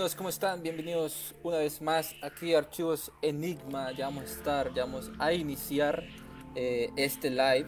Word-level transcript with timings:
Amigos, 0.00 0.16
¿cómo 0.16 0.30
están? 0.30 0.62
Bienvenidos 0.62 1.34
una 1.42 1.58
vez 1.58 1.82
más 1.82 2.14
aquí 2.22 2.54
a 2.54 2.58
Archivos 2.60 3.12
Enigma. 3.20 3.92
Ya 3.92 4.06
vamos 4.06 4.22
a 4.22 4.32
estar, 4.32 4.72
ya 4.72 4.86
vamos 4.86 5.10
a 5.18 5.34
iniciar 5.34 6.02
eh, 6.54 6.88
este 6.96 7.28
live. 7.28 7.66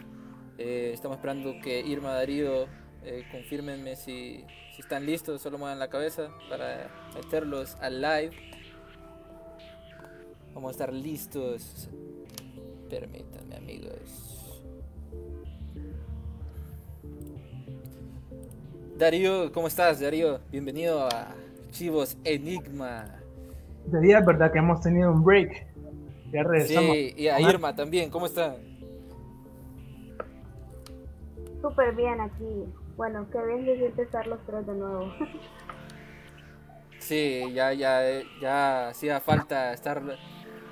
Eh, 0.57 0.93
estamos 0.95 1.19
esperando 1.19 1.53
que 1.63 1.81
Irma 1.81 2.15
Darío 2.15 2.69
eh, 3.05 3.29
confirmenme 3.31 3.97
si, 3.97 4.47
si, 4.75 4.81
están 4.81 5.05
listos, 5.05 5.43
solo 5.43 5.59
muevan 5.59 5.79
la 5.79 5.91
cabeza 5.91 6.31
para 6.49 6.91
meterlos 7.15 7.77
al 7.83 8.01
live. 8.01 8.31
Vamos 10.55 10.69
a 10.69 10.71
estar 10.71 10.91
listos. 10.91 11.91
Permítanme 12.89 13.57
amigos. 13.57 14.63
Darío, 18.97 19.53
¿cómo 19.53 19.67
estás 19.67 20.01
Darío? 20.01 20.41
Bienvenido 20.51 21.07
a 21.09 21.42
Chivos 21.73 22.17
Enigma. 22.23 23.19
De 23.87 24.01
día 24.01 24.21
es 24.21 24.27
verdad 24.27 24.53
que 24.53 24.59
hemos 24.59 24.81
tenido 24.81 25.11
un 25.11 25.25
break. 25.25 25.67
Ya 26.33 26.45
regresamos. 26.45 26.93
Sí, 26.93 27.15
y 27.17 27.27
a 27.27 27.41
Irma 27.41 27.75
también, 27.75 28.11
¿cómo 28.11 28.27
está? 28.27 28.57
Súper 31.61 31.95
bien 31.97 32.21
aquí. 32.21 32.65
Bueno, 32.97 33.27
qué 33.33 33.39
bien 33.43 33.65
de 33.65 34.03
estar 34.03 34.27
los 34.27 34.39
tres 34.47 34.67
de 34.67 34.75
nuevo. 34.75 35.13
Sí, 36.99 37.53
ya, 37.53 37.73
ya, 37.73 38.01
ya 38.41 38.89
hacía 38.91 39.21
falta 39.21 39.73
estar 39.73 40.01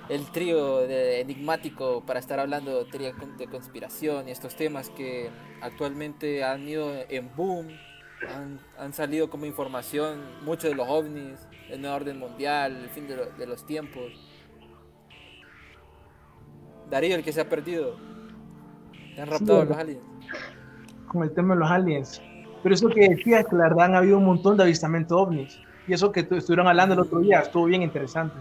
el 0.08 0.30
trío 0.30 0.78
de 0.86 1.20
enigmático 1.20 2.04
para 2.06 2.20
estar 2.20 2.38
hablando 2.38 2.84
de 2.84 3.46
conspiración 3.50 4.28
y 4.28 4.30
estos 4.30 4.54
temas 4.54 4.90
que 4.90 5.30
actualmente 5.60 6.44
han 6.44 6.68
ido 6.68 6.92
en 7.08 7.34
boom 7.34 7.68
han, 8.78 8.92
salido 8.92 9.30
como 9.30 9.46
información 9.46 10.20
muchos 10.44 10.70
de 10.70 10.74
los 10.74 10.88
ovnis, 10.88 11.38
el 11.68 11.80
nuevo 11.80 11.96
orden 11.96 12.18
mundial, 12.18 12.76
el 12.76 12.88
fin 12.90 13.06
de, 13.06 13.46
los 13.46 13.66
tiempos. 13.66 14.12
Darío, 16.91 17.16
el 17.16 17.22
que 17.22 17.32
se 17.32 17.41
ha 17.41 17.48
perdido. 17.48 17.96
Se 19.14 19.22
han 19.22 19.28
raptado 19.28 19.64
los 19.64 19.76
aliens. 19.76 20.02
Con 21.08 21.22
el 21.22 21.32
tema 21.32 21.54
de 21.54 21.60
los 21.60 21.70
aliens. 21.70 22.22
Pero 22.62 22.74
eso 22.74 22.88
que 22.88 23.08
decías, 23.08 23.46
que 23.46 23.56
la 23.56 23.64
verdad 23.64 23.86
han 23.86 23.94
habido 23.94 24.18
un 24.18 24.24
montón 24.24 24.56
de 24.56 24.64
avistamientos 24.64 25.16
ovnis. 25.16 25.60
Y 25.86 25.94
eso 25.94 26.12
que 26.12 26.20
estuvieron 26.20 26.68
hablando 26.68 26.94
el 26.94 27.00
otro 27.00 27.20
día, 27.20 27.41
estuvo 27.41 27.64
bien 27.64 27.82
interesante. 27.82 28.36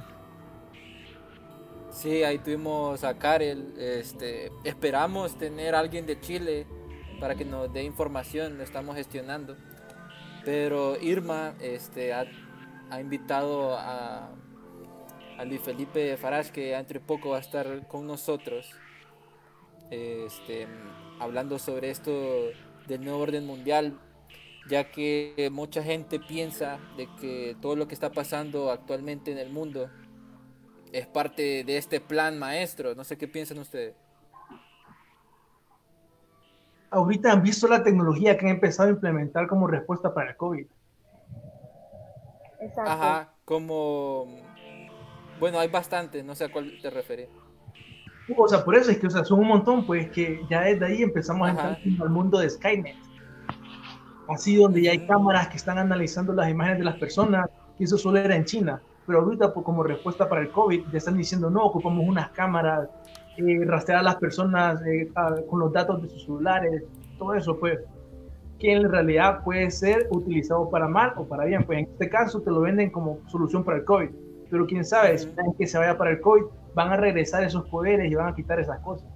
Sí, 1.91 2.23
ahí 2.23 2.37
tuvimos 2.39 3.03
a 3.03 3.17
Karel. 3.17 3.73
Este, 3.77 4.51
esperamos 4.63 5.37
tener 5.37 5.75
a 5.75 5.79
alguien 5.79 6.05
de 6.05 6.19
Chile 6.19 6.67
para 7.19 7.35
que 7.35 7.45
nos 7.45 7.71
dé 7.71 7.83
información, 7.83 8.57
lo 8.57 8.63
estamos 8.63 8.95
gestionando. 8.95 9.55
Pero 10.45 10.97
Irma 11.01 11.53
este, 11.61 12.13
ha, 12.13 12.25
invitado 12.99 13.75
a, 13.77 14.29
Luis 15.45 15.61
Felipe 15.61 16.17
Farage, 16.17 16.51
que 16.51 16.73
entre 16.73 16.99
poco 16.99 17.29
va 17.29 17.37
a 17.37 17.41
estar 17.41 17.87
con 17.87 18.05
nosotros, 18.05 18.69
este, 19.89 20.67
hablando 21.19 21.59
sobre 21.59 21.91
esto 21.91 22.11
del 22.87 23.03
nuevo 23.03 23.19
orden 23.19 23.45
mundial, 23.45 23.97
ya 24.69 24.91
que 24.91 25.49
mucha 25.51 25.81
gente 25.81 26.19
piensa 26.19 26.79
de 26.97 27.07
que 27.21 27.55
todo 27.61 27.75
lo 27.75 27.87
que 27.87 27.93
está 27.93 28.11
pasando 28.11 28.69
actualmente 28.69 29.31
en 29.31 29.37
el 29.37 29.49
mundo 29.49 29.89
es 30.91 31.07
parte 31.07 31.63
de 31.63 31.77
este 31.77 32.01
plan 32.01 32.37
maestro. 32.37 32.95
No 32.95 33.03
sé 33.03 33.17
qué 33.17 33.27
piensan 33.27 33.59
ustedes 33.59 33.95
ahorita 36.91 37.31
han 37.31 37.41
visto 37.41 37.67
la 37.67 37.83
tecnología 37.83 38.37
que 38.37 38.45
han 38.45 38.51
empezado 38.53 38.89
a 38.89 38.91
implementar 38.91 39.47
como 39.47 39.67
respuesta 39.67 40.13
para 40.13 40.31
el 40.31 40.37
COVID. 40.37 40.65
Exacto. 42.61 42.91
Ajá, 42.91 43.33
como... 43.45 44.27
Bueno, 45.39 45.59
hay 45.59 45.69
bastante, 45.69 46.21
no 46.23 46.35
sé 46.35 46.45
a 46.45 46.51
cuál 46.51 46.73
te 46.81 46.89
refieres. 46.89 47.29
O 48.37 48.47
sea, 48.47 48.63
por 48.63 48.75
eso 48.75 48.91
es 48.91 48.99
que 48.99 49.07
o 49.07 49.09
sea, 49.09 49.23
son 49.23 49.39
un 49.39 49.47
montón, 49.47 49.85
pues 49.85 50.09
que 50.11 50.45
ya 50.49 50.61
desde 50.61 50.85
ahí 50.85 51.01
empezamos 51.01 51.47
a 51.47 51.51
entrar 51.51 51.77
al 52.01 52.09
mundo 52.09 52.39
de 52.39 52.49
Skynet. 52.49 52.95
Así 54.27 54.57
donde 54.57 54.83
ya 54.83 54.91
hay 54.91 55.07
cámaras 55.07 55.47
que 55.47 55.57
están 55.57 55.77
analizando 55.77 56.33
las 56.33 56.49
imágenes 56.49 56.79
de 56.79 56.85
las 56.85 56.97
personas, 56.97 57.49
y 57.79 57.85
eso 57.85 57.97
solo 57.97 58.19
era 58.19 58.35
en 58.35 58.45
China. 58.45 58.81
Pero 59.07 59.21
ahorita, 59.21 59.53
pues, 59.53 59.65
como 59.65 59.81
respuesta 59.81 60.29
para 60.29 60.41
el 60.41 60.51
COVID, 60.51 60.89
ya 60.91 60.97
están 60.97 61.17
diciendo, 61.17 61.49
no, 61.49 61.63
ocupamos 61.63 62.05
unas 62.07 62.29
cámaras 62.29 62.89
eh, 63.39 63.65
rastrear 63.65 64.01
a 64.01 64.03
las 64.03 64.15
personas 64.17 64.81
eh, 64.85 65.09
con 65.49 65.59
los 65.59 65.71
datos 65.71 66.01
de 66.01 66.09
sus 66.09 66.23
celulares, 66.23 66.83
todo 67.17 67.33
eso, 67.33 67.57
pues, 67.57 67.79
que 68.59 68.73
en 68.73 68.91
realidad 68.91 69.43
puede 69.43 69.71
ser 69.71 70.07
utilizado 70.11 70.69
para 70.69 70.87
mal 70.87 71.13
o 71.15 71.25
para 71.25 71.45
bien. 71.45 71.63
Pues 71.63 71.79
en 71.79 71.85
este 71.85 72.09
caso 72.09 72.41
te 72.41 72.51
lo 72.51 72.61
venden 72.61 72.89
como 72.89 73.19
solución 73.27 73.63
para 73.63 73.77
el 73.77 73.85
COVID, 73.85 74.09
pero 74.49 74.65
quién 74.67 74.83
sabe, 74.83 75.17
si 75.17 75.29
que 75.57 75.67
se 75.67 75.77
vaya 75.77 75.97
para 75.97 76.11
el 76.11 76.21
COVID, 76.21 76.43
van 76.75 76.91
a 76.91 76.97
regresar 76.97 77.43
esos 77.43 77.67
poderes 77.69 78.11
y 78.11 78.15
van 78.15 78.27
a 78.27 78.35
quitar 78.35 78.59
esas 78.59 78.79
cosas. 78.79 79.07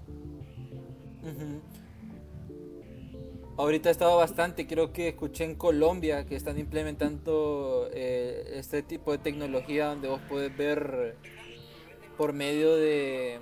Ahorita 3.56 3.90
ha 3.90 3.92
estado 3.92 4.18
bastante, 4.18 4.66
creo 4.66 4.92
que 4.92 5.10
escuché 5.10 5.44
en 5.44 5.56
Colombia 5.56 6.26
que 6.26 6.36
están 6.36 6.58
implementando 6.58 7.88
eh, 7.94 8.54
este 8.56 8.82
tipo 8.82 9.12
de 9.12 9.20
tecnología 9.20 9.88
donde 9.88 10.08
vos 10.08 10.22
puedes 10.28 10.56
ver 10.58 11.16
por 12.18 12.34
medio 12.34 12.76
de 12.76 13.40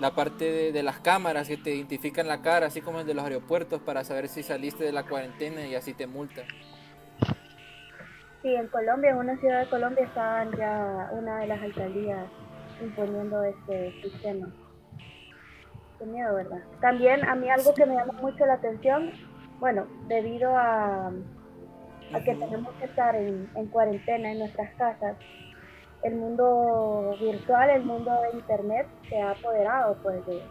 la 0.00 0.12
parte 0.12 0.72
de, 0.72 0.82
las 0.82 1.00
cámaras 1.00 1.48
que 1.48 1.56
te 1.56 1.74
identifican 1.74 2.28
la 2.28 2.40
cara, 2.40 2.66
así 2.66 2.80
como 2.80 3.00
el 3.00 3.06
de 3.06 3.14
los 3.14 3.24
aeropuertos, 3.24 3.80
para 3.80 4.04
saber 4.04 4.28
si 4.28 4.42
saliste 4.42 4.84
de 4.84 4.92
la 4.92 5.04
cuarentena 5.04 5.66
y 5.66 5.74
así 5.74 5.94
te 5.94 6.06
multan. 6.06 6.44
Sí, 8.42 8.54
en 8.54 8.68
Colombia, 8.68 9.10
en 9.10 9.16
una 9.16 9.36
ciudad 9.38 9.60
de 9.64 9.70
Colombia, 9.70 10.04
estaban 10.04 10.56
ya 10.56 11.10
una 11.12 11.40
de 11.40 11.46
las 11.48 11.60
alcaldías 11.60 12.26
imponiendo 12.80 13.42
este 13.42 13.92
sistema. 14.02 14.48
Qué 15.98 16.06
miedo, 16.06 16.34
¿verdad? 16.34 16.60
También 16.80 17.24
a 17.24 17.34
mí 17.34 17.50
algo 17.50 17.74
que 17.74 17.84
me 17.84 17.94
llama 17.94 18.12
mucho 18.20 18.46
la 18.46 18.54
atención, 18.54 19.10
bueno, 19.58 19.88
debido 20.06 20.56
a, 20.56 21.08
a 21.08 22.20
que 22.24 22.34
tenemos 22.36 22.72
que 22.76 22.84
estar 22.84 23.16
en, 23.16 23.50
en 23.56 23.66
cuarentena 23.66 24.30
en 24.30 24.38
nuestras 24.38 24.72
casas, 24.76 25.16
el 26.02 26.16
mundo 26.16 27.16
virtual, 27.20 27.70
el 27.70 27.84
mundo 27.84 28.10
de 28.22 28.38
internet 28.38 28.86
se 29.08 29.20
ha 29.20 29.32
apoderado 29.32 29.96
pues 30.02 30.24
de, 30.26 30.42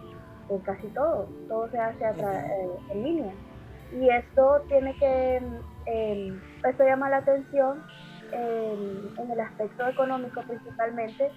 casi 0.65 0.87
todo, 0.87 1.27
todo 1.47 1.69
se 1.69 1.77
hace 1.77 2.03
eh, 2.03 2.69
en 2.91 3.03
línea. 3.03 3.33
Y 3.93 4.09
esto 4.09 4.61
tiene 4.67 4.93
que, 4.97 5.41
em, 5.85 6.41
esto 6.67 6.83
llama 6.83 7.09
la 7.09 7.17
atención 7.17 7.83
en 8.31 9.31
el 9.31 9.39
aspecto 9.39 9.87
económico 9.87 10.41
principalmente, 10.41 11.31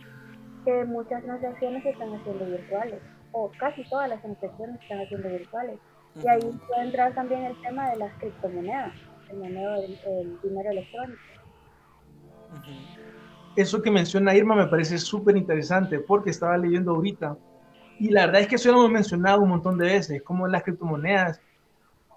que 0.64 0.84
muchas 0.84 1.22
transacciones 1.22 1.84
se 1.84 1.90
están 1.90 2.12
haciendo 2.12 2.44
virtuales, 2.46 3.00
o 3.30 3.50
casi 3.58 3.88
todas 3.88 4.08
las 4.08 4.20
transacciones 4.20 4.76
se 4.78 4.82
están 4.82 5.00
haciendo 5.00 5.28
virtuales. 5.28 5.78
Y 6.16 6.28
ahí 6.28 6.60
puede 6.66 6.82
entrar 6.82 7.14
también 7.14 7.44
el 7.44 7.60
tema 7.62 7.90
de 7.90 7.96
las 7.98 8.12
criptomonedas, 8.14 8.92
el, 9.30 9.40
dinero, 9.40 9.74
el, 9.76 10.40
dinero 10.42 10.70
electrónico 10.70 11.20
eso 13.56 13.82
que 13.82 13.90
menciona 13.90 14.34
Irma 14.34 14.54
me 14.54 14.66
parece 14.66 14.98
súper 14.98 15.36
interesante 15.36 15.98
porque 15.98 16.30
estaba 16.30 16.56
leyendo 16.56 16.92
ahorita 16.92 17.36
y 18.00 18.08
la 18.08 18.24
verdad 18.24 18.40
es 18.40 18.48
que 18.48 18.54
eso 18.54 18.72
lo 18.72 18.78
hemos 18.78 18.90
mencionado 18.90 19.42
un 19.42 19.50
montón 19.50 19.76
de 19.76 19.84
veces, 19.84 20.22
como 20.22 20.48
las 20.48 20.62
criptomonedas, 20.62 21.38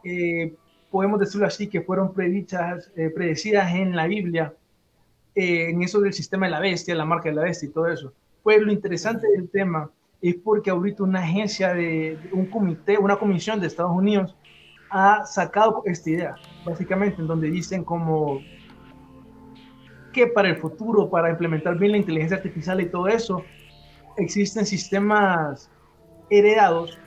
eh, 0.06 0.56
podemos 0.90 1.20
decirlo 1.20 1.46
así, 1.46 1.68
que 1.68 1.82
fueron 1.82 2.14
predichas, 2.14 2.90
eh, 2.96 3.10
predecidas 3.10 3.74
en 3.76 3.94
la 3.94 4.08
Biblia, 4.08 4.54
eh, 5.36 5.72
en 5.72 5.84
eso 5.84 6.00
del 6.00 6.14
sistema 6.14 6.46
de 6.46 6.52
la 6.52 6.62
bestia, 6.62 6.96
la 6.96 7.04
marca 7.04 7.28
de 7.28 7.36
la 7.36 7.42
bestia 7.42 7.68
y 7.68 7.74
todo 7.74 7.88
eso. 7.88 8.14
Pues 8.44 8.62
lo 8.62 8.72
interesante 8.72 9.28
del 9.36 9.50
tema 9.50 9.92
es 10.22 10.36
porque 10.36 10.70
ahorita 10.70 11.04
una 11.04 11.20
agencia 11.20 11.74
de, 11.74 12.18
de 12.24 12.30
un 12.32 12.46
comité, 12.46 12.98
una 12.98 13.18
comisión 13.18 13.60
de 13.60 13.68
Estados 13.68 13.92
Unidos 13.92 14.38
ha 14.90 15.26
sacado 15.26 15.82
esta 15.86 16.10
idea, 16.10 16.36
básicamente, 16.64 17.20
en 17.20 17.28
donde 17.28 17.52
dicen 17.52 17.84
como 17.84 18.40
que 20.14 20.28
para 20.28 20.48
el 20.50 20.56
futuro, 20.58 21.10
para 21.10 21.30
implementar 21.30 21.78
bien 21.78 21.92
la 21.92 21.98
inteligencia 21.98 22.38
artificial 22.38 22.80
y 22.80 22.86
todo 22.86 23.08
eso, 23.08 23.44
existen 24.18 24.66
sistemas 24.66 25.70
heredados, 26.30 26.98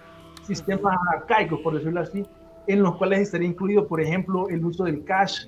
sistemas 0.43 0.97
arcaicos, 1.15 1.61
por 1.61 1.75
decirlo 1.75 2.01
así, 2.01 2.25
en 2.67 2.83
los 2.83 2.97
cuales 2.97 3.21
estaría 3.21 3.49
incluido, 3.49 3.87
por 3.87 4.01
ejemplo, 4.01 4.49
el 4.49 4.65
uso 4.65 4.85
del 4.85 5.05
cash 5.05 5.47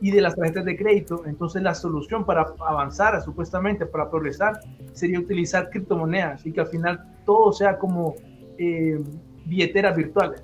y 0.00 0.10
de 0.10 0.20
las 0.20 0.36
tarjetas 0.36 0.64
de 0.64 0.76
crédito. 0.76 1.24
Entonces 1.26 1.62
la 1.62 1.74
solución 1.74 2.24
para 2.24 2.54
avanzar, 2.60 3.20
supuestamente, 3.22 3.86
para 3.86 4.10
progresar, 4.10 4.60
sería 4.92 5.18
utilizar 5.18 5.70
criptomonedas 5.70 6.46
y 6.46 6.52
que 6.52 6.60
al 6.60 6.68
final 6.68 7.16
todo 7.24 7.52
sea 7.52 7.78
como 7.78 8.14
eh, 8.58 9.02
billeteras 9.46 9.96
virtuales. 9.96 10.42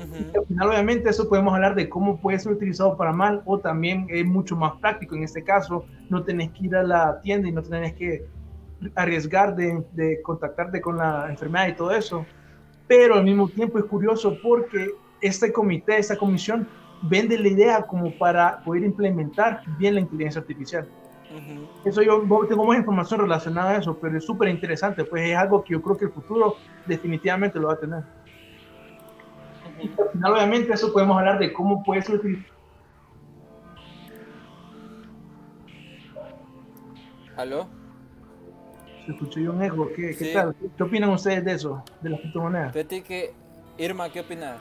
Al 0.00 0.46
final, 0.46 0.68
obviamente, 0.68 1.10
eso 1.10 1.28
podemos 1.28 1.54
hablar 1.54 1.74
de 1.74 1.88
cómo 1.88 2.20
puede 2.20 2.38
ser 2.38 2.52
utilizado 2.52 2.96
para 2.96 3.12
mal 3.12 3.42
o 3.44 3.58
también 3.58 4.06
es 4.08 4.24
mucho 4.24 4.56
más 4.56 4.74
práctico. 4.80 5.14
En 5.16 5.24
este 5.24 5.42
caso, 5.42 5.84
no 6.08 6.22
tenés 6.24 6.50
que 6.50 6.66
ir 6.66 6.76
a 6.76 6.82
la 6.82 7.20
tienda 7.20 7.48
y 7.48 7.52
no 7.52 7.62
tenés 7.62 7.94
que 7.94 8.26
arriesgar 8.94 9.56
de, 9.56 9.84
de 9.92 10.22
contactarte 10.22 10.80
con 10.80 10.96
la 10.96 11.26
enfermedad 11.28 11.68
y 11.68 11.74
todo 11.74 11.90
eso. 11.90 12.24
Pero 12.86 13.16
al 13.16 13.24
mismo 13.24 13.48
tiempo 13.48 13.78
es 13.78 13.84
curioso 13.84 14.36
porque 14.42 14.88
este 15.20 15.52
comité, 15.52 15.98
esta 15.98 16.16
comisión, 16.16 16.68
vende 17.02 17.38
la 17.38 17.48
idea 17.48 17.82
como 17.82 18.10
para 18.16 18.62
poder 18.64 18.84
implementar 18.84 19.62
bien 19.78 19.94
la 19.94 20.00
inteligencia 20.00 20.40
artificial. 20.40 20.88
Eso 21.84 22.02
yo 22.02 22.26
tengo 22.48 22.64
más 22.64 22.78
información 22.78 23.20
relacionada 23.20 23.70
a 23.70 23.76
eso, 23.78 23.98
pero 24.00 24.16
es 24.16 24.24
súper 24.24 24.48
interesante, 24.48 25.04
pues 25.04 25.28
es 25.28 25.36
algo 25.36 25.62
que 25.62 25.74
yo 25.74 25.82
creo 25.82 25.96
que 25.96 26.06
el 26.06 26.10
futuro 26.10 26.56
definitivamente 26.86 27.58
lo 27.58 27.68
va 27.68 27.74
a 27.74 27.78
tener. 27.78 28.02
Y 29.80 29.90
al 30.00 30.10
final, 30.10 30.32
obviamente, 30.32 30.72
eso 30.72 30.92
podemos 30.92 31.18
hablar 31.18 31.38
de 31.38 31.52
cómo 31.52 31.82
puede 31.82 32.02
ser 32.02 32.16
utilizado. 32.16 32.58
¿Aló? 37.36 37.68
Se 39.06 39.12
escuchó 39.12 39.40
yo 39.40 39.52
un 39.52 39.62
eco. 39.62 39.88
¿Qué, 39.94 40.16
¿qué 40.16 40.32
tal? 40.32 40.54
¿Qué 40.76 40.82
opinan 40.82 41.10
ustedes 41.10 41.44
de 41.44 41.52
eso, 41.52 41.84
de 42.00 42.10
las 42.10 42.20
criptomonedas? 42.20 42.72
que, 42.72 43.32
Irma, 43.78 44.10
¿qué 44.10 44.20
opinas? 44.20 44.58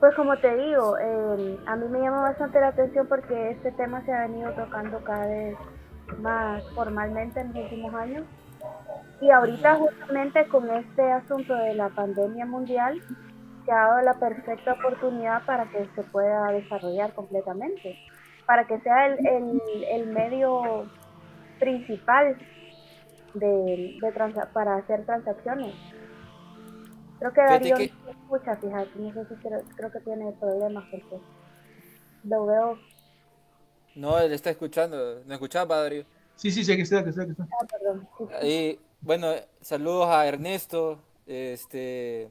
Pues 0.00 0.14
como 0.14 0.34
te 0.38 0.56
digo, 0.56 0.96
eh, 0.98 1.58
a 1.66 1.76
mí 1.76 1.86
me 1.88 2.00
llama 2.00 2.22
bastante 2.22 2.58
la 2.58 2.68
atención 2.68 3.06
porque 3.06 3.50
este 3.50 3.70
tema 3.72 4.02
se 4.06 4.12
ha 4.12 4.22
venido 4.22 4.50
tocando 4.52 5.04
cada 5.04 5.26
vez 5.26 5.56
más 6.22 6.64
formalmente 6.74 7.40
en 7.40 7.48
los 7.48 7.64
últimos 7.64 7.94
años. 7.94 8.24
Y 9.20 9.30
ahorita 9.30 9.76
justamente 9.76 10.48
con 10.48 10.70
este 10.70 11.12
asunto 11.12 11.54
de 11.54 11.74
la 11.74 11.90
pandemia 11.90 12.46
mundial, 12.46 13.02
se 13.70 13.76
ha 13.76 13.86
dado 13.86 14.02
la 14.02 14.14
perfecta 14.14 14.72
oportunidad 14.72 15.46
para 15.46 15.70
que 15.70 15.88
se 15.94 16.02
pueda 16.02 16.50
desarrollar 16.50 17.14
completamente, 17.14 17.96
para 18.44 18.66
que 18.66 18.80
sea 18.80 19.06
el, 19.06 19.24
el, 19.24 19.62
el 19.88 20.06
medio 20.08 20.90
principal 21.60 22.36
de, 23.34 23.96
de 24.02 24.46
para 24.52 24.74
hacer 24.74 25.06
transacciones. 25.06 25.72
Creo 27.20 27.32
que 27.32 27.40
Darío 27.42 27.76
que... 27.76 27.92
no 28.04 28.10
escucha, 28.10 28.56
fíjate, 28.56 28.90
no 28.98 29.12
sé 29.12 29.28
si 29.28 29.34
creo, 29.36 29.92
que 29.92 30.00
tiene 30.00 30.32
problemas 30.32 30.84
porque 30.90 31.20
lo 32.24 32.46
veo. 32.46 32.78
No, 33.94 34.18
él 34.18 34.32
está 34.32 34.50
escuchando, 34.50 35.22
¿me 35.26 35.34
escuchaba 35.34 35.76
Darío? 35.76 36.02
Sí, 36.34 36.50
sí, 36.50 36.64
sí, 36.64 36.72
aquí 36.72 36.82
está, 36.82 36.98
aquí 36.98 37.10
está, 37.10 37.22
aquí 37.22 37.30
está. 37.32 37.44
Ah, 37.44 37.66
perdón. 37.70 38.08
Y, 38.42 38.80
bueno, 39.00 39.28
saludos 39.60 40.08
a 40.08 40.26
Ernesto, 40.26 40.98
este, 41.24 42.30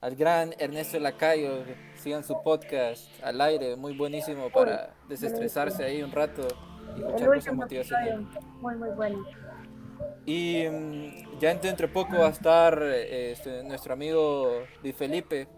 al 0.00 0.14
gran 0.14 0.54
Ernesto 0.58 0.98
Lacayo, 1.00 1.64
sigan 1.96 2.22
su 2.22 2.40
podcast 2.42 3.08
al 3.22 3.40
aire, 3.40 3.74
muy 3.76 3.96
buenísimo 3.96 4.48
para 4.50 4.94
desestresarse 5.08 5.84
ahí 5.84 6.02
un 6.02 6.12
rato 6.12 6.46
y 6.96 7.00
escuchar 7.00 7.34
cosas 7.34 7.54
motivacionales. 7.54 8.20
Muy, 8.60 8.76
muy 8.76 8.90
bueno. 8.90 9.24
Y 10.24 10.66
mm, 10.70 11.38
ya 11.40 11.54
dentro 11.54 11.88
de 11.88 11.92
poco 11.92 12.18
va 12.18 12.28
a 12.28 12.30
estar 12.30 12.80
este, 12.82 13.64
nuestro 13.64 13.92
amigo 13.92 14.62
Luis 14.82 14.94
Felipe, 14.94 15.48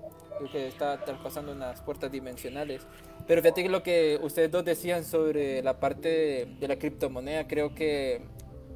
que 0.50 0.68
está 0.68 0.98
traspasando 1.04 1.52
unas 1.52 1.82
puertas 1.82 2.10
dimensionales. 2.10 2.86
Pero 3.26 3.42
fíjate 3.42 3.62
que 3.62 3.68
lo 3.68 3.82
que 3.82 4.18
ustedes 4.22 4.50
dos 4.50 4.64
decían 4.64 5.04
sobre 5.04 5.62
la 5.62 5.78
parte 5.78 6.46
de, 6.58 6.68
la 6.68 6.78
criptomoneda, 6.78 7.46
creo 7.46 7.74
que 7.74 8.22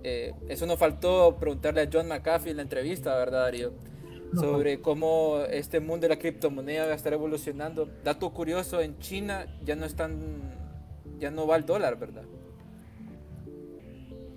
eh, 0.02 0.34
eso 0.49 0.67
nos 0.67 0.78
faltó 0.78 1.37
preguntarle 1.40 1.81
a 1.81 1.88
John 1.90 2.08
McAfee 2.08 2.50
en 2.50 2.56
la 2.58 2.62
entrevista, 2.62 3.17
¿verdad, 3.17 3.44
Darío? 3.44 3.72
Sobre 4.34 4.81
cómo 4.81 5.38
este 5.50 5.81
mundo 5.81 6.04
de 6.04 6.14
la 6.14 6.19
criptomoneda 6.19 6.86
va 6.86 6.92
a 6.92 6.96
estar 6.96 7.12
evolucionando. 7.12 7.88
Dato 8.02 8.31
curioso, 8.31 8.81
en 8.81 8.98
China 8.98 9.46
ya 9.64 9.76
no 9.76 9.86
están, 9.86 10.54
ya 11.19 11.31
no 11.31 11.46
va 11.46 11.56
el 11.56 11.66
dólar, 11.66 11.98
¿verdad? 11.98 12.25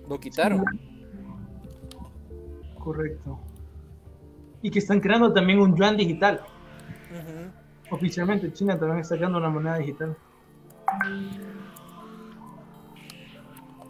Lo 0.08 0.18
quitaron. 0.20 0.64
Correcto. 2.78 3.38
Y 4.62 4.70
que 4.70 4.78
están 4.78 5.00
creando 5.00 5.32
también 5.32 5.58
un 5.60 5.76
yuan 5.76 5.96
digital. 5.96 6.40
Oficialmente 7.90 8.52
China 8.52 8.78
también 8.78 9.00
está 9.00 9.16
creando 9.16 9.38
una 9.38 9.48
moneda 9.48 9.78
digital. 9.78 10.16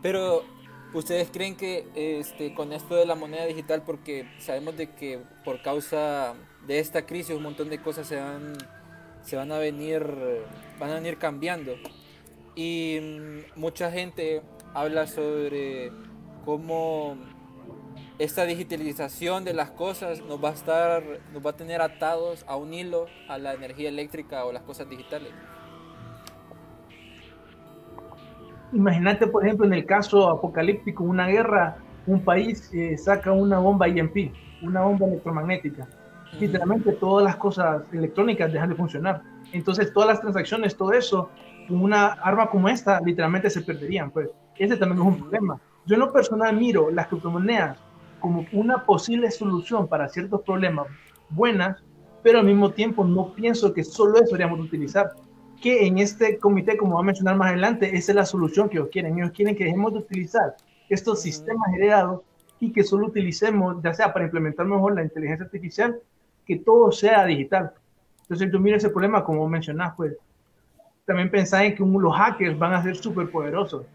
Pero, 0.03 0.43
¿ustedes 0.95 1.31
creen 1.31 1.57
que 1.57 1.87
este, 1.95 2.55
con 2.55 2.73
esto 2.73 2.95
de 2.97 3.07
la 3.07 3.15
moneda 3.15 3.47
digital, 3.47 3.83
porque 3.85 4.29
sabemos 4.39 4.77
de 4.77 4.91
que 4.91 5.21
por 5.45 5.63
causa 5.63 6.35
de 6.67 6.79
esta 6.79 7.07
crisis 7.07 7.35
un 7.35 7.43
montón 7.43 7.69
de 7.69 7.81
cosas 7.81 8.07
se 8.07 8.17
van, 8.17 8.55
se 9.23 9.37
van 9.37 9.53
a 9.53 9.59
venir, 9.59 10.05
van 10.79 10.91
a 10.91 10.95
venir 10.95 11.19
cambiando? 11.19 11.75
Y 12.55 12.99
mm, 13.01 13.61
mucha 13.61 13.91
gente 13.91 14.43
habla 14.75 15.07
sobre 15.07 15.93
cómo 16.45 17.17
esta 18.19 18.45
digitalización 18.47 19.45
de 19.45 19.55
las 19.55 19.71
cosas 19.71 20.21
nos 20.23 20.43
va 20.43 20.51
a 20.51 20.53
estar, 20.53 21.03
nos 21.33 21.45
va 21.45 21.51
a 21.51 21.57
tener 21.57 21.81
atados 21.81 22.45
a 22.49 22.57
un 22.57 22.75
hilo 22.75 23.07
a 23.29 23.39
la 23.39 23.55
energía 23.55 23.89
eléctrica 23.89 24.45
o 24.45 24.53
las 24.53 24.65
cosas 24.65 24.89
digitales. 24.91 25.33
Imagínate, 28.73 29.27
por 29.27 29.45
ejemplo, 29.45 29.67
en 29.67 29.73
el 29.73 29.87
caso 29.87 30.29
apocalíptico, 30.29 31.05
una 31.05 31.27
guerra, 31.27 31.79
un 32.07 32.23
país 32.23 32.71
eh, 32.73 32.97
saca 32.99 33.33
una 33.33 33.59
bomba 33.59 33.89
IMP, 33.89 34.33
una 34.63 34.83
bomba 34.83 35.07
electromagnética. 35.07 35.89
Literalmente 36.39 36.93
todas 36.93 37.25
las 37.25 37.37
cosas 37.37 37.83
electrónicas 37.93 38.53
dejan 38.53 38.69
de 38.69 38.75
funcionar. 38.75 39.23
Entonces 39.53 39.93
todas 39.93 40.09
las 40.09 40.21
transacciones, 40.21 40.77
todo 40.77 40.93
eso, 40.93 41.31
con 41.67 41.83
una 41.83 42.09
arma 42.09 42.51
como 42.51 42.69
esta, 42.69 43.01
literalmente 43.01 43.49
se 43.49 43.63
perderían. 43.63 44.11
Pues 44.11 44.29
ese 44.57 44.77
también 44.77 45.01
es 45.01 45.07
un 45.07 45.19
problema. 45.19 45.59
Yo 45.87 45.95
en 45.95 46.01
lo 46.01 46.13
personal 46.13 46.55
miro 46.55 46.91
las 46.91 47.07
criptomonedas 47.07 47.79
como 48.21 48.45
una 48.53 48.85
posible 48.85 49.31
solución 49.31 49.89
para 49.89 50.09
ciertos 50.09 50.43
problemas 50.43 50.89
buenas, 51.31 51.83
pero 52.23 52.41
al 52.41 52.47
mismo 52.47 52.71
tiempo 52.71 53.05
no 53.05 53.33
pienso 53.33 53.73
que 53.73 53.85
solo 53.85 54.17
eso 54.17 54.27
deberíamos 54.27 54.61
utilizar. 54.61 55.13
Que 55.63 55.87
en 55.87 55.99
este 55.99 56.39
comité, 56.39 56.77
como 56.77 56.95
va 56.95 57.01
a 57.01 57.05
mencionar 57.05 57.37
más 57.37 57.49
adelante, 57.49 57.97
esa 57.97 58.13
es 58.13 58.17
la 58.17 58.25
solución 58.25 58.69
que 58.69 58.79
ellos 58.79 58.91
quieren. 58.93 59.19
Ellos 59.19 59.33
quieren 59.33 59.57
que 59.57 59.65
dejemos 59.65 59.93
de 59.93 59.99
utilizar 60.01 60.57
estos 60.89 61.23
sistemas 61.23 61.73
heredados 61.75 62.23
y 62.61 62.73
que 62.73 62.85
solo 62.85 63.07
utilicemos, 63.07 63.83
ya 63.83 63.93
sea 63.95 64.13
para 64.13 64.25
implementar 64.25 64.67
mejor 64.67 64.95
la 64.95 65.03
inteligencia 65.03 65.45
artificial, 65.45 65.99
que 66.47 66.57
todo 66.57 66.93
sea 66.93 67.25
digital. 67.25 67.73
Entonces 68.23 68.51
yo 68.53 68.61
miro 68.61 68.77
ese 68.77 68.91
problema, 68.91 69.25
como 69.25 69.49
mencionás, 69.49 69.95
pues 69.97 70.17
también 71.07 71.31
pensar 71.31 71.65
en 71.65 71.75
que 71.75 71.85
los 71.85 72.15
hackers 72.15 72.59
van 72.59 72.75
a 72.75 72.83
ser 72.83 72.97
súper 72.97 73.31
poderosos 73.31 73.87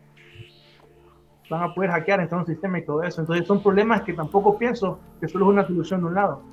van 1.50 1.64
a 1.70 1.74
poder 1.74 1.92
hackear 1.92 2.20
en 2.20 2.34
un 2.34 2.46
sistema 2.46 2.80
y 2.80 2.86
todo 2.86 3.04
eso. 3.04 3.22
Entonces 3.22 3.48
son 3.48 3.62
problemas 3.62 4.02
que 4.02 4.14
tampoco 4.14 4.58
pienso 4.58 5.00
que 5.20 5.28
solo 5.28 5.46
es 5.46 5.52
una 5.52 5.68
solución 5.68 6.02
de 6.02 6.08
un 6.08 6.16
lado. 6.16 6.44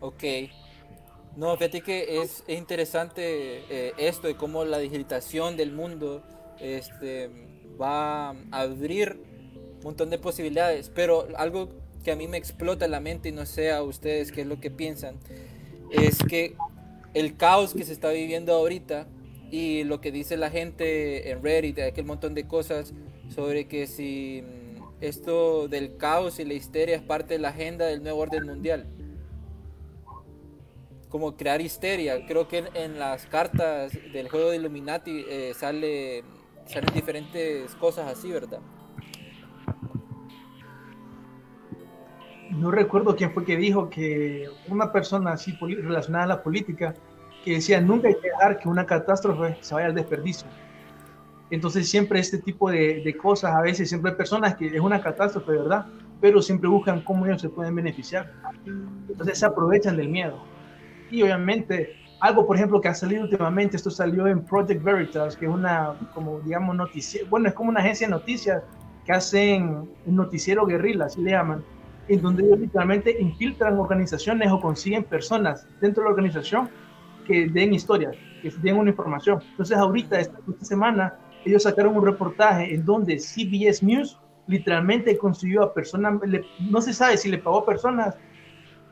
Ok. 0.00 0.22
No, 1.36 1.56
fíjate 1.56 1.80
que 1.80 2.22
es, 2.22 2.44
interesante 2.46 3.22
eh, 3.68 3.92
esto 3.98 4.28
de 4.28 4.36
cómo 4.36 4.64
la 4.64 4.78
digitalización 4.78 5.56
del 5.56 5.72
mundo 5.72 6.22
este, 6.60 7.28
va 7.80 8.30
a 8.30 8.34
abrir 8.52 9.20
un 9.78 9.82
montón 9.82 10.10
de 10.10 10.18
posibilidades, 10.18 10.90
pero 10.94 11.26
algo 11.36 11.70
que 12.04 12.12
a 12.12 12.16
mí 12.16 12.28
me 12.28 12.36
explota 12.36 12.86
la 12.86 13.00
mente 13.00 13.30
y 13.30 13.32
no 13.32 13.46
sé 13.46 13.72
a 13.72 13.82
ustedes 13.82 14.30
qué 14.30 14.42
es 14.42 14.46
lo 14.46 14.60
que 14.60 14.70
piensan, 14.70 15.16
es 15.90 16.18
que 16.22 16.54
el 17.14 17.36
caos 17.36 17.74
que 17.74 17.84
se 17.84 17.92
está 17.92 18.10
viviendo 18.10 18.52
ahorita 18.52 19.06
y 19.50 19.84
lo 19.84 20.00
que 20.00 20.12
dice 20.12 20.36
la 20.36 20.50
gente 20.50 21.30
en 21.30 21.42
Reddit, 21.42 21.78
aquel 21.80 22.04
montón 22.04 22.34
de 22.34 22.46
cosas 22.46 22.92
sobre 23.34 23.66
que 23.66 23.86
si 23.86 24.42
mm, 24.42 24.82
esto 25.00 25.68
del 25.68 25.96
caos 25.96 26.38
y 26.38 26.44
la 26.44 26.54
histeria 26.54 26.96
es 26.96 27.02
parte 27.02 27.34
de 27.34 27.40
la 27.40 27.48
agenda 27.48 27.86
del 27.86 28.02
nuevo 28.02 28.20
orden 28.20 28.44
mundial. 28.44 28.86
Como 31.14 31.36
crear 31.36 31.60
histeria. 31.60 32.26
Creo 32.26 32.48
que 32.48 32.64
en, 32.74 32.98
las 32.98 33.26
cartas 33.26 33.92
del 34.12 34.28
juego 34.28 34.50
de 34.50 34.56
Illuminati 34.56 35.24
eh, 35.28 35.52
sale, 35.54 36.24
salen 36.66 36.92
diferentes 36.92 37.72
cosas 37.76 38.10
así, 38.10 38.32
¿verdad? 38.32 38.58
No 42.50 42.72
recuerdo 42.72 43.14
quién 43.14 43.30
fue 43.30 43.44
que 43.44 43.56
dijo 43.56 43.88
que 43.88 44.48
una 44.66 44.90
persona 44.90 45.34
así 45.34 45.56
relacionada 45.60 46.24
a 46.24 46.26
la 46.26 46.42
política 46.42 46.96
que 47.44 47.52
decía, 47.52 47.80
nunca 47.80 48.08
hay 48.08 48.16
que 48.16 48.30
dejar 48.30 48.58
que 48.58 48.68
una 48.68 48.84
catástrofe 48.84 49.56
se 49.60 49.72
vaya 49.72 49.86
al 49.86 49.94
desperdicio. 49.94 50.48
Entonces 51.48 51.88
siempre 51.88 52.18
este 52.18 52.38
tipo 52.38 52.72
de, 52.72 53.02
de, 53.04 53.16
cosas, 53.16 53.54
a 53.54 53.60
veces 53.60 53.88
siempre 53.88 54.10
hay 54.10 54.16
personas 54.16 54.56
que 54.56 54.66
es 54.66 54.80
una 54.80 55.00
catástrofe, 55.00 55.52
¿verdad? 55.52 55.86
pero 56.20 56.40
siempre 56.40 56.68
buscan 56.68 57.02
cómo 57.02 57.26
ellos 57.26 57.40
se 57.42 57.50
pueden 57.50 57.74
beneficiar. 57.74 58.32
Entonces 59.08 59.38
se 59.38 59.46
aprovechan 59.46 59.96
del 59.96 60.08
miedo. 60.08 60.53
Y 61.10 61.22
obviamente, 61.22 61.96
algo, 62.20 62.46
por 62.46 62.56
ejemplo, 62.56 62.80
que 62.80 62.88
ha 62.88 62.94
salido 62.94 63.22
últimamente, 63.22 63.76
esto 63.76 63.90
salió 63.90 64.26
en 64.26 64.44
Project 64.44 64.82
Veritas, 64.82 65.36
que 65.36 65.46
es 65.46 65.50
una, 65.50 65.94
como 66.14 66.40
digamos, 66.40 66.74
noticia, 66.76 67.22
bueno, 67.28 67.48
es 67.48 67.54
como 67.54 67.70
una 67.70 67.80
agencia 67.80 68.06
de 68.06 68.12
noticias 68.12 68.62
que 69.04 69.12
hacen 69.12 69.88
un 70.06 70.16
noticiero 70.16 70.66
guerrilla, 70.66 71.04
así 71.06 71.20
le 71.20 71.32
llaman, 71.32 71.62
en 72.08 72.22
donde 72.22 72.44
ellos 72.44 72.58
literalmente 72.58 73.16
infiltran 73.20 73.78
organizaciones 73.78 74.50
o 74.50 74.60
consiguen 74.60 75.04
personas 75.04 75.66
dentro 75.80 76.02
de 76.02 76.08
la 76.08 76.14
organización 76.14 76.70
que 77.26 77.48
den 77.48 77.74
historias, 77.74 78.16
que 78.42 78.50
den 78.62 78.76
una 78.76 78.90
información. 78.90 79.42
Entonces, 79.50 79.76
ahorita, 79.76 80.18
esta, 80.18 80.38
esta 80.48 80.64
semana, 80.64 81.14
ellos 81.44 81.62
sacaron 81.62 81.96
un 81.96 82.04
reportaje 82.04 82.74
en 82.74 82.84
donde 82.84 83.18
CBS 83.18 83.84
News 83.84 84.18
literalmente 84.46 85.16
consiguió 85.16 85.62
a 85.62 85.74
personas, 85.74 86.20
no 86.60 86.80
se 86.80 86.92
sabe 86.92 87.16
si 87.16 87.30
le 87.30 87.38
pagó 87.38 87.58
a 87.58 87.66
personas. 87.66 88.16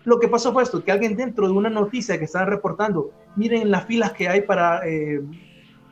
Lo 0.04 0.18
que 0.18 0.28
pasó 0.28 0.52
fue 0.52 0.62
esto, 0.62 0.82
que 0.82 0.92
alguien 0.92 1.16
dentro 1.16 1.46
de 1.46 1.52
una 1.52 1.70
noticia 1.70 2.18
que 2.18 2.24
estaban 2.24 2.48
reportando, 2.48 3.12
miren 3.36 3.70
las 3.70 3.86
filas 3.86 4.12
que 4.12 4.28
hay 4.28 4.42
para, 4.42 4.86
eh, 4.86 5.22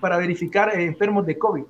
para 0.01 0.17
verificar 0.17 0.69
eh, 0.71 0.85
enfermos 0.85 1.27
de 1.27 1.39
COVID. 1.39 1.65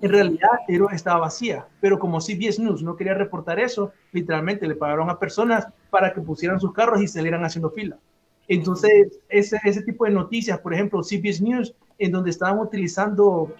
En 0.00 0.10
realidad 0.10 0.50
estaba 0.92 1.20
vacía, 1.20 1.66
pero 1.80 1.98
como 1.98 2.20
CBS 2.20 2.60
News 2.60 2.82
no 2.82 2.96
quería 2.96 3.14
reportar 3.14 3.58
eso, 3.58 3.92
literalmente 4.12 4.66
le 4.66 4.74
pagaron 4.74 5.08
a 5.08 5.18
personas 5.18 5.66
para 5.90 6.12
que 6.12 6.20
pusieran 6.20 6.60
sus 6.60 6.72
carros 6.72 7.00
y 7.00 7.08
salieran 7.08 7.44
haciendo 7.44 7.70
fila. 7.70 7.98
Entonces, 8.48 9.20
ese, 9.28 9.58
ese 9.64 9.82
tipo 9.82 10.04
de 10.04 10.10
noticias, 10.10 10.58
por 10.58 10.74
ejemplo, 10.74 11.02
CBS 11.02 11.42
News, 11.42 11.74
en 11.98 12.12
donde 12.12 12.30
estaban 12.30 12.58
utilizando 12.58 13.54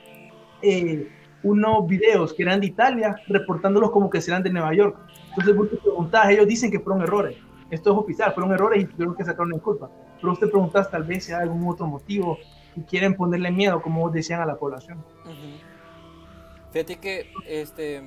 eh, 0.61 1.09
unos 1.43 1.87
videos 1.87 2.33
que 2.33 2.43
eran 2.43 2.61
de 2.61 2.67
Italia, 2.67 3.17
reportándolos 3.29 3.91
como 3.91 4.11
que 4.11 4.21
serán 4.21 4.43
de 4.43 4.51
Nueva 4.51 4.75
York. 4.75 4.97
Entonces 5.31 5.57
vos 5.57 5.69
te 6.11 6.33
ellos 6.33 6.47
dicen 6.47 6.71
que 6.71 6.81
fueron 6.81 7.03
errores. 7.03 7.37
Esto 7.75 7.93
es 7.93 7.99
oficial, 7.99 8.33
fueron 8.33 8.53
errores 8.53 8.83
y 8.83 8.87
tuvieron 8.87 9.15
que 9.15 9.25
sacar 9.25 9.47
una 9.47 9.57
disculpa. 9.57 9.91
Pero 10.21 10.33
usted 10.33 10.49
preguntás 10.49 10.91
tal 10.91 11.05
vez 11.05 11.25
si 11.25 11.33
hay 11.33 11.43
algún 11.43 11.69
otro 11.69 11.87
motivo 11.87 12.39
y 12.77 12.83
quieren 12.83 13.17
ponerle 13.17 13.51
miedo, 13.51 13.83
como 13.83 14.09
decían 14.11 14.41
a 14.41 14.47
la 14.47 14.57
población. 14.57 15.05
Fíjate 16.73 16.97
que, 16.97 17.31
este, 17.47 18.03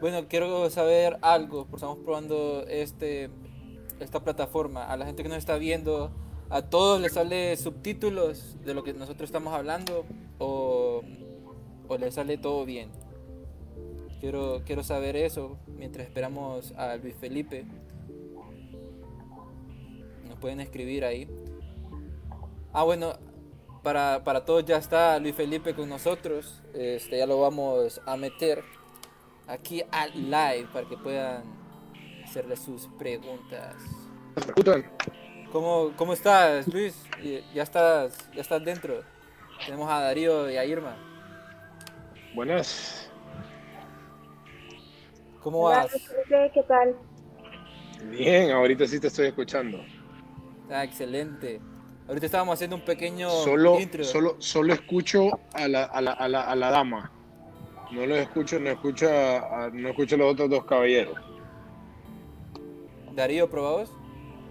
bueno, 0.00 0.26
quiero 0.28 0.68
saber 0.70 1.18
algo, 1.22 1.64
porque 1.64 1.76
estamos 1.76 1.98
probando 1.98 2.64
este, 2.68 3.30
esta 4.00 4.22
plataforma. 4.22 4.84
A 4.84 4.96
la 4.96 5.06
gente 5.06 5.22
que 5.22 5.28
nos 5.28 5.38
está 5.38 5.56
viendo, 5.56 6.10
a 6.48 6.62
todos 6.62 7.00
les 7.00 7.14
sale 7.14 7.56
subtítulos 7.56 8.58
de 8.64 8.74
lo 8.74 8.84
que 8.84 8.94
nosotros 8.94 9.28
estamos 9.28 9.52
hablando 9.52 10.04
o 10.38 11.02
o 11.88 11.98
le 11.98 12.10
sale 12.10 12.38
todo 12.38 12.64
bien. 12.64 12.90
Quiero, 14.20 14.62
quiero 14.64 14.82
saber 14.82 15.16
eso 15.16 15.58
mientras 15.66 16.06
esperamos 16.06 16.72
a 16.72 16.96
Luis 16.96 17.14
Felipe. 17.16 17.64
Nos 20.36 20.42
pueden 20.42 20.60
escribir 20.60 21.02
ahí. 21.02 21.26
Ah, 22.70 22.82
bueno, 22.82 23.14
para, 23.82 24.22
para 24.22 24.44
todos 24.44 24.66
ya 24.66 24.76
está 24.76 25.18
Luis 25.18 25.34
Felipe 25.34 25.74
con 25.74 25.88
nosotros. 25.88 26.62
Este, 26.74 27.16
ya 27.16 27.24
lo 27.26 27.40
vamos 27.40 28.02
a 28.04 28.18
meter 28.18 28.62
aquí 29.46 29.82
al 29.90 30.12
live 30.12 30.68
para 30.74 30.86
que 30.86 30.98
puedan 30.98 31.42
hacerle 32.22 32.54
sus 32.54 32.86
preguntas. 32.98 33.76
¿Cómo, 35.50 35.92
¿Cómo 35.96 36.12
estás, 36.12 36.68
Luis? 36.68 37.02
¿Ya 37.54 37.62
estás, 37.62 38.30
ya 38.34 38.42
estás 38.42 38.62
dentro? 38.62 39.00
Tenemos 39.64 39.90
a 39.90 40.02
Darío 40.02 40.50
y 40.50 40.58
a 40.58 40.66
Irma. 40.66 40.98
Buenas. 42.34 43.10
¿Cómo 45.42 45.62
vas? 45.62 45.90
¿Qué 46.28 46.62
tal? 46.68 46.94
Bien, 48.10 48.50
ahorita 48.50 48.86
sí 48.86 49.00
te 49.00 49.06
estoy 49.06 49.28
escuchando. 49.28 49.78
Ah, 50.70 50.84
excelente. 50.84 51.60
Ahorita 52.08 52.26
estábamos 52.26 52.54
haciendo 52.54 52.76
un 52.76 52.84
pequeño 52.84 53.28
solo, 53.30 53.78
Solo, 54.02 54.36
solo 54.38 54.72
escucho 54.72 55.40
a 55.54 55.66
la, 55.66 55.84
a, 55.84 56.00
la, 56.00 56.12
a, 56.12 56.28
la, 56.28 56.42
a 56.42 56.54
la 56.54 56.70
dama. 56.70 57.12
No 57.90 58.06
lo 58.06 58.16
escucho, 58.16 58.58
no 58.58 58.70
escucho 58.70 59.08
a, 59.08 59.70
no 59.72 59.88
escucho 59.88 60.14
a 60.16 60.18
los 60.18 60.32
otros 60.32 60.50
dos 60.50 60.64
caballeros. 60.64 61.16
Darío, 63.14 63.48
¿probados? 63.48 63.90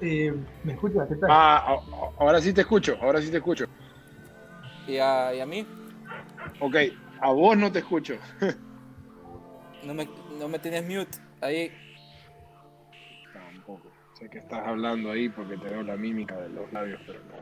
Eh, 0.02 0.34
¿Me 0.64 0.74
escuchas? 0.74 1.08
¿Qué 1.08 1.16
tal? 1.16 1.30
Ah, 1.32 1.78
ahora 2.18 2.42
sí 2.42 2.52
te 2.54 2.62
escucho, 2.62 2.98
ahora 3.02 3.22
sí 3.22 3.30
te 3.30 3.38
escucho. 3.38 3.66
¿Y 4.88 4.98
a, 4.98 5.34
y 5.34 5.40
a 5.40 5.46
mí? 5.46 5.66
Ok, 6.60 6.76
a 7.22 7.32
vos 7.32 7.58
no 7.58 7.72
te 7.72 7.80
escucho. 7.80 8.16
no, 9.84 9.94
me, 9.94 10.10
no 10.40 10.48
me 10.50 10.60
tienes 10.60 10.84
mute 10.84 11.18
ahí. 11.42 11.72
Sé 14.16 14.30
que 14.30 14.38
estás 14.38 14.66
hablando 14.66 15.12
ahí 15.12 15.28
porque 15.28 15.58
te 15.58 15.70
veo 15.70 15.84
la 15.84 15.98
mímica 15.98 16.38
de 16.38 16.48
los 16.48 16.72
labios, 16.72 17.02
pero 17.06 17.20
no. 17.20 17.36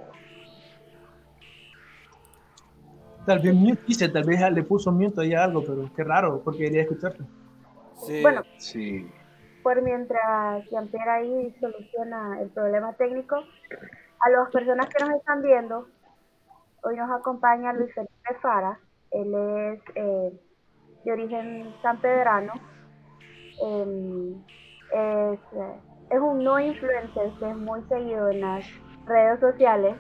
Tal 3.28 3.40
vez 3.40 3.54
mute 3.54 3.82
dice, 3.88 4.10
tal 4.10 4.24
vez 4.24 4.40
le 4.52 4.64
puso 4.64 4.92
mute 4.92 5.22
ahí 5.22 5.36
algo, 5.36 5.64
pero 5.64 5.90
qué 5.96 6.04
raro, 6.04 6.42
porque 6.44 6.64
quería 6.64 6.82
escucharte. 6.82 7.24
Sí. 7.96 8.24
Bueno, 8.24 8.42
sí. 8.58 9.08
por 9.62 9.84
mientras 9.84 10.68
Jean-Pierre 10.72 11.12
ahí 11.12 11.56
soluciona 11.62 12.42
el 12.42 12.50
problema 12.50 12.92
técnico, 12.94 13.36
a 14.20 14.30
las 14.32 14.50
personas 14.50 14.88
que 14.88 15.06
nos 15.06 15.16
están 15.16 15.44
viendo, 15.44 15.88
hoy 16.82 16.98
nos 16.98 17.12
acompaña 17.12 17.72
Luis 17.74 17.94
Felipe 17.94 18.36
Fara, 18.42 18.80
él 19.12 19.32
es 19.36 19.80
eh, 19.94 20.34
de 21.06 21.12
origen 21.12 21.72
sanpedrano. 21.84 22.54
Em, 23.62 24.44
es, 24.92 25.40
es, 26.14 26.20
un 26.20 26.44
no 26.44 26.60
influencer 26.60 27.32
que 27.40 27.50
es 27.50 27.56
muy 27.56 27.82
seguido 27.90 28.30
en 28.30 28.42
las 28.42 28.66
redes 29.06 29.40
sociales. 29.40 29.96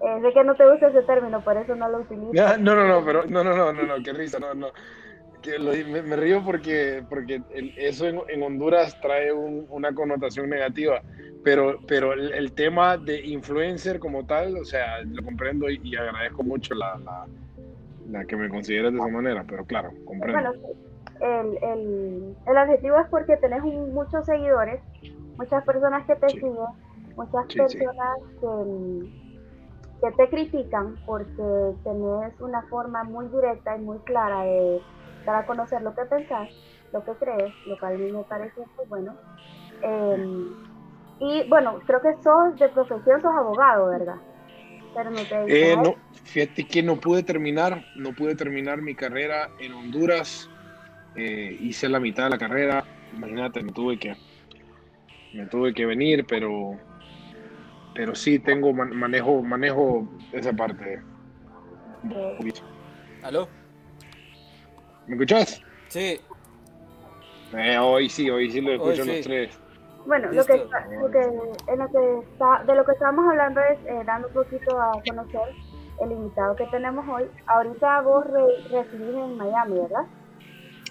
Eh, 0.00 0.20
sé 0.22 0.32
que 0.32 0.44
no 0.44 0.54
te 0.54 0.70
gusta 0.70 0.88
ese 0.88 1.02
término, 1.02 1.42
por 1.42 1.56
eso 1.56 1.74
no 1.74 1.88
lo 1.88 1.98
utilizo. 1.98 2.32
No, 2.32 2.74
no, 2.74 2.86
no, 2.86 3.04
pero 3.04 3.24
no, 3.26 3.42
no, 3.42 3.54
no, 3.54 3.72
no, 3.72 3.82
no 3.82 4.02
qué 4.02 4.12
risa, 4.12 4.38
no, 4.38 4.54
no. 4.54 4.68
me, 5.44 6.16
río 6.16 6.42
porque, 6.44 7.02
porque 7.08 7.42
eso 7.76 8.06
en, 8.06 8.42
Honduras 8.42 9.00
trae 9.00 9.32
una 9.32 9.92
connotación 9.92 10.48
negativa, 10.48 11.02
pero, 11.42 11.80
pero 11.88 12.12
el, 12.12 12.52
tema 12.52 12.96
de 12.96 13.20
influencer 13.26 13.98
como 13.98 14.24
tal, 14.24 14.56
o 14.56 14.64
sea, 14.64 15.02
lo 15.02 15.22
comprendo 15.24 15.68
y, 15.68 15.96
agradezco 15.96 16.44
mucho 16.44 16.74
la, 16.74 16.96
la 18.08 18.24
que 18.24 18.36
me 18.36 18.48
consideres 18.48 18.92
de 18.92 18.98
esa 18.98 19.08
manera, 19.08 19.44
pero 19.48 19.64
claro, 19.64 19.90
comprendo. 20.04 20.52
Bueno, 20.52 20.78
el, 21.20 21.58
el, 21.62 22.36
el 22.46 22.56
adjetivo 22.56 22.98
es 23.00 23.08
porque 23.08 23.36
tenés 23.36 23.62
muchos 23.62 24.24
seguidores, 24.24 24.80
muchas 25.38 25.64
personas 25.64 26.06
que 26.06 26.16
te 26.16 26.28
siguen, 26.28 26.54
muchas 27.16 27.46
personas 27.46 28.18
Que, 28.40 29.08
que, 30.00 30.12
te 30.12 30.28
critican 30.28 30.96
porque 31.06 31.74
tenés 31.84 32.40
una 32.40 32.62
forma 32.68 33.04
muy 33.04 33.26
directa 33.28 33.76
y 33.76 33.80
muy 33.80 33.98
clara 34.00 34.42
de 34.42 34.80
dar 35.24 35.36
a 35.36 35.46
conocer 35.46 35.82
lo 35.82 35.94
que 35.94 36.04
pensás, 36.04 36.48
lo 36.92 37.04
que 37.04 37.12
crees, 37.12 37.54
lo 37.66 37.76
que 37.76 37.86
a 37.86 37.90
mí 37.90 38.12
me 38.12 38.22
parece 38.24 38.60
muy 38.76 38.86
bueno. 38.88 39.16
Em, 39.82 40.48
y 41.20 41.48
bueno, 41.48 41.80
creo 41.86 42.00
que 42.00 42.14
sos 42.22 42.58
de 42.58 42.68
profesión, 42.68 43.20
sos 43.20 43.34
abogado, 43.34 43.88
¿verdad? 43.88 44.16
Eh, 45.46 45.76
no, 45.76 45.94
fíjate 46.24 46.66
que 46.66 46.82
no 46.82 46.96
pude 46.96 47.22
terminar, 47.22 47.84
no 47.94 48.12
pude 48.12 48.34
terminar 48.34 48.82
mi 48.82 48.94
carrera 48.94 49.48
en 49.60 49.72
Honduras. 49.72 50.48
Eh, 51.14 51.56
hice 51.60 51.88
la 51.88 52.00
mitad 52.00 52.24
de 52.24 52.30
la 52.30 52.38
carrera. 52.38 52.84
Imagínate, 53.14 53.62
me 53.62 53.72
tuve 53.72 53.98
que, 53.98 54.16
me 55.38 55.46
tuve 55.46 55.72
que 55.72 55.86
venir, 55.86 56.26
pero, 56.26 56.76
pero 57.94 58.14
sí 58.14 58.40
tengo 58.40 58.72
manejo, 58.72 59.42
manejo 59.42 60.08
esa 60.32 60.52
parte. 60.52 61.00
¿Aló? 63.22 63.48
¿Me 65.06 65.14
escuchas? 65.14 65.62
Sí. 65.88 66.20
Eh, 67.56 67.78
hoy 67.78 68.08
sí, 68.08 68.28
hoy 68.28 68.50
sí 68.50 68.60
lo 68.60 68.72
escucho 68.72 69.04
los 69.04 69.20
tres. 69.20 69.58
Bueno, 70.06 70.32
lo 70.32 70.44
que, 70.44 70.56
lo 70.56 71.10
que, 71.10 71.20
en 71.20 71.78
lo 71.78 71.88
que 71.88 72.30
está, 72.32 72.64
de 72.64 72.74
lo 72.74 72.84
que 72.84 72.92
estamos 72.92 73.24
hablando 73.28 73.60
es 73.60 73.78
eh, 73.86 74.02
dando 74.06 74.28
un 74.28 74.34
poquito 74.34 74.80
a 74.80 74.92
conocer 75.06 75.54
el 76.00 76.12
invitado 76.12 76.56
que 76.56 76.66
tenemos 76.66 77.06
hoy. 77.08 77.28
Ahorita 77.46 78.00
vos 78.02 78.24
residís 78.70 79.14
en 79.14 79.36
Miami, 79.36 79.80
¿verdad? 79.80 80.06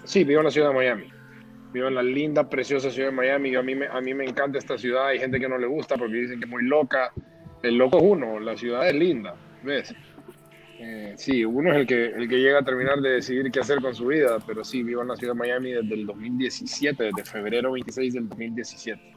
Sí, 0.04 0.24
vivo 0.24 0.40
en 0.40 0.44
la 0.46 0.50
ciudad 0.50 0.68
de 0.68 0.74
Miami. 0.74 1.17
Vivo 1.72 1.88
en 1.88 1.94
la 1.94 2.02
linda, 2.02 2.48
preciosa 2.48 2.90
ciudad 2.90 3.10
de 3.10 3.14
Miami. 3.14 3.54
a, 3.54 3.62
mí 3.62 3.74
me, 3.74 3.86
a 3.86 4.00
mí 4.00 4.14
me 4.14 4.24
encanta 4.24 4.58
esta 4.58 4.78
ciudad. 4.78 5.08
Hay 5.08 5.18
gente 5.18 5.38
que 5.38 5.48
no 5.48 5.58
le 5.58 5.66
gusta 5.66 5.96
porque 5.96 6.14
dicen 6.14 6.38
que 6.38 6.46
es 6.46 6.50
muy 6.50 6.64
loca. 6.64 7.12
El 7.62 7.76
loco 7.76 7.98
es 7.98 8.04
uno, 8.04 8.38
la 8.38 8.56
ciudad 8.56 8.88
es 8.88 8.94
linda, 8.94 9.34
¿ves? 9.62 9.94
Eh, 10.80 11.14
sí, 11.16 11.44
uno 11.44 11.72
es 11.72 11.78
el 11.78 11.86
que, 11.88 12.06
el 12.06 12.28
que 12.28 12.36
llega 12.36 12.60
a 12.60 12.64
terminar 12.64 13.00
de 13.00 13.10
decidir 13.10 13.50
qué 13.50 13.60
hacer 13.60 13.80
con 13.82 13.94
su 13.94 14.06
vida, 14.06 14.38
pero 14.46 14.62
sí, 14.62 14.84
vivo 14.84 15.02
en 15.02 15.08
la 15.08 15.16
ciudad 15.16 15.32
de 15.32 15.38
Miami 15.40 15.72
desde 15.72 15.94
el 15.94 16.06
2017, 16.06 17.02
desde 17.04 17.24
febrero 17.24 17.72
26 17.72 18.14
del 18.14 18.28
2017. 18.28 19.16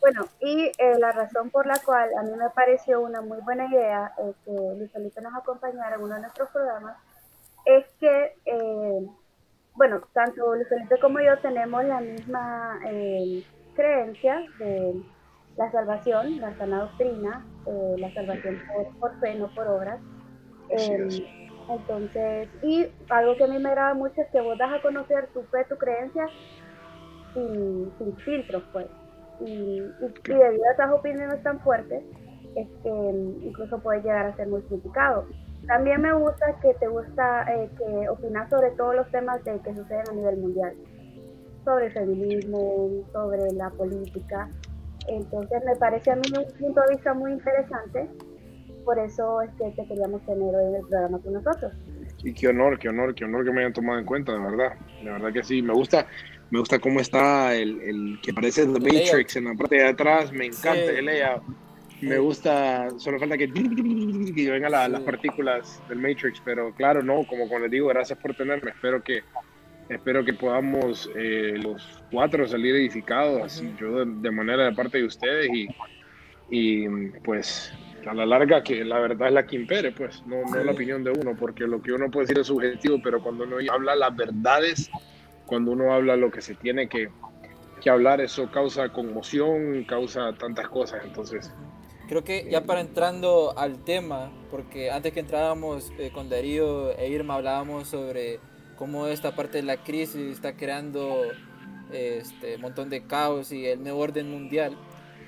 Bueno, 0.00 0.26
y 0.40 0.72
eh, 0.78 0.98
la 0.98 1.12
razón 1.12 1.50
por 1.50 1.66
la 1.66 1.78
cual 1.84 2.08
a 2.18 2.22
mí 2.22 2.30
me 2.36 2.48
pareció 2.50 3.00
una 3.00 3.20
muy 3.20 3.38
buena 3.42 3.66
idea 3.66 4.12
eh, 4.18 4.32
que 4.44 4.52
Luis 4.78 4.90
Felipe 4.90 5.20
nos 5.20 5.34
acompañara 5.34 5.96
en 5.96 6.02
uno 6.02 6.14
de 6.14 6.20
nuestros 6.22 6.48
programas 6.50 6.96
es 7.66 7.84
que 8.00 8.32
bueno, 9.78 10.00
tanto 10.12 10.56
Luis 10.56 10.68
Felipe 10.68 10.98
como 11.00 11.20
yo 11.20 11.38
tenemos 11.38 11.84
la 11.84 12.00
misma 12.00 12.80
eh, 12.84 13.44
creencia 13.74 14.44
de 14.58 15.00
la 15.56 15.70
salvación, 15.70 16.40
la 16.40 16.56
sana 16.58 16.80
doctrina, 16.80 17.46
eh, 17.64 17.94
la 17.96 18.12
salvación 18.12 18.60
por, 18.98 19.18
fe, 19.20 19.36
no 19.36 19.46
por 19.54 19.68
obras. 19.68 20.00
Em, 20.70 21.08
entonces, 21.68 22.48
y 22.62 22.86
algo 23.08 23.36
que 23.36 23.44
a 23.44 23.46
mí 23.46 23.58
me 23.58 23.68
agrada 23.68 23.94
mucho 23.94 24.20
es 24.20 24.28
que 24.30 24.40
vos 24.40 24.58
das 24.58 24.72
a 24.72 24.82
conocer 24.82 25.28
tu 25.28 25.42
fe, 25.44 25.64
tu 25.68 25.76
creencia, 25.76 26.26
sin, 27.32 27.92
sin 27.98 28.16
filtros, 28.16 28.64
pues. 28.72 28.86
Y, 29.40 29.80
y, 29.80 30.12
debido 30.24 30.64
a 30.68 30.72
esas 30.72 30.90
opiniones 30.90 31.40
tan 31.44 31.60
fuertes, 31.60 32.02
es 32.56 32.68
que 32.82 32.88
em, 32.88 33.42
incluso 33.44 33.78
puede 33.78 34.02
llegar 34.02 34.26
a 34.26 34.34
ser 34.34 34.48
muy 34.48 34.62
criticado. 34.62 35.26
También 35.66 36.00
me 36.00 36.12
gusta 36.14 36.58
que 36.62 36.74
te 36.74 36.88
gusta 36.88 37.42
eh, 37.52 37.68
que 37.76 38.08
opinas 38.08 38.48
sobre 38.48 38.70
todos 38.70 38.94
los 38.94 39.10
temas 39.10 39.42
de, 39.44 39.58
que 39.60 39.74
suceden 39.74 40.08
a 40.10 40.12
nivel 40.12 40.36
mundial, 40.38 40.74
sobre 41.64 41.86
el 41.86 41.92
feminismo, 41.92 43.04
sobre 43.12 43.52
la 43.52 43.70
política, 43.70 44.48
entonces 45.08 45.62
me 45.64 45.74
parece 45.76 46.10
a 46.10 46.16
mí 46.16 46.22
un 46.36 46.58
punto 46.58 46.80
de 46.82 46.94
vista 46.94 47.14
muy 47.14 47.32
interesante, 47.32 48.08
por 48.84 48.98
eso 48.98 49.42
es 49.42 49.50
que 49.54 49.70
te 49.70 49.86
queríamos 49.86 50.24
tener 50.24 50.54
hoy 50.54 50.66
en 50.66 50.74
el 50.76 50.86
programa 50.86 51.18
con 51.18 51.32
nosotros. 51.34 51.72
Y 52.22 52.32
qué 52.32 52.48
honor, 52.48 52.78
qué 52.78 52.88
honor, 52.88 53.14
qué 53.14 53.24
honor 53.24 53.44
que 53.44 53.52
me 53.52 53.60
hayan 53.60 53.72
tomado 53.72 53.98
en 53.98 54.04
cuenta, 54.04 54.32
de 54.32 54.38
verdad. 54.38 54.72
De 55.02 55.10
verdad 55.10 55.32
que 55.32 55.42
sí, 55.42 55.62
me 55.62 55.72
gusta, 55.72 56.06
me 56.50 56.58
gusta 56.58 56.78
cómo 56.78 57.00
está 57.00 57.54
el, 57.54 57.80
el 57.82 58.18
que 58.22 58.32
parece 58.32 58.66
The 58.66 58.80
Matrix 58.80 59.36
en 59.36 59.44
la 59.44 59.54
parte 59.54 59.76
de 59.76 59.88
atrás, 59.88 60.32
me 60.32 60.46
encanta 60.46 60.90
el 60.90 61.04
layout. 61.04 61.42
Me 62.00 62.18
gusta, 62.18 62.90
solo 62.98 63.18
falta 63.18 63.36
que, 63.36 63.52
que 63.52 64.50
vengan 64.50 64.92
las 64.92 65.00
partículas 65.02 65.82
del 65.88 65.98
Matrix, 65.98 66.40
pero 66.44 66.72
claro, 66.74 67.02
no, 67.02 67.24
como, 67.24 67.48
como 67.48 67.60
les 67.60 67.70
digo, 67.70 67.88
gracias 67.88 68.18
por 68.18 68.34
tenerme. 68.34 68.70
Espero 68.70 69.02
que, 69.02 69.22
espero 69.88 70.24
que 70.24 70.34
podamos 70.34 71.10
eh, 71.16 71.54
los 71.60 72.02
cuatro 72.10 72.46
salir 72.46 72.76
edificados, 72.76 73.42
así, 73.42 73.74
yo 73.80 74.04
de, 74.04 74.30
manera 74.30 74.64
de 74.64 74.72
parte 74.72 74.98
de 74.98 75.04
ustedes 75.04 75.50
y, 75.52 75.68
y, 76.50 76.88
pues 77.24 77.72
a 78.06 78.14
la 78.14 78.24
larga 78.24 78.62
que 78.62 78.84
la 78.84 79.00
verdad 79.00 79.28
es 79.28 79.34
la 79.34 79.46
que 79.46 79.56
impere, 79.56 79.92
pues 79.92 80.24
no, 80.24 80.42
no 80.44 80.62
la 80.62 80.72
opinión 80.72 81.02
de 81.02 81.10
uno, 81.10 81.36
porque 81.36 81.66
lo 81.66 81.82
que 81.82 81.92
uno 81.92 82.10
puede 82.10 82.26
decir 82.26 82.38
es 82.38 82.46
subjetivo, 82.46 83.00
pero 83.02 83.20
cuando 83.20 83.44
uno 83.44 83.56
habla 83.70 83.96
las 83.96 84.16
verdades, 84.16 84.90
cuando 85.46 85.72
uno 85.72 85.92
habla 85.92 86.16
lo 86.16 86.30
que 86.30 86.40
se 86.40 86.54
tiene 86.54 86.88
que, 86.88 87.10
que 87.82 87.90
hablar, 87.90 88.20
eso 88.20 88.50
causa 88.50 88.88
conmoción, 88.90 89.84
causa 89.84 90.32
tantas 90.34 90.68
cosas, 90.68 91.04
entonces... 91.04 91.52
Creo 92.08 92.24
que 92.24 92.48
ya 92.50 92.64
para 92.64 92.80
entrando 92.80 93.52
al 93.58 93.84
tema, 93.84 94.32
porque 94.50 94.90
antes 94.90 95.12
que 95.12 95.20
entráramos 95.20 95.92
eh, 95.98 96.10
con 96.10 96.30
Darío 96.30 96.90
e 96.98 97.10
Irma 97.10 97.34
hablábamos 97.34 97.88
sobre 97.88 98.40
cómo 98.76 99.08
esta 99.08 99.36
parte 99.36 99.58
de 99.58 99.64
la 99.64 99.84
crisis 99.84 100.32
está 100.32 100.56
creando 100.56 101.24
este 101.92 102.56
montón 102.56 102.88
de 102.88 103.06
caos 103.06 103.52
y 103.52 103.66
el 103.66 103.82
nuevo 103.82 103.98
orden 103.98 104.30
mundial. 104.30 104.78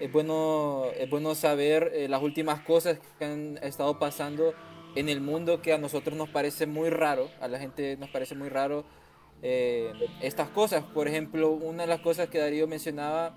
Es 0.00 0.10
bueno, 0.10 0.84
es 0.96 1.10
bueno 1.10 1.34
saber 1.34 1.92
eh, 1.94 2.08
las 2.08 2.22
últimas 2.22 2.60
cosas 2.60 2.98
que 3.18 3.26
han 3.26 3.58
estado 3.62 3.98
pasando 3.98 4.54
en 4.94 5.10
el 5.10 5.20
mundo 5.20 5.60
que 5.60 5.74
a 5.74 5.78
nosotros 5.78 6.16
nos 6.16 6.30
parece 6.30 6.66
muy 6.66 6.88
raro, 6.88 7.28
a 7.42 7.48
la 7.48 7.58
gente 7.58 7.98
nos 7.98 8.08
parece 8.08 8.34
muy 8.34 8.48
raro 8.48 8.84
eh, 9.42 9.92
estas 10.22 10.48
cosas. 10.48 10.82
Por 10.82 11.08
ejemplo, 11.08 11.50
una 11.50 11.82
de 11.82 11.88
las 11.88 12.00
cosas 12.00 12.30
que 12.30 12.38
Darío 12.38 12.66
mencionaba 12.66 13.36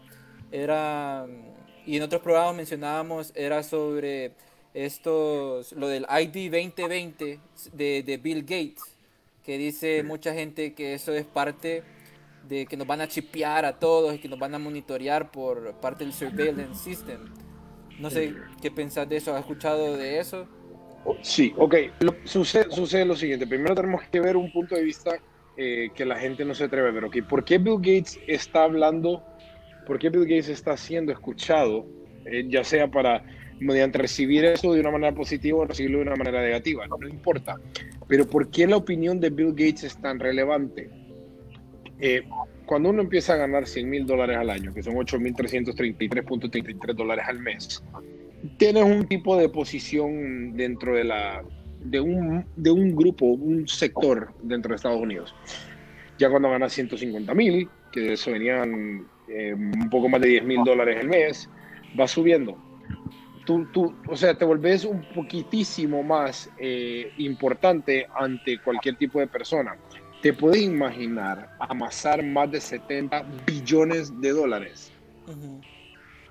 era, 0.52 1.26
y 1.86 1.98
en 1.98 2.04
otros 2.04 2.22
programas 2.22 2.56
mencionábamos, 2.56 3.32
era 3.36 3.64
sobre 3.64 4.32
estos, 4.74 5.72
lo 5.74 5.88
del 5.88 6.04
ID 6.10 6.52
2020 6.52 7.40
de, 7.74 8.04
de 8.04 8.18
Bill 8.18 8.42
Gates 8.42 8.94
que 9.44 9.58
dice 9.58 10.04
mucha 10.04 10.34
gente 10.34 10.74
que 10.74 10.94
eso 10.94 11.14
es 11.14 11.26
parte 11.26 11.84
de 12.48 12.66
que 12.66 12.78
nos 12.78 12.88
van 12.88 13.02
a 13.02 13.08
chipear 13.08 13.66
a 13.66 13.78
todos 13.78 14.16
y 14.16 14.20
que 14.20 14.28
nos 14.28 14.40
van 14.40 14.56
a 14.56 14.60
monitorear 14.60 15.32
por 15.32 15.74
parte 15.76 16.04
del 16.04 16.14
surveillance 16.14 16.84
system. 16.84 17.20
No 18.00 18.10
sé 18.10 18.34
qué 18.62 18.72
pensás 18.72 19.08
de 19.08 19.18
eso, 19.18 19.34
¿has 19.34 19.42
escuchado 19.42 19.96
de 19.98 20.20
eso? 20.20 20.48
Sí, 21.22 21.54
ok. 21.58 21.76
sucede, 22.24 22.72
sucede, 22.72 23.06
lo 23.06 23.16
siguiente. 23.16 23.46
Primero 23.46 23.76
tenemos 23.76 24.04
que 24.04 24.20
ver 24.20 24.36
un 24.38 24.52
punto 24.52 24.76
de 24.76 24.84
vista 24.84 25.20
eh, 25.58 25.90
que 25.94 26.06
la 26.06 26.18
gente 26.18 26.44
no 26.46 26.56
se 26.56 26.66
atreve 26.66 26.90
a 26.90 26.92
ver. 26.92 27.06
Okay, 27.06 27.22
¿Por 27.22 27.44
qué 27.44 27.58
Bill 27.58 27.78
Gates 27.78 28.20
está 28.28 28.64
hablando? 28.64 29.24
¿Por 29.86 30.00
qué 30.00 30.10
Bill 30.10 30.24
Gates 30.24 30.50
está 30.50 30.78
siendo 30.78 31.12
escuchado? 31.12 31.86
Eh, 32.26 32.46
ya 32.48 32.64
sea 32.64 32.90
para 32.90 33.24
mediante 33.60 33.98
recibir 33.98 34.46
eso 34.46 34.74
de 34.74 34.80
una 34.80 34.92
manera 34.92 35.14
positiva 35.14 35.60
o 35.60 35.66
recibirlo 35.66 36.00
de 36.00 36.04
una 36.04 36.16
manera 36.16 36.42
negativa, 36.42 36.88
no, 36.88 37.08
importa. 37.08 37.60
Pero 38.08 38.28
¿por 38.28 38.50
qué 38.50 38.68
la 38.68 38.78
opinión 38.78 39.20
de 39.20 39.30
Bill 39.30 39.52
Gates 39.52 39.84
es 39.84 40.02
tan 40.02 40.20
relevante? 40.20 40.90
Eh, 42.00 42.24
cuando 42.66 42.90
uno 42.90 43.02
empieza 43.02 43.34
a 43.34 43.38
ganar 43.38 43.68
100 43.68 43.90
mil 43.90 44.06
dólares 44.06 44.38
al 44.38 44.50
año, 44.50 44.74
que 44.74 44.84
son 44.84 44.96
8.333.33 44.96 46.94
dólares 46.94 47.26
al 47.28 47.40
mes, 47.40 47.84
tienes 48.58 48.84
un 48.84 49.08
tipo 49.08 49.38
de 49.38 49.50
posición 49.50 50.56
dentro 50.56 50.96
de, 50.96 51.04
la, 51.04 51.44
de, 51.82 52.00
un, 52.00 52.46
de 52.56 52.72
un 52.72 52.96
grupo, 52.96 53.26
un 53.26 53.68
sector 53.68 54.34
dentro 54.42 54.70
de 54.70 54.76
Estados 54.78 55.00
Unidos. 55.02 55.36
Ya 56.18 56.30
cuando 56.30 56.50
ganas 56.50 56.74
150 56.74 57.34
mil, 57.34 57.70
que 57.92 58.02
de 58.02 58.14
eso 58.14 58.32
venían 58.32 59.06
eh, 59.34 59.54
un 59.54 59.90
poco 59.90 60.10
más 60.10 60.22
de 60.22 60.28
10 60.30 60.44
mil 60.46 60.64
dólares 60.64 60.98
al 61.00 61.08
mes, 61.08 61.50
va 62.00 62.08
subiendo 62.08 62.58
tú, 63.46 63.66
tú, 63.72 63.96
o 64.08 64.16
sea, 64.16 64.38
te 64.38 64.46
volvés 64.46 64.86
un 64.86 65.04
poquitísimo 65.14 66.04
más 66.04 66.50
eh, 66.58 67.12
importante 67.18 68.08
ante 68.16 68.60
cualquier 68.60 68.96
tipo 68.98 69.20
de 69.20 69.28
persona. 69.28 69.76
Te 70.22 70.34
puedes 70.34 70.62
imaginar 70.62 71.56
amasar 71.60 72.24
más 72.24 72.50
de 72.52 72.62
70 72.62 73.26
billones 73.46 74.22
de 74.22 74.32
dólares. 74.32 74.92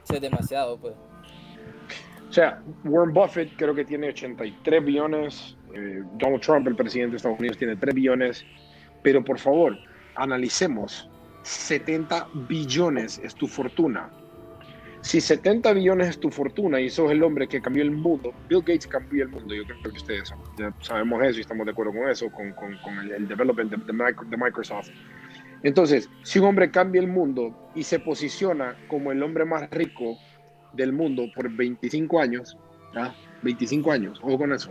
es 0.08 0.20
demasiado, 0.20 0.78
pues. 0.78 0.94
O 2.28 2.32
sea, 2.32 2.62
Warren 2.84 3.12
Buffett 3.12 3.52
creo 3.56 3.74
que 3.74 3.84
tiene 3.84 4.08
83 4.08 4.82
billones, 4.82 5.56
eh, 5.74 6.02
Donald 6.14 6.40
Trump, 6.40 6.66
el 6.66 6.74
presidente 6.74 7.12
de 7.12 7.16
Estados 7.18 7.38
Unidos, 7.38 7.58
tiene 7.58 7.76
3 7.76 7.94
billones, 7.94 8.46
pero 9.02 9.22
por 9.22 9.38
favor, 9.38 9.76
analicemos, 10.14 11.10
70 11.42 12.28
billones 12.48 13.20
es 13.22 13.34
tu 13.34 13.46
fortuna. 13.46 14.10
Si 15.02 15.20
70 15.20 15.72
billones 15.72 16.10
es 16.10 16.20
tu 16.20 16.30
fortuna 16.30 16.80
y 16.80 16.88
sos 16.88 17.10
el 17.10 17.24
hombre 17.24 17.48
que 17.48 17.60
cambió 17.60 17.82
el 17.82 17.90
mundo, 17.90 18.32
Bill 18.48 18.60
Gates 18.60 18.86
cambió 18.86 19.24
el 19.24 19.30
mundo, 19.30 19.52
yo 19.52 19.64
creo 19.64 19.82
que 19.82 19.96
ustedes 19.96 20.32
ya 20.56 20.72
sabemos 20.80 21.24
eso 21.24 21.38
y 21.38 21.40
estamos 21.40 21.66
de 21.66 21.72
acuerdo 21.72 21.92
con 21.92 22.08
eso, 22.08 22.30
con, 22.30 22.54
el, 23.00 23.10
el, 23.10 23.26
development 23.26 23.72
de, 23.72 24.36
Microsoft. 24.36 24.90
Entonces, 25.64 26.08
si 26.22 26.38
un 26.38 26.46
hombre 26.46 26.70
cambia 26.70 27.00
el 27.00 27.08
mundo 27.08 27.72
y 27.74 27.82
se 27.82 27.98
posiciona 27.98 28.76
como 28.86 29.10
el 29.10 29.20
hombre 29.24 29.44
más 29.44 29.68
rico 29.70 30.18
del 30.72 30.92
mundo 30.92 31.24
por 31.34 31.50
25 31.50 32.20
años, 32.20 32.56
¿ah? 32.94 33.12
25 33.42 33.90
años, 33.90 34.20
ojo 34.22 34.38
con 34.38 34.52
eso, 34.52 34.70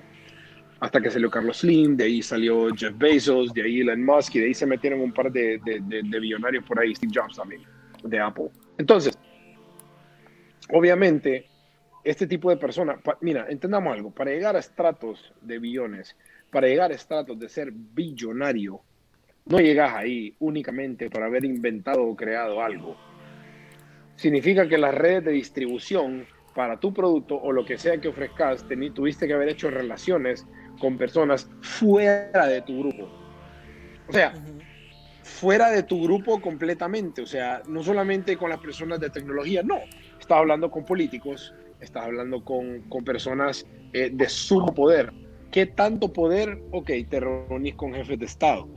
hasta 0.81 0.99
que 0.99 1.11
salió 1.11 1.29
Carlos 1.29 1.57
Slim, 1.59 1.95
de 1.95 2.05
ahí 2.05 2.23
salió 2.23 2.67
Jeff 2.75 2.97
Bezos, 2.97 3.53
de 3.53 3.61
ahí 3.61 3.81
Elon 3.81 4.03
Musk, 4.03 4.35
y 4.35 4.39
de 4.39 4.45
ahí 4.47 4.53
se 4.55 4.65
metieron 4.65 4.99
un 4.99 5.13
par 5.13 5.31
de, 5.31 5.59
de, 5.63 5.79
de 5.79 6.19
billonarios 6.19 6.65
por 6.65 6.79
ahí, 6.79 6.95
Steve 6.95 7.13
Jobs 7.15 7.35
también, 7.35 7.61
de 8.03 8.19
Apple. 8.19 8.49
Entonces, 8.79 9.15
obviamente, 10.69 11.45
este 12.03 12.25
tipo 12.25 12.49
de 12.49 12.57
personas, 12.57 12.99
mira, 13.21 13.45
entendamos 13.47 13.93
algo, 13.93 14.09
para 14.09 14.31
llegar 14.31 14.55
a 14.55 14.59
estratos 14.59 15.31
de 15.39 15.59
billones, 15.59 16.17
para 16.49 16.67
llegar 16.67 16.91
a 16.91 16.95
estratos 16.95 17.37
de 17.37 17.47
ser 17.47 17.71
billonario, 17.71 18.81
no 19.45 19.59
llegas 19.59 19.93
ahí 19.93 20.35
únicamente 20.39 21.11
por 21.11 21.21
haber 21.21 21.45
inventado 21.45 22.03
o 22.03 22.15
creado 22.15 22.59
algo. 22.59 22.97
Significa 24.15 24.67
que 24.67 24.79
las 24.79 24.95
redes 24.95 25.25
de 25.25 25.31
distribución 25.31 26.25
para 26.55 26.79
tu 26.79 26.91
producto 26.91 27.35
o 27.35 27.51
lo 27.51 27.63
que 27.65 27.77
sea 27.77 28.01
que 28.01 28.07
ofrezcas, 28.07 28.65
tuviste 28.95 29.27
que 29.27 29.33
haber 29.33 29.49
hecho 29.49 29.69
relaciones 29.69 30.47
con 30.81 30.97
personas 30.97 31.47
fuera 31.61 32.47
de 32.47 32.61
tu 32.63 32.79
grupo. 32.79 33.07
O 34.09 34.11
sea, 34.11 34.33
fuera 35.23 35.69
de 35.69 35.83
tu 35.83 36.03
grupo 36.03 36.41
completamente. 36.41 37.21
O 37.21 37.27
sea, 37.27 37.61
no 37.67 37.83
solamente 37.83 38.35
con 38.35 38.49
las 38.49 38.59
personas 38.59 38.99
de 38.99 39.09
tecnología, 39.09 39.61
no 39.63 39.77
estás 40.19 40.37
hablando 40.37 40.69
con 40.69 40.83
políticos, 40.83 41.53
estás 41.79 42.05
hablando 42.05 42.43
con, 42.43 42.81
con 42.89 43.05
personas 43.05 43.65
eh, 43.93 44.09
de 44.11 44.27
sumo 44.27 44.73
poder. 44.73 45.13
¿Qué 45.51 45.67
tanto 45.67 46.11
poder? 46.11 46.61
Ok, 46.71 46.91
te 47.09 47.19
reunís 47.19 47.75
con 47.75 47.93
jefes 47.93 48.19
de 48.19 48.25
Estado, 48.25 48.67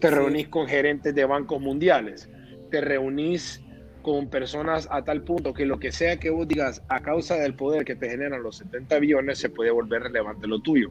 te 0.00 0.10
reunís 0.10 0.48
con 0.48 0.66
gerentes 0.66 1.14
de 1.14 1.24
bancos 1.24 1.60
mundiales, 1.60 2.30
te 2.70 2.80
reunís 2.80 3.63
con 4.04 4.28
personas 4.28 4.86
a 4.90 5.02
tal 5.02 5.22
punto 5.22 5.54
que 5.54 5.64
lo 5.64 5.80
que 5.80 5.90
sea 5.90 6.18
que 6.18 6.28
vos 6.28 6.46
digas 6.46 6.82
a 6.88 7.00
causa 7.00 7.36
del 7.36 7.54
poder 7.54 7.86
que 7.86 7.96
te 7.96 8.10
generan 8.10 8.42
los 8.42 8.58
70 8.58 8.98
billones 8.98 9.38
se 9.38 9.48
puede 9.48 9.70
volver 9.70 10.02
relevante 10.02 10.46
lo 10.46 10.60
tuyo. 10.60 10.90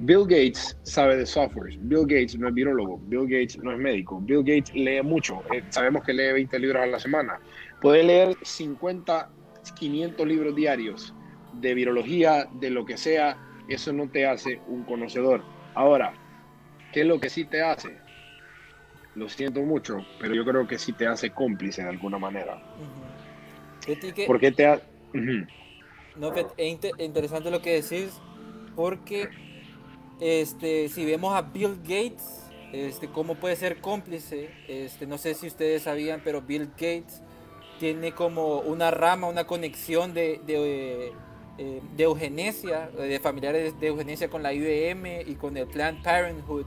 Bill 0.00 0.22
Gates 0.22 0.76
sabe 0.82 1.16
de 1.16 1.26
software. 1.26 1.76
Bill 1.78 2.06
Gates 2.06 2.38
no 2.38 2.48
es 2.48 2.54
virólogo. 2.54 2.98
Bill 3.06 3.24
Gates 3.24 3.58
no 3.58 3.72
es 3.72 3.78
médico. 3.78 4.20
Bill 4.20 4.38
Gates 4.38 4.74
lee 4.74 5.02
mucho. 5.02 5.42
Eh, 5.52 5.62
sabemos 5.68 6.04
que 6.04 6.14
lee 6.14 6.32
20 6.32 6.58
libros 6.58 6.82
a 6.82 6.86
la 6.86 6.98
semana. 6.98 7.38
Puede 7.82 8.02
leer 8.02 8.36
50, 8.40 9.28
500 9.78 10.26
libros 10.26 10.56
diarios 10.56 11.14
de 11.52 11.74
virología, 11.74 12.48
de 12.60 12.70
lo 12.70 12.86
que 12.86 12.96
sea, 12.96 13.36
eso 13.68 13.92
no 13.92 14.08
te 14.08 14.26
hace 14.26 14.60
un 14.68 14.84
conocedor. 14.84 15.42
Ahora, 15.74 16.14
¿qué 16.92 17.02
es 17.02 17.06
lo 17.06 17.20
que 17.20 17.28
sí 17.28 17.44
te 17.44 17.60
hace? 17.60 17.98
Lo 19.18 19.28
siento 19.28 19.60
mucho, 19.62 20.06
pero 20.20 20.34
yo 20.34 20.44
creo 20.44 20.66
que 20.66 20.78
sí 20.78 20.92
te 20.92 21.06
hace 21.06 21.30
cómplice 21.30 21.82
de 21.82 21.88
alguna 21.88 22.18
manera. 22.18 22.56
Uh 22.56 23.08
que, 23.96 24.26
¿Por 24.26 24.38
qué 24.38 24.52
te 24.52 24.66
ha... 24.66 24.80
No, 26.16 26.32
es 26.34 26.78
interesante 26.98 27.50
lo 27.50 27.62
que 27.62 27.80
decís, 27.80 28.10
porque 28.74 29.28
este, 30.20 30.88
si 30.88 31.04
vemos 31.04 31.32
a 31.34 31.42
Bill 31.42 31.76
Gates, 31.82 32.44
este, 32.72 33.08
cómo 33.08 33.36
puede 33.36 33.56
ser 33.56 33.80
cómplice, 33.80 34.50
este, 34.66 35.06
no 35.06 35.16
sé 35.16 35.34
si 35.34 35.46
ustedes 35.46 35.82
sabían, 35.82 36.20
pero 36.24 36.42
Bill 36.42 36.70
Gates 36.72 37.22
tiene 37.78 38.12
como 38.12 38.58
una 38.58 38.90
rama, 38.90 39.28
una 39.28 39.46
conexión 39.46 40.12
de, 40.12 40.40
de, 40.44 41.12
eh, 41.56 41.80
de 41.96 42.02
eugenesia, 42.02 42.88
de 42.88 43.20
familiares 43.20 43.78
de 43.78 43.86
eugenesia 43.86 44.28
con 44.28 44.42
la 44.42 44.52
IBM 44.52 45.22
y 45.24 45.36
con 45.36 45.56
el 45.56 45.66
Planned 45.68 46.02
Parenthood 46.02 46.66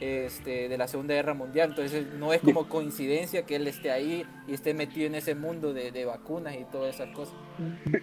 este, 0.00 0.68
de 0.68 0.78
la 0.78 0.88
Segunda 0.88 1.14
Guerra 1.14 1.34
Mundial. 1.34 1.70
Entonces 1.70 2.06
no 2.18 2.32
es 2.32 2.40
como 2.40 2.68
coincidencia 2.68 3.44
que 3.44 3.56
él 3.56 3.66
esté 3.66 3.90
ahí 3.90 4.24
y 4.48 4.54
esté 4.54 4.74
metido 4.74 5.06
en 5.06 5.14
ese 5.14 5.34
mundo 5.34 5.72
de, 5.72 5.92
de, 5.92 6.04
vacunas 6.06 6.54
y 6.56 6.64
todas 6.72 6.94
esas 6.94 7.14
cosas. 7.14 7.34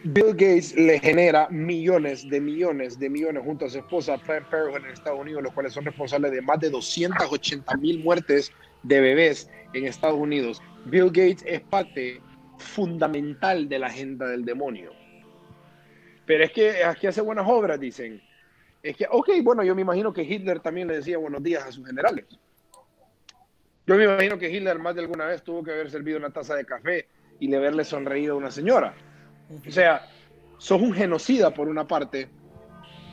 Bill 0.04 0.32
Gates 0.32 0.76
le 0.76 1.00
genera 1.00 1.48
millones 1.50 2.30
de 2.30 2.40
millones 2.40 3.00
de 3.00 3.10
millones 3.10 3.44
junto 3.44 3.66
a 3.66 3.70
su 3.70 3.80
esposa 3.80 4.18
Planned 4.18 4.48
Parenthood 4.50 4.86
en 4.86 4.92
Estados 4.92 5.20
Unidos, 5.20 5.44
los 5.44 5.54
cuales 5.54 5.74
son 5.74 5.86
responsables 5.86 6.32
de 6.32 6.42
más 6.42 6.60
de 6.60 6.70
280 6.70 7.76
mil 7.78 8.04
muertes 8.04 8.52
de 8.84 9.02
bebés 9.02 9.50
en 9.74 9.86
Estados 9.86 10.20
Unidos. 10.20 10.62
Bill 10.86 11.08
Gates 11.08 11.44
es 11.48 11.62
parte 11.62 12.22
fundamental 12.58 13.68
de 13.68 13.80
la 13.80 13.88
agenda 13.88 14.28
del 14.28 14.46
demonio. 14.46 14.92
Pero 16.26 16.44
es 16.44 16.52
que 16.52 16.84
aquí 16.84 17.08
hace 17.08 17.22
buenas 17.22 17.48
obras, 17.48 17.80
dicen 17.80 18.22
es 18.84 18.96
que, 18.96 19.06
ok, 19.10 19.30
bueno, 19.44 19.64
yo 19.64 19.76
me 19.76 19.82
imagino 19.82 20.14
que 20.14 20.24
Hitler 20.24 20.60
también 20.60 20.88
le 20.88 20.98
decía 20.98 21.18
buenos 21.18 21.44
días 21.44 21.64
a 21.66 21.72
sus 21.72 21.86
generales. 21.86 22.26
Yo 23.86 23.96
me 23.96 24.04
imagino 24.04 24.38
que 24.38 24.52
Hitler 24.52 24.80
más 24.80 24.96
de 24.96 25.02
alguna 25.02 25.26
vez 25.26 25.44
tuvo 25.44 25.64
que 25.64 25.72
haber 25.72 25.90
servido 25.90 26.18
una 26.18 26.30
taza 26.30 26.56
de 26.56 26.66
café 26.66 27.08
y 27.40 27.48
le 27.48 27.58
haberle 27.58 27.84
sonreído 27.86 28.34
a 28.34 28.38
una 28.38 28.52
señora. 28.52 28.94
O 29.66 29.72
sea, 29.72 30.08
sos 30.58 30.82
un 30.82 30.94
genocida 30.94 31.54
por 31.54 31.70
una 31.70 31.88
parte, 31.88 32.30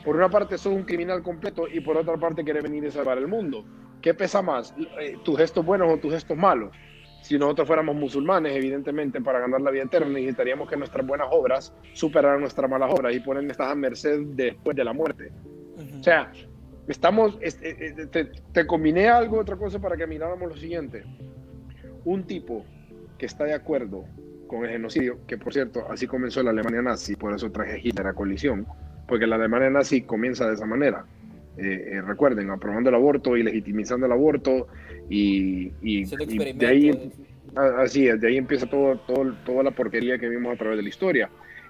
por 0.03 0.15
una 0.15 0.29
parte 0.29 0.57
sos 0.57 0.73
un 0.73 0.83
criminal 0.83 1.23
completo 1.23 1.67
y 1.67 1.79
por 1.79 1.97
otra 1.97 2.17
parte 2.17 2.43
querés 2.43 2.63
venir 2.63 2.85
a 2.87 2.91
salvar 2.91 3.17
el 3.17 3.27
mundo. 3.27 3.65
¿Qué 4.01 4.13
pesa 4.13 4.41
más? 4.41 4.73
Eh, 4.99 5.17
¿Tus 5.23 5.37
gestos 5.37 5.65
buenos 5.65 5.91
o 5.91 5.97
tus 5.97 6.13
gestos 6.13 6.37
malos? 6.37 6.75
Si 7.25 7.39
nosotros 7.39 7.65
fuéramos 7.65 7.95
musulmanes, 7.95 8.55
evidentemente, 8.55 9.19
para 9.19 9.39
ganar 9.39 9.59
la 9.59 9.71
vida 9.71 9.81
eterna, 9.81 10.09
necesitaríamos 10.09 10.69
que 10.69 10.77
nuestras 10.77 11.07
buenas 11.07 11.27
obras 11.31 11.73
superaran 11.93 12.39
nuestras 12.39 12.69
malas 12.69 12.93
obras 12.93 13.15
y 13.15 13.19
ponen 13.19 13.49
estas 13.49 13.71
a 13.71 13.73
merced 13.73 14.19
después 14.35 14.77
de 14.77 14.83
la 14.83 14.93
muerte. 14.93 15.31
O 15.99 16.03
sea, 16.03 16.31
estamos, 16.87 17.35
eh, 17.41 17.49
eh, 17.63 18.05
te, 18.11 18.25
te, 18.25 18.67
combiné 18.67 19.09
algo, 19.09 19.39
otra 19.39 19.55
cosa 19.55 19.79
para 19.79 19.97
que 19.97 20.05
miráramos 20.05 20.49
lo 20.49 20.55
siguiente. 20.55 21.03
Un 22.03 22.27
tipo 22.27 22.63
que 23.17 23.25
está 23.25 23.45
de 23.45 23.55
acuerdo 23.55 24.05
con 24.45 24.63
el 24.63 24.69
genocidio, 24.69 25.17
que 25.25 25.39
por 25.39 25.51
cierto, 25.51 25.87
así 25.89 26.05
comenzó 26.05 26.43
la 26.43 26.51
Alemania 26.51 26.83
nazi, 26.83 27.15
por 27.15 27.33
eso 27.33 27.51
traje 27.51 27.81
Hitler 27.83 28.05
a 28.05 28.13
colisión, 28.13 28.67
porque 29.07 29.25
la 29.25 29.37
Alemania 29.37 29.71
nazi 29.71 30.03
comienza 30.03 30.47
de 30.47 30.53
esa 30.53 30.67
manera. 30.67 31.07
Eh, 31.57 32.01
recuerden, 32.05 32.51
aprobando 32.51 32.89
el 32.89 32.95
aborto 32.95 33.35
y 33.35 33.41
legitimizando 33.41 34.05
el 34.05 34.11
aborto 34.11 34.67
y, 35.09 35.71
y, 35.81 36.05
de 36.53 36.67
ahí, 36.67 37.11
así 37.77 38.07
es, 38.07 38.19
de 38.19 38.27
ahí 38.27 38.37
empieza 38.37 38.65
todo, 38.65 38.97
todo, 38.99 39.33
toda 39.45 39.63
la 39.63 39.71
porquería 39.71 40.17
que 40.17 40.29
vimos 40.29 40.53
a 40.53 40.57
través 40.57 40.77
de 40.77 40.83
la 40.83 40.89
historia. 40.89 41.29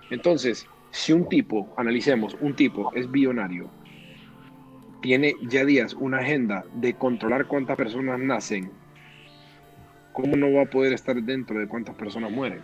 Entonces, 0.09 0.67
si 0.91 1.11
un 1.11 1.27
tipo, 1.27 1.73
analicemos, 1.77 2.37
un 2.39 2.55
tipo 2.55 2.93
es 2.95 3.11
billonario, 3.11 3.69
tiene 5.01 5.35
ya 5.43 5.65
días 5.65 5.93
una 5.93 6.19
agenda 6.19 6.65
de 6.73 6.93
controlar 6.93 7.47
cuántas 7.47 7.75
personas 7.75 8.19
nacen, 8.19 8.71
¿cómo 10.13 10.35
no 10.35 10.51
va 10.53 10.63
a 10.63 10.65
poder 10.65 10.93
estar 10.93 11.21
dentro 11.21 11.59
de 11.59 11.67
cuántas 11.67 11.95
personas 11.95 12.31
mueren? 12.31 12.61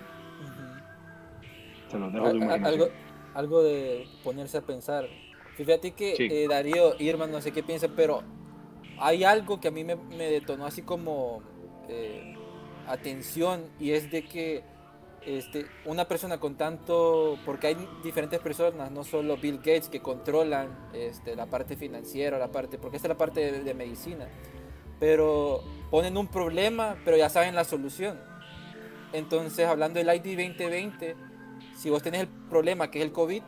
Se 1.89 1.99
lo 1.99 2.09
dejo 2.09 2.33
de 2.33 2.53
algo, 2.53 2.87
algo 3.33 3.63
de 3.63 4.05
ponerse 4.23 4.57
a 4.57 4.61
pensar. 4.61 5.05
Fíjate 5.57 5.91
que 5.91 6.15
eh, 6.17 6.47
Darío, 6.49 6.95
Irma, 6.99 7.27
no 7.27 7.41
sé 7.41 7.51
qué 7.51 7.61
piensa, 7.61 7.89
pero 7.93 8.23
hay 9.01 9.23
algo 9.23 9.59
que 9.59 9.67
a 9.67 9.71
mí 9.71 9.83
me, 9.83 9.95
detonó 10.15 10.65
así 10.65 10.83
como 10.83 11.41
eh, 11.89 12.35
atención 12.87 13.63
y 13.79 13.91
es 13.91 14.11
de 14.11 14.23
que 14.23 14.63
este, 15.25 15.65
una 15.85 16.07
persona 16.07 16.39
con 16.39 16.55
tanto, 16.55 17.37
porque 17.43 17.67
hay 17.67 17.87
diferentes 18.03 18.39
personas, 18.39 18.91
no 18.91 19.03
solo 19.03 19.37
Bill 19.37 19.57
Gates, 19.57 19.89
que 19.89 20.01
controlan 20.01 20.89
este, 20.93 21.35
la 21.35 21.47
parte 21.47 21.75
financiera, 21.75 22.37
la 22.37 22.51
parte, 22.51 22.77
porque 22.77 22.97
esta 22.97 23.07
es 23.07 23.09
la 23.09 23.17
parte 23.17 23.51
de, 23.63 23.73
medicina, 23.73 24.27
pero 24.99 25.63
ponen 25.89 26.15
un 26.15 26.27
problema, 26.27 26.95
pero 27.03 27.17
ya 27.17 27.29
saben 27.29 27.55
la 27.55 27.63
solución. 27.63 28.19
Entonces, 29.13 29.67
hablando 29.67 29.99
del 29.99 30.15
ID 30.15 30.37
2020, 30.37 31.15
si 31.75 31.89
vos 31.89 32.03
tenés 32.03 32.21
el 32.21 32.27
problema 32.27 32.89
que 32.91 32.99
es 32.99 33.05
el 33.05 33.11
COVID, 33.11 33.41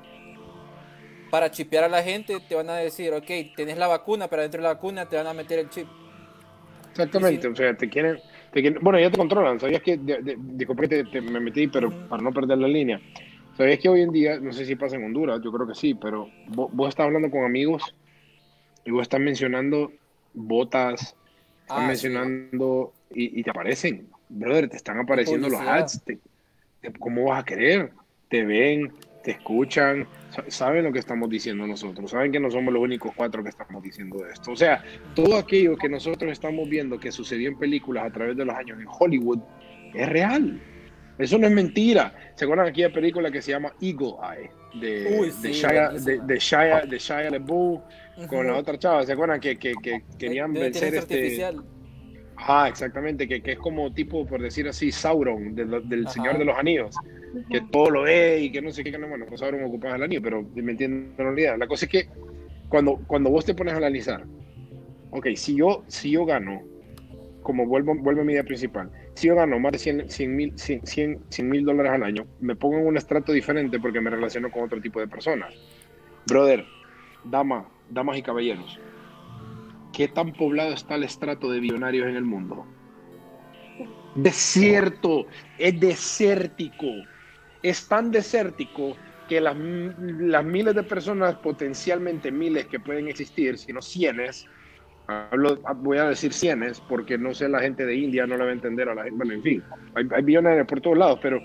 para 1.34 1.50
chipear 1.50 1.86
a 1.86 1.90
la 1.90 2.04
gente 2.04 2.40
te 2.48 2.54
van 2.54 2.70
a 2.70 2.76
decir, 2.76 3.12
ok, 3.12 3.56
tenés 3.56 3.76
la 3.76 3.88
vacuna, 3.88 4.28
pero 4.28 4.44
dentro 4.44 4.60
de 4.60 4.68
la 4.68 4.76
vacuna 4.76 5.10
te 5.10 5.16
van 5.16 5.26
a 5.26 5.34
meter 5.34 5.58
el 5.58 5.68
chip. 5.68 5.88
Exactamente, 6.92 7.48
o 7.48 7.56
sea, 7.56 7.76
te 7.76 7.90
quieren 7.90 8.20
bueno, 8.82 9.00
ya 9.00 9.10
te 9.10 9.18
controlan. 9.18 9.60
¿Sabías 9.60 9.82
que, 9.82 10.00
disculpe 10.38 10.88
que 10.88 11.06
te, 11.06 11.22
me 11.22 11.40
metí, 11.40 11.66
pero 11.66 11.90
para 12.08 12.22
no 12.22 12.32
perder 12.32 12.60
la 12.60 12.68
línea. 12.68 13.02
¿Sabías 13.58 13.80
que 13.80 13.90
hoy 13.90 14.02
en 14.02 14.12
día, 14.12 14.40
no 14.40 14.54
sé 14.54 14.64
si 14.64 14.76
pasa 14.76 14.96
en 14.96 15.06
Honduras, 15.06 15.42
yo 15.44 15.52
creo 15.52 15.66
que 15.66 15.74
sí, 15.74 15.96
pero 15.96 16.30
vos, 16.50 16.90
estás 16.90 17.08
hablando 17.08 17.32
con 17.32 17.44
amigos 17.44 17.96
y 18.86 18.92
vos 18.92 19.02
estás 19.02 19.20
mencionando 19.20 19.92
botas, 20.36 21.16
estás 21.62 21.80
ah, 21.80 21.88
mencionando 21.88 22.94
y, 23.10 23.42
te 23.42 23.50
aparecen, 23.50 24.08
brother, 24.30 24.70
te 24.70 24.78
están 24.78 25.00
apareciendo 25.00 25.50
los 25.50 25.60
ads. 25.60 26.00
¿Cómo 27.00 27.24
vas 27.30 27.42
a 27.42 27.44
querer? 27.44 27.90
Te 28.30 28.46
ven, 28.46 28.94
te 29.24 29.32
escuchan, 29.32 30.08
saben 30.48 30.84
lo 30.84 30.92
que 30.92 31.00
estamos 31.00 31.30
diciendo 31.30 31.66
nosotros, 31.68 32.12
saben 32.12 32.32
que 32.32 32.40
no 32.40 32.50
somos 32.50 32.74
los 32.74 32.82
únicos 32.82 33.12
cuatro 33.16 33.44
que 33.44 33.50
estamos 33.50 33.82
diciendo 33.82 34.26
esto. 34.26 34.52
O 34.52 34.56
sea, 34.56 34.84
todo 35.16 35.38
aquello 35.38 35.76
que 35.78 35.90
nosotros 35.90 36.32
estamos 36.32 36.68
viendo 36.68 37.00
que 37.00 37.12
sucedió 37.12 37.50
en 37.50 37.58
películas 37.58 38.06
a 38.06 38.12
través 38.12 38.38
de 38.38 38.46
los 38.46 38.56
años 38.56 38.80
en 38.80 38.88
Hollywood 38.88 39.40
es 39.94 40.10
real. 40.10 40.62
Eso 41.18 41.38
no 41.38 41.48
es 41.48 41.54
mentira. 41.54 42.14
¿Se 42.36 42.46
acuerdan 42.46 42.68
aquella 42.68 42.92
película 42.92 43.30
que 43.30 43.42
se 43.42 43.52
llama 43.52 43.74
Eagle 43.80 44.14
Eye? 44.22 44.52
De, 44.80 45.32
de, 45.42 45.54
Shia, 45.54 45.90
de, 45.90 46.20
de, 46.20 46.40
Shia, 46.40 46.82
de 46.88 46.98
Shia 46.98 47.30
LaBeouf 47.30 47.82
con 48.28 48.48
la 48.48 48.58
otra 48.58 48.80
chava. 48.80 49.04
¿Se 49.06 49.14
acuerdan 49.14 49.40
que, 49.40 49.58
que, 49.58 49.74
que 49.82 50.04
querían 50.18 50.52
vencer 50.54 50.96
este... 50.96 51.52
Ah, 52.36 52.68
exactamente, 52.68 53.28
que, 53.28 53.44
que, 53.44 53.52
es 53.52 53.60
como 53.60 53.94
tipo, 53.94 54.26
por 54.26 54.42
decir 54.42 54.68
así, 54.68 54.92
Sauron, 54.92 55.54
del 55.54 56.08
Señor 56.08 56.40
de 56.40 56.46
los 56.46 56.58
Anillos 56.58 56.96
que 57.50 57.62
todo 57.62 57.90
lo 57.90 58.02
ve 58.04 58.42
y 58.42 58.52
que 58.52 58.62
no 58.62 58.72
sé 58.72 58.84
qué, 58.84 58.92
que 58.92 58.98
no, 58.98 59.08
bueno, 59.08 59.26
pues 59.28 59.42
ahora 59.42 59.58
me 59.58 59.66
ocupas 59.66 59.96
el 59.96 60.04
anillo, 60.04 60.22
pero 60.22 60.44
me 60.56 60.72
entiendo 60.72 61.12
en 61.18 61.18
realidad. 61.18 61.58
La 61.58 61.68
cosa 61.68 61.86
es 61.86 61.92
que 61.92 62.08
cuando, 62.70 62.98
cuando 63.08 63.30
vos 63.30 63.46
te 63.46 63.56
pones 63.56 63.74
a 63.74 63.78
analizar, 63.78 64.24
ok, 65.12 65.28
si 65.36 65.56
yo, 65.56 65.84
si 65.88 66.12
yo 66.12 66.26
gano, 66.26 66.62
como 67.42 67.66
vuelvo, 67.66 67.96
vuelvo 67.96 68.22
a 68.22 68.24
mi 68.24 68.34
idea 68.34 68.44
principal, 68.44 68.92
si 69.16 69.28
yo 69.28 69.36
gano 69.36 69.60
más 69.60 69.74
de 69.74 70.08
100 70.08 70.36
mil 70.36 70.54
100, 70.58 70.86
100, 71.30 71.50
mil 71.50 71.66
dólares 71.66 71.92
al 71.92 72.04
año, 72.04 72.26
me 72.40 72.56
pongo 72.56 72.78
en 72.78 72.88
un 72.88 72.98
estrato 72.98 73.32
diferente 73.32 73.80
porque 73.80 74.02
me 74.02 74.10
relaciono 74.10 74.52
con 74.52 74.64
otro 74.64 74.80
tipo 74.80 75.00
de 75.00 75.08
personas. 75.08 75.54
Brother, 76.28 76.66
dama, 77.24 77.68
damas 77.90 78.18
y 78.18 78.22
caballeros, 78.22 78.80
¿qué 79.92 80.08
tan 80.08 80.34
poblado 80.34 80.74
está 80.74 80.96
el 80.96 81.04
estrato 81.04 81.50
de 81.50 81.60
billonarios 81.60 82.08
en 82.08 82.16
el 82.16 82.24
mundo? 82.24 82.66
Desierto, 84.16 85.26
es 85.58 85.80
desértico 85.80 86.86
es 87.64 87.88
tan 87.88 88.12
desértico 88.12 88.96
que 89.28 89.40
las, 89.40 89.56
miles 89.56 90.76
de 90.76 90.84
personas, 90.84 91.36
potencialmente 91.36 92.32
miles 92.32 92.68
que 92.68 92.80
pueden 92.80 93.08
existir, 93.08 93.58
si 93.58 93.72
no 93.72 93.82
cienes, 93.82 94.46
hablo, 95.08 95.60
voy 95.78 95.98
a 95.98 96.10
decir 96.10 96.34
cienes, 96.34 96.82
porque 96.82 97.18
no 97.18 97.34
sé, 97.34 97.48
la 97.48 97.62
gente 97.62 97.86
de 97.86 97.96
India 97.96 98.28
no 98.28 98.38
la 98.38 98.46
va 98.46 98.50
a 98.52 98.54
entender 98.54 98.90
a 98.90 98.96
la 98.96 99.04
gente, 99.04 99.18
bueno, 99.18 99.34
en 99.34 99.42
fin, 99.42 99.64
hay, 99.96 100.06
hay 100.14 100.24
billonarios 100.24 100.68
por 100.68 100.82
todos 100.82 100.98
lados, 100.98 101.20
pero 101.22 101.42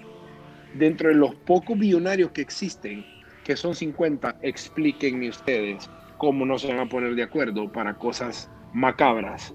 dentro 0.74 1.09
de 1.09 1.14
los 1.14 1.35
pocos 1.37 1.78
billonarios 1.78 2.33
que 2.33 2.40
existen, 2.40 3.07
que 3.44 3.57
son 3.57 3.74
50, 3.74 4.40
explíquenme 4.42 5.28
ustedes 5.28 5.88
cómo 6.18 6.44
no 6.44 6.59
se 6.59 6.68
van 6.68 6.81
a 6.81 6.88
poner 6.88 7.14
de 7.14 7.22
acuerdo 7.22 7.70
para 7.70 7.94
cosas 7.94 8.50
macabras 8.74 9.54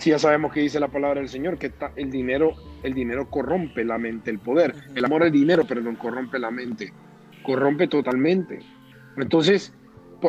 si 0.00 0.10
ya 0.10 0.18
sabemos 0.18 0.52
que 0.52 0.60
dice 0.60 0.80
la 0.80 0.88
palabra 0.88 1.20
del 1.20 1.28
Señor, 1.28 1.58
que 1.58 1.70
el 1.96 2.10
dinero, 2.10 2.54
el 2.82 2.94
dinero 2.94 3.28
corrompe 3.28 3.84
la 3.84 3.98
mente, 3.98 4.30
el 4.30 4.38
poder. 4.38 4.74
El 4.94 5.04
amor 5.04 5.22
al 5.22 5.30
dinero, 5.30 5.66
perdón, 5.66 5.96
corrompe 5.96 6.38
la 6.38 6.50
mente. 6.50 6.90
Corrompe 7.42 7.86
totalmente. 7.86 8.60
Entonces, 9.18 9.74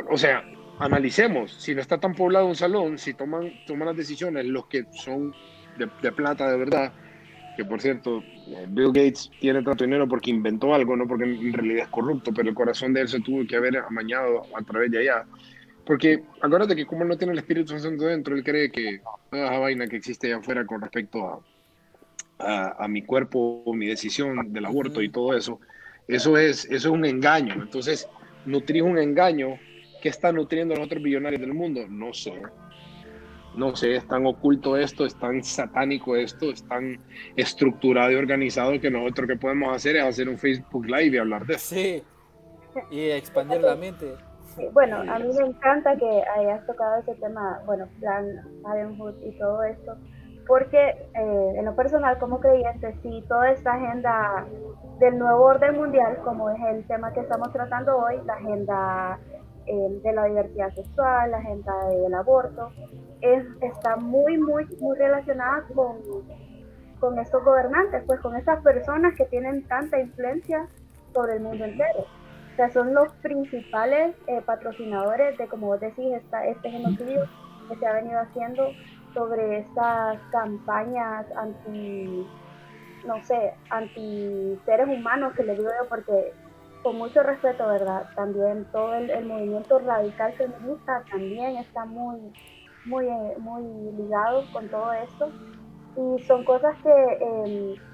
o 0.09 0.17
sea, 0.17 0.43
analicemos. 0.77 1.53
Si 1.53 1.73
no 1.73 1.79
está 1.79 1.97
tan 1.99 2.13
poblado 2.13 2.47
un 2.47 2.55
salón, 2.55 2.97
si 2.97 3.13
toman, 3.13 3.49
toman 3.65 3.87
las 3.87 3.95
decisiones 3.95 4.45
los 4.45 4.65
que 4.67 4.83
son 4.91 5.33
de, 5.77 6.11
plata 6.11 6.51
de 6.51 6.57
verdad, 6.57 6.91
que 7.55 7.63
por 7.63 7.79
cierto, 7.79 8.21
Bill 8.69 8.87
Gates 8.87 9.31
tiene 9.39 9.63
tanto 9.63 9.85
dinero 9.85 10.05
porque 10.05 10.31
inventó 10.31 10.73
algo, 10.73 10.97
no 10.97 11.07
porque 11.07 11.23
en 11.23 11.53
realidad 11.53 11.83
es 11.83 11.89
corrupto, 11.89 12.33
pero 12.33 12.49
el 12.49 12.55
corazón 12.55 12.93
de 12.93 13.01
él 13.01 13.07
se 13.07 13.21
tuvo 13.21 13.47
que 13.47 13.55
haber 13.55 13.77
amañado 13.77 14.43
a 14.53 14.61
través 14.63 14.91
de 14.91 14.99
allá. 14.99 15.25
Porque 15.85 16.23
acuérdate 16.41 16.75
que 16.75 16.85
como 16.85 17.03
no 17.03 17.17
tiene 17.17 17.33
el 17.33 17.39
Espíritu 17.39 17.77
Santo 17.77 18.05
dentro, 18.05 18.35
él 18.35 18.43
cree 18.43 18.71
que 18.71 19.01
toda 19.29 19.45
esa 19.45 19.59
vaina 19.59 19.87
que 19.87 19.97
existe 19.97 20.27
allá 20.27 20.37
afuera 20.37 20.65
con 20.65 20.81
respecto 20.81 21.43
a, 22.39 22.83
a, 22.83 22.87
mi 22.87 23.01
cuerpo, 23.01 23.63
mi 23.73 23.87
decisión 23.87 24.51
del 24.53 24.65
aborto 24.65 25.01
y 25.01 25.09
todo 25.09 25.35
eso, 25.35 25.59
eso 26.07 26.37
es, 26.37 26.65
eso 26.65 26.75
es 26.89 26.93
un 26.93 27.05
engaño. 27.05 27.53
Entonces, 27.53 28.07
nutrir 28.45 28.83
un 28.83 28.97
engaño 28.97 29.57
que 30.01 30.09
está 30.09 30.31
nutriendo 30.31 30.73
a 30.73 30.77
los 30.77 30.87
otros 30.87 31.01
billonarios 31.01 31.41
del 31.41 31.53
mundo, 31.53 31.85
no 31.89 32.13
sé. 32.13 32.33
No 33.55 33.75
sé, 33.75 33.95
es 33.95 34.07
tan 34.07 34.25
oculto 34.25 34.77
esto, 34.77 35.05
es 35.05 35.13
tan 35.15 35.43
satánico 35.43 36.15
esto, 36.15 36.51
es 36.51 36.63
tan 36.63 36.99
estructurado 37.35 38.11
y 38.11 38.15
organizado 38.15 38.79
que 38.79 38.89
nosotros 38.89 39.27
que 39.27 39.35
podemos 39.35 39.75
hacer 39.75 39.97
es 39.97 40.03
hacer 40.03 40.29
un 40.29 40.37
Facebook 40.37 40.85
Live 40.85 41.15
y 41.15 41.17
hablar 41.17 41.45
de 41.45 41.55
eso. 41.55 41.75
Sí, 41.75 42.03
y 42.91 43.09
expandir 43.09 43.61
la 43.61 43.75
mente. 43.75 44.15
Bueno, 44.73 44.97
a 44.97 45.19
mí 45.19 45.29
me 45.37 45.45
encanta 45.45 45.95
que 45.95 46.23
hayas 46.37 46.65
tocado 46.65 46.97
ese 46.97 47.15
tema, 47.15 47.61
bueno, 47.65 47.87
plan 47.99 48.25
Parenthood 48.63 49.15
y 49.23 49.37
todo 49.37 49.63
esto, 49.63 49.95
porque 50.47 50.89
eh, 51.13 51.53
en 51.55 51.65
lo 51.65 51.75
personal 51.75 52.17
como 52.19 52.39
creyente, 52.39 52.95
sí, 53.01 53.23
toda 53.27 53.51
esta 53.51 53.73
agenda 53.73 54.45
del 54.99 55.17
nuevo 55.17 55.43
orden 55.43 55.77
mundial, 55.77 56.17
como 56.23 56.49
es 56.49 56.59
el 56.69 56.85
tema 56.87 57.13
que 57.13 57.21
estamos 57.21 57.51
tratando 57.51 57.97
hoy, 57.97 58.19
la 58.25 58.33
agenda 58.33 59.19
eh, 59.65 59.99
de 60.03 60.13
la 60.13 60.25
diversidad 60.25 60.73
sexual, 60.73 61.31
la 61.31 61.37
agenda 61.37 61.73
del 61.87 62.13
aborto, 62.13 62.71
es, 63.21 63.45
está 63.61 63.95
muy, 63.95 64.37
muy, 64.37 64.65
muy 64.79 64.97
relacionada 64.97 65.63
con, 65.73 65.97
con 66.99 67.19
estos 67.19 67.43
gobernantes, 67.43 68.03
pues 68.05 68.19
con 68.19 68.35
esas 68.35 68.61
personas 68.63 69.15
que 69.15 69.25
tienen 69.25 69.67
tanta 69.67 69.99
influencia 69.99 70.67
sobre 71.13 71.35
el 71.35 71.41
mundo 71.41 71.65
entero. 71.65 72.05
Sea, 72.61 72.69
son 72.69 72.93
los 72.93 73.11
principales 73.23 74.15
eh, 74.27 74.39
patrocinadores 74.45 75.35
de, 75.39 75.47
como 75.47 75.65
vos 75.65 75.79
decís, 75.79 76.13
esta, 76.13 76.45
este 76.45 76.69
genocidio 76.69 77.27
que 77.67 77.75
se 77.75 77.87
ha 77.87 77.93
venido 77.93 78.19
haciendo 78.19 78.69
sobre 79.15 79.61
estas 79.61 80.19
campañas 80.31 81.25
anti, 81.35 82.23
no 83.07 83.23
sé, 83.23 83.55
anti 83.71 84.59
seres 84.63 84.87
humanos 84.87 85.33
que 85.33 85.41
le 85.41 85.55
digo 85.55 85.69
yo 85.81 85.89
porque 85.89 86.33
con 86.83 86.99
mucho 86.99 87.23
respeto, 87.23 87.67
¿verdad? 87.67 88.07
También 88.15 88.67
todo 88.71 88.93
el, 88.93 89.25
movimiento 89.25 89.79
radical 89.79 90.31
feminista 90.33 91.03
también 91.09 91.57
está 91.57 91.85
muy, 91.85 92.31
muy, 92.85 93.07
eh, 93.07 93.37
muy 93.39 93.63
ligado 93.97 94.43
con 94.53 94.69
todo 94.69 94.93
esto 94.93 95.31
y 95.97 96.21
son 96.25 96.45
cosas 96.45 96.75
que 96.83 96.91
em, 96.91 97.90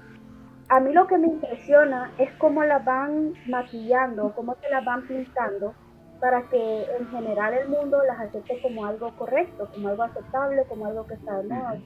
a 0.68 0.80
mí 0.80 0.92
lo 0.92 1.06
que 1.06 1.16
me 1.16 1.28
impresiona 1.28 2.12
es 2.18 2.30
cómo 2.34 2.62
las 2.62 2.84
van 2.84 3.32
maquillando, 3.46 4.32
cómo 4.34 4.54
se 4.60 4.68
las 4.68 4.84
van 4.84 5.06
pintando 5.06 5.74
para 6.20 6.42
que 6.48 6.84
en 6.98 7.08
general 7.10 7.54
el 7.54 7.68
mundo 7.68 8.02
las 8.04 8.20
acepte 8.20 8.60
como 8.60 8.84
algo 8.84 9.16
correcto, 9.16 9.68
como 9.72 9.88
algo 9.88 10.02
aceptable, 10.02 10.64
como 10.68 10.86
algo 10.86 11.06
que 11.06 11.14
está 11.14 11.38
de 11.38 11.48
moda. 11.48 11.78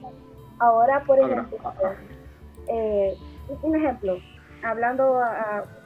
Ahora, 0.59 1.03
por 1.05 1.19
ejemplo, 1.19 1.57
eh, 2.67 3.15
un 3.61 3.75
ejemplo, 3.75 4.17
hablando 4.63 5.21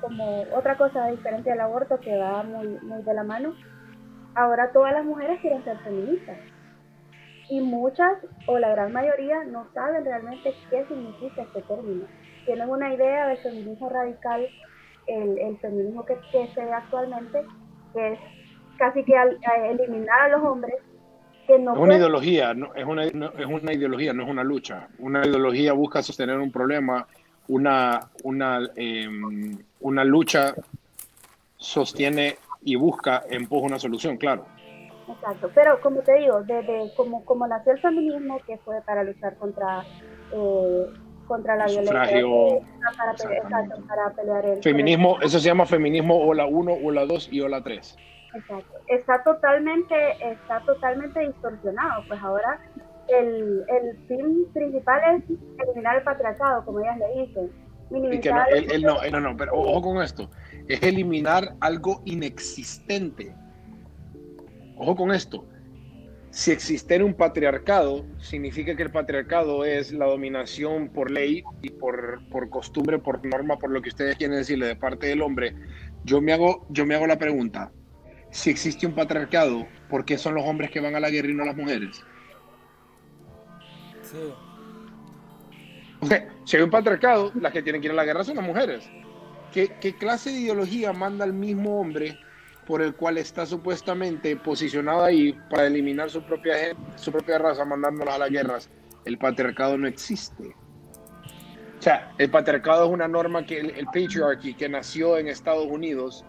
como 0.02 0.44
otra 0.56 0.78
cosa 0.78 1.08
diferente 1.08 1.52
al 1.52 1.62
aborto 1.62 2.00
que 2.00 2.18
va 2.18 2.42
muy, 2.44 2.68
muy 2.82 3.04
de 3.04 3.14
la 3.14 3.24
mano, 3.24 3.54
ahora 4.34 4.72
todas 4.72 4.94
las 4.94 5.06
mujeres 5.06 5.40
quieren 5.42 5.64
ser 5.64 5.78
feministas. 5.80 6.38
Y 7.50 7.62
muchas, 7.62 8.18
o 8.48 8.60
la 8.60 8.70
gran 8.70 8.92
mayoría, 8.92 9.44
no 9.46 9.68
saben 9.74 10.04
realmente 10.04 10.54
qué 10.70 10.86
significa 10.86 11.44
este 11.44 11.62
término 11.62 12.06
tienen 12.48 12.70
una 12.70 12.92
idea 12.94 13.28
del 13.28 13.38
feminismo 13.38 13.90
radical, 13.90 14.48
el, 15.06 15.58
feminismo 15.60 16.04
que, 16.06 16.18
se 16.32 16.66
ve 16.66 16.74
actualmente, 16.74 17.44
que 17.94 18.14
es 18.14 18.20
casi 18.78 19.04
que 19.04 19.14
eliminar 19.70 20.22
a 20.22 20.30
los 20.30 20.44
hombres. 20.44 20.76
Que 21.46 21.60
no 21.60 21.74
es 21.74 21.80
una 21.80 21.98
ideología, 21.98 22.54
no, 22.54 22.74
es, 22.74 22.86
una, 22.86 23.06
es 23.06 23.46
una 23.46 23.74
ideología, 23.74 24.14
no 24.14 24.24
es 24.24 24.30
una 24.30 24.44
lucha. 24.44 24.88
Una 25.00 25.26
ideología 25.26 25.74
busca 25.74 26.02
sostener 26.02 26.40
un 26.40 26.52
problema, 26.52 27.06
una, 27.48 28.10
una, 28.24 28.60
em, 28.76 29.58
una 29.82 30.04
lucha 30.04 30.56
sostiene 31.58 32.38
y 32.62 32.76
busca, 32.76 33.24
empuja 33.30 33.66
una 33.66 33.80
solución, 33.80 34.18
claro. 34.18 34.46
Exacto, 35.10 35.50
pero 35.54 35.80
como 35.82 36.02
te 36.02 36.16
digo, 36.16 36.44
desde 36.44 36.94
como, 36.96 37.24
como 37.24 37.48
nació 37.48 37.74
el 37.74 37.80
feminismo, 37.80 38.40
que 38.46 38.58
fue 38.58 38.82
para 38.82 39.04
luchar 39.06 39.38
contra 39.38 39.86
eh, 40.34 40.86
contra 41.28 41.56
la 41.56 41.66
violencia. 41.66 41.94
Para, 43.88 44.14
pelear 44.16 44.46
el 44.46 44.64
feminismo, 44.64 45.20
eso 45.22 45.40
se 45.40 45.48
llama 45.48 45.66
feminismo 45.66 46.18
o 46.18 46.34
la 46.34 46.46
1, 46.46 46.74
o 46.84 46.92
la 46.92 47.06
2 47.06 47.30
y 47.32 47.42
o 47.42 47.48
la 47.48 47.62
3. 47.62 47.98
Exacto. 48.36 48.80
Está 48.88 49.24
totalmente, 49.24 49.96
está 50.22 50.60
totalmente 50.62 51.20
distorsionado. 51.20 52.04
Pues 52.08 52.22
ahora 52.22 52.60
el, 53.08 53.64
el 53.68 53.98
fin 54.08 54.46
principal 54.54 55.02
es 55.16 55.24
eliminar 55.68 55.98
el 55.98 56.04
patriarcado, 56.04 56.66
como 56.66 56.80
ellas 56.80 56.98
le 56.98 57.22
dicen. 57.22 57.52
no, 58.82 59.10
no, 59.12 59.20
no, 59.20 59.38
pero 59.38 59.54
ojo 59.54 59.82
con 59.82 60.02
esto. 60.02 60.30
Es 60.68 60.82
eliminar 60.84 61.56
algo 61.62 62.02
inexistente. 62.06 63.34
Ojo 64.78 64.96
con 64.96 65.12
esto 65.12 65.44
si 66.30 66.52
existiera 66.52 67.04
un 67.04 67.14
patriarcado, 67.14 68.06
significa 68.20 68.76
que 68.76 68.84
el 68.84 68.92
patriarcado 68.92 69.66
es 69.66 69.92
la 69.92 70.06
dominación 70.06 70.90
por 70.90 71.10
ley 71.10 71.44
y 71.62 71.70
por, 71.72 72.20
por, 72.30 72.50
costumbre, 72.50 73.00
por 73.00 73.26
norma, 73.26 73.58
por 73.58 73.72
lo 73.72 73.82
que 73.82 73.90
ustedes 73.90 74.18
quieren 74.18 74.38
decirle 74.38 74.68
de 74.68 74.76
parte 74.76 75.08
del 75.08 75.22
hombre. 75.22 75.56
Yo 76.04 76.22
me, 76.22 76.34
hago, 76.34 76.66
yo 76.70 76.86
me 76.86 76.96
hago 76.96 77.08
la 77.08 77.18
pregunta, 77.18 77.72
si 78.32 78.50
existe 78.50 78.86
un 78.86 78.94
patriarcado, 78.94 79.66
¿por 79.90 80.06
qué 80.06 80.18
son 80.18 80.36
los 80.36 80.46
hombres 80.46 80.70
que 80.70 80.80
van 80.80 80.96
a 80.96 81.00
la 81.00 81.10
guerra 81.10 81.30
y 81.30 81.34
no 81.34 81.46
las 81.46 81.56
mujeres? 81.56 82.04
Sí. 84.04 84.18
si 86.46 86.58
hay 86.58 86.64
un 86.64 86.70
patriarcado, 86.70 87.32
las 87.36 87.52
que 87.52 87.64
tienen 87.64 87.82
que 87.82 87.88
ir 87.88 87.92
a 87.92 87.96
la 87.96 88.06
guerra 88.06 88.24
son 88.24 88.36
las 88.36 88.46
mujeres. 88.46 88.90
¿Qué, 89.52 89.72
qué 89.80 89.96
clase 89.96 90.32
de 90.32 90.40
ideología 90.40 90.94
manda 90.94 91.26
el 91.26 91.34
mismo 91.34 91.80
hombre 91.80 92.18
por 92.68 92.82
el 92.82 92.96
cual 92.96 93.18
está 93.18 93.46
supuestamente 93.46 94.36
posicionado 94.36 95.06
ahí 95.06 95.34
para 95.50 95.68
eliminar 95.68 96.10
su 96.10 96.22
propia, 96.22 96.76
su 96.98 97.14
propia 97.14 97.38
raza, 97.38 97.64
mandándolos 97.64 98.14
a 98.14 98.18
las 98.18 98.30
guerras, 98.30 98.70
el 99.06 99.18
patriarcado 99.18 99.78
no 99.78 99.88
existe. 99.88 100.54
O 101.80 101.82
sea, 101.82 102.12
el 102.18 102.30
patriarcado 102.30 102.86
es 102.86 102.92
una 102.92 103.08
norma 103.08 103.46
que 103.46 103.60
el, 103.60 103.86
patriarchy 103.86 104.54
que 104.54 104.68
nació 104.68 105.18
en 105.18 105.30
Estados 105.30 105.66
Unidos, 105.66 106.26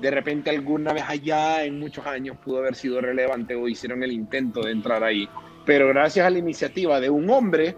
de 0.00 0.10
repente 0.10 0.48
alguna 0.48 0.94
vez 0.94 1.04
allá 1.06 1.62
en 1.64 1.78
muchos 1.78 2.06
años 2.06 2.38
pudo 2.42 2.60
haber 2.60 2.74
sido 2.74 3.00
relevante 3.02 3.54
o 3.54 3.68
hicieron 3.68 4.02
el 4.02 4.12
intento 4.12 4.62
de 4.62 4.72
entrar 4.72 5.04
ahí. 5.04 5.28
Pero 5.66 5.88
gracias 5.88 6.24
a 6.24 6.30
la 6.30 6.38
iniciativa 6.38 7.00
de 7.00 7.10
un 7.10 7.28
hombre, 7.28 7.76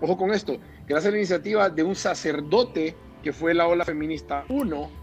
ojo 0.00 0.16
con 0.16 0.30
esto, 0.30 0.58
gracias 0.86 1.06
a 1.06 1.10
la 1.10 1.18
iniciativa 1.18 1.68
de 1.68 1.82
un 1.82 1.96
sacerdote 1.96 2.94
que 3.24 3.32
fue 3.32 3.54
la 3.54 3.66
ola 3.66 3.84
feminista 3.84 4.44
1, 4.48 4.99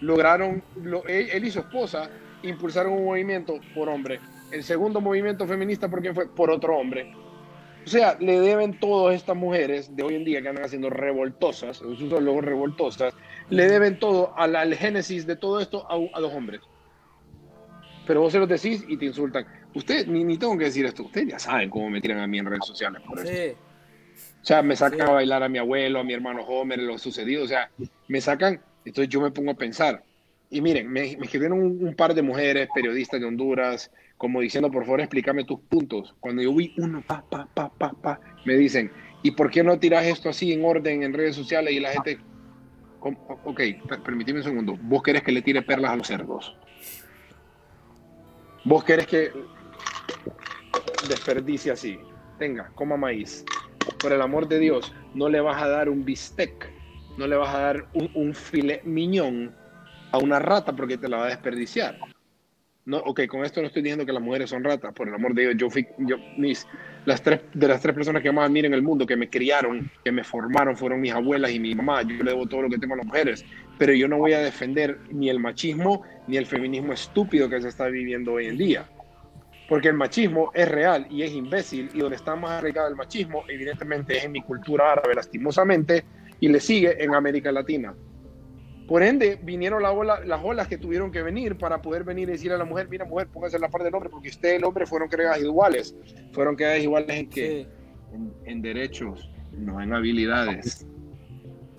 lograron, 0.00 0.62
él, 1.08 1.44
y 1.44 1.50
su 1.50 1.60
esposa 1.60 2.10
impulsaron 2.42 2.92
un 2.92 3.04
movimiento 3.04 3.58
por 3.74 3.88
hombre. 3.88 4.20
El 4.52 4.62
segundo 4.62 5.00
movimiento 5.00 5.46
feminista, 5.46 5.88
¿por 5.88 6.00
quién 6.00 6.14
fue? 6.14 6.28
Por 6.28 6.50
otro 6.50 6.76
hombre. 6.76 7.12
O 7.84 7.88
sea, 7.88 8.16
le 8.18 8.40
deben 8.40 8.78
todas 8.80 9.14
estas 9.14 9.36
mujeres 9.36 9.94
de 9.94 10.02
hoy 10.02 10.16
en 10.16 10.24
día 10.24 10.42
que 10.42 10.48
andan 10.48 10.64
haciendo 10.64 10.90
revoltosas, 10.90 11.76
son 11.76 12.24
luego 12.24 12.40
revoltosas, 12.40 13.14
le 13.48 13.68
deben 13.68 13.98
todo 13.98 14.36
al, 14.36 14.74
génesis 14.74 15.24
de 15.24 15.36
todo 15.36 15.60
esto 15.60 15.86
a, 15.88 15.94
a, 16.16 16.20
dos 16.20 16.32
hombres. 16.34 16.60
Pero 18.06 18.22
vos 18.22 18.32
se 18.32 18.40
los 18.40 18.48
decís 18.48 18.84
y 18.88 18.96
te 18.96 19.06
insultan. 19.06 19.46
Usted, 19.74 20.06
ni, 20.08 20.24
ni 20.24 20.36
tengo 20.36 20.58
que 20.58 20.64
decir 20.64 20.84
esto, 20.84 21.04
ustedes 21.04 21.28
ya 21.28 21.38
saben 21.38 21.70
cómo 21.70 21.88
me 21.90 22.00
tiran 22.00 22.18
a 22.18 22.26
mí 22.26 22.38
en 22.38 22.46
redes 22.46 22.66
sociales 22.66 23.02
por 23.06 23.20
esto. 23.20 23.58
O 24.42 24.44
sea, 24.46 24.62
me 24.62 24.76
sacan 24.76 25.02
a 25.02 25.10
bailar 25.10 25.42
a 25.42 25.48
mi 25.48 25.58
abuelo, 25.58 26.00
a 26.00 26.04
mi 26.04 26.12
hermano 26.12 26.42
Homer, 26.42 26.78
lo 26.78 26.98
sucedido. 26.98 27.44
O 27.44 27.48
sea, 27.48 27.70
me 28.08 28.20
sacan 28.20 28.60
entonces 28.86 29.08
yo 29.08 29.20
me 29.20 29.30
pongo 29.30 29.50
a 29.50 29.54
pensar, 29.54 30.02
y 30.48 30.60
miren, 30.60 30.90
me, 30.90 31.12
escribieron 31.12 31.60
un, 31.60 31.94
par 31.94 32.14
de 32.14 32.22
mujeres, 32.22 32.68
periodistas 32.72 33.20
de 33.20 33.26
Honduras, 33.26 33.90
como 34.16 34.40
diciendo, 34.40 34.70
por 34.70 34.84
favor, 34.84 35.00
explícame 35.00 35.44
tus 35.44 35.60
puntos. 35.60 36.14
Cuando 36.20 36.40
yo 36.40 36.54
vi 36.54 36.72
uno, 36.78 37.02
pa, 37.06 37.24
pa, 37.28 37.48
pa, 37.52 37.68
pa, 37.68 37.92
pa, 37.92 38.20
me 38.44 38.54
dicen, 38.54 38.90
¿y 39.22 39.32
por 39.32 39.50
qué 39.50 39.64
no 39.64 39.78
tiras 39.78 40.06
esto 40.06 40.28
así 40.28 40.52
en 40.52 40.64
orden 40.64 41.02
en 41.02 41.12
redes 41.12 41.34
sociales? 41.34 41.74
Y 41.74 41.80
la 41.80 41.90
gente, 41.90 42.18
ok, 43.00 43.60
permíteme 44.04 44.38
un 44.38 44.44
segundo, 44.44 44.78
vos 44.82 45.02
querés 45.02 45.22
que 45.22 45.32
le 45.32 45.42
tire 45.42 45.62
perlas 45.62 45.90
a 45.90 45.96
los 45.96 46.06
cerdos. 46.06 46.56
Vos 48.64 48.84
querés 48.84 49.06
que 49.06 49.32
desperdicie 51.08 51.72
así. 51.72 51.98
Tenga, 52.38 52.70
coma 52.74 52.96
maíz. 52.96 53.44
Por 54.00 54.12
el 54.12 54.20
amor 54.20 54.46
de 54.48 54.58
Dios, 54.58 54.92
no 55.14 55.28
le 55.28 55.40
vas 55.40 55.60
a 55.60 55.68
dar 55.68 55.88
un 55.88 56.04
bistec 56.04 56.75
no 57.16 57.26
le 57.26 57.36
vas 57.36 57.54
a 57.54 57.60
dar 57.60 57.86
un, 57.94 58.10
un 58.14 58.34
filet 58.34 58.82
miñón 58.84 59.54
a 60.12 60.18
una 60.18 60.38
rata 60.38 60.74
porque 60.74 60.98
te 60.98 61.08
la 61.08 61.18
va 61.18 61.24
a 61.26 61.28
desperdiciar. 61.28 61.98
No, 62.86 62.98
ok, 62.98 63.26
con 63.26 63.44
esto 63.44 63.60
no 63.60 63.66
estoy 63.66 63.82
diciendo 63.82 64.06
que 64.06 64.12
las 64.12 64.22
mujeres 64.22 64.48
son 64.48 64.62
ratas, 64.62 64.94
por 64.94 65.08
el 65.08 65.14
amor 65.14 65.34
de 65.34 65.42
Dios, 65.42 65.54
yo 65.56 65.68
fui, 65.68 65.88
yo, 65.98 66.18
mis, 66.38 66.68
las 67.04 67.20
tres, 67.20 67.40
de 67.52 67.66
las 67.66 67.82
tres 67.82 67.92
personas 67.92 68.22
que 68.22 68.30
más 68.30 68.46
admiro 68.46 68.68
en 68.68 68.74
el 68.74 68.82
mundo, 68.82 69.04
que 69.04 69.16
me 69.16 69.28
criaron, 69.28 69.90
que 70.04 70.12
me 70.12 70.22
formaron, 70.22 70.76
fueron 70.76 71.00
mis 71.00 71.12
abuelas 71.12 71.50
y 71.50 71.58
mi 71.58 71.74
mamá, 71.74 72.02
yo 72.02 72.22
le 72.22 72.30
debo 72.30 72.46
todo 72.46 72.62
lo 72.62 72.70
que 72.70 72.78
tengo 72.78 72.94
a 72.94 72.98
las 72.98 73.06
mujeres, 73.06 73.44
pero 73.76 73.92
yo 73.92 74.06
no 74.06 74.18
voy 74.18 74.34
a 74.34 74.38
defender 74.38 75.00
ni 75.10 75.28
el 75.28 75.40
machismo 75.40 76.04
ni 76.28 76.36
el 76.36 76.46
feminismo 76.46 76.92
estúpido 76.92 77.48
que 77.48 77.60
se 77.60 77.68
está 77.68 77.88
viviendo 77.88 78.34
hoy 78.34 78.46
en 78.46 78.56
día. 78.56 78.86
Porque 79.68 79.88
el 79.88 79.94
machismo 79.94 80.52
es 80.54 80.68
real 80.68 81.08
y 81.10 81.22
es 81.22 81.32
imbécil, 81.32 81.90
y 81.92 81.98
donde 81.98 82.14
está 82.14 82.36
más 82.36 82.52
arraigado 82.52 82.88
el 82.88 82.94
machismo, 82.94 83.42
evidentemente 83.48 84.16
es 84.16 84.24
en 84.26 84.30
mi 84.30 84.42
cultura 84.42 84.92
árabe, 84.92 85.12
lastimosamente, 85.12 86.04
y 86.40 86.48
le 86.48 86.60
sigue 86.60 87.02
en 87.02 87.14
América 87.14 87.52
Latina. 87.52 87.94
Por 88.86 89.02
ende, 89.02 89.38
vinieron 89.42 89.82
la 89.82 89.90
ola, 89.90 90.20
las 90.24 90.40
olas 90.44 90.68
que 90.68 90.78
tuvieron 90.78 91.10
que 91.10 91.20
venir 91.22 91.58
para 91.58 91.82
poder 91.82 92.04
venir 92.04 92.28
y 92.28 92.32
decir 92.32 92.52
a 92.52 92.58
la 92.58 92.64
mujer, 92.64 92.88
mira 92.88 93.04
mujer, 93.04 93.26
póngase 93.26 93.56
en 93.56 93.62
la 93.62 93.68
parte 93.68 93.86
del 93.86 93.94
hombre, 93.94 94.10
porque 94.10 94.28
usted 94.28 94.52
y 94.52 94.56
el 94.56 94.64
hombre 94.64 94.86
fueron 94.86 95.08
creadas 95.08 95.40
iguales. 95.40 95.96
Fueron 96.32 96.54
creadas 96.54 96.80
iguales 96.80 97.10
en 97.10 97.28
qué? 97.28 97.66
En, 98.44 98.62
derechos, 98.62 99.28
no 99.52 99.82
en 99.82 99.92
habilidades. 99.92 100.86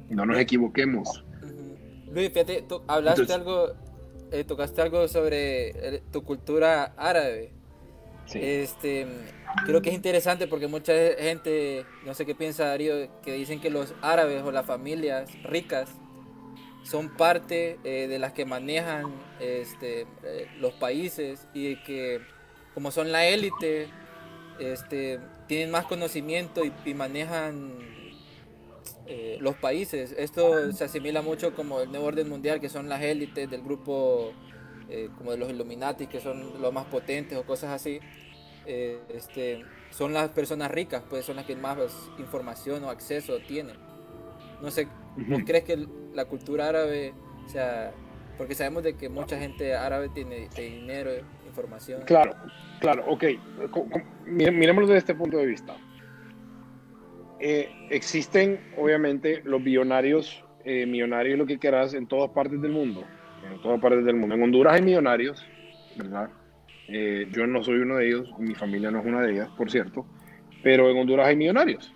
No 0.10 0.26
nos 0.26 0.38
equivoquemos. 0.38 1.24
Luis, 2.12 2.30
fíjate, 2.30 2.63
tú 2.67 2.82
hablaste 2.88 3.32
algo, 3.34 3.70
eh, 4.32 4.43
tocaste 4.43 4.82
algo 4.82 5.08
sobre 5.08 5.70
eh, 5.70 6.04
tu 6.12 6.24
cultura 6.24 6.93
árabe. 6.98 7.54
Este, 8.34 9.08
creo 9.66 9.82
que 9.82 9.90
es 9.90 9.96
interesante 9.96 10.48
porque 10.48 10.68
mucha 10.68 10.94
gente, 11.18 11.86
no 12.06 12.13
sé 12.13 12.26
qué 12.26 12.36
piensa 12.36 12.66
Darío, 12.66 13.22
que 13.22 13.34
dicen 13.34 13.62
que 13.62 13.70
los 13.70 13.94
árabes 14.02 14.44
o 14.44 14.52
las 14.52 14.66
familias 14.66 15.32
ricas 15.44 15.90
son 16.84 17.10
parte 17.10 17.80
eh, 17.84 18.08
de 18.08 18.20
las 18.20 18.34
que 18.34 18.46
manejan 18.46 19.13
este, 19.40 20.08
eh, 20.24 20.48
los 20.60 20.74
países 20.74 21.48
y 21.54 21.76
que 21.84 22.22
como 22.74 22.92
son 22.92 23.12
la 23.12 23.26
élite, 23.26 23.88
este, 24.60 25.20
tienen 25.48 25.72
más 25.72 25.86
conocimiento 25.86 26.62
y, 26.63 26.94
manejan 26.94 27.74
eh, 29.08 29.38
los 29.42 29.56
países. 29.56 30.13
Esto 30.16 30.72
se 30.72 30.84
asimila 30.84 31.24
mucho 31.24 31.56
como 31.56 31.82
el 31.82 31.90
nuevo 31.90 32.06
orden 32.06 32.30
mundial, 32.30 32.60
que 32.60 32.70
son 32.70 32.88
las 32.88 33.02
élites 33.02 33.50
del 33.50 33.63
grupo 33.63 34.32
como 35.17 35.32
de 35.32 35.38
los 35.38 35.50
Illuminati, 35.50 36.08
que 36.08 36.19
son 36.19 36.62
los 36.62 36.73
más 36.73 36.86
potentes 36.86 37.38
o 37.38 37.45
cosas 37.45 37.71
así. 37.71 38.00
este, 38.65 39.63
son 39.89 40.13
las 40.13 40.30
personas 40.30 40.69
ricas, 40.71 41.04
pues 41.10 41.26
son 41.26 41.38
las 41.38 41.45
que 41.45 41.56
más 41.56 41.78
información 42.19 42.84
o 42.84 42.89
acceso 42.89 43.39
tienen. 43.47 43.76
No 44.62 44.71
sé, 44.71 44.88
crees 45.45 45.63
que 45.63 45.88
la 46.13 46.26
cultura 46.26 46.67
árabe, 46.69 47.13
o 47.45 47.50
sea, 47.50 47.93
porque 48.38 48.56
sabemos 48.56 48.84
de 48.84 48.95
que 48.95 49.10
mucha 49.10 49.38
gente 49.39 49.73
árabe 49.76 50.10
tiene 50.10 50.47
dinero, 50.56 51.12
información. 51.47 52.02
Claro, 52.06 52.36
claro, 52.80 53.04
ok. 53.08 53.23
Miremoslo 54.26 54.88
desde 54.88 55.00
este 55.00 55.15
punto 55.15 55.38
de 55.38 55.45
vista. 55.45 55.76
Eh, 57.39 57.69
existen, 57.89 58.60
obviamente, 58.78 59.41
los 59.43 59.63
billonarios, 59.63 60.43
eh, 60.63 60.86
millonarios, 60.86 61.38
lo 61.38 61.45
que 61.45 61.58
quieras, 61.58 61.93
en 61.93 62.08
todas 62.08 62.30
partes 62.32 62.62
del 62.62 62.71
mundo. 62.71 63.04
En 63.43 63.62
todas 63.62 63.80
partes 63.80 64.06
del 64.06 64.15
mundo. 64.15 64.36
En 64.36 64.43
Honduras 64.43 64.73
hay 64.73 64.82
millonarios, 64.82 65.45
¿verdad? 65.95 66.30
Eh, 66.88 67.28
yo 67.32 67.45
no 67.47 67.63
soy 67.63 67.80
uno 67.80 67.97
de 67.97 68.08
ellos, 68.08 68.30
mi 68.39 68.56
familia 68.56 68.91
no 68.91 69.00
es 69.00 69.06
una 69.06 69.21
de 69.21 69.34
ellas, 69.34 69.50
por 69.58 69.69
cierto. 69.69 70.06
Pero 70.63 70.89
en 70.89 70.97
Honduras 70.97 71.28
hay 71.28 71.36
millonarios. 71.36 71.93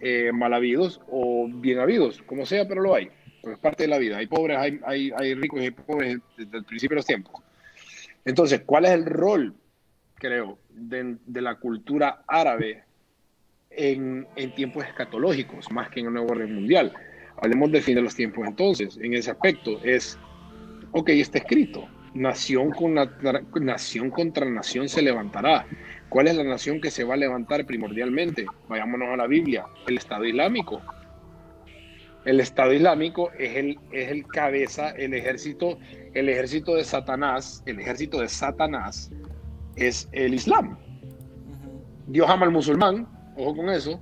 Eh, 0.00 0.30
mal 0.32 0.52
habidos 0.52 1.00
o 1.08 1.48
bien 1.48 1.78
habidos, 1.78 2.20
como 2.22 2.44
sea, 2.44 2.68
pero 2.68 2.82
lo 2.82 2.94
hay. 2.94 3.08
es 3.42 3.58
parte 3.58 3.84
de 3.84 3.88
la 3.88 3.98
vida. 3.98 4.18
Hay 4.18 4.26
pobres, 4.26 4.58
hay, 4.58 4.78
hay, 4.84 5.10
hay 5.16 5.34
ricos 5.34 5.60
y 5.60 5.64
hay 5.64 5.70
pobres 5.70 6.18
desde 6.36 6.58
el 6.58 6.64
principio 6.64 6.96
de 6.96 6.98
los 6.98 7.06
tiempos. 7.06 7.42
Entonces, 8.24 8.62
¿cuál 8.66 8.84
es 8.84 8.90
el 8.90 9.06
rol, 9.06 9.54
creo, 10.16 10.58
de, 10.68 11.16
de 11.24 11.40
la 11.40 11.54
cultura 11.54 12.24
árabe 12.26 12.82
en, 13.70 14.26
en, 14.36 14.54
tiempos 14.54 14.84
escatológicos, 14.84 15.70
más 15.70 15.88
que 15.90 16.00
en 16.00 16.06
el 16.06 16.12
nuevo 16.12 16.32
orden 16.32 16.54
mundial? 16.54 16.92
Hablemos 17.40 17.70
del 17.70 17.82
fin 17.82 17.94
de 17.94 18.02
los 18.02 18.14
tiempos 18.14 18.46
entonces. 18.46 18.98
En 19.00 19.14
ese 19.14 19.30
aspecto 19.30 19.80
es, 19.82 20.18
ok, 20.96 21.10
está 21.10 21.36
escrito, 21.36 21.86
nación, 22.14 22.70
con 22.70 22.94
nación 23.66 24.10
contra 24.10 24.46
nación 24.46 24.88
se 24.88 25.02
levantará. 25.02 25.66
¿Cuál 26.08 26.28
es 26.28 26.36
la 26.36 26.44
nación 26.44 26.80
que 26.80 26.90
se 26.90 27.04
va 27.04 27.14
a 27.14 27.16
levantar 27.18 27.66
primordialmente? 27.66 28.46
Vayámonos 28.66 29.10
a 29.10 29.16
la 29.18 29.26
Biblia, 29.26 29.66
el 29.86 29.98
Estado 29.98 30.24
Islámico. 30.24 30.80
El 32.24 32.40
Estado 32.40 32.72
Islámico 32.72 33.30
es 33.38 33.56
el, 33.56 33.78
es 33.92 34.10
el 34.10 34.26
cabeza, 34.26 34.88
el 34.92 35.12
ejército, 35.12 35.78
el 36.14 36.30
ejército 36.30 36.74
de 36.74 36.84
Satanás, 36.84 37.62
el 37.66 37.78
ejército 37.78 38.20
de 38.20 38.28
Satanás 38.28 39.12
es 39.76 40.08
el 40.12 40.32
Islam. 40.32 40.78
Dios 42.06 42.26
ama 42.30 42.46
al 42.46 42.52
musulmán, 42.52 43.06
ojo 43.36 43.56
con 43.56 43.68
eso, 43.68 44.00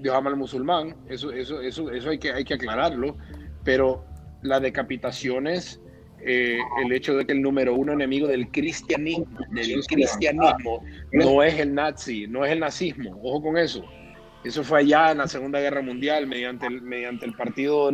Dios 0.00 0.16
ama 0.16 0.30
al 0.30 0.36
musulmán, 0.36 0.96
eso, 1.08 1.30
eso, 1.30 1.60
eso, 1.60 1.92
eso 1.92 2.10
hay, 2.10 2.18
que, 2.18 2.32
hay 2.32 2.44
que 2.44 2.54
aclararlo, 2.54 3.16
pero 3.62 4.04
las 4.42 4.60
decapitaciones 4.60 5.81
eh, 6.24 6.60
el 6.80 6.92
hecho 6.92 7.16
de 7.16 7.26
que 7.26 7.32
el 7.32 7.42
número 7.42 7.74
uno 7.74 7.92
enemigo 7.92 8.28
del 8.28 8.48
cristianismo, 8.48 9.26
del 9.50 9.84
cristianismo 9.86 10.84
no 11.12 11.42
es 11.42 11.58
el 11.58 11.74
nazi, 11.74 12.28
no 12.28 12.44
es 12.44 12.52
el 12.52 12.60
nazismo, 12.60 13.18
ojo 13.22 13.42
con 13.42 13.58
eso. 13.58 13.84
Eso 14.44 14.62
fue 14.62 14.80
allá 14.80 15.12
en 15.12 15.18
la 15.18 15.28
Segunda 15.28 15.60
Guerra 15.60 15.82
Mundial 15.82 16.26
mediante 16.26 16.66
el, 16.66 16.80
mediante 16.82 17.26
el 17.26 17.34
Partido 17.34 17.90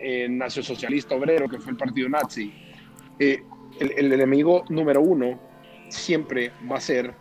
eh, 0.00 0.28
Nacio 0.28 0.62
Socialista 0.62 1.14
Obrero, 1.16 1.48
que 1.48 1.58
fue 1.58 1.72
el 1.72 1.76
partido 1.76 2.08
nazi. 2.08 2.52
Eh, 3.18 3.42
el, 3.78 3.92
el, 3.96 4.12
enemigo 4.12 4.64
número 4.68 5.00
uno 5.00 5.40
siempre 5.88 6.52
va 6.70 6.76
a 6.76 6.80
ser 6.80 7.14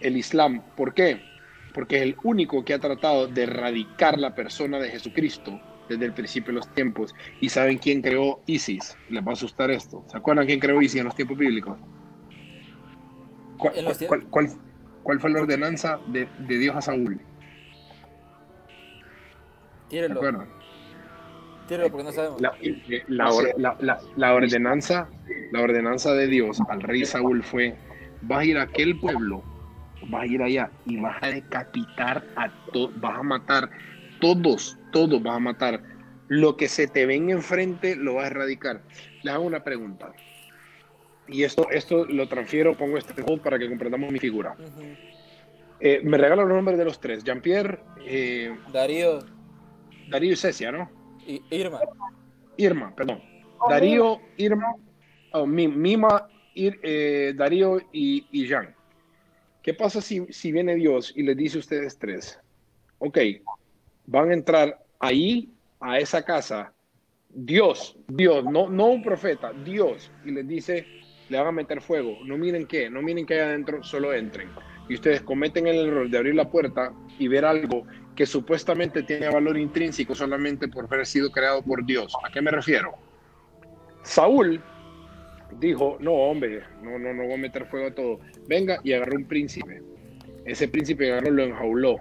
el 0.00 0.16
Islam. 0.16 0.62
¿Por 0.76 0.94
qué? 0.94 1.20
Porque 1.72 1.96
es 1.96 2.02
el 2.02 2.16
único 2.24 2.64
que 2.64 2.74
ha 2.74 2.78
tratado 2.78 3.26
de 3.28 3.44
erradicar 3.44 4.18
la 4.18 4.34
persona 4.34 4.78
de 4.78 4.88
Jesucristo 4.90 5.60
desde 5.88 6.04
el 6.04 6.12
principio 6.12 6.52
de 6.52 6.60
los 6.60 6.74
tiempos. 6.74 7.14
¿Y 7.40 7.48
saben 7.48 7.78
quién 7.78 8.02
creó 8.02 8.40
Isis? 8.46 8.96
Les 9.08 9.24
va 9.24 9.30
a 9.30 9.32
asustar 9.34 9.70
esto. 9.70 10.04
¿Se 10.08 10.16
acuerdan 10.16 10.46
quién 10.46 10.60
creó 10.60 10.80
Isis 10.80 11.00
en 11.00 11.06
los 11.06 11.14
tiempos 11.14 11.38
bíblicos? 11.38 11.78
¿Cuál, 13.58 15.20
fue 15.20 15.30
la 15.30 15.40
ordenanza 15.40 15.98
de, 16.08 16.28
Dios 16.46 16.76
a 16.76 16.82
Saúl? 16.82 17.20
Tírenlo. 19.88 20.20
Tírenlo 21.68 21.90
porque 21.90 22.04
no 22.04 22.12
sabemos. 22.12 22.40
Eh, 22.60 23.04
la, 23.08 23.28
ordenanza, 24.34 25.08
la 25.52 25.60
ordenanza 25.62 26.12
de 26.12 26.26
Dios 26.26 26.60
al 26.68 26.80
rey 26.82 27.04
Saúl 27.04 27.42
fue, 27.42 27.76
vas 28.22 28.40
a 28.40 28.44
ir 28.44 28.58
a 28.58 28.62
aquel 28.62 28.98
pueblo, 28.98 29.42
vas 30.08 30.22
a 30.22 30.26
ir 30.26 30.42
allá 30.42 30.70
y 30.84 30.98
vas 30.98 31.16
a 31.22 31.28
decapitar 31.28 32.24
a 32.36 32.50
todos, 32.72 33.00
vas 33.00 33.18
a 33.18 33.22
matar 33.22 33.70
todos, 34.20 34.78
todos 34.96 35.22
vas 35.22 35.36
a 35.36 35.40
matar. 35.40 35.82
Lo 36.28 36.56
que 36.56 36.68
se 36.68 36.88
te 36.88 37.04
ven 37.04 37.28
enfrente 37.28 37.96
lo 37.96 38.14
vas 38.14 38.24
a 38.24 38.28
erradicar. 38.28 38.80
Les 39.22 39.34
hago 39.34 39.44
una 39.44 39.62
pregunta. 39.62 40.14
Y 41.28 41.42
esto, 41.42 41.68
esto 41.70 42.06
lo 42.06 42.26
transfiero, 42.28 42.74
pongo 42.78 42.96
este 42.96 43.22
juego 43.22 43.42
para 43.42 43.58
que 43.58 43.68
comprendamos 43.68 44.10
mi 44.10 44.18
figura. 44.18 44.56
Eh, 45.80 46.00
me 46.02 46.16
regalan 46.16 46.48
los 46.48 46.56
nombres 46.56 46.78
de 46.78 46.86
los 46.86 46.98
tres. 46.98 47.22
Jean-Pierre. 47.24 47.78
Eh, 48.06 48.56
Darío. 48.72 49.18
Darío 50.08 50.32
y 50.32 50.36
Cecia, 50.36 50.72
¿no? 50.72 50.90
Y 51.26 51.42
Irma. 51.50 51.80
Irma, 52.56 52.94
perdón. 52.96 53.20
Darío, 53.68 54.20
Irma, 54.38 54.76
oh, 55.32 55.46
Mima, 55.46 56.28
eh, 56.54 57.34
Darío 57.36 57.80
y, 57.92 58.26
y 58.30 58.46
Jean. 58.46 58.74
¿Qué 59.62 59.74
pasa 59.74 60.00
si, 60.00 60.24
si 60.30 60.52
viene 60.52 60.74
Dios 60.74 61.12
y 61.14 61.22
les 61.22 61.36
dice 61.36 61.58
a 61.58 61.60
ustedes 61.60 61.98
tres? 61.98 62.40
Ok, 62.98 63.18
van 64.06 64.30
a 64.30 64.34
entrar 64.34 64.85
ahí, 64.98 65.50
a 65.80 65.98
esa 65.98 66.24
casa, 66.24 66.72
Dios, 67.30 67.96
Dios, 68.08 68.44
no, 68.44 68.68
no 68.68 68.86
un 68.86 69.02
profeta, 69.02 69.52
Dios, 69.52 70.10
y 70.24 70.30
les 70.30 70.48
dice, 70.48 70.86
le 71.28 71.38
van 71.38 71.48
a 71.48 71.52
meter 71.52 71.82
fuego, 71.82 72.18
no 72.24 72.38
miren 72.38 72.66
qué, 72.66 72.88
no 72.88 73.02
miren 73.02 73.26
qué 73.26 73.34
hay 73.34 73.40
adentro, 73.40 73.82
solo 73.82 74.12
entren. 74.14 74.48
Y 74.88 74.94
ustedes 74.94 75.20
cometen 75.22 75.66
el 75.66 75.88
error 75.88 76.08
de 76.08 76.16
abrir 76.16 76.34
la 76.34 76.48
puerta 76.48 76.92
y 77.18 77.28
ver 77.28 77.44
algo 77.44 77.84
que 78.14 78.24
supuestamente 78.24 79.02
tiene 79.02 79.28
valor 79.28 79.58
intrínseco 79.58 80.14
solamente 80.14 80.68
por 80.68 80.84
haber 80.86 81.06
sido 81.06 81.30
creado 81.30 81.62
por 81.62 81.84
Dios. 81.84 82.14
¿A 82.24 82.32
qué 82.32 82.40
me 82.40 82.50
refiero? 82.50 82.92
Saúl 84.02 84.62
dijo, 85.58 85.98
no, 86.00 86.12
hombre, 86.12 86.62
no, 86.82 86.98
no, 86.98 87.12
no 87.12 87.24
voy 87.24 87.34
a 87.34 87.38
meter 87.38 87.66
fuego 87.66 87.88
a 87.88 87.94
todo. 87.94 88.20
Venga 88.48 88.80
y 88.84 88.92
agarró 88.92 89.16
un 89.16 89.26
príncipe. 89.26 89.82
Ese 90.44 90.68
príncipe 90.68 91.12
agarró, 91.12 91.32
lo 91.32 91.42
enjauló. 91.42 91.96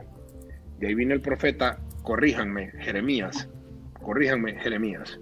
De 0.80 0.88
ahí 0.88 0.96
vino 0.96 1.14
el 1.14 1.22
profeta 1.22 1.80
corríjanme, 2.06 2.72
Jeremías, 2.80 3.50
corríjanme, 4.02 4.54
Jeremías. 4.60 5.20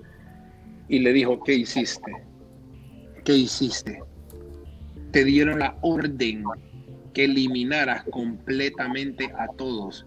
Y 0.89 0.99
le 0.99 1.13
dijo, 1.13 1.41
¿qué 1.43 1.53
hiciste? 1.53 2.11
¿Qué 3.23 3.34
hiciste? 3.34 4.03
Te 5.11 5.23
dieron 5.23 5.59
la 5.59 5.75
orden 5.81 6.43
que 7.13 7.23
eliminaras 7.23 8.03
completamente 8.11 9.31
a 9.38 9.47
todos. 9.55 10.05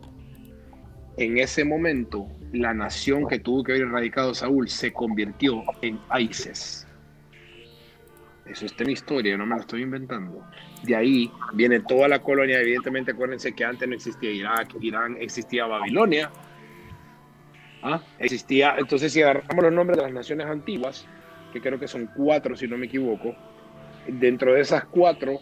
En 1.16 1.38
ese 1.38 1.64
momento, 1.64 2.28
la 2.52 2.74
nación 2.74 3.26
que 3.26 3.38
tuvo 3.38 3.64
que 3.64 3.72
haber 3.72 3.86
erradicado 3.86 4.34
Saúl 4.34 4.68
se 4.68 4.92
convirtió 4.92 5.62
en 5.80 5.98
ISIS. 6.18 6.86
Eso 8.44 8.66
está 8.66 8.84
en 8.84 8.90
historia, 8.90 9.36
no 9.36 9.46
me 9.46 9.56
lo 9.56 9.62
estoy 9.62 9.82
inventando. 9.82 10.44
De 10.84 10.94
ahí 10.94 11.32
viene 11.54 11.80
toda 11.80 12.06
la 12.06 12.20
colonia. 12.20 12.60
Evidentemente, 12.60 13.12
acuérdense 13.12 13.52
que 13.54 13.64
antes 13.64 13.88
no 13.88 13.94
existía 13.94 14.30
Irak, 14.30 14.76
Irán 14.80 15.16
existía 15.18 15.66
Babilonia, 15.66 16.30
¿Ah? 17.82 18.02
Existía, 18.18 18.76
entonces 18.78 19.12
si 19.12 19.22
agarramos 19.22 19.64
los 19.64 19.72
nombres 19.72 19.96
de 19.98 20.04
las 20.04 20.12
naciones 20.12 20.46
antiguas, 20.46 21.06
que 21.52 21.60
creo 21.60 21.78
que 21.78 21.88
son 21.88 22.10
cuatro 22.16 22.56
si 22.56 22.66
no 22.66 22.76
me 22.76 22.86
equivoco, 22.86 23.34
dentro 24.08 24.54
de 24.54 24.60
esas 24.60 24.84
cuatro 24.86 25.40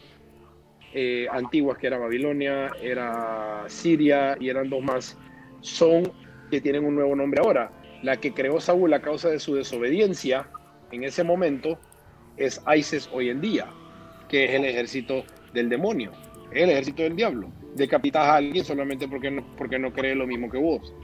eh, 0.93 1.27
antiguas, 1.31 1.79
que 1.79 1.87
era 1.87 1.99
Babilonia, 1.99 2.71
era 2.81 3.65
Siria 3.67 4.37
y 4.39 4.49
eran 4.49 4.71
dos 4.71 4.83
más, 4.83 5.19
son 5.61 6.13
que 6.51 6.61
tienen 6.61 6.85
un 6.85 6.95
nuevo 6.95 7.17
nombre 7.17 7.41
ahora. 7.43 7.71
La 8.03 8.19
que 8.19 8.33
creó 8.33 8.61
Saúl 8.61 8.93
a 8.93 9.01
causa 9.01 9.31
de 9.31 9.41
su 9.41 9.55
desobediencia 9.55 10.49
en 10.93 11.05
ese 11.05 11.25
momento 11.25 11.79
es 12.37 12.63
ISIS 12.77 13.09
hoy 13.13 13.31
en 13.31 13.41
día, 13.41 13.67
que 14.29 14.45
es 14.45 14.51
el 14.53 14.65
ejército 14.65 15.25
del 15.53 15.69
demonio, 15.69 16.13
el 16.53 16.71
ejército 16.71 17.03
del 17.03 17.17
diablo. 17.17 17.51
Decapitas 17.75 18.23
a 18.23 18.37
alguien 18.37 18.65
solamente 18.65 19.09
porque 19.09 19.31
no, 19.31 19.45
porque 19.57 19.79
no 19.79 19.93
cree 19.93 20.15
lo 20.15 20.27
mismo 20.27 20.51
que 20.51 20.59
vos. 20.59 20.95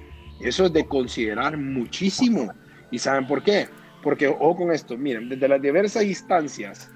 Eso 0.40 0.66
es 0.66 0.72
de 0.72 0.86
considerar 0.86 1.56
muchísimo. 1.56 2.52
¿Y 2.90 2.98
saben 2.98 3.26
por 3.26 3.42
qué? 3.42 3.68
Porque, 4.02 4.26
ojo 4.28 4.56
con 4.56 4.72
esto, 4.72 4.96
miren, 4.96 5.28
desde 5.28 5.48
las 5.48 5.60
diversas 5.60 6.04
instancias 6.04 6.90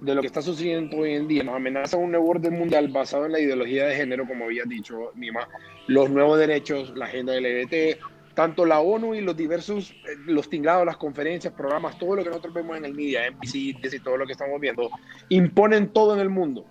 de 0.00 0.14
lo 0.14 0.20
que 0.20 0.28
está 0.28 0.40
sucediendo 0.40 0.98
hoy 0.98 1.14
en 1.14 1.26
día, 1.26 1.42
nos 1.42 1.56
amenaza 1.56 1.96
un 1.96 2.12
nuevo 2.12 2.28
orden 2.28 2.54
mundial 2.54 2.88
basado 2.88 3.26
en 3.26 3.32
la 3.32 3.40
ideología 3.40 3.86
de 3.86 3.96
género, 3.96 4.26
como 4.26 4.44
había 4.44 4.62
dicho 4.64 5.10
Mima, 5.16 5.48
los 5.88 6.08
nuevos 6.08 6.38
derechos, 6.38 6.92
la 6.96 7.06
agenda 7.06 7.34
LGBT, 7.34 7.98
tanto 8.34 8.64
la 8.64 8.78
ONU 8.78 9.16
y 9.16 9.20
los 9.20 9.36
diversos, 9.36 9.90
eh, 9.90 10.14
los 10.26 10.48
tinglados, 10.48 10.86
las 10.86 10.96
conferencias, 10.96 11.52
programas, 11.54 11.98
todo 11.98 12.14
lo 12.14 12.22
que 12.22 12.28
nosotros 12.28 12.54
vemos 12.54 12.76
en 12.76 12.84
el 12.84 12.94
media, 12.94 13.28
NBC 13.28 13.54
y 13.56 13.98
todo 13.98 14.16
lo 14.16 14.26
que 14.26 14.32
estamos 14.32 14.60
viendo, 14.60 14.88
imponen 15.28 15.88
todo 15.88 16.14
en 16.14 16.20
el 16.20 16.30
mundo. 16.30 16.64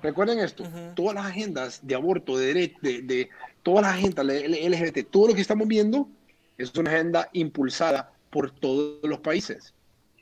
Recuerden 0.00 0.38
esto, 0.38 0.62
todas 0.94 1.16
las 1.16 1.26
agendas 1.26 1.84
de 1.84 1.96
aborto, 1.96 2.38
de 2.38 2.72
de, 2.80 3.02
de 3.02 3.28
todas 3.66 3.82
las 3.82 3.94
agendas 3.94 4.24
LGBT, 4.24 5.10
todo 5.10 5.26
lo 5.26 5.34
que 5.34 5.40
estamos 5.40 5.66
viendo 5.66 6.08
es 6.56 6.72
una 6.76 6.92
agenda 6.92 7.28
impulsada 7.32 8.12
por 8.30 8.52
todos 8.52 9.00
los 9.02 9.18
países. 9.18 9.74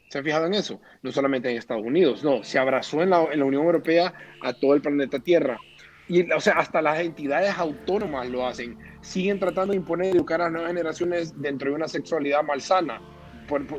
¿Se 0.09 0.17
han 0.17 0.25
fijado 0.25 0.47
en 0.47 0.55
eso? 0.55 0.81
No 1.03 1.13
solamente 1.13 1.51
en 1.51 1.59
Estados 1.59 1.85
Unidos, 1.85 2.25
no, 2.25 2.43
se 2.43 2.59
abrazó 2.59 3.03
en 3.03 3.11
la, 3.11 3.23
la 3.37 3.45
Unión 3.45 3.65
Europea 3.65 4.15
a 4.41 4.55
todo 4.55 4.73
el 4.73 4.81
planeta 4.81 5.19
Tierra. 5.19 5.59
Y, 6.09 6.33
o 6.33 6.41
sea, 6.41 6.55
hasta 6.55 6.81
las 6.81 7.01
entidades 7.01 7.53
autónomas 7.59 8.31
lo 8.31 8.47
hacen. 8.47 8.79
Siguen 9.03 9.39
tratando 9.39 9.73
de 9.73 9.77
imponer 9.77 10.17
educar 10.17 10.41
a 10.41 10.45
las 10.45 10.53
nuevas 10.53 10.71
generaciones 10.71 11.39
dentro 11.39 11.69
de 11.69 11.77
una 11.77 11.89
sexualidad 11.89 12.43
malsana. 12.45 13.03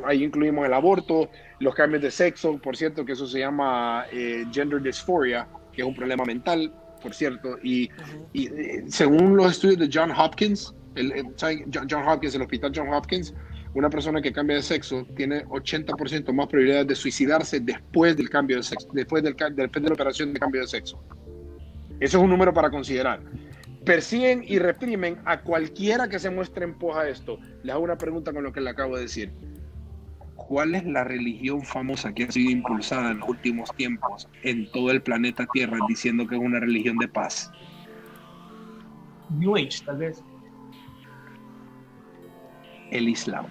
Ahí 0.04 0.22
incluimos 0.22 0.64
el 0.64 0.74
aborto, 0.74 1.28
los 1.58 1.74
cambios 1.74 2.04
de 2.04 2.12
sexo, 2.12 2.56
por 2.58 2.76
cierto, 2.76 3.04
que 3.04 3.14
eso 3.14 3.26
se 3.26 3.40
llama 3.40 4.06
eh, 4.12 4.44
gender 4.52 4.80
dysphoria, 4.80 5.48
que 5.72 5.82
es 5.82 5.88
un 5.88 5.96
problema 5.96 6.24
mental, 6.24 6.72
por 7.02 7.14
cierto. 7.14 7.58
Y, 7.62 7.90
y 8.32 8.46
eh, 8.46 8.84
según 8.88 9.36
los 9.36 9.52
estudios 9.52 9.78
de 9.78 9.90
John 9.92 10.10
Hopkins, 10.10 10.74
el, 10.94 11.12
John 11.38 12.08
Hopkins, 12.08 12.34
el 12.34 12.42
hospital 12.42 12.72
John 12.74 12.92
Hopkins, 12.92 13.34
una 13.74 13.90
persona 13.90 14.22
que 14.22 14.32
cambia 14.32 14.56
de 14.56 14.62
sexo 14.62 15.06
tiene 15.16 15.44
80% 15.46 16.32
más 16.32 16.46
probabilidades 16.46 16.86
de 16.86 16.94
suicidarse 16.94 17.60
después 17.60 18.16
del 18.16 18.30
cambio 18.30 18.56
de 18.56 18.62
sexo, 18.62 18.88
después, 18.92 19.22
del, 19.22 19.36
después 19.54 19.82
de 19.82 19.88
la 19.88 19.94
operación 19.94 20.32
de 20.32 20.40
cambio 20.40 20.62
de 20.62 20.66
sexo. 20.66 20.98
Eso 22.00 22.18
es 22.18 22.24
un 22.24 22.30
número 22.30 22.54
para 22.54 22.70
considerar. 22.70 23.20
Persiguen 23.84 24.42
y 24.46 24.58
reprimen 24.58 25.18
a 25.24 25.42
cualquiera 25.42 26.08
que 26.08 26.18
se 26.18 26.30
muestre 26.30 26.64
en 26.64 26.78
poja 26.78 27.08
esto. 27.08 27.38
Les 27.62 27.74
hago 27.74 27.84
una 27.84 27.98
pregunta 27.98 28.32
con 28.32 28.42
lo 28.42 28.52
que 28.52 28.60
le 28.60 28.70
acabo 28.70 28.96
de 28.96 29.02
decir. 29.02 29.30
¿Cuál 30.48 30.76
es 30.76 30.84
la 30.84 31.02
religión 31.02 31.62
famosa 31.62 32.12
que 32.14 32.24
ha 32.24 32.30
sido 32.30 32.50
impulsada 32.50 33.10
en 33.10 33.18
los 33.18 33.28
últimos 33.28 33.74
tiempos 33.74 34.28
en 34.44 34.70
todo 34.70 34.92
el 34.92 35.02
planeta 35.02 35.44
Tierra 35.52 35.78
diciendo 35.88 36.26
que 36.26 36.36
es 36.36 36.40
una 36.40 36.60
religión 36.60 36.98
de 36.98 37.08
paz? 37.08 37.50
New 39.30 39.56
Age, 39.56 39.84
tal 39.84 39.98
vez. 39.98 40.22
El 42.92 43.08
Islam. 43.08 43.46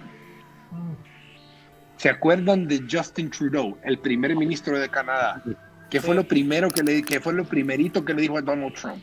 ¿Se 1.96 2.08
acuerdan 2.08 2.66
de 2.66 2.82
Justin 2.90 3.30
Trudeau, 3.30 3.76
el 3.84 3.98
primer 3.98 4.34
ministro 4.34 4.78
de 4.78 4.88
Canadá? 4.88 5.42
Que 5.90 6.00
fue 6.00 6.14
lo 6.14 6.26
primero 6.26 6.70
que 6.70 6.82
le 6.82 7.02
que 7.02 7.20
fue 7.20 7.34
lo 7.34 7.44
primerito 7.44 8.04
que 8.04 8.14
le 8.14 8.22
dijo 8.22 8.38
a 8.38 8.42
Donald 8.42 8.74
Trump. 8.74 9.02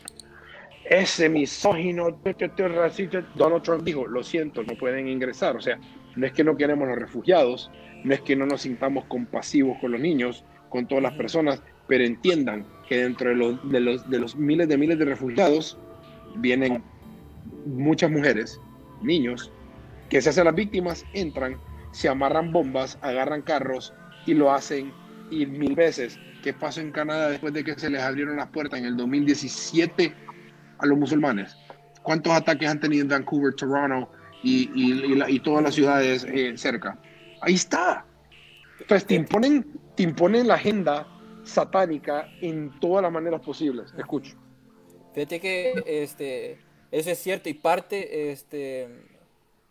Ese 0.85 1.29
misógino, 1.29 2.19
racista, 2.57 3.21
Donald 3.35 3.63
Trump 3.63 3.83
dijo, 3.83 4.05
lo 4.05 4.23
siento, 4.23 4.63
no 4.63 4.75
pueden 4.75 5.07
ingresar. 5.07 5.55
O 5.55 5.61
sea, 5.61 5.79
no 6.15 6.25
es 6.25 6.33
que 6.33 6.43
no 6.43 6.57
queremos 6.57 6.87
los 6.87 6.97
refugiados, 6.97 7.71
no 8.03 8.13
es 8.13 8.21
que 8.21 8.35
no 8.35 8.45
nos 8.45 8.61
sintamos 8.61 9.05
compasivos 9.05 9.77
con 9.79 9.91
los 9.91 10.01
niños, 10.01 10.43
con 10.69 10.87
todas 10.87 11.03
las 11.03 11.13
personas, 11.13 11.61
pero 11.87 12.03
entiendan 12.03 12.65
que 12.87 13.03
dentro 13.03 13.29
de 13.29 13.35
los, 13.35 13.69
de 13.69 13.79
los, 13.79 14.09
de 14.09 14.19
los 14.19 14.35
miles 14.35 14.67
de 14.67 14.77
miles 14.77 14.99
de 14.99 15.05
refugiados 15.05 15.77
vienen 16.35 16.83
muchas 17.65 18.11
mujeres, 18.11 18.59
niños, 19.01 19.51
que 20.09 20.21
se 20.21 20.29
hacen 20.29 20.45
las 20.45 20.55
víctimas, 20.55 21.05
entran, 21.13 21.57
se 21.91 22.09
amarran 22.09 22.51
bombas, 22.51 22.97
agarran 23.01 23.41
carros 23.41 23.93
y 24.25 24.33
lo 24.33 24.51
hacen 24.51 24.91
y 25.29 25.45
mil 25.45 25.75
veces. 25.75 26.19
¿Qué 26.41 26.53
pasó 26.53 26.81
en 26.81 26.91
Canadá 26.91 27.29
después 27.29 27.53
de 27.53 27.63
que 27.63 27.73
se 27.75 27.89
les 27.89 28.01
abrieron 28.01 28.35
las 28.35 28.49
puertas 28.49 28.79
en 28.79 28.85
el 28.85 28.97
2017 28.97 30.13
a 30.79 30.85
los 30.85 30.97
musulmanes? 30.97 31.55
¿Cuántos 32.01 32.33
ataques 32.33 32.67
han 32.67 32.79
tenido 32.79 33.03
en 33.03 33.09
Vancouver, 33.09 33.53
Toronto 33.53 34.11
y, 34.43 34.69
y, 34.75 35.39
todas 35.39 35.63
las 35.63 35.73
ciudades 35.73 36.25
eh, 36.25 36.53
cerca? 36.57 36.97
Ahí 37.43 37.55
está. 37.55 38.05
Entonces 38.79 39.05
te 39.05 39.15
imponen, 39.15 39.65
te 39.95 40.03
imponen 40.03 40.47
la 40.47 40.55
agenda 40.55 41.07
satánica 41.43 42.29
en 42.41 42.79
todas 42.79 43.03
las 43.03 43.11
maneras 43.11 43.41
posibles. 43.41 43.93
Te 43.93 44.01
escucho. 44.01 44.35
Fíjate 45.13 45.39
que 45.41 45.83
este, 45.85 46.57
eso 46.89 47.11
es 47.11 47.19
cierto 47.19 47.49
y 47.49 47.53
parte 47.53 48.31
este, 48.31 48.87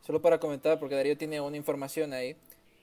solo 0.00 0.20
para 0.20 0.38
comentar, 0.38 0.78
porque 0.78 0.94
Darío 0.94 1.16
tiene 1.16 1.40
una 1.40 1.56
información 1.56 2.12
ahí. 2.12 2.36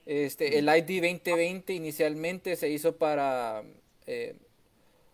Este, 0.06 0.58
el 0.58 0.68
ID 0.68 1.02
2020 1.02 1.72
inicialmente 1.72 2.56
se 2.56 2.68
hizo 2.68 2.96
para, 2.96 3.62
eh, 4.06 4.34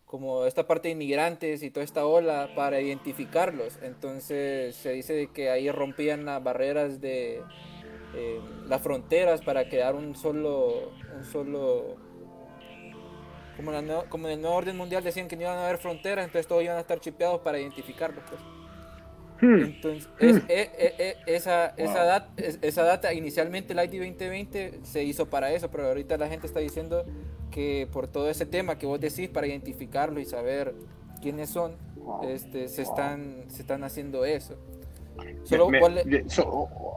como 0.07 0.47
esta 0.47 0.67
parte 0.67 0.89
de 0.89 0.93
inmigrantes 0.93 1.63
y 1.63 1.71
toda 1.71 1.85
esta 1.85 2.07
ola, 2.07 2.51
para 2.57 2.81
identificarlos. 2.81 3.79
Entonces 3.83 4.75
se 4.75 4.93
dice 4.93 5.13
de 5.13 5.27
que 5.29 5.51
ahí 5.51 5.71
rompían 5.71 6.25
las 6.25 6.43
barreras 6.43 7.03
de 7.03 7.43
eh, 8.17 8.41
las 8.67 8.81
fronteras 8.81 9.43
para 9.43 9.69
crear 9.69 9.95
un 9.95 10.17
solo, 10.17 10.93
un 11.15 11.25
solo 11.25 11.97
como, 13.57 13.73
como 14.09 14.29
en 14.29 14.35
el 14.35 14.41
nuevo 14.41 14.57
orden 14.57 14.77
mundial 14.77 15.03
decían 15.03 15.29
que 15.29 15.37
no 15.37 15.43
iban 15.43 15.57
a 15.57 15.65
haber 15.67 15.79
fronteras, 15.79 16.27
entonces 16.27 16.47
todos 16.47 16.63
iban 16.63 16.77
a 16.77 16.81
estar 16.81 17.01
chipeados 17.01 17.41
para 17.41 17.59
identificarlos. 17.59 18.23
Pues. 18.29 18.41
Hmm. 19.41 19.65
Entonces, 19.65 20.09
hmm. 20.21 20.47
Eh, 20.49 20.71
eh, 20.79 20.95
eh, 20.99 21.17
esa, 21.27 21.69
esa, 21.77 22.05
data, 22.05 22.33
esa 22.37 22.83
data, 22.83 23.13
inicialmente 23.13 23.73
el 23.73 23.79
ID 23.79 24.01
2020 24.01 24.81
se 24.83 25.05
hizo 25.05 25.27
para 25.27 25.53
eso, 25.53 25.71
pero 25.71 25.87
ahorita 25.89 26.17
la 26.17 26.29
gente 26.29 26.47
está 26.47 26.61
diciendo 26.61 27.05
que 27.51 27.89
por 27.93 28.09
todo 28.09 28.29
ese 28.31 28.47
tema 28.47 28.79
que 28.79 28.87
vos 28.87 29.01
decís, 29.01 29.29
para 29.29 29.47
identificarlo 29.47 30.21
y 30.21 30.25
saber 30.25 30.75
quiénes 31.23 31.51
son, 31.51 31.77
este, 32.23 32.69
se, 32.69 32.83
están, 32.83 33.45
se 33.49 33.63
están 33.63 33.85
haciendo 33.85 34.25
eso. 34.25 34.57
Solo, 35.45 35.71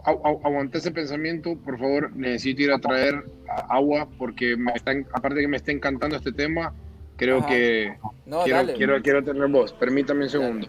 aguante 0.03 0.79
ese 0.79 0.91
pensamiento, 0.91 1.55
por 1.57 1.77
favor, 1.77 2.15
necesito 2.15 2.63
ir 2.63 2.71
a 2.71 2.79
traer 2.79 3.23
agua 3.69 4.07
porque 4.17 4.57
me 4.57 4.71
están, 4.73 5.05
aparte 5.13 5.41
que 5.41 5.47
me 5.47 5.57
está 5.57 5.71
encantando 5.71 6.15
este 6.15 6.31
tema, 6.31 6.73
creo 7.15 7.45
que 7.45 7.97
quiero, 8.43 8.73
quiero, 8.75 9.01
quiero, 9.01 9.23
tener 9.23 9.47
voz. 9.49 9.73
Permítame 9.73 10.23
un 10.23 10.29
segundo. 10.29 10.67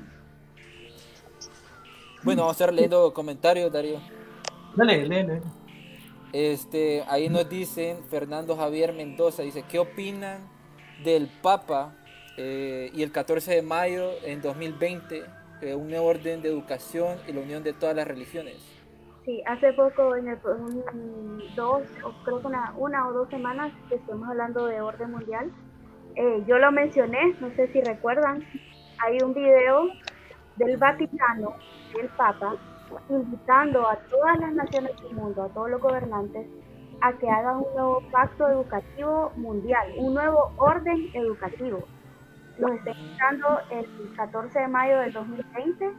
Bueno, 2.22 2.42
vamos 2.42 2.60
a 2.60 2.64
estar 2.64 2.74
leyendo 2.74 3.14
comentarios, 3.14 3.72
Darío. 3.72 3.98
Dale, 4.76 5.06
lee, 5.06 5.40
Este, 6.32 7.02
ahí 7.08 7.28
nos 7.28 7.48
dicen, 7.48 8.04
Fernando 8.10 8.56
Javier 8.56 8.92
Mendoza, 8.92 9.42
dice, 9.42 9.64
¿qué 9.68 9.78
opinan 9.78 10.48
del 11.02 11.28
Papa 11.42 11.94
eh, 12.36 12.90
y 12.94 13.02
el 13.02 13.10
14 13.10 13.54
de 13.56 13.62
mayo 13.62 14.12
en 14.24 14.40
2020, 14.40 15.18
eh, 15.18 15.24
un 15.62 15.88
nuevo 15.88 16.06
orden 16.06 16.42
de 16.42 16.48
educación 16.48 17.18
y 17.26 17.32
la 17.32 17.40
unión 17.40 17.62
de 17.62 17.72
todas 17.72 17.94
las 17.94 18.06
religiones? 18.06 18.56
Sí, 19.24 19.42
hace 19.46 19.72
poco, 19.74 20.16
en 20.16 20.28
el, 20.28 20.38
dos, 21.54 21.82
o 22.02 22.24
creo 22.24 22.40
que 22.40 22.46
una, 22.46 22.72
una 22.76 23.08
o 23.08 23.12
dos 23.12 23.28
semanas, 23.28 23.72
que 23.88 24.00
hablando 24.10 24.66
de 24.66 24.80
orden 24.80 25.10
mundial, 25.10 25.50
eh, 26.16 26.42
yo 26.46 26.58
lo 26.58 26.72
mencioné, 26.72 27.34
no 27.40 27.50
sé 27.50 27.68
si 27.72 27.80
recuerdan, 27.82 28.44
hay 28.98 29.18
un 29.22 29.34
video 29.34 29.88
del 30.56 30.76
Vaticano 30.78 31.54
el 32.00 32.08
Papa, 32.10 32.56
invitando 33.08 33.86
a 33.86 33.96
todas 34.10 34.38
las 34.40 34.52
naciones 34.52 34.92
del 35.02 35.14
mundo, 35.14 35.44
a 35.44 35.48
todos 35.48 35.70
los 35.70 35.80
gobernantes, 35.80 36.46
a 37.00 37.12
que 37.12 37.28
hagan 37.28 37.58
un 37.58 37.74
nuevo 37.74 38.02
pacto 38.10 38.48
educativo 38.48 39.32
mundial, 39.36 39.92
un 39.96 40.14
nuevo 40.14 40.52
orden 40.56 41.10
educativo. 41.14 41.84
Los 42.60 42.72
está 42.72 42.90
invitando 42.90 43.60
el 43.70 44.14
14 44.16 44.60
de 44.60 44.68
mayo 44.68 44.98
del 44.98 45.12
2020 45.12 45.92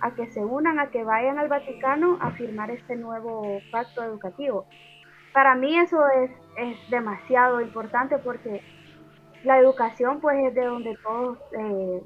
a 0.00 0.10
que 0.14 0.26
se 0.30 0.44
unan, 0.44 0.78
a 0.78 0.90
que 0.90 1.04
vayan 1.04 1.38
al 1.38 1.48
Vaticano 1.48 2.18
a 2.20 2.30
firmar 2.32 2.70
este 2.70 2.96
nuevo 2.96 3.60
pacto 3.70 4.02
educativo. 4.02 4.66
Para 5.32 5.54
mí 5.54 5.76
eso 5.78 6.06
es, 6.08 6.30
es 6.56 6.90
demasiado 6.90 7.60
importante 7.60 8.18
porque 8.18 8.62
la 9.42 9.58
educación 9.58 10.20
pues 10.20 10.38
es 10.46 10.54
de 10.54 10.64
donde 10.64 10.96
todos 11.02 11.38
eh, 11.52 12.02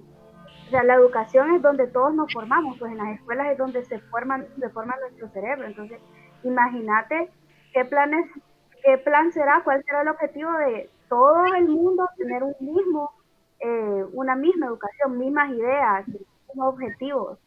o 0.68 0.70
sea, 0.70 0.82
la 0.82 0.96
educación 0.96 1.54
es 1.54 1.62
donde 1.62 1.86
todos 1.86 2.12
nos 2.12 2.30
formamos, 2.30 2.78
pues 2.78 2.92
en 2.92 2.98
las 2.98 3.14
escuelas 3.14 3.52
es 3.52 3.56
donde 3.56 3.82
se 3.86 4.00
forman, 4.00 4.46
se 4.61 4.68
forma 4.68 4.96
nuestro 5.00 5.30
cerebro. 5.30 5.66
Entonces, 5.66 5.98
imagínate 6.42 7.30
qué 7.72 7.86
planes, 7.86 8.30
qué 8.84 8.98
plan 8.98 9.32
será, 9.32 9.62
cuál 9.64 9.82
será 9.84 10.02
el 10.02 10.09
objetivo 10.09 10.52
de 10.52 10.90
todo 11.09 11.42
el 11.54 11.68
mundo 11.68 12.06
tener 12.18 12.42
un 12.42 12.54
mismo 12.61 13.12
eh, 13.61 14.04
una 14.12 14.36
misma 14.36 14.66
educación, 14.66 15.18
mismas 15.18 15.50
ideas, 15.50 16.06
mismos 16.09 16.74
objetivos. 16.74 17.38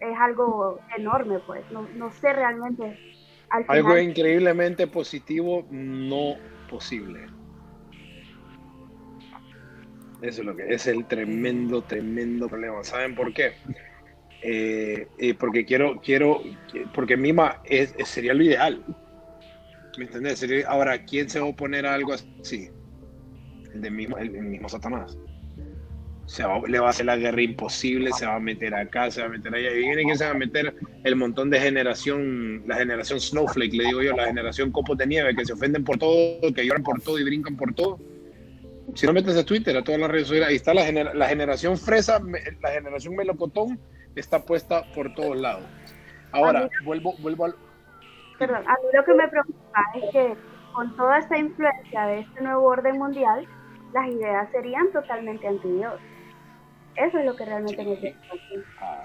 Es 0.00 0.18
algo 0.18 0.80
enorme, 0.96 1.38
pues. 1.40 1.70
No, 1.70 1.88
no 1.94 2.12
sé 2.12 2.32
realmente. 2.32 2.98
algo 3.68 3.96
increíblemente 3.98 4.86
positivo, 4.86 5.66
no 5.70 6.36
posible. 6.68 7.26
Eso 10.22 10.40
es 10.40 10.46
lo 10.46 10.56
que 10.56 10.72
es 10.72 10.86
el 10.86 11.04
tremendo, 11.06 11.82
tremendo 11.82 12.48
problema. 12.48 12.82
¿Saben 12.82 13.14
por 13.14 13.32
qué? 13.34 13.52
Eh, 14.42 15.08
eh, 15.18 15.34
porque 15.34 15.64
quiero, 15.64 16.00
quiero, 16.00 16.42
porque 16.94 17.16
Mima 17.16 17.60
es, 17.64 17.94
sería 18.04 18.34
lo 18.34 18.42
ideal. 18.42 18.82
¿Me 19.98 20.04
entiendes? 20.04 20.66
ahora, 20.66 21.04
¿quién 21.04 21.28
se 21.28 21.40
va 21.40 21.46
a 21.46 21.48
oponer 21.48 21.86
a 21.86 21.94
algo 21.94 22.12
así? 22.12 22.70
El, 23.74 23.80
de 23.80 23.90
mismo, 23.90 24.18
el, 24.18 24.30
mismo 24.30 24.68
Satanás. 24.68 25.16
Se 26.26 26.44
le 26.68 26.78
va 26.78 26.88
a 26.88 26.90
hacer 26.90 27.06
la 27.06 27.16
guerra 27.16 27.40
imposible, 27.40 28.10
se 28.12 28.26
va 28.26 28.34
a 28.34 28.40
meter 28.40 28.74
acá, 28.74 29.10
se 29.10 29.20
va 29.20 29.28
a 29.28 29.30
meter 29.30 29.54
allá. 29.54 29.70
Y 29.70 29.78
viene 29.78 30.04
que 30.04 30.16
se 30.16 30.24
va 30.24 30.32
a 30.32 30.34
meter 30.34 30.74
el 31.04 31.16
montón 31.16 31.50
de 31.50 31.60
generación, 31.60 32.64
la 32.66 32.76
generación 32.76 33.20
Snowflake, 33.20 33.74
le 33.74 33.84
digo 33.84 34.02
yo, 34.02 34.12
la 34.14 34.26
generación 34.26 34.72
copos 34.72 34.98
de 34.98 35.06
nieve, 35.06 35.36
que 35.36 35.44
se 35.44 35.52
ofenden 35.52 35.84
por 35.84 35.98
todo, 35.98 36.40
que 36.52 36.66
lloran 36.66 36.82
por 36.82 37.00
todo 37.00 37.18
y 37.18 37.24
brincan 37.24 37.56
por 37.56 37.72
todo 37.74 37.98
si 38.94 39.06
no 39.06 39.12
metes 39.12 39.36
a 39.36 39.44
Twitter, 39.44 39.76
a 39.76 39.82
todas 39.82 40.00
las 40.00 40.10
redes 40.10 40.28
sociales, 40.28 40.48
ahí 40.48 40.56
está 40.56 40.72
la, 40.72 41.14
la 41.14 41.28
generación 41.28 41.76
fresa, 41.76 42.20
la 42.62 42.70
generación 42.70 43.16
melocotón, 43.16 43.78
está 44.14 44.44
puesta 44.44 44.82
por 44.94 45.14
todos 45.14 45.36
lados. 45.36 45.64
Ahora, 46.32 46.68
vuelvo, 46.84 47.14
vuelvo 47.18 47.46
al... 47.46 47.54
Perdón, 48.38 48.62
a 48.66 48.72
mí 48.72 48.88
lo 48.92 49.04
que 49.04 49.14
me 49.14 49.28
preocupa 49.28 49.84
es 49.94 50.12
que 50.12 50.36
con 50.72 50.94
toda 50.96 51.18
esta 51.18 51.38
influencia 51.38 52.06
de 52.06 52.20
este 52.20 52.40
nuevo 52.42 52.64
orden 52.64 52.98
mundial, 52.98 53.46
las 53.92 54.08
ideas 54.08 54.48
serían 54.52 54.90
totalmente 54.92 55.46
anti 55.46 55.68
Dios. 55.68 55.94
Eso 56.96 57.18
es 57.18 57.24
lo 57.26 57.36
que 57.36 57.44
realmente 57.44 57.84
me 57.84 58.14
ah, 58.80 59.04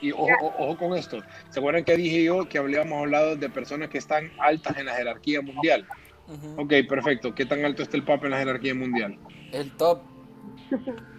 Y 0.00 0.12
ojo, 0.12 0.28
ojo, 0.58 0.76
con 0.76 0.96
esto. 0.96 1.20
¿Se 1.50 1.58
acuerdan 1.58 1.84
que 1.84 1.96
dije 1.96 2.22
yo 2.22 2.48
que 2.48 2.58
habíamos 2.58 3.00
hablado 3.00 3.36
de 3.36 3.48
personas 3.48 3.88
que 3.88 3.98
están 3.98 4.30
altas 4.38 4.76
en 4.76 4.86
la 4.86 4.94
jerarquía 4.94 5.42
mundial? 5.42 5.86
Ok, 6.56 6.74
perfecto. 6.88 7.34
¿Qué 7.34 7.46
tan 7.46 7.64
alto 7.64 7.82
está 7.82 7.96
el 7.96 8.04
Papa 8.04 8.26
en 8.26 8.32
la 8.32 8.38
jerarquía 8.38 8.74
mundial? 8.74 9.18
El 9.52 9.70
top. 9.72 10.02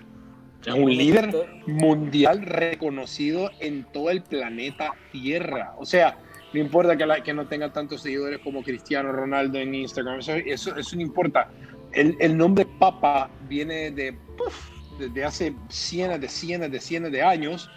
Es 0.65 0.73
un 0.73 0.89
líder 0.89 1.63
mundial 1.67 2.41
reconocido 2.41 3.49
en 3.61 3.85
todo 3.85 4.09
el 4.09 4.21
planeta 4.21 4.91
Tierra. 5.09 5.73
O 5.77 5.85
sea, 5.85 6.17
no 6.53 6.59
importa 6.59 6.97
que, 6.97 7.05
la, 7.05 7.23
que 7.23 7.33
no 7.33 7.47
tenga 7.47 7.71
tantos 7.71 8.01
seguidores 8.01 8.39
como 8.39 8.61
Cristiano 8.61 9.11
Ronaldo 9.11 9.57
en 9.57 9.73
Instagram, 9.73 10.19
eso, 10.19 10.35
eso, 10.35 10.95
no 10.95 11.01
importa. 11.01 11.49
El, 11.93 12.17
el, 12.19 12.37
nombre 12.37 12.67
Papa 12.77 13.29
viene 13.47 13.91
de, 13.91 14.17
desde 14.99 15.23
hace 15.23 15.55
cientos 15.69 16.21
de 16.21 16.27
cientos 16.27 16.71
de 16.71 16.79
cientos 16.79 17.11
de 17.11 17.21
años. 17.21 17.69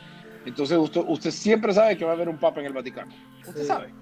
Entonces 0.45 0.77
usted, 0.77 1.03
usted 1.07 1.31
siempre 1.31 1.73
sabe 1.73 1.97
que 1.97 2.05
va 2.05 2.11
a 2.11 2.15
haber 2.15 2.29
un 2.29 2.39
Papa 2.39 2.61
en 2.61 2.67
el 2.67 2.73
Vaticano. 2.73 3.13
Usted 3.47 3.65
sabe. 3.65 3.95